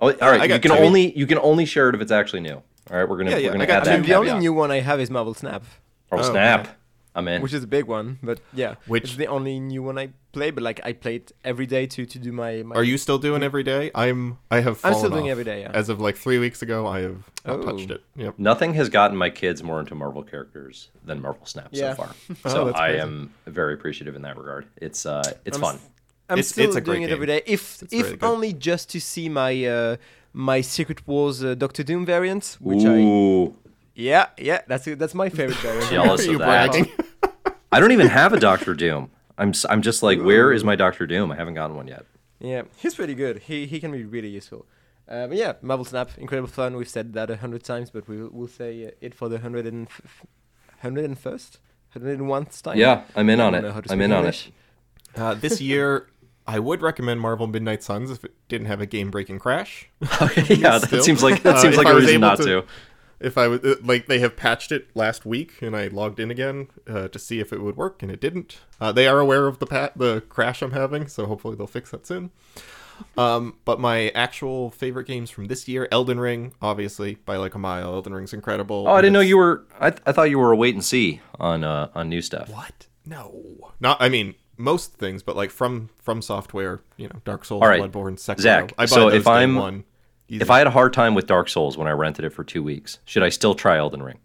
Oh, 0.00 0.12
all 0.12 0.30
right. 0.30 0.42
I 0.42 0.44
You 0.44 0.60
can 0.60 0.70
two. 0.70 0.76
only 0.76 1.16
you 1.18 1.26
can 1.26 1.38
only 1.38 1.64
share 1.64 1.88
it 1.88 1.94
if 1.94 2.00
it's 2.00 2.12
actually 2.12 2.40
new. 2.40 2.54
All 2.54 2.62
right. 2.98 3.08
We're 3.08 3.16
gonna 3.16 3.30
Yeah, 3.30 3.36
yeah, 3.38 3.46
we're 3.48 3.52
gonna 3.54 3.64
I 3.64 3.66
got 3.66 3.76
add 3.78 3.84
two. 3.84 3.90
that 3.90 3.94
I 3.94 4.00
mean, 4.00 4.08
the 4.10 4.14
only 4.32 4.40
new 4.40 4.52
one 4.52 4.70
I 4.70 4.80
have 4.80 5.00
is 5.00 5.10
Marvel 5.10 5.34
Snap, 5.34 5.64
Oh, 6.12 6.18
Oh, 6.18 6.22
snap! 6.22 6.60
okay. 6.60 6.70
I'm 7.14 7.28
in. 7.28 7.42
which 7.42 7.52
is 7.54 7.62
a 7.62 7.66
big 7.68 7.86
one. 7.86 8.18
But 8.22 8.40
yeah, 8.52 8.74
Which- 8.86 9.04
it's 9.04 9.16
the 9.16 9.26
only 9.28 9.60
new 9.60 9.82
one 9.82 9.98
I 9.98 10.10
play. 10.32 10.50
But 10.50 10.62
like 10.64 10.80
I 10.84 10.92
played 10.92 11.32
every 11.44 11.66
day 11.66 11.86
to 11.86 12.04
to 12.06 12.18
do 12.18 12.32
my. 12.32 12.62
my 12.64 12.74
Are 12.76 12.82
you 12.84 12.98
still 12.98 13.18
doing 13.18 13.42
every 13.42 13.62
day? 13.62 13.90
I'm. 13.94 14.38
I 14.50 14.56
have. 14.60 14.74
I'm 14.84 14.92
Fallen 14.92 14.98
still 14.98 15.10
doing 15.10 15.30
every 15.30 15.44
day, 15.44 15.60
yeah. 15.62 15.70
As 15.74 15.88
of 15.88 16.00
like 16.00 16.16
three 16.16 16.38
weeks 16.38 16.60
ago, 16.62 16.86
I 16.86 17.00
have 17.02 17.18
not 17.46 17.58
Oh. 17.60 17.62
touched 17.62 17.90
it. 17.90 18.02
Yep. 18.16 18.34
Nothing 18.38 18.74
has 18.74 18.88
gotten 18.88 19.16
my 19.16 19.30
kids 19.30 19.62
more 19.62 19.78
into 19.80 19.94
Marvel 19.94 20.22
characters 20.22 20.88
than 21.06 21.20
Marvel 21.22 21.46
Snap 21.46 21.68
Yeah. 21.70 21.90
so 21.94 22.02
far. 22.02 22.10
Oh, 22.44 22.50
So 22.50 22.64
that's 22.66 22.80
I 22.80 22.90
am 23.04 23.30
very 23.46 23.74
appreciative 23.74 24.16
in 24.16 24.22
that 24.22 24.36
regard. 24.36 24.66
It's 24.76 25.06
uh, 25.06 25.22
it's 25.44 25.56
I'm 25.56 25.62
fun. 25.62 25.74
s- 25.76 25.88
I'm 26.30 26.38
It's- 26.38 26.48
still 26.52 26.66
it's 26.68 26.76
a 26.76 26.80
doing 26.80 27.02
great 27.02 27.10
it 27.10 27.12
every 27.12 27.26
game. 27.26 27.36
day. 27.38 27.52
If 27.52 27.82
It's 27.82 27.92
if 27.92 28.04
really 28.06 28.18
only 28.22 28.52
just 28.54 28.90
to 28.90 29.00
see 29.00 29.28
my 29.28 29.52
uh, 29.66 29.96
my 30.32 30.62
Secret 30.62 31.06
Wars 31.06 31.44
uh, 31.44 31.54
Doctor 31.54 31.84
Doom 31.84 32.04
variant, 32.06 32.56
which 32.60 32.84
I 32.84 33.52
yeah 33.94 34.26
yeah 34.38 34.60
that's 34.66 34.86
it. 34.88 34.98
That's 34.98 35.14
my 35.14 35.28
favorite 35.28 35.58
variant. 35.58 35.90
jealous 35.90 36.26
Are 36.26 36.30
you 36.32 36.42
of 36.42 36.72
that. 36.72 36.88
Bragging? 37.74 37.84
I 37.84 37.88
don't 37.88 37.92
even 37.92 38.08
have 38.08 38.32
a 38.32 38.40
Doctor 38.40 38.74
Doom. 38.74 39.10
I'm 39.38 39.50
s- 39.50 39.66
I'm 39.68 39.82
just 39.82 40.02
like, 40.02 40.20
where 40.20 40.52
is 40.52 40.62
my 40.64 40.76
Doctor 40.76 41.06
Doom? 41.06 41.32
I 41.32 41.36
haven't 41.36 41.54
gotten 41.54 41.76
one 41.76 41.86
yet. 41.88 42.06
Yeah, 42.40 42.62
he's 42.76 42.94
pretty 42.94 43.14
good. 43.14 43.38
He 43.40 43.66
he 43.66 43.80
can 43.80 43.90
be 43.92 44.04
really 44.04 44.28
useful. 44.28 44.66
Uh, 45.08 45.26
but 45.26 45.36
yeah, 45.36 45.54
Marvel 45.60 45.84
Snap, 45.84 46.10
incredible 46.18 46.48
fun. 46.48 46.76
We've 46.76 46.88
said 46.88 47.12
that 47.14 47.30
a 47.30 47.36
hundred 47.36 47.62
times, 47.64 47.90
but 47.90 48.08
we 48.08 48.20
will 48.20 48.30
we'll 48.32 48.48
say 48.48 48.86
uh, 48.86 48.90
it 49.00 49.14
for 49.14 49.28
the 49.28 49.38
hundred 49.40 49.66
and 49.66 49.86
f- 49.88 50.24
hundred 50.80 51.04
and 51.04 51.18
first, 51.18 51.58
hundred 51.90 52.18
and 52.18 52.28
one 52.28 52.46
time. 52.46 52.78
Yeah, 52.78 53.02
I'm 53.16 53.28
in 53.28 53.40
on 53.40 53.52
don't 53.52 53.64
it. 53.64 53.66
know 53.68 53.72
how 53.74 53.80
to 53.80 53.92
I'm 53.92 53.98
speak 53.98 54.04
in 54.04 54.12
on 54.12 54.26
it. 54.26 54.50
Uh, 55.16 55.34
this 55.34 55.60
year, 55.60 56.08
I 56.46 56.58
would 56.58 56.80
recommend 56.82 57.20
Marvel 57.20 57.46
Midnight 57.46 57.82
Suns 57.82 58.10
if 58.10 58.24
it 58.24 58.32
didn't 58.48 58.66
have 58.66 58.80
a 58.80 58.86
game-breaking 58.86 59.38
crash. 59.38 59.88
Yeah, 60.48 60.78
that 60.78 61.02
seems 61.04 61.22
like 61.22 61.42
that 61.44 61.56
Uh, 61.56 61.60
seems 61.60 61.74
if 61.74 61.78
like 61.78 61.86
I 61.86 61.90
a 61.92 61.94
was 61.94 62.04
reason 62.06 62.20
not 62.20 62.36
to- 62.38 62.44
to. 62.44 62.64
If 63.24 63.38
I 63.38 63.48
was 63.48 63.60
uh, 63.64 63.76
like, 63.82 64.06
they 64.06 64.18
have 64.18 64.36
patched 64.36 64.70
it 64.70 64.88
last 64.94 65.24
week, 65.24 65.62
and 65.62 65.74
I 65.74 65.86
logged 65.88 66.20
in 66.20 66.30
again 66.30 66.68
uh, 66.88 67.08
to 67.08 67.18
see 67.18 67.40
if 67.40 67.52
it 67.52 67.62
would 67.62 67.76
work, 67.76 68.02
and 68.02 68.12
it 68.12 68.20
didn't. 68.20 68.58
Uh, 68.80 68.92
they 68.92 69.06
are 69.08 69.18
aware 69.18 69.46
of 69.46 69.58
the 69.58 69.66
pat 69.66 69.96
the 69.96 70.22
crash 70.28 70.60
I'm 70.62 70.72
having, 70.72 71.08
so 71.08 71.26
hopefully 71.26 71.56
they'll 71.56 71.66
fix 71.66 71.90
that 71.92 72.06
soon. 72.06 72.30
Um, 73.18 73.56
but 73.64 73.80
my 73.80 74.10
actual 74.10 74.70
favorite 74.70 75.06
games 75.06 75.30
from 75.30 75.46
this 75.46 75.66
year, 75.66 75.88
Elden 75.90 76.20
Ring, 76.20 76.52
obviously 76.62 77.16
by 77.26 77.36
like 77.36 77.54
a 77.54 77.58
mile. 77.58 77.92
Elden 77.94 78.14
Ring's 78.14 78.32
incredible. 78.32 78.84
Oh, 78.86 78.92
I 78.92 79.00
didn't 79.00 79.14
know 79.14 79.20
you 79.20 79.36
were. 79.36 79.64
I, 79.80 79.90
th- 79.90 80.02
I 80.06 80.12
thought 80.12 80.30
you 80.30 80.38
were 80.38 80.52
a 80.52 80.56
wait 80.56 80.74
and 80.74 80.84
see 80.84 81.20
on 81.40 81.64
uh, 81.64 81.88
on 81.94 82.08
new 82.08 82.22
stuff. 82.22 82.50
What? 82.50 82.86
No, 83.06 83.72
not. 83.80 84.00
I 84.00 84.08
mean, 84.08 84.34
most 84.56 84.92
things, 84.94 85.22
but 85.22 85.34
like 85.34 85.50
from 85.50 85.90
from 86.02 86.22
software, 86.22 86.82
you 86.96 87.08
know, 87.08 87.20
Dark 87.24 87.44
Souls, 87.44 87.62
right, 87.62 87.80
Bloodborne, 87.80 88.16
Sekiro. 88.16 88.40
Zach, 88.40 88.72
I 88.78 88.82
buy 88.82 88.86
so 88.86 89.10
those 89.10 89.20
if 89.20 89.26
I'm- 89.26 89.56
one. 89.56 89.84
If 90.42 90.50
I 90.50 90.58
had 90.58 90.66
a 90.66 90.70
hard 90.70 90.92
time 90.92 91.14
with 91.14 91.26
Dark 91.26 91.48
Souls 91.48 91.76
when 91.76 91.88
I 91.88 91.92
rented 91.92 92.24
it 92.24 92.30
for 92.30 92.44
two 92.44 92.62
weeks, 92.62 92.98
should 93.04 93.22
I 93.22 93.28
still 93.28 93.54
try 93.54 93.78
Elden 93.78 94.02
Ring? 94.02 94.18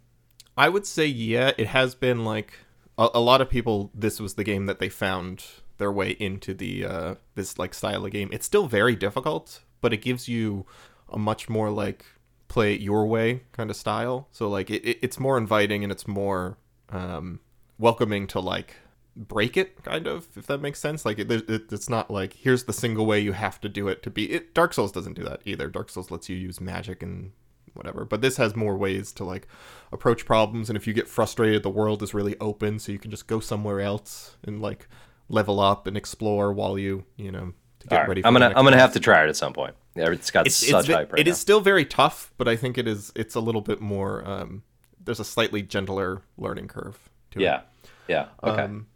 I 0.58 0.70
would 0.70 0.86
say 0.86 1.06
yeah, 1.06 1.52
it 1.58 1.68
has 1.68 1.96
been 1.96 2.26
like 2.26 2.54
a, 2.98 3.10
a 3.16 3.20
lot 3.20 3.42
of 3.42 3.50
people. 3.50 3.92
This 3.94 4.20
was 4.20 4.36
the 4.36 4.44
game 4.44 4.66
that 4.66 4.80
they 4.80 4.90
found 4.90 5.46
their 5.78 5.92
way 5.92 6.12
into 6.12 6.54
the 6.54 6.86
uh, 6.86 7.16
this 7.36 7.58
like 7.58 7.74
style 7.74 8.06
of 8.06 8.12
game. 8.12 8.30
It's 8.32 8.46
still 8.46 8.68
very 8.68 8.96
difficult, 8.96 9.62
but 9.82 9.94
it 9.94 10.02
gives 10.02 10.28
you 10.28 10.66
a 11.10 11.18
much 11.18 11.50
more 11.50 11.70
like 11.72 12.06
play 12.48 12.74
it 12.74 12.82
your 12.82 13.06
way 13.06 13.44
kind 13.52 13.70
of 13.70 13.76
style. 13.76 14.28
So 14.32 14.50
like 14.50 14.70
it, 14.70 14.84
it, 14.84 15.00
it's 15.02 15.20
more 15.20 15.38
inviting 15.38 15.84
and 15.84 15.92
it's 15.92 16.08
more 16.08 16.58
um, 16.90 17.40
welcoming 17.78 18.28
to 18.28 18.40
like 18.40 18.76
break 19.28 19.58
it 19.58 19.84
kind 19.84 20.08
of 20.08 20.28
if 20.38 20.48
that 20.48 20.62
makes 20.62 20.80
sense 20.80 21.06
like 21.06 21.20
it, 21.20 21.30
it, 21.30 21.72
it's 21.74 21.90
not 21.90 22.10
like 22.10 22.34
here's 22.34 22.64
the 22.64 22.74
single 22.74 23.06
way 23.06 23.20
you 23.20 23.34
have 23.34 23.60
to 23.60 23.68
do 23.68 23.90
it 23.90 24.02
to 24.02 24.10
be 24.10 24.32
it 24.32 24.54
dark 24.54 24.74
souls 24.74 24.94
doesn't 24.94 25.14
do 25.14 25.24
that 25.24 25.42
either 25.44 25.68
dark 25.68 25.90
souls 25.90 26.10
lets 26.10 26.30
you 26.30 26.38
use 26.38 26.62
magic 26.62 27.04
and 27.04 27.32
whatever 27.74 28.06
but 28.06 28.22
this 28.22 28.38
has 28.38 28.56
more 28.56 28.78
ways 28.78 29.12
to 29.12 29.26
like 29.26 29.46
approach 29.92 30.26
problems 30.26 30.70
and 30.70 30.78
if 30.78 30.88
you 30.88 30.94
get 30.94 31.08
frustrated 31.08 31.64
the 31.64 31.70
world 31.70 32.02
is 32.02 32.14
really 32.14 32.38
open 32.40 32.80
so 32.80 32.92
you 32.94 33.00
can 33.00 33.12
just 33.12 33.28
go 33.28 33.42
somewhere 33.42 33.82
else 33.82 34.38
and 34.46 34.62
like 34.62 34.88
level 35.28 35.60
up 35.60 35.86
and 35.86 35.98
explore 35.98 36.54
while 36.54 36.80
you 36.80 37.04
you 37.18 37.32
know 37.32 37.54
to 37.80 37.88
get 37.88 37.98
right, 37.98 38.08
ready 38.08 38.22
for 38.22 38.28
I'm 38.28 38.34
gonna 38.34 38.54
I'm 38.56 38.64
gonna 38.64 38.80
have 38.80 38.94
to 38.94 39.00
try 39.00 39.24
it 39.24 39.30
at 39.30 39.36
some 39.36 39.54
point. 39.54 39.76
Yeah, 39.96 40.10
it's 40.12 40.32
got 40.32 40.48
it's, 40.48 40.56
such 40.56 40.86
it's, 40.86 40.94
hype 40.94 41.12
right 41.12 41.20
it 41.20 41.26
now. 41.26 41.32
is 41.32 41.38
still 41.40 41.62
very 41.62 41.86
tough 41.86 42.34
but 42.38 42.48
i 42.48 42.56
think 42.56 42.78
it 42.78 42.88
is 42.88 43.12
it's 43.16 43.36
a 43.36 43.40
little 43.40 43.62
bit 43.62 43.82
more 43.82 44.28
um 44.28 44.64
there's 45.04 45.20
a 45.20 45.26
slightly 45.26 45.62
gentler 45.62 46.22
learning 46.38 46.68
curve 46.68 46.98
to 47.32 47.40
it 47.40 47.44
Yeah, 47.44 47.62
yeah. 48.08 48.28
Okay. 48.44 48.64
um, 48.64 48.88
yeah, 48.88 48.89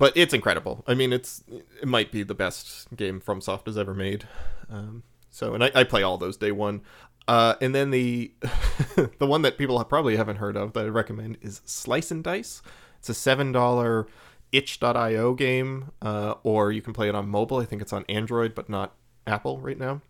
but 0.00 0.16
it's 0.16 0.32
incredible. 0.32 0.82
I 0.86 0.94
mean, 0.94 1.12
it's 1.12 1.44
it 1.50 1.86
might 1.86 2.10
be 2.10 2.22
the 2.22 2.34
best 2.34 2.88
game 2.96 3.20
FromSoft 3.20 3.66
has 3.66 3.76
ever 3.76 3.92
made. 3.92 4.24
Um, 4.70 5.02
so, 5.28 5.52
and 5.52 5.62
I, 5.62 5.70
I 5.74 5.84
play 5.84 6.02
all 6.02 6.16
those 6.16 6.38
day 6.38 6.52
one. 6.52 6.80
Uh, 7.28 7.54
and 7.60 7.74
then 7.74 7.90
the 7.90 8.32
the 9.18 9.26
one 9.26 9.42
that 9.42 9.58
people 9.58 9.84
probably 9.84 10.16
haven't 10.16 10.36
heard 10.36 10.56
of 10.56 10.72
that 10.72 10.86
I 10.86 10.88
recommend 10.88 11.36
is 11.42 11.60
Slice 11.66 12.10
and 12.10 12.24
Dice. 12.24 12.62
It's 12.98 13.10
a 13.10 13.14
seven 13.14 13.52
dollar 13.52 14.06
itch.io 14.52 15.34
game, 15.34 15.90
uh, 16.00 16.34
or 16.44 16.72
you 16.72 16.80
can 16.80 16.94
play 16.94 17.10
it 17.10 17.14
on 17.14 17.28
mobile. 17.28 17.58
I 17.58 17.66
think 17.66 17.82
it's 17.82 17.92
on 17.92 18.06
Android, 18.08 18.54
but 18.54 18.70
not 18.70 18.94
Apple 19.26 19.60
right 19.60 19.78
now. 19.78 20.00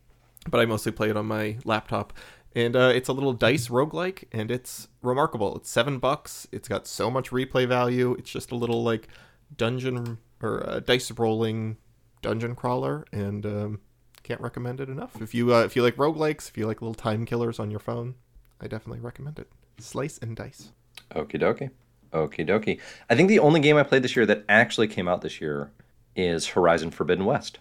But 0.49 0.61
I 0.61 0.67
mostly 0.67 0.93
play 0.93 1.11
it 1.11 1.17
on 1.17 1.27
my 1.27 1.59
laptop. 1.65 2.13
And 2.55 2.77
uh, 2.77 2.93
it's 2.95 3.09
a 3.09 3.13
little 3.13 3.33
dice 3.33 3.69
roguelike, 3.69 4.25
and 4.31 4.53
it's 4.53 4.87
remarkable. 5.03 5.57
It's 5.57 5.69
seven 5.69 5.99
bucks. 5.99 6.47
It's 6.53 6.69
got 6.69 6.87
so 6.87 7.11
much 7.11 7.31
replay 7.31 7.67
value. 7.67 8.15
It's 8.19 8.31
just 8.31 8.53
a 8.53 8.57
little 8.57 8.85
like 8.85 9.09
dungeon 9.57 10.19
or 10.43 10.69
uh, 10.69 10.81
dice 10.81 11.11
rolling 11.13 11.77
dungeon 12.23 12.55
crawler, 12.55 13.05
and 13.13 13.45
um, 13.47 13.81
can't 14.23 14.41
recommend 14.41 14.81
it 14.81 14.89
enough. 14.89 15.21
If 15.21 15.35
you 15.35 15.55
uh, 15.55 15.65
if 15.65 15.77
you 15.77 15.83
like 15.83 15.97
roguelikes, 15.97 16.49
if 16.49 16.57
you 16.57 16.67
like 16.67 16.81
little 16.81 16.95
time 16.95 17.25
killers 17.27 17.59
on 17.59 17.71
your 17.71 17.81
phone, 17.81 18.15
I 18.61 18.69
definitely 18.69 19.01
recommend 19.01 19.39
it. 19.39 19.49
Slice 19.79 20.19
and 20.19 20.37
dice. 20.37 20.73
Okie 21.15 21.41
dokie. 21.41 21.71
Okie 22.13 22.47
dokie. 22.47 22.81
I 23.09 23.15
think 23.15 23.29
the 23.29 23.39
only 23.39 23.61
game 23.61 23.77
I 23.77 23.83
played 23.83 24.03
this 24.03 24.17
year 24.17 24.27
that 24.27 24.45
actually 24.49 24.89
came 24.89 25.09
out 25.09 25.23
this 25.23 25.41
year 25.41 25.71
is 26.17 26.49
Horizon 26.49 26.91
Forbidden 26.91 27.25
West. 27.25 27.59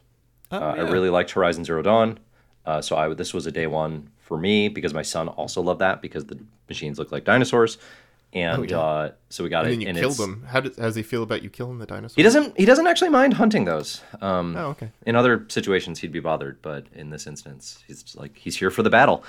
Oh, 0.51 0.57
uh, 0.57 0.75
yeah. 0.75 0.83
I 0.83 0.89
really 0.89 1.09
liked 1.09 1.31
Horizon 1.31 1.63
Zero 1.63 1.81
Dawn, 1.81 2.19
uh, 2.65 2.81
so 2.81 2.95
I 2.97 3.13
this 3.13 3.33
was 3.33 3.45
a 3.45 3.51
day 3.51 3.67
one 3.67 4.09
for 4.17 4.37
me 4.37 4.67
because 4.67 4.93
my 4.93 5.01
son 5.01 5.27
also 5.27 5.61
loved 5.61 5.81
that 5.81 6.01
because 6.01 6.25
the 6.25 6.39
machines 6.67 6.99
look 6.99 7.11
like 7.11 7.25
dinosaurs, 7.25 7.77
and 8.33 8.59
Oh, 8.59 8.63
yeah. 8.63 8.79
uh, 8.79 9.11
so 9.29 9.43
we 9.43 9.49
got 9.49 9.65
And 9.65 9.67
it. 9.67 9.71
then 9.75 9.81
you 9.81 9.87
and 9.87 9.97
killed 9.97 10.13
it's- 10.13 10.25
them. 10.27 10.43
How 10.47 10.59
does, 10.59 10.75
how 10.77 10.83
does 10.83 10.95
he 10.95 11.03
feel 11.03 11.23
about 11.23 11.41
you 11.43 11.49
killing 11.49 11.79
the 11.79 11.85
dinosaur? 11.85 12.13
He 12.15 12.23
doesn't. 12.23 12.57
He 12.57 12.65
doesn't 12.65 12.87
actually 12.87 13.09
mind 13.09 13.33
hunting 13.33 13.65
those. 13.65 14.01
Um, 14.21 14.55
Oh, 14.57 14.67
okay. 14.69 14.91
In 15.05 15.15
other 15.15 15.45
situations, 15.49 15.99
he'd 15.99 16.11
be 16.11 16.19
bothered, 16.19 16.61
but 16.61 16.85
in 16.93 17.09
this 17.09 17.25
instance, 17.27 17.83
he's 17.87 18.03
just 18.03 18.17
like 18.17 18.37
he's 18.37 18.57
here 18.57 18.69
for 18.71 18.83
the 18.83 18.89
battle. 18.89 19.23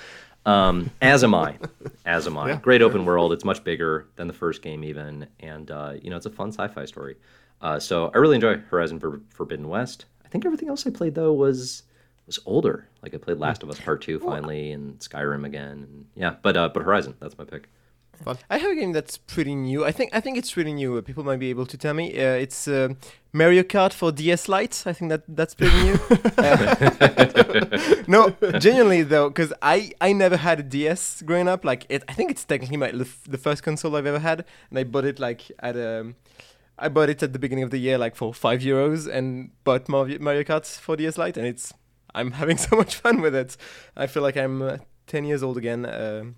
Um, 0.45 0.89
as 1.01 1.23
am 1.23 1.35
I. 1.35 1.57
As 2.05 2.25
am 2.27 2.37
I. 2.37 2.49
Yeah, 2.49 2.55
Great 2.59 2.81
open 2.81 3.05
world. 3.05 3.31
It's 3.33 3.45
much 3.45 3.63
bigger 3.63 4.07
than 4.15 4.27
the 4.27 4.33
first 4.33 4.61
game, 4.61 4.83
even, 4.83 5.27
and 5.39 5.69
uh, 5.71 5.93
you 6.01 6.09
know 6.09 6.17
it's 6.17 6.25
a 6.25 6.31
fun 6.31 6.49
sci-fi 6.51 6.85
story. 6.85 7.15
Uh, 7.61 7.79
so 7.79 8.09
I 8.13 8.17
really 8.17 8.35
enjoy 8.35 8.57
Horizon 8.57 8.99
For- 8.99 9.21
Forbidden 9.29 9.67
West. 9.69 10.05
I 10.25 10.29
think 10.29 10.45
everything 10.45 10.69
else 10.69 10.87
I 10.87 10.89
played 10.89 11.13
though 11.15 11.33
was 11.33 11.83
was 12.25 12.39
older. 12.45 12.87
Like 13.03 13.13
I 13.13 13.17
played 13.17 13.37
Last 13.37 13.61
of 13.63 13.69
Us 13.69 13.79
Part 13.79 14.01
Two 14.01 14.19
finally, 14.19 14.71
and 14.71 14.97
Skyrim 14.99 15.45
again. 15.45 15.69
And 15.87 16.05
yeah, 16.15 16.35
but 16.41 16.57
uh, 16.57 16.69
but 16.73 16.81
Horizon, 16.83 17.15
that's 17.19 17.37
my 17.37 17.43
pick. 17.43 17.67
I 18.49 18.57
have 18.57 18.71
a 18.71 18.75
game 18.75 18.91
that's 18.91 19.17
pretty 19.17 19.55
new. 19.55 19.85
I 19.85 19.91
think 19.91 20.13
I 20.13 20.19
think 20.19 20.37
it's 20.37 20.51
pretty 20.51 20.73
new. 20.73 20.97
Uh, 20.97 21.01
People 21.01 21.23
might 21.23 21.39
be 21.39 21.49
able 21.49 21.65
to 21.65 21.77
tell 21.77 21.93
me. 21.93 22.11
Uh, 22.17 22.33
it's 22.33 22.67
uh, 22.67 22.89
Mario 23.33 23.63
Kart 23.63 23.93
for 23.93 24.11
DS 24.11 24.47
Lite. 24.47 24.83
I 24.85 24.93
think 24.93 25.09
that 25.09 25.23
that's 25.27 25.55
pretty 25.55 25.75
new. 25.83 25.99
Uh, 26.37 28.03
no, 28.07 28.35
genuinely 28.59 29.03
though, 29.03 29.29
because 29.29 29.53
I 29.61 29.91
I 30.01 30.13
never 30.13 30.37
had 30.37 30.59
a 30.59 30.63
DS 30.63 31.21
growing 31.23 31.47
up. 31.47 31.63
Like 31.65 31.85
it, 31.89 32.03
I 32.07 32.13
think 32.13 32.31
it's 32.31 32.43
technically 32.45 32.77
my 32.77 32.91
the 32.91 33.37
first 33.37 33.63
console 33.63 33.95
I've 33.95 34.05
ever 34.05 34.19
had, 34.19 34.45
and 34.69 34.79
I 34.79 34.83
bought 34.83 35.05
it 35.05 35.19
like 35.19 35.51
at 35.59 35.75
um, 35.77 36.15
I 36.77 36.89
bought 36.89 37.09
it 37.09 37.21
at 37.23 37.33
the 37.33 37.39
beginning 37.39 37.63
of 37.63 37.71
the 37.71 37.77
year, 37.77 37.97
like 37.97 38.15
for 38.15 38.33
five 38.33 38.61
euros, 38.61 39.07
and 39.07 39.51
bought 39.63 39.87
Mario, 39.87 40.19
Mario 40.19 40.43
Kart 40.43 40.65
for 40.65 40.95
DS 40.95 41.17
Lite, 41.17 41.37
and 41.37 41.45
it's 41.47 41.73
I'm 42.13 42.31
having 42.41 42.57
so 42.57 42.75
much 42.75 42.95
fun 42.95 43.21
with 43.21 43.35
it. 43.35 43.57
I 43.95 44.07
feel 44.07 44.23
like 44.23 44.37
I'm 44.37 44.61
uh, 44.61 44.77
ten 45.07 45.25
years 45.25 45.43
old 45.43 45.57
again. 45.57 45.85
Um, 45.85 46.35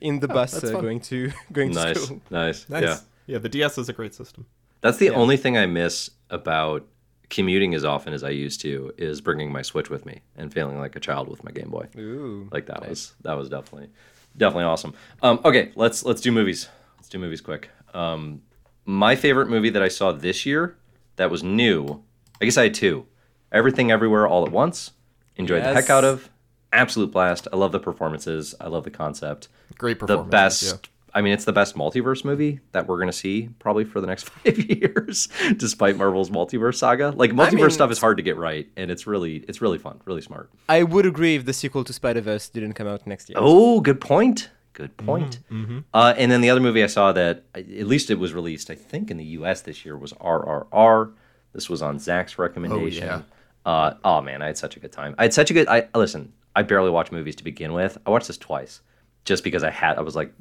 in 0.00 0.20
the 0.20 0.30
Oh, 0.30 0.34
bus 0.34 0.62
uh, 0.64 0.72
going 0.80 1.00
to 1.00 1.30
going 1.52 1.70
to 1.72 1.74
nice, 1.74 2.02
school. 2.04 2.20
nice, 2.30 2.68
Nice. 2.68 2.82
yeah. 2.82 2.98
Yeah. 3.26 3.38
the 3.38 3.48
DS 3.48 3.78
is 3.78 3.88
a 3.88 3.92
great 3.92 4.14
system. 4.14 4.46
That's 4.80 4.98
the 4.98 5.06
Yeah. 5.06 5.12
only 5.12 5.36
thing 5.36 5.56
I 5.56 5.66
miss 5.66 6.10
about 6.30 6.86
commuting 7.28 7.74
as 7.74 7.84
often 7.84 8.12
as 8.14 8.22
I 8.22 8.30
used 8.30 8.60
to 8.60 8.92
is 8.96 9.20
bringing 9.20 9.50
my 9.52 9.62
Switch 9.62 9.90
with 9.90 10.06
me 10.06 10.20
and 10.36 10.52
feeling 10.52 10.78
like 10.78 10.94
a 10.96 11.00
child 11.00 11.28
with 11.28 11.42
my 11.44 11.50
Game 11.50 11.70
Boy. 11.70 11.88
Ooh. 11.98 12.48
Like 12.52 12.66
that 12.66 12.88
was 12.88 13.14
that 13.22 13.34
was 13.36 13.48
definitely 13.48 13.88
definitely 14.36 14.64
awesome. 14.64 14.94
Um, 15.22 15.40
okay, 15.44 15.72
let's 15.74 16.04
let's 16.04 16.20
do 16.20 16.30
movies. 16.30 16.68
Let's 16.96 17.08
do 17.08 17.18
movies 17.18 17.40
quick. 17.40 17.70
Um, 17.94 18.42
my 18.84 19.16
favorite 19.16 19.48
movie 19.48 19.70
that 19.70 19.82
I 19.82 19.88
saw 19.88 20.12
this 20.12 20.46
year 20.46 20.76
that 21.16 21.30
was 21.30 21.42
new. 21.42 22.02
I 22.40 22.44
guess 22.44 22.56
I 22.56 22.64
had 22.64 22.74
two. 22.74 23.06
Everything 23.50 23.90
Everywhere 23.90 24.26
All 24.28 24.44
at 24.46 24.52
Once. 24.52 24.92
Enjoyed 25.36 25.62
the 25.62 25.72
heck 25.74 25.90
out 25.90 26.04
of. 26.04 26.28
Absolute 26.76 27.10
blast. 27.10 27.48
I 27.52 27.56
love 27.56 27.72
the 27.72 27.80
performances. 27.80 28.54
I 28.60 28.68
love 28.68 28.84
the 28.84 28.90
concept 28.90 29.48
Great 29.78 29.98
performance. 29.98 30.26
the 30.26 30.30
best 30.30 30.88
i 31.14 31.22
mean 31.22 31.32
it's 31.32 31.44
the 31.46 31.52
best 31.52 31.74
multiverse 31.76 32.24
movie 32.24 32.60
that 32.72 32.86
we're 32.86 32.96
going 32.96 33.08
to 33.08 33.12
see 33.12 33.48
probably 33.58 33.84
for 33.84 34.00
the 34.00 34.06
next 34.06 34.28
five 34.30 34.58
years 34.58 35.28
despite 35.56 35.96
marvel's 35.96 36.30
multiverse 36.30 36.74
saga 36.76 37.10
like 37.16 37.30
multiverse 37.30 37.52
mean- 37.60 37.70
stuff 37.70 37.90
is 37.90 37.98
hard 37.98 38.16
to 38.18 38.22
get 38.22 38.36
right 38.36 38.68
and 38.76 38.90
it's 38.90 39.06
really 39.06 39.36
it's 39.48 39.60
really 39.62 39.78
fun 39.78 40.00
really 40.04 40.20
smart 40.20 40.50
I 40.68 40.82
would 40.82 41.06
agree 41.06 41.34
if 41.36 41.44
the 41.46 41.52
sequel 41.52 41.84
to 41.84 41.92
Spider 41.92 42.20
Verse 42.20 42.48
didn't 42.50 42.74
come 42.74 42.86
out 42.86 43.06
next 43.06 43.28
year. 43.30 43.38
oh 43.40 43.80
good 43.80 44.00
point 44.00 44.50
good 44.74 44.94
point 44.98 45.38
Mm-hmm. 45.50 45.78
Uh, 45.94 46.12
and 46.18 46.30
then 46.30 46.40
the 46.42 46.50
other 46.50 46.60
movie 46.60 46.82
i 46.84 46.86
saw 46.86 47.12
that 47.12 47.44
at 47.54 47.86
least 47.86 48.10
it 48.10 48.18
was 48.18 48.34
released 48.34 48.68
i 48.70 48.74
think 48.74 49.10
in 49.10 49.16
the 49.16 49.24
us 49.24 49.62
this 49.62 49.84
year 49.86 49.96
was 49.96 50.12
rrr 50.14 51.12
this 51.54 51.70
was 51.70 51.80
on 51.82 51.98
zach's 51.98 52.38
recommendation 52.38 53.06
yeah. 53.06 53.22
uh, 53.64 53.94
oh 54.04 54.20
man 54.20 54.42
i 54.42 54.46
had 54.46 54.58
such 54.58 54.76
a 54.76 54.80
good 54.80 54.92
time 54.92 55.14
i 55.18 55.22
had 55.22 55.32
such 55.34 55.50
a 55.50 55.54
good 55.54 55.66
i 55.68 55.88
listen 55.94 56.32
i 56.56 56.62
barely 56.62 56.90
watch 56.90 57.12
movies 57.12 57.36
to 57.36 57.44
begin 57.44 57.72
with 57.72 57.96
i 58.04 58.10
watched 58.10 58.26
this 58.26 58.38
twice 58.38 58.80
just 59.24 59.44
because 59.44 59.62
i 59.62 59.70
had 59.70 59.96
i 59.96 60.00
was 60.00 60.16
like 60.16 60.32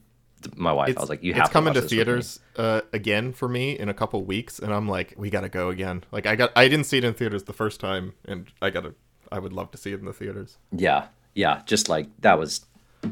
my 0.56 0.72
wife 0.72 0.98
i 0.98 1.02
was 1.02 1.10
like 1.10 1.24
you 1.24 1.34
have 1.34 1.46
it's 1.46 1.54
coming 1.54 1.74
to, 1.74 1.82
to 1.82 1.86
watch 1.86 1.92
this 1.92 1.98
with 1.98 2.08
me." 2.08 2.14
theaters 2.14 2.40
uh, 2.58 2.82
again 2.94 3.34
for 3.34 3.48
me 3.48 3.78
in 3.78 3.90
a 3.90 3.94
couple 3.94 4.24
weeks, 4.24 4.60
and 4.60 4.74
I'm 4.74 4.88
like, 4.88 5.14
we 5.18 5.30
gotta 5.30 5.50
go 5.50 5.70
again. 5.70 6.04
Like 6.12 6.26
I 6.26 6.36
got, 6.36 6.52
I 6.56 6.68
didn't 6.68 6.86
see 6.86 6.98
it 6.98 7.04
in 7.04 7.14
theaters 7.14 7.44
the 7.44 7.54
first 7.54 7.80
time, 7.80 8.14
and 8.26 8.48
I 8.62 8.70
gotta, 8.70 8.94
I 9.32 9.40
would 9.40 9.54
love 9.54 9.72
to 9.72 9.78
see 9.78 9.92
it 9.92 10.00
in 10.00 10.06
the 10.06 10.14
theaters. 10.14 10.58
Yeah, 10.72 11.08
yeah, 11.34 11.62
just 11.66 11.90
like 11.90 12.08
that 12.22 12.40
was. 12.40 12.66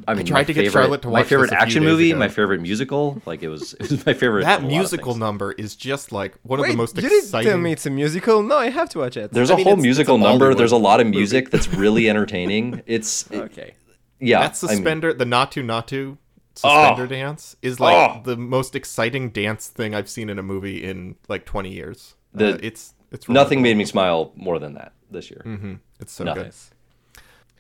I 0.08 0.14
mean, 0.14 0.22
I 0.22 0.24
tried 0.24 0.40
my 0.40 0.44
to 0.46 0.54
get 0.54 0.72
Charlotte 0.72 1.02
to 1.04 1.10
watch 1.10 1.20
my 1.20 1.24
favorite 1.24 1.48
this 1.48 1.52
a 1.54 1.56
few 1.58 1.62
action 1.64 1.84
days 1.84 1.92
movie, 1.92 2.10
ago. 2.12 2.20
my 2.20 2.28
favorite 2.28 2.62
musical. 2.62 3.22
Like 3.26 3.44
it 3.44 3.50
was, 3.50 3.74
it 3.80 3.90
was 3.90 4.06
my 4.06 4.14
favorite. 4.14 4.44
That 4.44 4.60
of 4.60 4.64
a 4.64 4.68
lot 4.68 4.74
of 4.74 4.78
musical 4.80 5.16
number 5.16 5.52
is 5.54 5.76
just 5.76 6.12
like 6.12 6.36
one 6.44 6.60
of 6.60 6.68
the 6.68 6.76
most 6.76 6.96
you 6.96 7.02
didn't 7.04 7.20
exciting. 7.20 7.50
tell 7.50 7.58
me 7.60 7.72
it's 7.72 7.86
a 7.86 7.90
musical. 7.90 8.44
No, 8.44 8.58
I 8.58 8.70
have 8.70 8.90
to 8.90 9.00
watch 9.00 9.18
it. 9.18 9.32
There's 9.32 9.52
I 9.52 9.54
a 9.54 9.58
mean, 9.58 9.64
whole 9.66 9.74
it's- 9.74 9.84
musical 9.84 10.16
it's 10.16 10.26
a 10.26 10.28
number. 10.30 10.54
There's 10.56 10.72
a 10.72 10.78
lot 10.78 11.00
of 11.00 11.08
movie. 11.08 11.18
music 11.18 11.50
that's 11.52 11.68
really 11.70 12.10
entertaining. 12.14 12.82
It's 12.86 13.30
it- 13.32 13.40
Okay. 13.42 13.74
yeah. 14.20 14.40
that 14.40 14.44
I 14.44 14.48
mean, 14.48 14.54
suspender, 14.78 15.14
the 15.14 15.26
Naatu 15.26 15.64
Naatu 15.64 16.18
suspender 16.56 17.04
Oh. 17.04 17.08
dance 17.08 17.56
is 17.62 17.80
like 17.80 18.18
Oh. 18.18 18.22
the 18.24 18.38
most 18.38 18.76
exciting 18.76 19.30
dance 19.32 19.68
thing 19.68 19.96
I've 19.96 20.10
seen 20.10 20.30
in 20.30 20.38
a 20.38 20.44
movie 20.44 20.84
in 20.84 21.16
like 21.28 21.46
20 21.46 21.72
years. 21.72 22.16
The- 22.34 22.56
uh, 22.56 22.58
it's 22.62 22.94
it's 23.12 23.30
nothing 23.30 23.62
made 23.62 23.78
me 23.78 23.86
smile 23.86 24.32
more 24.36 24.58
than 24.60 24.74
that 24.74 24.94
this 25.12 25.30
year. 25.30 25.42
hmm 25.44 25.76
It's 26.00 26.12
so 26.14 26.24
Nothing. 26.24 26.44
good. 26.46 26.54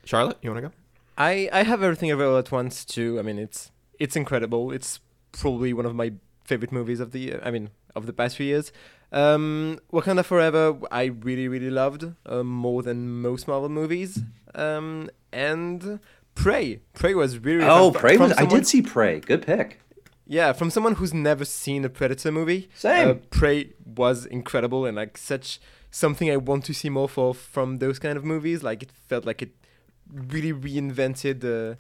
Charlotte, 0.06 0.38
you 0.42 0.50
want 0.52 0.64
to 0.64 0.70
go? 0.70 0.76
I 1.18 1.50
I 1.52 1.64
have 1.64 1.84
everything 1.84 2.12
available 2.12 2.38
at 2.38 2.52
once 2.52 2.86
too. 2.86 3.20
I 3.20 3.22
mean, 3.22 3.38
it's 3.40 3.72
it's 4.00 4.16
incredible. 4.16 4.72
It's 4.72 5.00
probably 5.32 5.74
one 5.74 5.86
of 5.86 5.96
my 5.96 6.14
favorite 6.44 6.72
movies 6.72 7.00
of 7.00 7.12
the 7.12 7.20
year. 7.20 7.42
I 7.44 7.52
mean, 7.52 7.70
of 7.96 8.06
the 8.06 8.14
past 8.14 8.38
few 8.38 8.46
years. 8.46 8.72
Um, 9.12 9.80
Wakanda 9.92 10.26
Forever, 10.26 10.76
I 10.92 11.04
really 11.06 11.48
really 11.48 11.70
loved 11.70 12.06
uh, 12.26 12.44
more 12.44 12.82
than 12.82 13.22
most 13.22 13.48
Marvel 13.48 13.70
movies. 13.70 14.20
Um, 14.56 15.10
and 15.32 16.00
Prey, 16.36 16.80
Prey 16.94 17.14
was 17.14 17.38
really 17.38 17.64
Oh, 17.64 17.92
from- 17.92 18.02
Prey 18.02 18.18
from 18.18 18.30
was. 18.30 18.38
I 18.38 18.46
did 18.46 18.66
see 18.68 18.82
Prey. 18.82 19.20
Good 19.20 19.46
pick. 19.46 19.80
Yeah, 20.26 20.54
from 20.54 20.70
someone 20.70 20.96
who's 20.96 21.14
never 21.14 21.44
seen 21.46 21.84
a 21.86 21.90
Predator 21.90 22.32
movie, 22.32 22.70
Same. 22.76 23.08
Uh, 23.10 23.14
Prey 23.30 23.74
was 23.86 24.26
incredible 24.26 24.86
and 24.86 24.96
like 24.96 25.18
such 25.18 25.60
something 25.92 26.32
I 26.32 26.38
want 26.38 26.66
to 26.66 26.74
see 26.74 26.90
more 26.90 27.10
for 27.10 27.34
from 27.36 27.78
those 27.80 28.00
kind 28.00 28.18
of 28.18 28.24
movies. 28.26 28.64
Like 28.64 28.82
it 28.82 28.92
felt 28.92 29.26
like 29.26 29.42
it 29.44 29.52
really 30.12 30.54
reinvented 30.54 31.44
uh, 31.44 31.76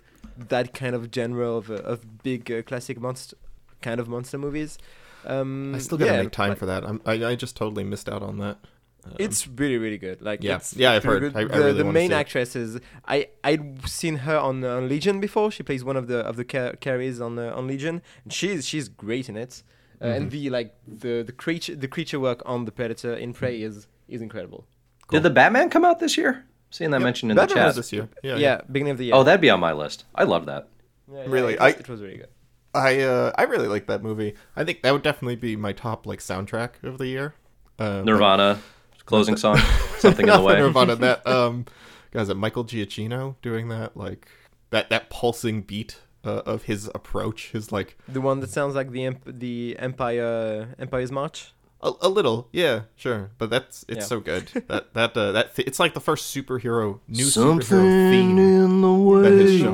that 0.49 0.73
kind 0.73 0.95
of 0.95 1.09
genre 1.13 1.49
of 1.51 1.69
uh, 1.69 1.75
of 1.75 2.23
big 2.23 2.51
uh, 2.51 2.61
classic 2.63 2.99
monster 2.99 3.37
kind 3.81 3.99
of 3.99 4.07
monster 4.07 4.37
movies. 4.37 4.77
Um, 5.25 5.73
I 5.75 5.79
still 5.79 5.97
gotta 5.97 6.11
yeah, 6.11 6.21
make 6.23 6.31
time 6.31 6.49
like, 6.49 6.57
for 6.57 6.65
that. 6.65 6.83
I'm, 6.83 7.01
I 7.05 7.13
I 7.25 7.35
just 7.35 7.55
totally 7.55 7.83
missed 7.83 8.09
out 8.09 8.21
on 8.23 8.37
that. 8.39 8.57
Um, 9.05 9.15
It's 9.19 9.47
really 9.47 9.77
really 9.77 9.97
good. 9.97 10.21
Like 10.21 10.43
Yeah. 10.43 10.55
it's, 10.57 10.75
Yeah, 10.75 10.91
I've 10.93 11.05
really 11.05 11.19
heard. 11.19 11.33
good. 11.33 11.37
I- 11.37 11.41
I 11.41 11.45
the 11.45 11.57
really 11.59 11.73
the 11.73 11.83
wanna 11.85 11.93
main 11.93 12.09
see 12.09 12.15
actress 12.15 12.55
is 12.55 12.79
I 13.07 13.27
I'd 13.43 13.87
seen 13.87 14.17
her 14.17 14.37
on, 14.37 14.63
uh, 14.63 14.77
on 14.77 14.87
Legion 14.89 15.19
before. 15.19 15.51
She 15.51 15.63
plays 15.63 15.83
one 15.83 15.97
of 15.97 16.07
the 16.07 16.19
of 16.19 16.35
the 16.35 16.45
ca- 16.45 16.73
carries 16.79 17.19
on 17.21 17.37
uh, 17.39 17.53
on 17.55 17.67
Legion, 17.67 18.01
and 18.23 18.31
she's 18.33 18.65
she's 18.67 18.87
great 18.89 19.29
in 19.29 19.37
it. 19.37 19.63
Uh, 19.63 20.05
Mm-hmm. 20.05 20.15
And 20.15 20.31
the 20.31 20.49
like 20.49 20.75
the 20.87 21.23
the 21.23 21.31
creature 21.31 21.75
the 21.75 21.87
creature 21.87 22.19
work 22.19 22.41
on 22.45 22.65
the 22.65 22.71
Predator 22.71 23.13
in 23.13 23.31
Prey 23.33 23.61
is 23.61 23.87
is 24.09 24.21
incredible. 24.21 24.65
Cool. 25.07 25.17
Did 25.19 25.23
the 25.23 25.29
Batman 25.29 25.69
come 25.69 25.85
out 25.85 25.99
this 25.99 26.17
year? 26.17 26.43
Seeing 26.73 26.89
that 26.91 26.97
Yep. 27.01 27.03
mentioned 27.03 27.31
in 27.31 27.35
Batman 27.37 27.55
the 27.57 27.65
was 27.65 27.75
chat. 27.75 27.75
this 27.75 27.93
year. 27.93 28.09
Yeah, 28.23 28.35
Yeah, 28.37 28.61
beginning 28.71 28.91
of 28.91 28.97
the 28.97 29.05
year. 29.05 29.13
Oh, 29.15 29.21
that'd 29.23 29.39
be 29.41 29.51
on 29.51 29.59
my 29.59 29.73
list. 29.73 30.05
I 30.15 30.23
love 30.23 30.47
that. 30.47 30.69
Yeah, 31.11 31.25
really, 31.27 31.53
it 31.53 31.61
I- 31.61 31.69
it 31.69 31.87
was 31.87 32.01
really 32.01 32.17
good. 32.17 32.29
I 32.73 33.01
uh, 33.01 33.31
I 33.37 33.43
really 33.43 33.67
like 33.67 33.85
that 33.87 34.01
movie. 34.01 34.33
I 34.55 34.63
think 34.63 34.81
that 34.81 34.91
would 34.91 35.03
definitely 35.03 35.35
be 35.35 35.55
my 35.55 35.73
top 35.73 36.07
like 36.07 36.19
soundtrack 36.19 36.81
of 36.83 36.97
the 36.97 37.05
year. 37.07 37.35
Uh, 37.77 38.01
Nirvana, 38.03 38.59
closing 39.05 39.37
song, 39.37 39.57
something 39.99 40.27
in 40.27 40.33
the 40.33 40.41
way. 40.41 40.55
Nirvana. 40.57 40.95
That 40.95 41.27
um, 41.37 41.65
guys, 42.11 42.29
it 42.29 42.35
Michael 42.37 42.65
Giacchino 42.65 43.35
doing 43.43 43.67
that 43.69 43.95
like 43.95 44.27
that 44.71 44.89
that 44.89 45.11
pulsing 45.11 45.61
beat 45.61 45.99
uh, 46.25 46.41
of 46.47 46.63
his 46.63 46.89
approach, 46.95 47.51
his 47.51 47.71
like 47.71 47.95
The 48.07 48.21
one 48.21 48.39
that 48.39 48.49
sounds 48.49 48.73
like 48.73 48.89
the 48.89 49.17
the 49.27 49.75
Empire 49.77 50.69
Empire's 50.79 51.11
March. 51.11 51.53
A, 51.83 51.91
a 52.03 52.09
little, 52.09 52.47
yeah, 52.51 52.81
sure, 52.95 53.29
but 53.37 53.49
that's 53.51 53.83
it's 53.87 53.97
Yeah. 53.99 54.03
so 54.05 54.19
good 54.19 54.47
that 54.67 54.93
that 54.95 55.15
uh, 55.17 55.31
that 55.33 55.55
th- 55.55 55.67
it's 55.67 55.79
like 55.79 55.93
the 55.93 55.99
first 56.01 56.35
superhero 56.35 56.99
new 57.07 57.25
superhero 57.25 58.11
theme. 58.11 58.37
in 58.39 58.81
the 58.81 58.93
way. 58.93 59.21
That 59.21 59.33
is 59.33 59.59
show. 59.61 59.73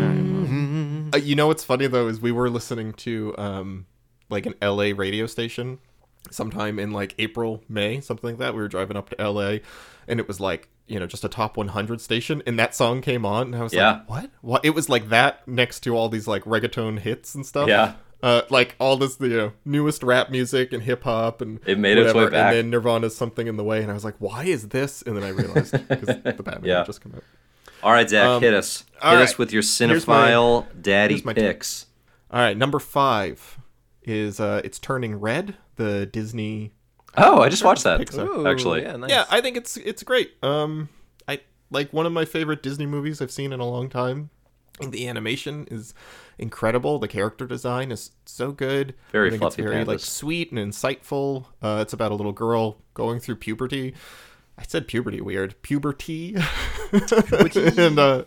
Mm. 0.00 1.14
Uh, 1.14 1.18
you 1.18 1.34
know 1.34 1.46
what's 1.48 1.64
funny 1.64 1.86
though 1.86 2.06
is 2.08 2.20
we 2.20 2.30
were 2.32 2.48
listening 2.50 2.92
to 2.92 3.34
um 3.38 3.86
like 4.28 4.46
an 4.46 4.54
LA 4.62 4.92
radio 4.94 5.26
station 5.26 5.78
sometime 6.30 6.78
in 6.78 6.92
like 6.92 7.14
April, 7.18 7.62
May, 7.68 8.00
something 8.00 8.30
like 8.30 8.38
that. 8.38 8.54
We 8.54 8.60
were 8.60 8.68
driving 8.68 8.96
up 8.96 9.08
to 9.10 9.16
LA 9.30 9.56
and 10.06 10.20
it 10.20 10.28
was 10.28 10.38
like, 10.38 10.68
you 10.86 11.00
know, 11.00 11.06
just 11.06 11.24
a 11.24 11.28
top 11.28 11.56
100 11.56 12.00
station 12.00 12.42
and 12.46 12.58
that 12.58 12.74
song 12.74 13.00
came 13.00 13.24
on 13.26 13.46
and 13.48 13.56
I 13.56 13.62
was 13.62 13.72
Yeah. 13.72 13.92
like, 13.92 14.08
"What? 14.10 14.30
What?" 14.40 14.64
It 14.64 14.70
was 14.70 14.88
like 14.88 15.08
that 15.08 15.46
next 15.48 15.80
to 15.80 15.96
all 15.96 16.08
these 16.08 16.28
like 16.28 16.44
reggaeton 16.44 17.00
hits 17.00 17.34
and 17.34 17.44
stuff. 17.44 17.68
Yeah. 17.68 17.94
Uh, 18.22 18.42
like 18.50 18.76
all 18.78 18.96
this, 18.98 19.16
you 19.20 19.28
know, 19.28 19.52
newest 19.64 20.02
rap 20.02 20.30
music 20.30 20.72
and 20.74 20.82
hip 20.82 21.04
hop 21.04 21.40
and 21.40 21.58
It 21.66 21.78
made 21.78 21.96
its 21.96 22.12
way 22.12 22.28
back. 22.28 22.48
And 22.54 22.56
then 22.56 22.70
Nirvana's 22.70 23.16
something 23.16 23.46
in 23.46 23.56
the 23.56 23.64
way, 23.64 23.80
and 23.82 23.90
I 23.90 23.94
was 23.94 24.04
like, 24.04 24.16
"Why 24.18 24.44
is 24.44 24.68
this?" 24.68 25.00
And 25.02 25.16
then 25.16 25.24
I 25.24 25.30
realized 25.30 25.72
because 25.88 26.06
the 26.22 26.42
Batman 26.42 26.60
Yeah. 26.64 26.84
just 26.84 27.00
come 27.00 27.12
out. 27.16 27.24
All 27.82 27.92
right, 27.92 28.08
Zach, 28.10 28.26
Um, 28.26 28.42
hit 28.42 28.52
us. 28.52 28.84
Hit 28.94 29.02
all 29.02 29.16
us 29.16 29.38
with 29.38 29.52
your 29.52 29.62
Here's 29.62 30.06
my- 30.06 30.28
cinephile 30.28 30.66
daddy 30.82 31.14
here's 31.14 31.24
my 31.24 31.32
tip. 31.32 31.44
picks. 31.56 31.86
All 32.30 32.40
right, 32.40 32.56
number 32.56 32.78
five 32.78 33.58
is 34.02 34.38
uh, 34.38 34.60
it's 34.64 34.78
turning 34.78 35.14
red. 35.18 35.56
The 35.76 36.04
Disney 36.04 36.72
Oh, 37.16 37.40
I 37.40 37.48
just 37.48 37.64
watched 37.64 37.84
that. 37.84 38.00
Pixar. 38.00 38.26
Ooh, 38.28 38.46
Actually. 38.46 38.82
yeah, 38.82 38.96
nice. 38.96 39.10
Yeah, 39.10 39.24
I 39.30 39.40
think 39.40 39.56
it's 39.56 39.78
it's 39.78 40.02
great. 40.02 40.32
Um, 40.42 40.90
I 41.26 41.40
like 41.70 41.90
one 41.92 42.04
of 42.04 42.12
my 42.12 42.26
favorite 42.26 42.62
Disney 42.62 42.84
movies 42.86 43.22
I've 43.22 43.30
seen 43.32 43.52
in 43.54 43.60
a 43.60 43.66
long 43.66 43.88
time. 43.88 44.28
The 44.86 45.08
animation 45.08 45.66
is 45.70 45.92
incredible. 46.40 46.98
The 46.98 47.08
character 47.08 47.46
design 47.46 47.92
is 47.92 48.10
so 48.24 48.50
good. 48.50 48.94
Very 49.12 49.36
fluffy 49.36 49.62
It's 49.62 49.70
very 49.70 49.84
like 49.84 50.00
sweet 50.00 50.50
and 50.50 50.58
insightful. 50.58 51.46
Uh, 51.62 51.78
it's 51.82 51.92
about 51.92 52.10
a 52.10 52.14
little 52.14 52.32
girl 52.32 52.78
going 52.94 53.20
through 53.20 53.36
puberty. 53.36 53.94
I 54.58 54.64
said 54.66 54.88
puberty 54.88 55.20
weird. 55.20 55.60
Puberty. 55.62 56.36
and 56.92 57.98
uh, 57.98 58.24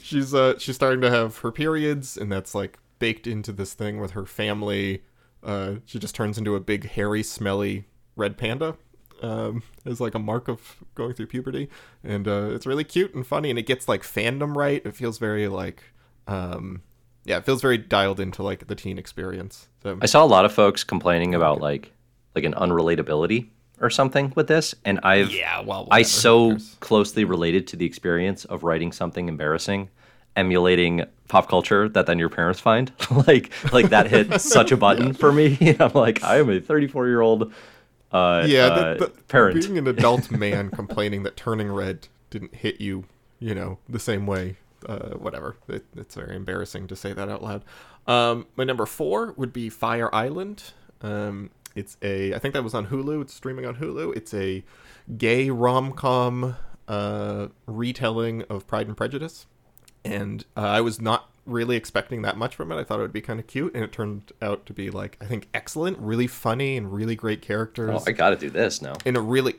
she's 0.00 0.34
uh, 0.34 0.58
she's 0.58 0.74
starting 0.74 1.00
to 1.02 1.10
have 1.10 1.38
her 1.38 1.52
periods, 1.52 2.16
and 2.16 2.32
that's 2.32 2.54
like 2.54 2.78
baked 2.98 3.26
into 3.26 3.52
this 3.52 3.74
thing 3.74 4.00
with 4.00 4.12
her 4.12 4.26
family. 4.26 5.04
Uh, 5.42 5.74
she 5.84 5.98
just 5.98 6.14
turns 6.14 6.38
into 6.38 6.56
a 6.56 6.60
big, 6.60 6.90
hairy, 6.90 7.22
smelly 7.22 7.84
red 8.16 8.36
panda. 8.36 8.76
Um, 9.22 9.62
as 9.86 10.02
like 10.02 10.14
a 10.14 10.18
mark 10.18 10.48
of 10.48 10.76
going 10.94 11.14
through 11.14 11.28
puberty, 11.28 11.70
and 12.02 12.28
uh, 12.28 12.50
it's 12.50 12.66
really 12.66 12.84
cute 12.84 13.14
and 13.14 13.26
funny, 13.26 13.48
and 13.48 13.58
it 13.58 13.64
gets 13.64 13.88
like 13.88 14.02
fandom 14.02 14.54
right. 14.54 14.84
It 14.84 14.94
feels 14.94 15.16
very 15.16 15.48
like, 15.48 15.82
um, 16.26 16.82
yeah, 17.24 17.38
it 17.38 17.46
feels 17.46 17.62
very 17.62 17.78
dialed 17.78 18.20
into 18.20 18.42
like 18.42 18.66
the 18.66 18.74
teen 18.74 18.98
experience. 18.98 19.68
So 19.82 19.98
I 20.00 20.06
saw 20.06 20.24
a 20.24 20.26
lot 20.26 20.44
of 20.44 20.52
folks 20.52 20.84
complaining 20.84 21.34
about 21.34 21.60
like 21.60 21.92
like 22.34 22.44
an 22.44 22.54
unrelatability 22.54 23.48
or 23.80 23.90
something 23.90 24.32
with 24.36 24.46
this, 24.46 24.74
and 24.84 25.00
I've 25.02 25.32
yeah, 25.32 25.60
well, 25.60 25.88
I 25.90 26.00
whatever, 26.00 26.04
so 26.04 26.56
closely 26.80 27.24
related 27.24 27.66
to 27.68 27.76
the 27.76 27.86
experience 27.86 28.44
of 28.44 28.62
writing 28.62 28.92
something 28.92 29.28
embarrassing, 29.28 29.90
emulating 30.36 31.04
pop 31.28 31.48
culture 31.48 31.88
that 31.88 32.06
then 32.06 32.18
your 32.18 32.28
parents 32.28 32.60
find. 32.60 32.92
like 33.26 33.50
like 33.72 33.90
that 33.90 34.08
hit 34.08 34.40
such 34.40 34.72
a 34.72 34.76
button 34.76 35.12
for 35.12 35.32
me. 35.32 35.76
I'm 35.80 35.92
like, 35.92 36.22
I 36.22 36.38
am 36.38 36.50
a 36.50 36.60
34 36.60 37.06
year 37.08 37.20
old 37.20 37.52
uh, 38.14 38.44
yeah, 38.46 38.66
uh, 38.66 38.94
the, 38.94 39.06
the, 39.06 39.10
parent. 39.22 39.60
being 39.60 39.76
an 39.76 39.88
adult 39.88 40.30
man 40.30 40.70
complaining 40.70 41.24
that 41.24 41.36
turning 41.36 41.70
red 41.70 42.06
didn't 42.30 42.54
hit 42.54 42.80
you, 42.80 43.04
you 43.40 43.56
know, 43.56 43.78
the 43.88 43.98
same 43.98 44.24
way. 44.24 44.56
Uh, 44.86 45.16
whatever. 45.16 45.56
It, 45.68 45.84
it's 45.96 46.14
very 46.14 46.36
embarrassing 46.36 46.86
to 46.88 46.96
say 46.96 47.12
that 47.12 47.28
out 47.28 47.42
loud. 47.42 47.64
Um, 48.06 48.46
my 48.56 48.64
number 48.64 48.86
four 48.86 49.32
would 49.36 49.52
be 49.52 49.68
Fire 49.70 50.14
Island. 50.14 50.62
Um, 51.00 51.50
it's 51.74 51.96
a. 52.02 52.34
I 52.34 52.38
think 52.38 52.54
that 52.54 52.62
was 52.62 52.74
on 52.74 52.88
Hulu. 52.88 53.22
It's 53.22 53.34
streaming 53.34 53.66
on 53.66 53.76
Hulu. 53.76 54.16
It's 54.16 54.32
a 54.34 54.64
gay 55.16 55.50
rom 55.50 55.92
com 55.92 56.56
uh, 56.88 57.48
retelling 57.66 58.42
of 58.42 58.66
Pride 58.66 58.86
and 58.86 58.96
Prejudice, 58.96 59.46
and 60.04 60.44
uh, 60.56 60.60
I 60.60 60.80
was 60.80 61.00
not 61.00 61.30
really 61.46 61.76
expecting 61.76 62.22
that 62.22 62.36
much 62.36 62.54
from 62.54 62.72
it. 62.72 62.76
I 62.76 62.84
thought 62.84 62.98
it 62.98 63.02
would 63.02 63.12
be 63.12 63.20
kind 63.20 63.40
of 63.40 63.46
cute, 63.46 63.74
and 63.74 63.84
it 63.84 63.92
turned 63.92 64.32
out 64.40 64.66
to 64.66 64.72
be 64.72 64.90
like 64.90 65.16
I 65.20 65.24
think 65.24 65.48
excellent, 65.52 65.98
really 65.98 66.26
funny, 66.26 66.76
and 66.76 66.92
really 66.92 67.16
great 67.16 67.42
characters 67.42 67.90
oh, 67.92 68.04
I 68.06 68.12
got 68.12 68.30
to 68.30 68.36
do 68.36 68.50
this 68.50 68.80
now. 68.80 68.94
in 69.04 69.16
a 69.16 69.20
really 69.20 69.56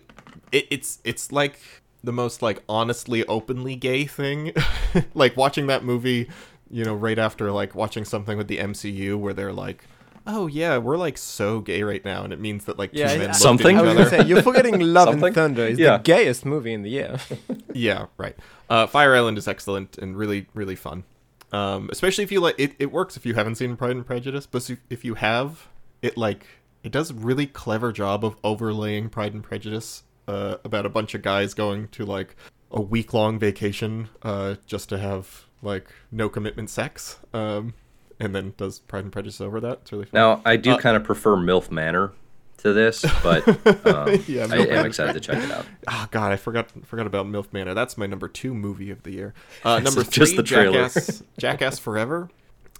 it, 0.51 0.67
it's 0.69 0.99
it's 1.03 1.31
like 1.31 1.59
the 2.05 2.13
most 2.13 2.41
like 2.41 2.63
honestly 2.69 3.25
openly 3.27 3.75
gay 3.75 4.05
thing 4.05 4.51
like 5.13 5.35
watching 5.35 5.67
that 5.67 5.83
movie 5.83 6.29
you 6.69 6.83
know 6.85 6.95
right 6.95 7.19
after 7.19 7.51
like 7.51 7.75
watching 7.75 8.05
something 8.05 8.37
with 8.37 8.47
the 8.47 8.57
mcu 8.57 9.17
where 9.17 9.33
they're 9.33 9.53
like 9.53 9.83
oh 10.27 10.47
yeah 10.47 10.77
we're 10.77 10.97
like 10.97 11.17
so 11.17 11.59
gay 11.59 11.83
right 11.83 12.03
now 12.05 12.23
and 12.23 12.33
it 12.33 12.39
means 12.39 12.65
that 12.65 12.79
like 12.79 12.91
two 12.91 12.99
Yeah, 12.99 13.07
men 13.07 13.15
I- 13.15 13.19
looked 13.23 13.29
at 13.35 13.35
Something? 13.35 13.77
I 13.77 13.81
was 13.81 13.93
gonna 13.93 14.09
say 14.09 14.23
you're 14.25 14.41
forgetting 14.41 14.79
Love 14.93 15.21
and 15.21 15.35
Thunder 15.35 15.65
is 15.67 15.77
Yeah. 15.77 15.97
the 15.97 16.03
gayest 16.03 16.45
movie 16.45 16.73
in 16.73 16.81
the 16.81 16.89
year. 16.89 17.17
yeah 17.73 18.05
right 18.17 18.35
uh, 18.69 18.87
fire 18.87 19.15
island 19.15 19.37
is 19.37 19.47
excellent 19.47 19.97
and 19.99 20.17
really 20.17 20.47
really 20.55 20.75
fun 20.75 21.03
um, 21.51 21.89
especially 21.91 22.23
if 22.23 22.31
you 22.31 22.39
like 22.41 22.55
it, 22.57 22.73
it 22.79 22.91
works 22.91 23.15
if 23.15 23.25
you 23.25 23.35
haven't 23.35 23.55
seen 23.55 23.75
pride 23.77 23.91
and 23.95 24.05
prejudice 24.05 24.45
but 24.47 24.67
if, 24.69 24.79
if 24.89 25.05
you 25.05 25.13
have 25.15 25.67
it 26.01 26.17
like 26.17 26.47
it 26.83 26.91
does 26.91 27.11
a 27.11 27.13
really 27.13 27.45
clever 27.47 27.91
job 27.91 28.25
of 28.25 28.35
overlaying 28.43 29.09
pride 29.09 29.33
and 29.33 29.43
prejudice 29.43 30.03
uh, 30.27 30.57
about 30.63 30.85
a 30.85 30.89
bunch 30.89 31.13
of 31.13 31.21
guys 31.21 31.53
going 31.53 31.87
to 31.89 32.05
like 32.05 32.35
a 32.71 32.81
week 32.81 33.13
long 33.13 33.37
vacation 33.39 34.09
uh, 34.23 34.55
just 34.65 34.89
to 34.89 34.97
have 34.97 35.45
like 35.61 35.87
no 36.11 36.29
commitment 36.29 36.69
sex 36.69 37.19
um, 37.33 37.73
and 38.19 38.35
then 38.35 38.53
does 38.57 38.79
pride 38.79 39.03
and 39.03 39.13
prejudice 39.13 39.39
over 39.41 39.59
that 39.59 39.79
it's 39.81 39.91
really 39.91 40.05
fun 40.05 40.11
Now, 40.19 40.41
I 40.45 40.57
do 40.57 40.71
Uh, 40.71 40.77
kind 40.77 40.95
of 40.97 41.03
prefer 41.03 41.35
MILF 41.35 41.69
Manor 41.71 42.13
to 42.57 42.73
this, 42.73 43.05
but 43.21 43.47
um, 43.85 44.07
Yeah, 44.27 44.43
I 44.45 44.47
MILF 44.47 44.71
am 44.71 44.85
excited 44.85 45.13
to 45.13 45.19
check 45.19 45.43
it 45.43 45.51
out. 45.51 45.65
Oh 45.87 46.07
God, 46.11 46.31
I 46.31 46.35
forgot 46.37 46.69
forgot 46.85 47.05
about 47.05 47.25
MILF 47.27 47.51
Manor. 47.53 47.73
That's 47.73 47.97
my 47.97 48.05
number 48.07 48.27
two 48.27 48.53
movie 48.53 48.89
of 48.91 49.03
the 49.03 49.11
year. 49.11 49.33
Uh, 49.63 49.79
number 49.83 50.03
three, 50.03 50.11
just 50.25 50.35
the 50.35 50.43
trailer. 50.43 50.73
Jackass, 50.87 51.23
Jackass 51.37 51.79
Forever. 51.79 52.29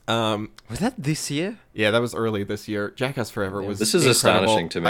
Um, 0.07 0.51
Was 0.69 0.79
that 0.79 0.93
this 0.97 1.31
year? 1.31 1.57
yeah, 1.73 1.89
that 1.91 1.99
was 1.99 2.13
early 2.15 2.43
this 2.43 2.67
year. 2.67 2.91
Jackass 2.91 3.29
Forever 3.31 3.61
was. 3.61 3.79
This 3.79 3.93
is 3.95 4.05
incredible. 4.05 4.43
astonishing 4.53 4.69
to 4.69 4.81
me. 4.81 4.89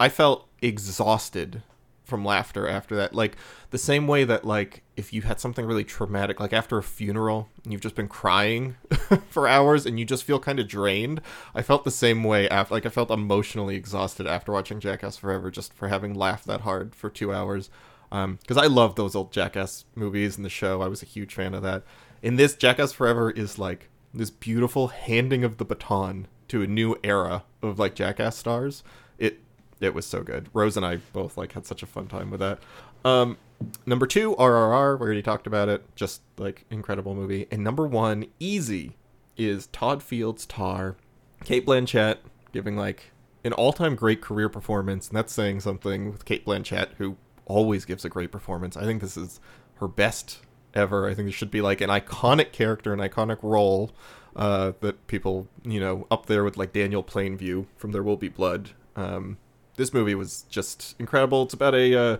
I, 0.00 0.06
I 0.06 0.08
felt 0.08 0.48
exhausted 0.62 1.62
from 2.06 2.24
laughter 2.24 2.68
after 2.68 2.94
that. 2.96 3.14
Like 3.14 3.36
the 3.70 3.78
same 3.78 4.06
way 4.06 4.24
that 4.24 4.44
like 4.44 4.82
if 4.96 5.12
you 5.12 5.22
had 5.22 5.40
something 5.40 5.66
really 5.66 5.84
traumatic, 5.84 6.40
like 6.40 6.52
after 6.52 6.78
a 6.78 6.82
funeral, 6.82 7.48
and 7.64 7.72
you've 7.72 7.82
just 7.82 7.96
been 7.96 8.08
crying 8.08 8.76
for 9.28 9.46
hours 9.48 9.84
and 9.84 9.98
you 9.98 10.04
just 10.04 10.24
feel 10.24 10.38
kind 10.38 10.58
of 10.60 10.68
drained. 10.68 11.20
I 11.54 11.62
felt 11.62 11.84
the 11.84 11.90
same 11.90 12.24
way 12.24 12.48
after. 12.48 12.72
Like 12.74 12.86
I 12.86 12.90
felt 12.90 13.10
emotionally 13.10 13.76
exhausted 13.76 14.26
after 14.26 14.52
watching 14.52 14.80
Jackass 14.80 15.16
Forever, 15.16 15.50
just 15.50 15.74
for 15.74 15.88
having 15.88 16.14
laughed 16.14 16.46
that 16.46 16.62
hard 16.62 16.94
for 16.94 17.10
two 17.10 17.32
hours. 17.32 17.68
Um, 18.12 18.38
Because 18.40 18.56
I 18.56 18.66
love 18.66 18.94
those 18.94 19.16
old 19.16 19.32
Jackass 19.32 19.84
movies 19.96 20.36
and 20.36 20.44
the 20.44 20.48
show. 20.48 20.80
I 20.80 20.86
was 20.86 21.02
a 21.02 21.06
huge 21.06 21.34
fan 21.34 21.54
of 21.54 21.62
that. 21.64 21.82
In 22.22 22.36
this, 22.36 22.54
Jackass 22.54 22.92
Forever 22.92 23.30
is 23.30 23.58
like 23.58 23.90
this 24.14 24.30
beautiful 24.30 24.88
handing 24.88 25.42
of 25.42 25.58
the 25.58 25.64
baton 25.64 26.28
to 26.48 26.62
a 26.62 26.66
new 26.66 26.96
era 27.02 27.42
of 27.62 27.78
like 27.80 27.94
Jackass 27.96 28.36
stars. 28.36 28.84
It 29.18 29.40
it 29.80 29.94
was 29.94 30.06
so 30.06 30.22
good. 30.22 30.48
Rose 30.52 30.76
and 30.76 30.86
I 30.86 30.96
both 31.12 31.36
like 31.36 31.52
had 31.52 31.66
such 31.66 31.82
a 31.82 31.86
fun 31.86 32.06
time 32.06 32.30
with 32.30 32.40
that. 32.40 32.58
Um, 33.04 33.36
number 33.84 34.06
two, 34.06 34.34
RRR. 34.36 34.98
We 34.98 35.06
already 35.06 35.22
talked 35.22 35.46
about 35.46 35.68
it. 35.68 35.84
Just 35.94 36.22
like 36.38 36.64
incredible 36.70 37.14
movie. 37.14 37.46
And 37.50 37.62
number 37.62 37.86
one, 37.86 38.26
easy, 38.38 38.96
is 39.36 39.66
Todd 39.68 40.02
Field's 40.02 40.46
Tar. 40.46 40.96
Cate 41.44 41.66
Blanchett 41.66 42.18
giving 42.52 42.76
like 42.76 43.12
an 43.44 43.52
all-time 43.52 43.94
great 43.94 44.20
career 44.20 44.48
performance, 44.48 45.08
and 45.08 45.16
that's 45.16 45.32
saying 45.32 45.60
something 45.60 46.10
with 46.10 46.24
Cate 46.24 46.44
Blanchett, 46.44 46.94
who 46.98 47.16
always 47.44 47.84
gives 47.84 48.04
a 48.04 48.08
great 48.08 48.32
performance. 48.32 48.76
I 48.76 48.84
think 48.84 49.00
this 49.00 49.16
is 49.16 49.40
her 49.76 49.86
best 49.86 50.40
ever. 50.74 51.08
I 51.08 51.14
think 51.14 51.28
this 51.28 51.34
should 51.34 51.50
be 51.50 51.60
like 51.60 51.80
an 51.80 51.90
iconic 51.90 52.52
character, 52.52 52.92
an 52.92 52.98
iconic 52.98 53.38
role 53.42 53.92
uh, 54.34 54.72
that 54.80 55.06
people, 55.06 55.48
you 55.64 55.78
know, 55.78 56.06
up 56.10 56.26
there 56.26 56.42
with 56.44 56.56
like 56.56 56.72
Daniel 56.72 57.04
Plainview 57.04 57.66
from 57.76 57.92
There 57.92 58.02
Will 58.02 58.16
Be 58.16 58.28
Blood. 58.28 58.70
Um, 58.96 59.38
this 59.76 59.92
movie 59.94 60.14
was 60.14 60.42
just 60.48 60.94
incredible. 60.98 61.42
It's 61.44 61.54
about 61.54 61.74
a 61.74 61.94
uh, 61.98 62.16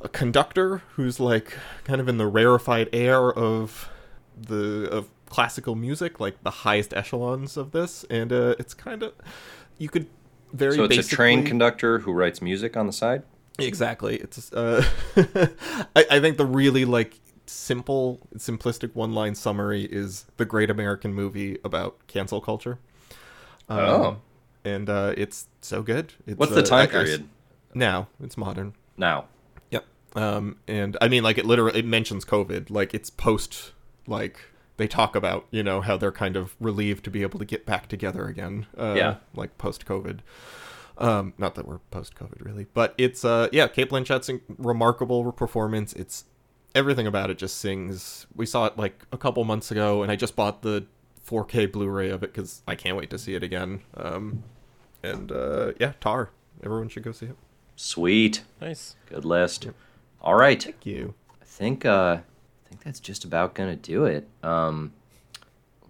a 0.00 0.08
conductor 0.08 0.82
who's 0.94 1.18
like 1.20 1.56
kind 1.84 2.00
of 2.00 2.08
in 2.08 2.18
the 2.18 2.26
rarefied 2.26 2.88
air 2.92 3.32
of 3.32 3.88
the 4.40 4.88
of 4.90 5.08
classical 5.26 5.74
music, 5.74 6.20
like 6.20 6.42
the 6.42 6.50
highest 6.50 6.94
echelons 6.94 7.56
of 7.56 7.72
this, 7.72 8.04
and 8.08 8.32
uh, 8.32 8.54
it's 8.58 8.74
kind 8.74 9.02
of 9.02 9.12
you 9.78 9.88
could 9.88 10.06
very 10.52 10.76
So 10.76 10.84
it's 10.84 11.12
a 11.12 11.16
train 11.16 11.44
conductor 11.44 11.98
who 12.00 12.12
writes 12.12 12.40
music 12.40 12.76
on 12.76 12.86
the 12.86 12.92
side. 12.92 13.22
Exactly. 13.58 14.16
It's 14.16 14.52
uh, 14.52 14.84
I, 15.96 16.06
I 16.10 16.20
think 16.20 16.36
the 16.36 16.46
really 16.46 16.84
like 16.84 17.18
simple, 17.46 18.20
simplistic 18.36 18.94
one-line 18.94 19.34
summary 19.34 19.84
is 19.84 20.26
the 20.36 20.44
Great 20.44 20.70
American 20.70 21.12
Movie 21.12 21.58
about 21.64 22.06
cancel 22.06 22.40
culture. 22.40 22.78
Um, 23.68 23.78
Oh. 23.78 24.16
And 24.64 24.88
uh, 24.90 25.14
it's 25.16 25.46
so 25.60 25.82
good. 25.82 26.12
It's, 26.26 26.38
What's 26.38 26.52
the 26.52 26.60
uh, 26.60 26.64
time 26.64 26.78
I- 26.78 26.82
I 26.82 26.84
s- 26.84 26.90
period 26.90 27.28
now? 27.74 28.08
It's 28.22 28.36
modern. 28.36 28.74
now? 28.96 29.26
Yep. 29.70 29.84
Um, 30.16 30.56
and 30.66 30.96
I 31.00 31.08
mean, 31.08 31.22
like 31.22 31.38
it 31.38 31.46
literally 31.46 31.78
it 31.78 31.84
mentions 31.86 32.24
COVID. 32.24 32.70
Like 32.70 32.92
it's 32.94 33.10
post. 33.10 33.72
Like 34.06 34.40
they 34.78 34.86
talk 34.88 35.14
about 35.16 35.46
you 35.50 35.62
know 35.62 35.80
how 35.80 35.96
they're 35.96 36.12
kind 36.12 36.36
of 36.36 36.56
relieved 36.60 37.04
to 37.04 37.10
be 37.10 37.22
able 37.22 37.38
to 37.38 37.44
get 37.44 37.66
back 37.66 37.88
together 37.88 38.26
again. 38.26 38.66
Uh, 38.76 38.94
Yeah. 38.96 39.16
Like 39.34 39.56
post 39.58 39.86
COVID. 39.86 40.20
Um, 40.98 41.32
not 41.38 41.54
that 41.54 41.66
we're 41.68 41.78
post 41.90 42.16
COVID 42.16 42.44
really, 42.44 42.66
but 42.74 42.94
it's 42.98 43.24
uh 43.24 43.48
yeah, 43.52 43.68
Cate 43.68 43.88
Blanchett's 43.90 44.28
in- 44.28 44.40
remarkable 44.58 45.30
performance. 45.32 45.92
It's 45.92 46.24
everything 46.74 47.06
about 47.06 47.30
it 47.30 47.38
just 47.38 47.58
sings. 47.58 48.26
We 48.34 48.46
saw 48.46 48.66
it 48.66 48.76
like 48.76 49.04
a 49.12 49.18
couple 49.18 49.44
months 49.44 49.70
ago, 49.70 50.02
and 50.02 50.10
I 50.10 50.16
just 50.16 50.34
bought 50.34 50.62
the 50.62 50.86
4K 51.28 51.70
Blu-ray 51.70 52.10
of 52.10 52.22
it 52.22 52.32
because 52.32 52.62
I 52.66 52.74
can't 52.74 52.96
wait 52.96 53.10
to 53.10 53.18
see 53.18 53.34
it 53.34 53.42
again. 53.42 53.80
Um, 53.96 54.42
and 55.02 55.30
uh, 55.30 55.72
yeah, 55.78 55.92
Tar. 56.00 56.30
Everyone 56.62 56.88
should 56.88 57.02
go 57.02 57.12
see 57.12 57.26
it. 57.26 57.36
Sweet, 57.76 58.42
Nice. 58.60 58.96
good 59.08 59.24
list. 59.24 59.68
All 60.20 60.34
right, 60.34 60.60
Thank 60.62 60.84
you. 60.84 61.14
I 61.40 61.44
think 61.44 61.84
uh, 61.84 62.18
I 62.18 62.68
think 62.68 62.82
that's 62.82 62.98
just 63.00 63.24
about 63.24 63.54
gonna 63.54 63.76
do 63.76 64.04
it. 64.04 64.26
Um, 64.42 64.92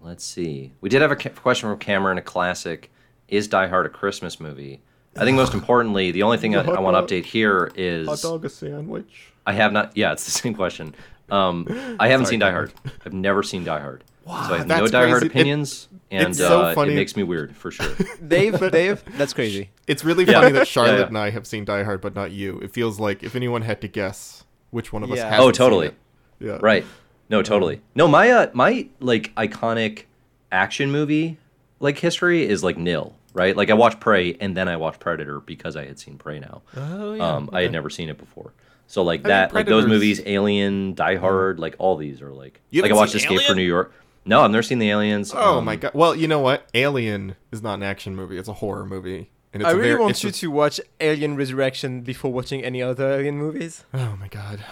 let's 0.01 0.23
see. 0.23 0.71
We 0.81 0.89
did 0.89 1.01
have 1.01 1.11
a 1.11 1.15
ca- 1.15 1.29
question 1.29 1.69
from 1.69 1.79
Cameron, 1.79 2.17
a 2.17 2.21
classic. 2.21 2.91
Is 3.27 3.47
Die 3.47 3.67
Hard 3.67 3.85
a 3.85 3.89
Christmas 3.89 4.39
movie? 4.39 4.81
I 5.17 5.23
think 5.25 5.35
most 5.35 5.53
importantly, 5.55 6.11
the 6.11 6.21
only 6.23 6.37
thing 6.37 6.55
I, 6.55 6.61
I 6.63 6.79
want 6.79 7.07
to 7.07 7.15
update 7.15 7.25
here 7.25 7.71
is 7.75 8.07
Hot 8.07 8.21
dog 8.21 8.45
a 8.45 8.49
sandwich. 8.49 9.31
I 9.47 9.53
have 9.53 9.73
not. 9.73 9.97
Yeah, 9.97 10.11
it's 10.11 10.25
the 10.25 10.31
same 10.31 10.53
question. 10.53 10.93
Um, 11.31 11.65
I 11.99 12.07
haven't 12.09 12.25
Sorry, 12.27 12.33
seen 12.33 12.39
Die 12.39 12.51
Hard. 12.51 12.73
I've 13.05 13.13
never 13.13 13.41
seen 13.41 13.63
Die 13.63 13.79
Hard. 13.79 14.03
Wow, 14.29 14.47
so 14.47 14.53
I 14.53 14.57
have 14.59 14.67
no 14.67 14.75
that's 14.79 14.91
Die 14.91 15.07
Hard 15.07 15.11
crazy. 15.21 15.25
It- 15.25 15.29
opinions, 15.31 15.87
and 16.11 16.29
it's 16.29 16.37
so 16.37 16.61
uh, 16.61 16.73
funny. 16.75 16.93
it 16.93 16.95
makes 16.95 17.15
me 17.15 17.23
weird 17.23 17.55
for 17.55 17.71
sure. 17.71 17.91
Dave, 18.27 18.59
Dave, 18.71 19.03
that's 19.17 19.33
crazy. 19.33 19.71
It's 19.87 20.05
really 20.05 20.23
Yeah. 20.23 20.33
funny 20.41 20.51
that 20.51 20.67
Charlotte 20.67 20.91
Yeah, 20.93 20.99
yeah. 20.99 21.05
and 21.07 21.17
I 21.17 21.31
have 21.31 21.47
seen 21.47 21.65
Die 21.65 21.83
Hard, 21.83 21.99
but 21.99 22.13
not 22.13 22.29
you. 22.31 22.59
It 22.59 22.71
feels 22.71 22.99
like 22.99 23.23
if 23.23 23.35
anyone 23.35 23.63
had 23.63 23.81
to 23.81 23.87
guess 23.87 24.43
which 24.69 24.93
one 24.93 25.01
of 25.03 25.11
us 25.11 25.17
hasn't 25.19 25.41
oh, 25.41 25.51
totally. 25.51 25.87
seen 25.87 25.95
it, 26.41 26.45
Yeah. 26.45 26.57
Right. 26.61 26.85
No, 27.27 27.41
totally. 27.41 27.81
No, 27.95 28.07
my 28.07 28.29
uh, 28.29 28.47
my 28.53 28.87
like 28.99 29.33
iconic 29.35 30.03
action 30.51 30.91
movie 30.91 31.37
like 31.79 31.97
history 31.97 32.47
is 32.47 32.63
like 32.63 32.77
nil. 32.77 33.15
Right. 33.33 33.55
Like 33.57 33.69
I 33.69 33.73
watched 33.73 33.99
Prey 33.99 34.35
and 34.39 34.55
then 34.55 34.67
I 34.67 34.77
watched 34.77 34.99
Predator 34.99 35.39
because 35.39 35.75
I 35.75 35.85
had 35.85 35.97
seen 35.99 36.17
Prey 36.19 36.39
now. 36.39 36.61
Oh 36.75 37.13
yeah. 37.15 37.35
um, 37.35 37.49
I 37.53 37.61
had 37.63 37.71
never 37.71 37.89
seen 37.89 38.09
it 38.09 38.17
before. 38.19 38.53
So 38.87 39.03
like 39.03 39.21
mean, 39.23 39.29
that, 39.29 39.53
like 39.53 39.67
those 39.67 39.85
movies, 39.85 40.19
Alien, 40.25 40.93
Die 40.95 41.15
Hard, 41.15 41.59
like 41.59 41.75
all 41.79 41.95
these 41.95 42.21
are 42.21 42.31
like. 42.31 42.59
You 42.71 42.81
like 42.81 42.91
I 42.91 42.95
watched 42.95 43.13
Escape 43.15 43.37
for 43.37 43.43
Alien? 43.43 43.57
New 43.57 43.63
York. 43.63 43.91
No, 44.25 44.41
I've 44.41 44.51
never 44.51 44.61
seen 44.63 44.79
the 44.79 44.89
Aliens. 44.89 45.33
oh 45.35 45.57
um, 45.59 45.65
my 45.65 45.75
god. 45.75 45.91
Well, 45.93 46.15
you 46.15 46.27
know 46.27 46.39
what? 46.39 46.67
Alien 46.73 47.35
is 47.51 47.61
not 47.61 47.75
an 47.75 47.83
action 47.83 48.15
movie. 48.15 48.37
It's 48.37 48.49
a 48.49 48.53
horror 48.53 48.85
movie. 48.85 49.31
And 49.53 49.63
it's 49.63 49.67
I 49.69 49.71
a 49.71 49.75
really 49.75 49.89
very, 49.89 49.99
want 50.01 50.11
it's 50.11 50.23
you 50.23 50.29
a- 50.29 50.33
to 50.33 50.51
watch 50.51 50.79
Alien 51.01 51.35
Resurrection 51.35 52.01
before 52.01 52.31
watching 52.31 52.63
any 52.63 52.81
other 52.83 53.11
Alien 53.13 53.37
movies. 53.37 53.83
Oh 53.93 54.15
my 54.19 54.27
god. 54.27 54.63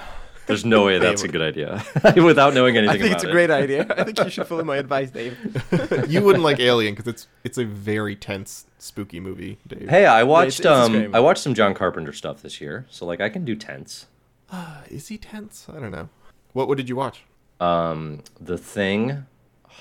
There's 0.45 0.63
no 0.63 0.85
way 0.85 0.99
that's 0.99 1.23
a 1.23 1.27
good 1.27 1.41
idea 1.41 1.83
without 2.15 2.53
knowing 2.53 2.77
anything 2.77 2.95
I 2.95 2.99
think 2.99 3.09
about 3.11 3.15
it's 3.15 3.23
a 3.25 3.29
it. 3.29 3.31
great 3.31 3.49
idea. 3.49 3.85
I 3.97 4.03
think 4.03 4.19
you 4.19 4.29
should 4.29 4.47
follow 4.47 4.63
my 4.63 4.77
advice, 4.77 5.09
Dave. 5.09 5.35
you 6.07 6.21
wouldn't 6.21 6.43
like 6.43 6.59
Alien 6.59 6.93
because 6.93 7.07
it's 7.11 7.27
it's 7.43 7.57
a 7.57 7.65
very 7.65 8.15
tense, 8.15 8.65
spooky 8.77 9.19
movie, 9.19 9.57
Dave. 9.67 9.89
Hey, 9.89 10.05
I 10.05 10.19
it's- 10.19 10.27
watched 10.29 10.59
it's 10.59 10.65
a 10.67 10.73
um 10.73 10.93
scream. 10.93 11.15
I 11.15 11.19
watched 11.19 11.41
some 11.41 11.53
John 11.55 11.73
Carpenter 11.73 12.13
stuff 12.13 12.41
this 12.43 12.61
year, 12.61 12.85
so 12.89 13.05
like 13.05 13.19
I 13.19 13.29
can 13.29 13.43
do 13.45 13.55
tense. 13.55 14.05
Uh, 14.51 14.81
is 14.89 15.07
he 15.07 15.17
tense? 15.17 15.65
I 15.69 15.79
don't 15.79 15.91
know. 15.91 16.07
What 16.53 16.67
what 16.67 16.77
did 16.77 16.87
you 16.87 16.95
watch? 16.95 17.23
Um, 17.59 18.21
The 18.39 18.57
Thing, 18.57 19.25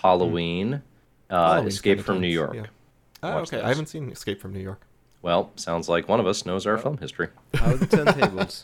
Halloween, 0.02 0.82
uh, 1.31 1.62
Escape 1.66 2.01
from 2.01 2.20
New 2.20 2.28
York. 2.28 2.55
yeah. 2.55 2.66
Oh, 3.23 3.39
okay. 3.39 3.60
I 3.60 3.68
haven't 3.68 3.86
seen 3.86 4.10
Escape 4.10 4.40
from 4.40 4.52
New 4.52 4.60
York. 4.60 4.86
Well, 5.27 5.51
sounds 5.57 5.89
like 5.89 6.09
one 6.09 6.20
of 6.20 6.27
us 6.28 6.47
knows 6.47 6.66
our 6.69 6.78
film 6.78 6.98
history. 6.98 7.31
How 7.55 7.74
the 7.74 7.85
turntables. 7.85 8.62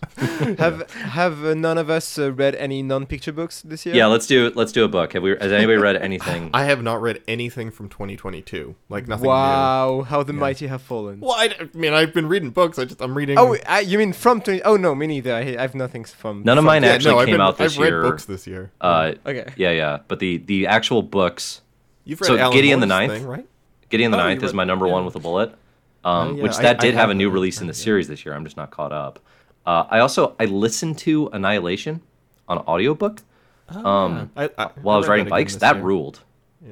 have 0.60 0.88
have 0.92 1.44
uh, 1.44 1.54
none 1.54 1.76
of 1.76 1.90
us 1.90 2.16
uh, 2.20 2.32
read 2.32 2.54
any 2.54 2.84
non-picture 2.84 3.32
books 3.32 3.62
this 3.62 3.84
year? 3.84 3.96
Yeah, 3.96 4.06
let's 4.06 4.28
do 4.28 4.52
let's 4.54 4.70
do 4.70 4.84
a 4.84 4.88
book. 4.88 5.12
Have 5.14 5.24
we? 5.24 5.30
Has 5.40 5.50
anybody 5.50 5.78
read 5.78 5.96
anything? 6.10 6.50
I 6.54 6.62
have 6.66 6.80
not 6.80 7.02
read 7.02 7.20
anything 7.26 7.72
from 7.72 7.88
2022. 7.88 8.76
Like 8.88 9.08
nothing 9.08 9.24
new. 9.24 9.28
Wow, 9.30 10.02
how 10.08 10.22
the 10.22 10.32
mighty 10.32 10.68
have 10.68 10.82
fallen. 10.82 11.18
Well, 11.18 11.32
I, 11.32 11.52
I 11.58 11.76
mean, 11.76 11.94
I've 11.94 12.14
been 12.14 12.28
reading 12.28 12.50
books. 12.50 12.78
I 12.78 12.84
just 12.84 13.00
I'm 13.02 13.16
reading. 13.18 13.38
Oh, 13.40 13.56
I, 13.66 13.80
you 13.80 13.98
mean 13.98 14.12
from 14.12 14.40
20? 14.40 14.62
Oh 14.62 14.76
no, 14.76 14.94
me 14.94 15.08
neither. 15.08 15.34
I, 15.34 15.40
I 15.40 15.62
have 15.62 15.74
nothing 15.74 16.04
from. 16.04 16.44
None 16.44 16.58
of 16.58 16.62
from- 16.62 16.66
mine 16.66 16.84
yeah, 16.84 16.90
actually 16.90 17.14
no, 17.14 17.18
I've 17.18 17.26
came 17.26 17.34
been, 17.34 17.40
out 17.40 17.58
this 17.58 17.72
I've 17.74 17.80
read 17.80 17.88
year. 17.88 18.02
books 18.02 18.24
this 18.26 18.46
year. 18.46 18.70
Uh, 18.80 19.14
Okay. 19.26 19.52
yeah, 19.56 19.72
yeah. 19.72 19.98
But 20.06 20.20
the 20.20 20.36
the 20.36 20.68
actual 20.68 21.02
books, 21.02 21.60
You've 22.04 22.20
read 22.20 22.28
so 22.28 22.38
Alan 22.38 22.54
Gideon 22.56 22.78
the 22.78 22.86
Ninth? 22.86 23.14
thing, 23.14 23.26
right? 23.26 23.48
Gideon 23.88 24.12
the 24.12 24.16
Oh, 24.18 24.20
you 24.22 24.28
Ninth 24.28 24.44
is 24.44 24.54
my 24.54 24.62
number 24.62 24.86
one 24.86 25.04
with 25.04 25.16
a 25.16 25.18
bullet. 25.18 25.56
Um, 26.04 26.36
yeah, 26.36 26.42
which 26.42 26.56
that 26.58 26.78
I 26.78 26.80
did 26.80 26.94
have 26.94 26.94
a 26.94 27.00
haven't 27.02 27.18
new 27.18 27.30
release 27.30 27.60
in 27.60 27.66
the 27.66 27.72
yet. 27.72 27.76
series 27.76 28.08
this 28.08 28.24
year. 28.24 28.34
I'm 28.34 28.44
just 28.44 28.56
not 28.56 28.70
caught 28.70 28.92
up. 28.92 29.18
Uh, 29.64 29.84
I 29.88 30.00
also 30.00 30.34
I 30.40 30.46
listened 30.46 30.98
to 30.98 31.28
Annihilation 31.32 32.00
on 32.48 32.58
audiobook 32.58 33.22
um, 33.68 34.30
I, 34.36 34.50
I, 34.58 34.66
while 34.82 34.96
I 34.96 34.98
was 34.98 35.08
riding 35.08 35.28
bikes. 35.28 35.56
That 35.56 35.76
year. 35.76 35.84
ruled. 35.84 36.20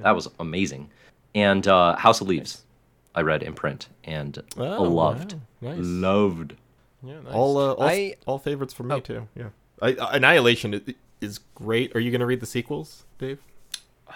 That 0.03 0.15
was 0.15 0.29
amazing. 0.41 0.91
And 1.35 1.67
uh, 1.69 1.97
House 1.97 2.21
of 2.21 2.29
Leaves, 2.29 2.63
I 3.15 3.23
read 3.23 3.43
in 3.43 3.55
print 3.55 3.89
and 4.05 4.37
Oh, 4.57 4.83
loved, 4.83 5.35
wow. 5.61 5.71
Nice. 5.71 5.79
loved. 5.81 6.55
Yeah, 7.03 7.15
nice. 7.21 7.33
All, 7.33 7.57
uh, 7.59 7.73
all, 7.75 7.83
I- 7.85 8.15
all 8.27 8.39
favorites 8.39 8.75
for 8.75 8.83
me 8.83 8.97
Oh. 8.97 9.01
too. 9.01 9.29
Yeah, 9.37 9.49
I, 9.81 9.93
uh, 9.95 10.11
Annihilation 10.13 10.75
is, 10.75 10.83
is 11.21 11.39
great. 11.55 11.95
Are 11.95 12.01
you 12.01 12.11
gonna 12.11 12.27
read 12.27 12.41
the 12.41 12.47
sequels, 12.47 13.05
Dave? 13.19 13.39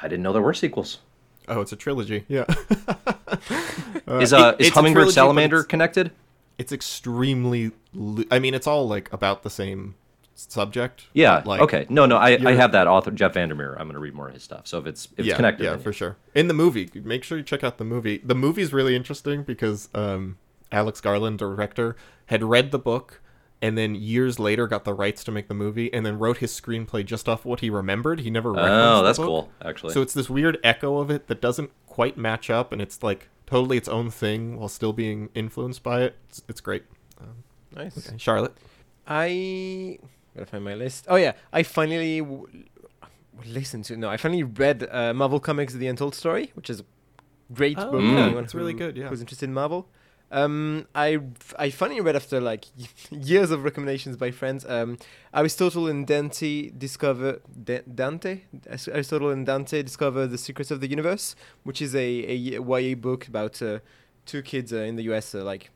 I 0.02 0.08
didn't 0.08 0.22
know 0.24 0.32
there 0.32 0.42
were 0.42 0.54
sequels. 0.54 0.98
Oh, 1.48 1.60
it's 1.60 1.72
a 1.72 1.76
trilogy. 1.76 2.24
Yeah. 2.28 2.44
Is 4.06 4.32
uh, 4.32 4.54
it- 4.58 4.60
is 4.60 4.66
it's 4.68 4.70
a 4.70 4.74
Hummingbird 4.74 5.02
trilogy, 5.02 5.14
Salamander 5.14 5.56
it's- 5.58 5.66
connected? 5.68 6.10
it's 6.58 6.72
extremely. 6.72 7.72
Lo- 7.92 8.24
I 8.30 8.38
mean, 8.38 8.54
it's 8.54 8.66
all 8.66 8.86
like 8.86 9.12
about 9.12 9.42
the 9.42 9.50
same 9.50 9.94
subject. 10.34 11.06
Yeah. 11.12 11.42
like, 11.44 11.60
okay. 11.62 11.86
No, 11.88 12.06
no. 12.06 12.16
I, 12.16 12.38
I 12.44 12.52
have 12.54 12.72
that 12.72 12.86
author 12.86 13.10
Jeff 13.10 13.34
Vandermeer. 13.34 13.72
I'm 13.72 13.86
going 13.86 13.94
to 13.94 13.98
read 14.00 14.14
more 14.14 14.28
of 14.28 14.34
his 14.34 14.42
stuff. 14.42 14.66
So 14.66 14.78
if 14.78 14.86
it's 14.86 15.08
if 15.16 15.24
yeah, 15.24 15.32
it's 15.32 15.36
connected, 15.36 15.64
yeah, 15.64 15.70
then 15.70 15.80
for 15.80 15.92
sure. 15.92 16.16
In 16.34 16.48
the 16.48 16.54
movie, 16.54 16.90
make 16.94 17.24
sure 17.24 17.38
you 17.38 17.44
check 17.44 17.64
out 17.64 17.78
the 17.78 17.84
movie. 17.84 18.18
The 18.18 18.34
movie's 18.34 18.72
really 18.72 18.94
interesting 18.94 19.42
because 19.42 19.88
um, 19.94 20.38
Alex 20.70 21.00
Garland, 21.00 21.38
director, 21.38 21.96
had 22.26 22.42
read 22.44 22.70
the 22.70 22.78
book 22.78 23.20
and 23.64 23.78
then 23.78 23.94
years 23.94 24.38
later 24.38 24.66
got 24.66 24.84
the 24.84 24.92
rights 24.92 25.24
to 25.24 25.32
make 25.32 25.48
the 25.48 25.54
movie 25.54 25.90
and 25.94 26.04
then 26.04 26.18
wrote 26.18 26.36
his 26.38 26.52
screenplay 26.52 27.02
just 27.04 27.28
off 27.28 27.44
what 27.46 27.60
he 27.60 27.70
remembered. 27.70 28.20
He 28.20 28.30
never 28.30 28.52
referenced 28.52 28.72
Oh, 28.74 28.96
the 28.98 29.02
that's 29.04 29.18
book. 29.18 29.26
cool. 29.26 29.50
Actually. 29.64 29.94
So 29.94 30.02
it's 30.02 30.12
this 30.12 30.28
weird 30.28 30.58
echo 30.62 30.98
of 30.98 31.10
it 31.10 31.26
that 31.28 31.40
doesn't 31.40 31.70
quite 31.86 32.16
match 32.18 32.50
up, 32.50 32.72
and 32.72 32.82
it's 32.82 33.02
like 33.02 33.28
totally 33.46 33.76
its 33.78 33.88
own 33.88 34.10
thing 34.10 34.58
while 34.58 34.68
still 34.68 34.92
being 34.92 35.30
influenced 35.34 35.82
by 35.82 36.02
it. 36.02 36.16
It's, 36.28 36.42
it's 36.48 36.60
great. 36.60 36.84
Um, 37.20 37.42
Nice. 37.74 37.96
okay. 38.06 38.18
Charlotte. 38.18 38.54
I 39.06 39.98
gotta 40.34 40.46
find 40.46 40.64
my 40.64 40.74
list. 40.74 41.06
Oh 41.08 41.16
yeah, 41.16 41.32
I 41.52 41.62
finally 41.62 42.20
w- 42.20 42.46
listened 43.46 43.84
to. 43.86 43.96
No, 43.96 44.08
I 44.10 44.16
finally 44.16 44.42
read 44.42 44.88
uh, 44.90 45.12
Marvel 45.14 45.40
Comics: 45.40 45.74
The 45.74 45.86
Untold 45.86 46.14
Story, 46.14 46.50
which 46.54 46.70
is 46.70 46.80
a 46.80 46.84
great 47.52 47.78
Oh, 47.78 47.90
book 47.92 48.02
yeah, 48.02 48.10
for 48.14 48.18
anyone 48.24 48.44
it's 48.44 48.54
really 48.54 48.72
good, 48.74 48.96
yeah. 48.96 49.08
who's 49.08 49.20
interested 49.20 49.48
in 49.48 49.54
Marvel. 49.54 49.88
Um, 50.30 50.86
I 50.94 51.20
I 51.58 51.70
finally 51.70 52.00
read 52.00 52.16
after 52.16 52.40
like 52.40 52.64
years 53.10 53.50
of 53.50 53.62
recommendations 53.62 54.16
by 54.16 54.30
friends. 54.30 54.64
Um, 54.66 54.98
Aristotle 55.32 55.86
and 55.86 56.06
Dante 56.06 56.70
discover 56.70 57.40
Da- 57.62 57.82
Dante. 57.94 58.42
Aristotle 58.68 59.30
and 59.30 59.46
Dante 59.46 59.82
discover 59.82 60.26
the 60.26 60.38
secrets 60.38 60.70
of 60.70 60.80
the 60.80 60.88
universe, 60.88 61.36
which 61.62 61.80
is 61.80 61.94
a, 61.94 61.98
a 62.00 62.60
YA 62.60 62.94
book 62.94 63.28
about 63.28 63.60
uh, 63.62 63.78
two 64.26 64.42
kids 64.42 64.72
uh, 64.72 64.78
in 64.78 64.96
the 64.96 65.04
U.S. 65.04 65.34
Uh, 65.34 65.44
like 65.44 65.70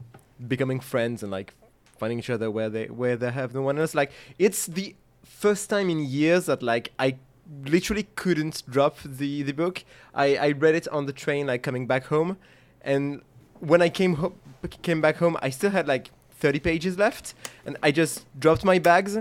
becoming 0.47 0.81
friends 0.81 1.23
and 1.23 1.31
like 1.31 1.55
finding 1.99 2.19
each 2.19 2.31
other 2.31 2.51
where 2.51 2.69
they 2.69 2.87
where 2.87 3.17
they 3.17 3.31
have 3.31 3.55
no 3.55 3.63
one 3.63 3.79
else. 3.79 3.95
Like 3.95 4.13
it's 4.39 4.67
the 4.67 4.97
first 5.25 5.71
time 5.71 5.91
in 5.91 6.01
years 6.01 6.47
that 6.47 6.63
like 6.63 6.93
I 6.99 7.17
literally 7.65 8.09
couldn't 8.17 8.63
drop 8.69 8.99
the 9.05 9.43
the 9.43 9.53
book. 9.53 9.85
I 10.15 10.37
I 10.37 10.51
read 10.53 10.75
it 10.75 10.89
on 10.89 11.07
the 11.07 11.13
train 11.13 11.47
like 11.47 11.63
coming 11.63 11.87
back 11.87 12.07
home, 12.07 12.39
and 12.83 13.23
when 13.61 13.83
I 13.83 13.89
came 13.89 14.15
home 14.15 14.35
came 14.83 15.01
back 15.01 15.17
home, 15.17 15.37
I 15.41 15.51
still 15.51 15.71
had 15.71 15.87
like 15.87 16.11
30 16.33 16.61
pages 16.61 16.99
left, 16.99 17.35
and 17.65 17.77
I 17.83 17.91
just 17.91 18.27
dropped 18.39 18.65
my 18.65 18.79
bags, 18.79 19.17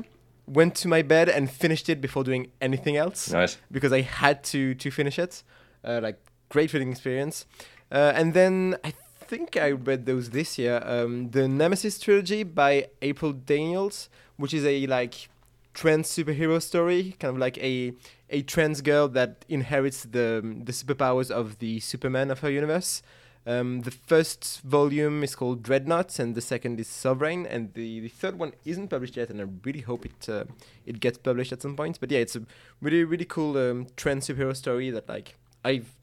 went 0.48 0.76
to 0.76 0.88
my 0.88 1.02
bed, 1.02 1.30
and 1.30 1.50
finished 1.50 1.90
it 1.90 2.02
before 2.02 2.24
doing 2.24 2.52
anything 2.62 2.98
else 2.98 3.32
nice. 3.32 3.58
because 3.72 3.94
I 3.94 4.02
had 4.02 4.44
to 4.46 4.74
to 4.76 4.92
finish 4.92 5.20
it. 5.20 5.44
Uh, 5.84 6.00
like 6.02 6.20
great 6.50 6.74
reading 6.74 6.92
experience. 6.92 7.46
Uh, 7.92 8.12
and 8.16 8.34
then 8.34 8.78
I 8.84 8.94
think 9.20 9.58
I 9.58 9.72
read 9.72 10.06
those 10.06 10.32
this 10.32 10.58
year. 10.58 10.82
Um, 10.86 11.32
the 11.32 11.48
Nemesis 11.48 12.00
trilogy 12.00 12.44
by 12.44 12.90
April 13.02 13.34
Daniels, 13.34 14.10
which 14.38 14.54
is 14.54 14.66
a 14.66 14.88
like 14.88 15.30
trans 15.74 16.08
superhero 16.08 16.62
story, 16.62 17.16
kind 17.20 17.36
of 17.36 17.38
like 17.38 17.58
a 17.60 17.94
a 18.30 18.42
trans 18.42 18.82
girl 18.82 19.08
that 19.10 19.46
inherits 19.48 20.04
the 20.04 20.42
the 20.64 20.72
superpowers 20.72 21.30
of 21.30 21.60
the 21.60 21.80
Superman 21.80 22.32
of 22.32 22.40
her 22.40 22.50
universe. 22.50 23.02
Um, 23.48 23.82
the 23.84 23.92
first 23.92 24.60
volume 24.62 25.24
is 25.24 25.34
called 25.34 25.64
Dreadnought, 25.64 26.20
and 26.20 26.36
the 26.36 26.42
second 26.42 26.80
is 26.82 26.88
Sovereign, 26.90 27.46
and 27.46 27.74
the, 27.76 28.02
the 28.02 28.10
third 28.10 28.38
one 28.38 28.52
isn't 28.66 28.90
published 28.90 29.16
yet, 29.16 29.30
and 29.30 29.40
I 29.40 29.46
really 29.64 29.80
hope 29.82 30.06
it 30.06 30.28
uh, 30.28 30.44
it 30.86 31.00
gets 31.00 31.18
published 31.18 31.54
at 31.54 31.62
some 31.62 31.76
point. 31.78 31.98
But 32.02 32.12
yeah, 32.12 32.20
it's 32.20 32.36
a 32.36 32.42
really 32.82 33.06
really 33.06 33.24
cool 33.26 33.58
um, 33.58 33.88
trans 33.96 34.28
superhero 34.28 34.54
story 34.54 34.90
that 34.92 35.08
like 35.08 35.36
I've 35.64 35.96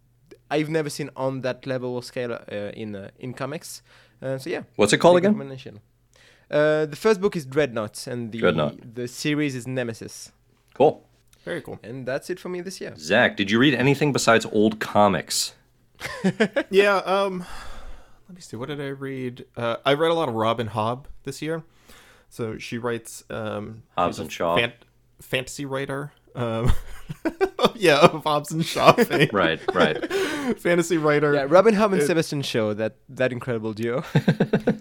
I've 0.50 0.70
never 0.70 0.88
seen 0.88 1.10
on 1.16 1.42
that 1.42 1.66
level 1.66 1.94
or 1.94 2.02
scale 2.02 2.32
uh, 2.32 2.54
in 2.82 2.96
uh, 2.96 3.10
in 3.18 3.34
comics. 3.34 3.82
Uh, 4.22 4.38
so 4.38 4.48
yeah, 4.48 4.62
What's 4.76 4.94
it 4.94 4.98
called 4.98 5.18
again? 5.18 5.80
Uh, 6.50 6.86
the 6.86 6.96
first 6.96 7.20
book 7.20 7.36
is 7.36 7.44
Dreadnought, 7.44 8.06
and 8.06 8.32
the 8.32 8.38
Dreadnought. 8.38 8.94
the 8.94 9.06
series 9.06 9.54
is 9.54 9.66
Nemesis, 9.66 10.32
Cool. 10.72 11.02
Very 11.44 11.60
cool. 11.60 11.78
and 11.82 12.06
that's 12.06 12.30
it 12.30 12.40
for 12.40 12.48
me 12.48 12.62
this 12.62 12.80
year. 12.80 12.94
Zach, 12.96 13.36
did 13.36 13.50
you 13.50 13.58
read 13.58 13.74
anything 13.74 14.14
besides 14.14 14.46
old 14.50 14.80
comics? 14.80 15.52
yeah. 16.70 16.96
Um. 16.98 17.44
Let 18.28 18.34
me 18.36 18.40
see. 18.40 18.56
What 18.56 18.68
did 18.68 18.80
I 18.80 18.88
read? 18.88 19.44
Uh, 19.56 19.76
I 19.84 19.94
read 19.94 20.10
a 20.10 20.14
lot 20.14 20.28
of 20.28 20.34
Robin 20.34 20.68
Hobb 20.68 21.04
this 21.24 21.42
year. 21.42 21.62
So 22.30 22.58
she 22.58 22.78
writes. 22.78 23.24
Um, 23.30 23.82
Hobbs 23.96 24.18
and 24.18 24.32
Shaw. 24.32 24.56
fan- 24.56 24.72
fantasy 25.20 25.64
writer. 25.66 26.12
Um. 26.34 26.72
yeah, 27.76 27.98
of 27.98 28.24
Hobbs 28.24 28.50
and 28.50 28.64
Shaw 28.64 28.92
fame. 28.94 29.28
Right, 29.32 29.60
right. 29.74 30.58
fantasy 30.58 30.96
writer. 30.96 31.34
Yeah, 31.34 31.46
Robin 31.48 31.74
Hobb 31.74 31.92
and 31.92 32.02
It- 32.02 32.06
Sebastian 32.06 32.42
Shaw, 32.42 32.74
that 32.74 32.96
that 33.08 33.30
incredible 33.32 33.72
duo. 33.72 34.04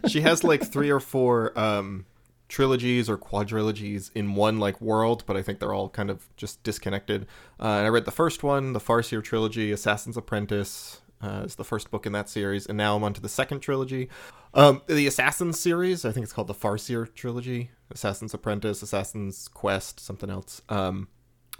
she 0.07 0.22
has 0.22 0.44
like 0.44 0.64
three 0.64 0.90
or 0.90 0.99
four 0.99 1.57
um 1.60 2.06
trilogies 2.49 3.10
or 3.10 3.18
quadrilogies 3.18 4.11
in 4.14 4.35
one 4.35 4.60
like 4.60 4.80
world 4.80 5.23
but 5.26 5.35
i 5.35 5.41
think 5.41 5.57
they're 5.60 5.73
all 5.73 5.90
kind 5.90 6.11
of 6.11 6.27
just 6.38 6.61
disconnected 6.61 7.23
uh, 7.60 7.64
and 7.65 7.88
i 7.88 7.90
read 7.90 8.06
the 8.06 8.11
first 8.11 8.44
one 8.44 8.73
the 8.73 8.80
farseer 8.80 9.23
trilogy 9.23 9.72
assassin's 9.72 10.15
apprentice 10.18 11.02
uh, 11.24 11.44
is 11.45 11.56
the 11.56 11.64
first 11.64 11.90
book 11.90 12.06
in 12.06 12.12
that 12.12 12.30
series 12.30 12.66
and 12.66 12.78
now 12.78 12.95
i'm 12.95 13.04
on 13.04 13.14
to 13.14 13.22
the 13.22 13.30
second 13.30 13.60
trilogy 13.60 14.10
um, 14.54 14.82
the 14.88 15.08
assassin's 15.08 15.60
series 15.60 16.06
i 16.06 16.12
think 16.12 16.24
it's 16.24 16.34
called 16.34 16.48
the 16.48 16.54
farseer 16.54 17.12
trilogy 17.16 17.72
assassin's 17.90 18.34
apprentice 18.34 18.82
assassin's 18.84 19.48
quest 19.48 20.00
something 20.00 20.30
else 20.30 20.62
um, 20.70 21.08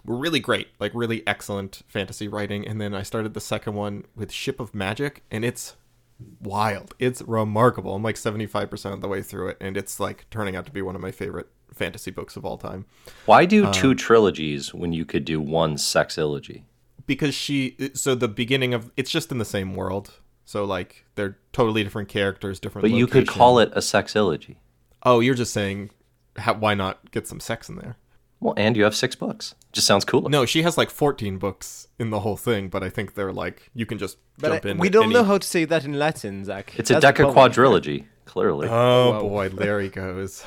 were 0.04 0.16
really 0.16 0.40
great, 0.40 0.68
like 0.78 0.92
really 0.94 1.26
excellent 1.26 1.82
fantasy 1.88 2.28
writing. 2.28 2.66
And 2.66 2.80
then 2.80 2.94
I 2.94 3.02
started 3.02 3.34
the 3.34 3.40
second 3.40 3.74
one 3.74 4.04
with 4.14 4.30
Ship 4.30 4.60
of 4.60 4.74
Magic, 4.74 5.22
and 5.30 5.44
it's 5.44 5.76
wild. 6.40 6.94
It's 6.98 7.22
remarkable. 7.22 7.94
I'm 7.94 8.02
like 8.02 8.16
75% 8.16 8.92
of 8.92 9.00
the 9.00 9.08
way 9.08 9.22
through 9.22 9.48
it, 9.48 9.56
and 9.60 9.76
it's 9.76 9.98
like 9.98 10.26
turning 10.30 10.56
out 10.56 10.66
to 10.66 10.72
be 10.72 10.82
one 10.82 10.94
of 10.94 11.00
my 11.00 11.10
favorite 11.10 11.48
fantasy 11.72 12.10
books 12.10 12.36
of 12.36 12.44
all 12.44 12.58
time. 12.58 12.86
Why 13.26 13.46
do 13.46 13.70
two 13.72 13.94
trilogies 13.94 14.72
when 14.72 14.92
you 14.92 15.04
could 15.04 15.24
do 15.24 15.40
one 15.40 15.76
sexology? 15.76 16.64
Because 17.06 17.34
she 17.34 17.76
so 17.94 18.14
the 18.14 18.28
beginning 18.28 18.74
of 18.74 18.90
it's 18.96 19.10
just 19.10 19.30
in 19.32 19.38
the 19.38 19.44
same 19.44 19.74
world 19.74 20.12
so 20.44 20.64
like 20.64 21.04
they're 21.14 21.38
totally 21.52 21.82
different 21.84 22.08
characters 22.08 22.60
different 22.60 22.82
But 22.82 22.90
you 22.90 23.06
could 23.06 23.26
call 23.28 23.58
it 23.58 23.70
a 23.74 23.80
sexology. 23.80 24.56
oh 25.02 25.20
you're 25.20 25.34
just 25.34 25.52
saying 25.52 25.90
how, 26.36 26.54
why 26.54 26.74
not 26.74 27.10
get 27.12 27.26
some 27.28 27.40
sex 27.40 27.68
in 27.68 27.76
there 27.76 27.96
Well, 28.40 28.54
and 28.56 28.76
you 28.76 28.84
have 28.84 28.94
six 28.96 29.14
books. 29.14 29.54
Just 29.72 29.86
sounds 29.86 30.04
cooler. 30.04 30.28
no 30.30 30.44
she 30.46 30.62
has 30.62 30.76
like 30.78 30.90
14 30.90 31.38
books 31.38 31.88
in 31.98 32.10
the 32.10 32.20
whole 32.20 32.36
thing 32.36 32.68
but 32.68 32.82
i 32.82 32.90
think 32.90 33.14
they're 33.14 33.32
like 33.32 33.70
you 33.74 33.86
can 33.86 33.98
just 33.98 34.18
But 34.38 34.48
jump 34.48 34.66
I- 34.66 34.68
in 34.70 34.78
we 34.78 34.88
don't 34.88 35.04
any- 35.04 35.14
know 35.14 35.24
how 35.24 35.38
to 35.38 35.46
say 35.46 35.64
that 35.64 35.84
in 35.84 35.94
Latin, 35.98 36.44
Zach. 36.44 36.72
It's 36.78 36.90
a 36.90 36.94
That's 37.00 37.06
the 37.18 37.24
problem. 37.24 37.52
decaquadrilogy, 37.52 38.04
clearly. 38.24 38.68
oh 38.70 39.10
Wow. 39.12 39.20
boy 39.20 39.48
there 39.48 39.80
he 39.80 39.88
goes 39.88 40.44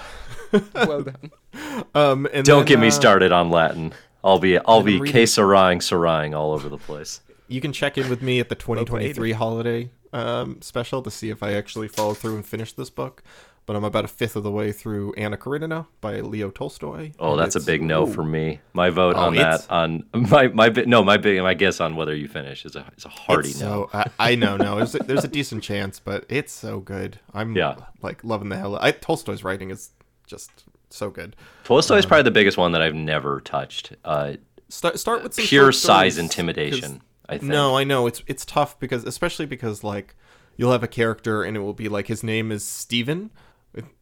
well 0.74 1.04
done. 1.04 1.32
um 1.96 2.28
and 2.34 2.46
Don't 2.46 2.60
then, 2.60 2.66
get 2.66 2.80
me 2.80 2.88
uh, 2.88 2.92
started 2.92 3.32
on 3.32 3.50
Latin. 3.50 3.94
I'll 4.28 4.40
be 4.40 4.58
I'll 4.60 4.84
be 4.84 4.98
I'm 4.98 5.80
sarang 5.80 6.38
all 6.38 6.52
over 6.54 6.70
the 6.70 6.78
place. 6.78 7.22
you 7.48 7.62
can 7.62 7.72
check 7.74 7.98
in 7.98 8.10
with 8.10 8.22
me 8.22 8.40
at 8.40 8.50
the 8.50 8.56
2023 8.56 9.32
holiday 9.32 9.90
um, 10.14 10.62
special 10.62 11.02
to 11.02 11.12
see 11.12 11.30
if 11.30 11.42
I 11.44 11.54
actually 11.54 11.88
follow 11.88 12.14
through 12.14 12.36
and 12.36 12.46
finish 12.46 12.74
this 12.74 12.90
book. 12.90 13.24
But 13.66 13.76
I'm 13.76 13.84
about 13.84 14.06
a 14.06 14.08
fifth 14.08 14.38
of 14.38 14.44
the 14.44 14.52
way 14.52 14.72
through 14.72 15.14
Anna 15.16 15.36
Karenina 15.36 15.88
by 16.00 16.22
Leo 16.22 16.50
Tolstoy. 16.50 17.12
Oh, 17.20 17.36
that's 17.36 17.58
a 17.58 17.60
big 17.60 17.82
no 17.82 18.04
ooh. 18.08 18.14
for 18.14 18.24
me. 18.24 18.62
My 18.72 18.90
vote 18.90 19.18
Oh, 19.18 19.24
on 19.28 19.36
that 19.36 19.70
on 19.70 20.06
my 20.14 20.48
my 20.48 20.70
no 20.70 21.04
my 21.04 21.18
big 21.18 21.42
my 21.42 21.54
guess 21.54 21.82
on 21.82 21.98
whether 21.98 22.16
you 22.16 22.30
finish 22.30 22.64
is 22.66 22.78
a 22.78 22.86
is 22.98 23.04
a 23.04 23.10
hearty 23.10 23.50
It's 23.50 23.60
no. 23.60 23.90
So 23.92 24.00
I, 24.20 24.32
I 24.32 24.36
know, 24.36 24.56
no, 24.56 24.78
there's 24.78 24.96
a, 24.96 25.00
there's 25.00 25.26
a 25.26 25.28
decent 25.28 25.64
chance, 25.64 26.00
but 26.00 26.24
it's 26.30 26.54
so 26.54 26.80
good. 26.80 27.20
I'm 27.34 27.58
Yeah. 27.58 27.76
like 28.02 28.24
loving 28.24 28.48
the 28.48 28.56
hell. 28.58 28.78
I, 28.80 28.92
Tolstoy's 28.92 29.44
writing 29.44 29.70
is 29.70 29.90
just 30.26 30.64
so 30.90 31.10
good. 31.10 31.36
Tolstoy 31.64 31.98
is 31.98 32.06
probably 32.06 32.24
the 32.24 32.32
biggest 32.32 32.58
one 32.58 32.72
that 32.74 32.82
I've 32.82 32.96
never 32.96 33.42
touched. 33.42 33.94
Uh, 34.06 34.34
Start 34.70 35.00
start 35.00 35.24
with 35.24 35.34
some 35.34 35.46
pure 35.46 35.72
size 35.72 36.18
intimidation. 36.18 37.02
I 37.30 37.38
think. 37.38 37.50
No, 37.52 37.78
I 37.78 37.86
know 37.86 38.06
it's 38.06 38.22
it's 38.28 38.44
tough 38.44 38.78
because 38.80 39.06
especially 39.06 39.46
because 39.46 39.82
like 39.82 40.14
you'll 40.58 40.74
have 40.74 40.84
a 40.84 40.90
character 40.90 41.42
and 41.44 41.56
it 41.56 41.62
will 41.62 41.74
be 41.74 41.88
like 41.88 42.08
his 42.08 42.22
name 42.22 42.52
is 42.52 42.66
Steven. 42.66 43.30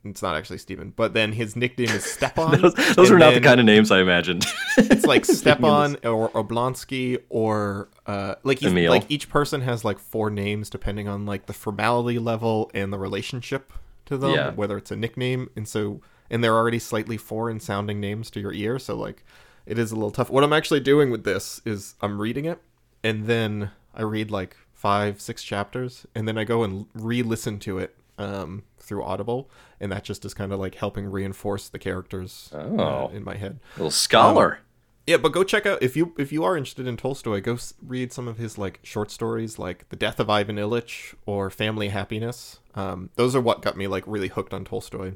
It's 0.03 0.21
not 0.23 0.35
actually 0.35 0.57
Steven, 0.59 0.93
but 0.95 1.13
then 1.13 1.33
his 1.33 1.55
nickname 1.55 1.89
is 1.89 2.03
Stepan. 2.05 2.61
those, 2.61 2.73
those 2.95 3.11
are 3.11 3.17
not 3.19 3.33
the 3.35 3.41
kind 3.41 3.59
of 3.59 3.65
names 3.65 3.91
I 3.91 3.99
imagined. 3.99 4.45
It's 4.77 5.05
like 5.05 5.25
Stepan 5.25 5.97
or 6.03 6.29
Oblonsky 6.29 7.19
or 7.29 7.89
uh, 8.07 8.35
like 8.43 8.63
Emil. 8.63 8.89
like 8.89 9.05
each 9.09 9.27
person 9.29 9.61
has 9.61 9.83
like 9.85 9.99
four 9.99 10.29
names 10.31 10.69
depending 10.69 11.07
on 11.07 11.25
like 11.27 11.45
the 11.47 11.53
formality 11.53 12.17
level 12.19 12.71
and 12.73 12.91
the 12.93 12.97
relationship 12.97 13.71
to 14.05 14.17
them, 14.17 14.31
Yeah. 14.31 14.51
whether 14.51 14.77
it's 14.77 14.91
a 14.91 14.95
nickname, 14.95 15.49
and 15.55 15.67
so 15.67 15.99
and 16.29 16.43
they're 16.43 16.55
already 16.55 16.79
slightly 16.79 17.17
foreign 17.17 17.59
sounding 17.59 17.99
names 17.99 18.29
to 18.31 18.39
your 18.39 18.53
ear, 18.53 18.79
so 18.79 18.95
like 18.95 19.23
it 19.65 19.77
is 19.79 19.91
a 19.91 19.95
little 19.95 20.11
tough. 20.11 20.29
What 20.29 20.43
I'm 20.43 20.53
actually 20.53 20.79
doing 20.79 21.09
with 21.11 21.23
this 21.23 21.61
is 21.65 21.95
I'm 22.01 22.21
reading 22.21 22.45
it 22.45 22.59
and 23.03 23.25
then 23.25 23.71
I 23.93 24.01
read 24.03 24.29
like 24.31 24.55
five, 24.73 25.19
six 25.21 25.41
chapters, 25.43 26.05
and 26.13 26.27
then 26.27 26.37
I 26.37 26.43
go 26.43 26.63
and 26.63 26.85
re-listen 26.93 27.59
to 27.59 27.79
it 27.79 27.95
um, 28.19 28.63
through 28.77 29.03
Audible, 29.03 29.49
and 29.79 29.91
that 29.91 30.03
just 30.03 30.23
is 30.25 30.33
kind 30.33 30.51
of 30.53 30.59
like 30.59 30.75
helping 30.75 31.09
reinforce 31.09 31.69
the 31.69 31.79
characters 31.79 32.51
uh, 32.53 32.57
Oh. 32.57 33.07
in 33.13 33.23
my 33.23 33.35
head. 33.35 33.59
Little 33.77 33.89
scholar. 33.91 34.59
Yeah, 35.07 35.17
but 35.17 35.31
go 35.33 35.43
check 35.43 35.65
out 35.67 35.81
if 35.83 35.95
you 35.95 36.13
if 36.17 36.31
you 36.31 36.43
are 36.43 36.57
interested 36.57 36.87
in 36.87 36.97
Tolstoy, 36.97 37.39
go 37.41 37.53
s- 37.53 37.73
read 37.85 38.11
some 38.11 38.27
of 38.27 38.37
his 38.37 38.57
like 38.57 38.79
short 38.83 39.11
stories, 39.11 39.57
like 39.59 39.87
The 39.89 39.95
Death 39.95 40.19
of 40.19 40.29
Ivan 40.29 40.55
Ilyich 40.57 41.13
or 41.25 41.49
Family 41.51 41.89
Happiness. 41.89 42.59
Um, 42.73 43.09
those 43.15 43.35
are 43.35 43.41
what 43.41 43.61
got 43.61 43.77
me 43.77 43.85
like 43.87 44.03
really 44.07 44.29
hooked 44.29 44.53
on 44.53 44.65
Tolstoy. 44.65 45.13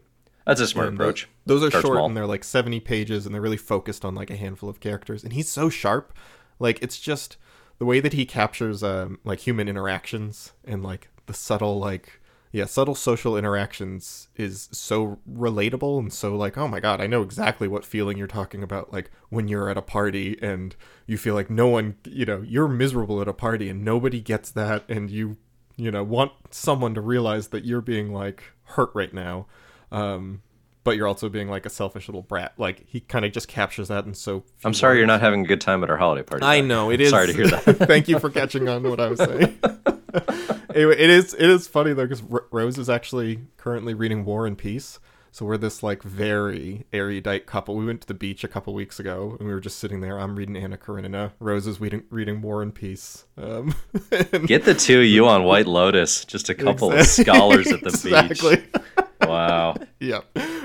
That's 0.49 0.61
a 0.61 0.67
smart 0.67 0.89
And 0.89 0.97
tho- 0.97 1.03
approach. 1.03 1.27
Those 1.45 1.63
are 1.63 1.69
Start 1.69 1.83
short 1.83 1.95
small. 1.95 2.05
and 2.07 2.17
they're 2.17 2.25
like 2.25 2.43
70 2.43 2.79
pages 2.81 3.25
and 3.25 3.33
they're 3.33 3.41
really 3.41 3.57
focused 3.57 4.03
on 4.03 4.15
like 4.15 4.29
a 4.29 4.35
handful 4.35 4.69
of 4.69 4.79
characters. 4.79 5.23
And 5.23 5.33
he's 5.33 5.47
so 5.49 5.69
sharp. 5.69 6.13
Like 6.59 6.79
it's 6.81 6.99
just 6.99 7.37
the 7.77 7.85
way 7.85 7.99
that 8.01 8.13
he 8.13 8.25
captures 8.25 8.83
um, 8.83 9.19
like 9.23 9.39
human 9.39 9.67
interactions 9.69 10.51
and 10.65 10.83
like 10.83 11.09
the 11.27 11.33
subtle 11.33 11.79
like 11.79 12.19
yeah, 12.51 12.65
subtle 12.65 12.95
social 12.95 13.37
interactions 13.37 14.27
is 14.35 14.69
so 14.71 15.19
relatable 15.31 15.99
and 15.99 16.11
so 16.11 16.35
like, 16.35 16.57
oh 16.57 16.67
my 16.67 16.79
god, 16.79 16.99
I 16.99 17.05
know 17.05 17.21
exactly 17.21 17.67
what 17.67 17.85
feeling 17.85 18.17
you're 18.17 18.25
talking 18.25 18.63
about 18.63 18.91
like 18.91 19.11
when 19.29 19.47
you're 19.47 19.69
at 19.69 19.77
a 19.77 19.83
party 19.83 20.35
and 20.41 20.75
you 21.05 21.17
feel 21.17 21.35
like 21.35 21.51
no 21.51 21.67
one, 21.67 21.97
you 22.05 22.25
know, 22.25 22.41
you're 22.41 22.67
miserable 22.67 23.21
at 23.21 23.27
a 23.27 23.33
party 23.33 23.69
and 23.69 23.85
nobody 23.85 24.19
gets 24.19 24.49
that 24.51 24.83
and 24.89 25.11
you 25.11 25.37
you 25.77 25.91
know, 25.91 26.03
want 26.03 26.31
someone 26.51 26.93
to 26.95 26.99
realize 27.01 27.49
that 27.49 27.63
you're 27.65 27.79
being 27.81 28.11
like 28.11 28.43
hurt 28.63 28.89
right 28.93 29.13
now. 29.13 29.45
Um 29.91 30.41
but 30.85 30.95
you're 30.95 31.07
also 31.07 31.29
being 31.29 31.49
like 31.49 31.65
a 31.65 31.69
selfish 31.69 32.07
little 32.07 32.21
brat. 32.21 32.53
Like 32.57 32.85
he 32.87 33.01
kind 33.01 33.25
of 33.25 33.31
just 33.31 33.47
captures 33.47 33.89
that 33.89 34.05
and 34.05 34.15
so 34.15 34.43
I'm 34.63 34.73
sorry 34.73 34.97
you're 34.97 35.07
not 35.07 35.21
having 35.21 35.43
a 35.43 35.47
good 35.47 35.61
time 35.61 35.83
at 35.83 35.89
our 35.89 35.97
holiday 35.97 36.23
party. 36.23 36.45
I 36.45 36.61
know 36.61 36.89
it 36.89 37.01
is. 37.01 37.09
Sorry 37.09 37.27
to 37.27 37.33
hear 37.33 37.47
that. 37.47 37.63
Thank 37.87 38.07
you 38.07 38.17
for 38.19 38.29
catching 38.29 38.67
on 38.69 38.83
to 38.83 38.89
what 38.89 38.99
I 38.99 39.07
was 39.07 39.19
saying. 39.19 39.59
anyway, 40.73 40.95
it 40.97 41.09
is 41.09 41.33
it 41.33 41.49
is 41.49 41.67
funny 41.67 41.93
though 41.93 42.05
because 42.07 42.23
Rose 42.51 42.77
is 42.77 42.89
actually 42.89 43.41
currently 43.57 43.93
reading 43.93 44.25
War 44.25 44.45
and 44.47 44.57
Peace. 44.57 44.99
So 45.31 45.45
we're 45.45 45.57
this 45.57 45.83
like 45.83 46.01
very 46.01 46.85
erudite 46.91 47.45
couple. 47.45 47.75
We 47.75 47.85
went 47.85 48.01
to 48.01 48.07
the 48.07 48.15
beach 48.15 48.43
a 48.43 48.47
couple 48.47 48.73
weeks 48.73 48.99
ago 48.99 49.35
and 49.37 49.47
we 49.47 49.53
were 49.53 49.59
just 49.59 49.77
sitting 49.77 50.01
there. 50.01 50.17
I'm 50.19 50.35
reading 50.35 50.57
Anna 50.57 50.75
Karenina. 50.75 51.33
Rose 51.39 51.67
is 51.67 51.79
reading 51.79 52.03
reading 52.09 52.41
War 52.41 52.63
and 52.63 52.73
Peace. 52.73 53.25
Um, 53.37 53.75
and- 54.11 54.47
Get 54.47 54.65
the 54.65 54.73
two 54.73 55.01
of 55.01 55.05
you 55.05 55.27
on 55.27 55.43
White 55.43 55.67
Lotus. 55.67 56.25
Just 56.25 56.49
a 56.49 56.55
couple 56.55 56.91
of 56.91 57.05
scholars 57.05 57.67
at 57.71 57.81
the 57.81 57.89
exactly. 57.89 58.55
beach. 58.55 58.68
Wow. 59.21 59.75
yeah, 59.99 60.21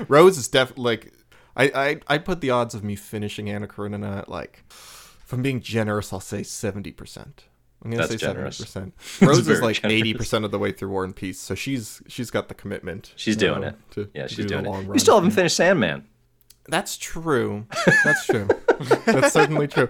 Rose 0.07 0.37
is 0.37 0.47
definitely 0.47 0.83
like 0.83 1.13
I 1.55 1.71
I 2.07 2.15
I 2.15 2.17
put 2.17 2.41
the 2.41 2.51
odds 2.51 2.75
of 2.75 2.83
me 2.83 2.95
finishing 2.95 3.49
Anna 3.49 3.67
Karenina 3.67 4.19
at 4.19 4.29
like, 4.29 4.63
if 4.69 5.31
I'm 5.31 5.41
being 5.41 5.61
generous, 5.61 6.11
I'll 6.13 6.19
say 6.19 6.43
seventy 6.43 6.91
percent. 6.91 7.45
I'm 7.83 7.91
gonna 7.91 8.07
That's 8.07 8.21
say 8.21 8.25
seventy 8.25 8.45
percent. 8.45 8.93
Rose 9.21 9.47
is 9.47 9.61
like 9.61 9.83
eighty 9.85 10.13
percent 10.13 10.45
of 10.45 10.51
the 10.51 10.59
way 10.59 10.71
through 10.71 10.89
War 10.89 11.03
and 11.03 11.15
Peace, 11.15 11.39
so 11.39 11.55
she's 11.55 12.01
she's 12.07 12.31
got 12.31 12.47
the 12.47 12.55
commitment. 12.55 13.13
She's 13.15 13.37
doing 13.37 13.57
um, 13.57 13.63
it. 13.63 13.75
to 13.91 14.09
Yeah, 14.13 14.23
do 14.23 14.27
she's 14.29 14.37
the 14.45 14.61
doing 14.61 14.65
it. 14.65 14.93
You 14.93 14.99
still 14.99 15.15
haven't 15.15 15.31
finished 15.31 15.55
Sandman. 15.55 16.07
That's 16.67 16.97
true. 16.97 17.67
That's 18.03 18.25
true. 18.25 18.47
That's 19.05 19.33
certainly 19.33 19.67
true. 19.67 19.87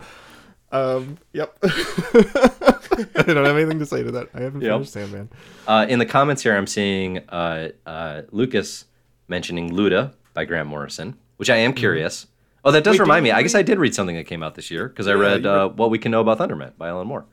Um, 0.75 1.17
yep. 1.33 1.57
I 1.63 3.23
don't 3.25 3.45
have 3.45 3.55
anything 3.55 3.79
to 3.79 3.85
say 3.85 4.03
to 4.03 4.11
that. 4.11 4.29
I 4.33 4.41
haven't 4.41 4.61
Yep. 4.61 4.71
finished 4.73 4.93
Sandman. 4.93 5.29
Uh, 5.67 5.85
in 5.87 5.99
the 5.99 6.05
comments 6.05 6.43
here, 6.43 6.55
I'm 6.55 6.67
seeing 6.67 7.19
uh, 7.29 7.69
uh, 7.85 8.21
Lucas 8.31 8.85
mentioning 9.27 9.71
Luda 9.71 10.13
by 10.33 10.45
Grant 10.45 10.67
Morrison, 10.67 11.17
which 11.37 11.49
I 11.49 11.57
am 11.57 11.73
curious. 11.73 12.27
Oh, 12.63 12.71
that 12.71 12.83
does 12.83 12.95
Mm-hmm. 12.95 13.01
Wait, 13.03 13.05
remind 13.05 13.23
me. 13.23 13.31
I 13.31 13.41
guess 13.41 13.55
I 13.55 13.61
did 13.61 13.77
read 13.79 13.93
something 13.95 14.15
that 14.15 14.25
came 14.25 14.43
out 14.43 14.55
this 14.55 14.71
year 14.71 14.87
because 14.89 15.07
I 15.07 15.11
Yeah, 15.13 15.19
read 15.19 15.45
uh, 15.45 15.69
What 15.69 15.91
We 15.91 15.99
Can 15.99 16.11
Know 16.11 16.21
About 16.21 16.39
Thunderman 16.39 16.75
by 16.77 16.89
Alan 16.89 17.07
Moore. 17.07 17.25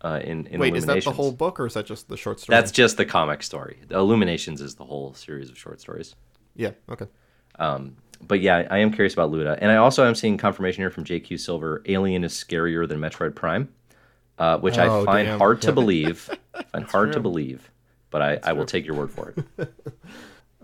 Uh, 0.00 0.20
in, 0.22 0.46
in 0.48 0.60
Wait, 0.60 0.76
is 0.76 0.84
that 0.86 1.02
the 1.02 1.10
whole 1.10 1.32
book 1.32 1.58
or 1.58 1.66
is 1.66 1.74
that 1.74 1.86
just 1.86 2.08
the 2.08 2.16
short 2.16 2.38
story? 2.38 2.54
That's 2.56 2.70
just 2.70 2.98
the 2.98 3.06
comic 3.06 3.42
story. 3.42 3.78
The 3.88 3.96
Illuminations 3.98 4.60
is 4.60 4.74
the 4.74 4.84
whole 4.84 5.14
series 5.14 5.48
of 5.50 5.56
short 5.58 5.80
stories. 5.80 6.14
yeah. 6.54 6.72
Okay. 6.90 7.06
Um, 7.58 7.96
but 8.26 8.40
yeah, 8.40 8.66
I 8.70 8.78
am 8.78 8.92
curious 8.92 9.12
about 9.12 9.30
Luda, 9.30 9.58
and 9.60 9.70
I 9.70 9.76
also 9.76 10.04
am 10.06 10.14
seeing 10.14 10.36
confirmation 10.36 10.82
here 10.82 10.90
from 10.90 11.04
JQ 11.04 11.38
Silver: 11.40 11.82
Alien 11.86 12.24
is 12.24 12.32
scarier 12.32 12.88
than 12.88 12.98
Metroid 13.00 13.34
Prime, 13.34 13.68
uh, 14.38 14.58
which 14.58 14.78
I 14.78 14.86
Oh, 14.88 15.04
find 15.04 15.26
damn. 15.28 15.38
hard 15.38 15.62
to 15.62 15.72
believe. 15.72 16.30
find 16.72 16.84
hard 16.84 17.12
to 17.12 17.20
believe, 17.20 17.70
but 18.10 18.22
I, 18.22 18.38
I 18.42 18.52
will 18.52 18.66
take 18.66 18.84
your 18.86 18.96
word 18.96 19.10
for 19.10 19.34
it. 19.58 19.68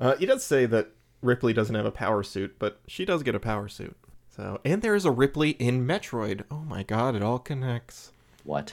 Uh, 0.01 0.17
he 0.17 0.25
does 0.25 0.43
say 0.43 0.65
that 0.65 0.89
Ripley 1.21 1.53
doesn't 1.53 1.75
have 1.75 1.85
a 1.85 1.91
power 1.91 2.23
suit, 2.23 2.57
but 2.59 2.81
she 2.87 3.05
does 3.05 3.23
get 3.23 3.35
a 3.35 3.39
power 3.39 3.69
suit. 3.69 3.95
So, 4.35 4.59
and 4.65 4.81
there 4.81 4.95
is 4.95 5.05
a 5.05 5.11
Ripley 5.11 5.51
in 5.51 5.87
Metroid. 5.87 6.45
Oh 6.51 6.61
my 6.61 6.83
god, 6.85 7.15
it 7.15 7.23
all 7.23 7.39
connects. 7.39 8.11
What? 8.43 8.73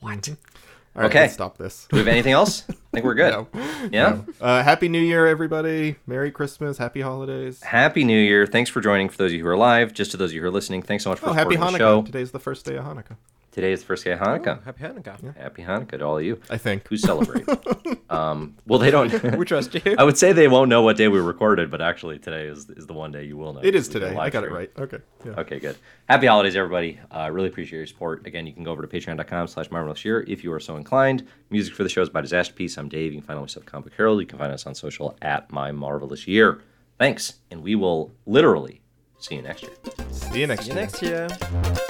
What? 0.00 0.28
All 0.28 0.36
right, 0.94 1.06
Okay. 1.06 1.20
let's 1.22 1.32
stop 1.32 1.56
this. 1.56 1.86
Do 1.88 1.96
we 1.96 2.00
have 2.00 2.08
anything 2.08 2.32
else? 2.34 2.64
Think 3.02 3.04
we're 3.06 3.14
good. 3.14 3.46
No. 3.82 3.88
Yeah. 3.92 4.20
Uh, 4.40 4.62
Happy 4.62 4.88
New 4.88 5.00
Year, 5.00 5.26
everybody. 5.26 5.96
Merry 6.06 6.30
Christmas. 6.30 6.78
Happy 6.78 7.00
holidays. 7.00 7.62
Happy 7.62 8.02
New 8.04 8.18
Year! 8.18 8.46
Thanks 8.46 8.70
for 8.70 8.80
joining. 8.80 9.08
For 9.08 9.16
those 9.18 9.30
of 9.30 9.36
you 9.36 9.42
who 9.44 9.48
are 9.48 9.56
live, 9.56 9.92
just 9.92 10.10
to 10.12 10.16
those 10.16 10.30
of 10.30 10.34
you 10.34 10.40
who 10.42 10.48
are 10.48 10.50
listening, 10.50 10.82
thanks 10.82 11.04
so 11.04 11.10
much 11.10 11.18
for 11.20 11.28
Oh, 11.30 11.32
happy 11.32 11.56
Hanukkah. 11.56 11.72
the 11.72 11.78
show. 11.78 12.02
Today's 12.02 12.30
the 12.32 12.40
first 12.40 12.64
day 12.66 12.76
of 12.76 12.84
Hanukkah. 12.84 13.16
Today 13.58 13.72
is 13.72 13.80
the 13.80 13.86
first 13.86 14.04
day 14.04 14.12
of 14.12 14.20
Hanukkah. 14.20 14.60
Oh, 14.60 14.62
happy 14.66 14.84
Hanukkah. 14.84 15.36
Happy 15.36 15.62
Hanukkah 15.64 15.98
to 15.98 16.02
all 16.02 16.18
of 16.18 16.24
you 16.24 16.40
I 16.48 16.58
think. 16.58 16.86
who 16.86 16.96
celebrate. 16.96 17.44
um, 18.08 18.54
well, 18.68 18.78
they 18.78 18.92
don't. 18.92 19.36
We 19.36 19.44
trust 19.44 19.74
you. 19.74 19.80
I 19.98 20.04
would 20.04 20.16
say 20.16 20.32
they 20.32 20.46
won't 20.46 20.68
know 20.68 20.82
what 20.82 20.96
day 20.96 21.08
we 21.08 21.18
recorded, 21.18 21.68
but 21.68 21.82
actually 21.82 22.20
today 22.20 22.46
is 22.46 22.70
is 22.70 22.86
the 22.86 22.92
one 22.92 23.10
day 23.10 23.24
you 23.24 23.36
will 23.36 23.54
know. 23.54 23.60
It 23.60 23.74
is 23.74 23.88
We 23.88 23.94
did 23.94 24.02
a 24.04 24.06
today. 24.10 24.16
I 24.20 24.30
got 24.30 24.44
it 24.44 24.52
right. 24.52 24.70
Okay. 24.78 24.98
Yeah. 25.26 25.40
Okay, 25.40 25.58
good. 25.58 25.76
Happy 26.08 26.28
holidays, 26.28 26.54
everybody. 26.54 27.00
I 27.10 27.26
uh, 27.26 27.30
really 27.30 27.48
appreciate 27.48 27.78
your 27.78 27.86
support. 27.88 28.24
Again, 28.28 28.46
you 28.46 28.52
can 28.52 28.62
go 28.62 28.70
over 28.70 28.80
to 28.80 28.86
patreon.com 28.86 29.48
slash 29.48 29.72
marvelous 29.72 30.04
year 30.04 30.24
if 30.28 30.44
you 30.44 30.52
are 30.52 30.60
so 30.60 30.76
inclined. 30.76 31.26
Music 31.50 31.74
for 31.74 31.82
the 31.82 31.88
show 31.88 32.02
is 32.02 32.08
by 32.08 32.22
Disasterpeace. 32.22 32.78
I'm 32.78 32.88
Dave. 32.88 33.12
You 33.12 33.18
can 33.18 33.26
find 33.26 33.40
myself 33.40 33.66
at 33.66 33.72
Comic 33.72 33.92
Herald. 33.96 34.20
You 34.20 34.26
can 34.26 34.38
find 34.38 34.52
us 34.52 34.68
on 34.68 34.76
social 34.76 35.16
at 35.20 35.50
My 35.50 35.72
Marvelous 35.72 36.28
Year. 36.28 36.62
Thanks, 36.96 37.40
and 37.50 37.64
we 37.64 37.74
will 37.74 38.12
literally 38.24 38.82
see 39.18 39.34
you 39.34 39.42
next 39.42 39.64
year. 39.64 39.72
See 40.12 40.42
you 40.42 40.46
next 40.46 40.66
See 40.66 40.70
you 40.70 40.76
year. 40.76 40.82
next 40.84 41.02
year. 41.02 41.88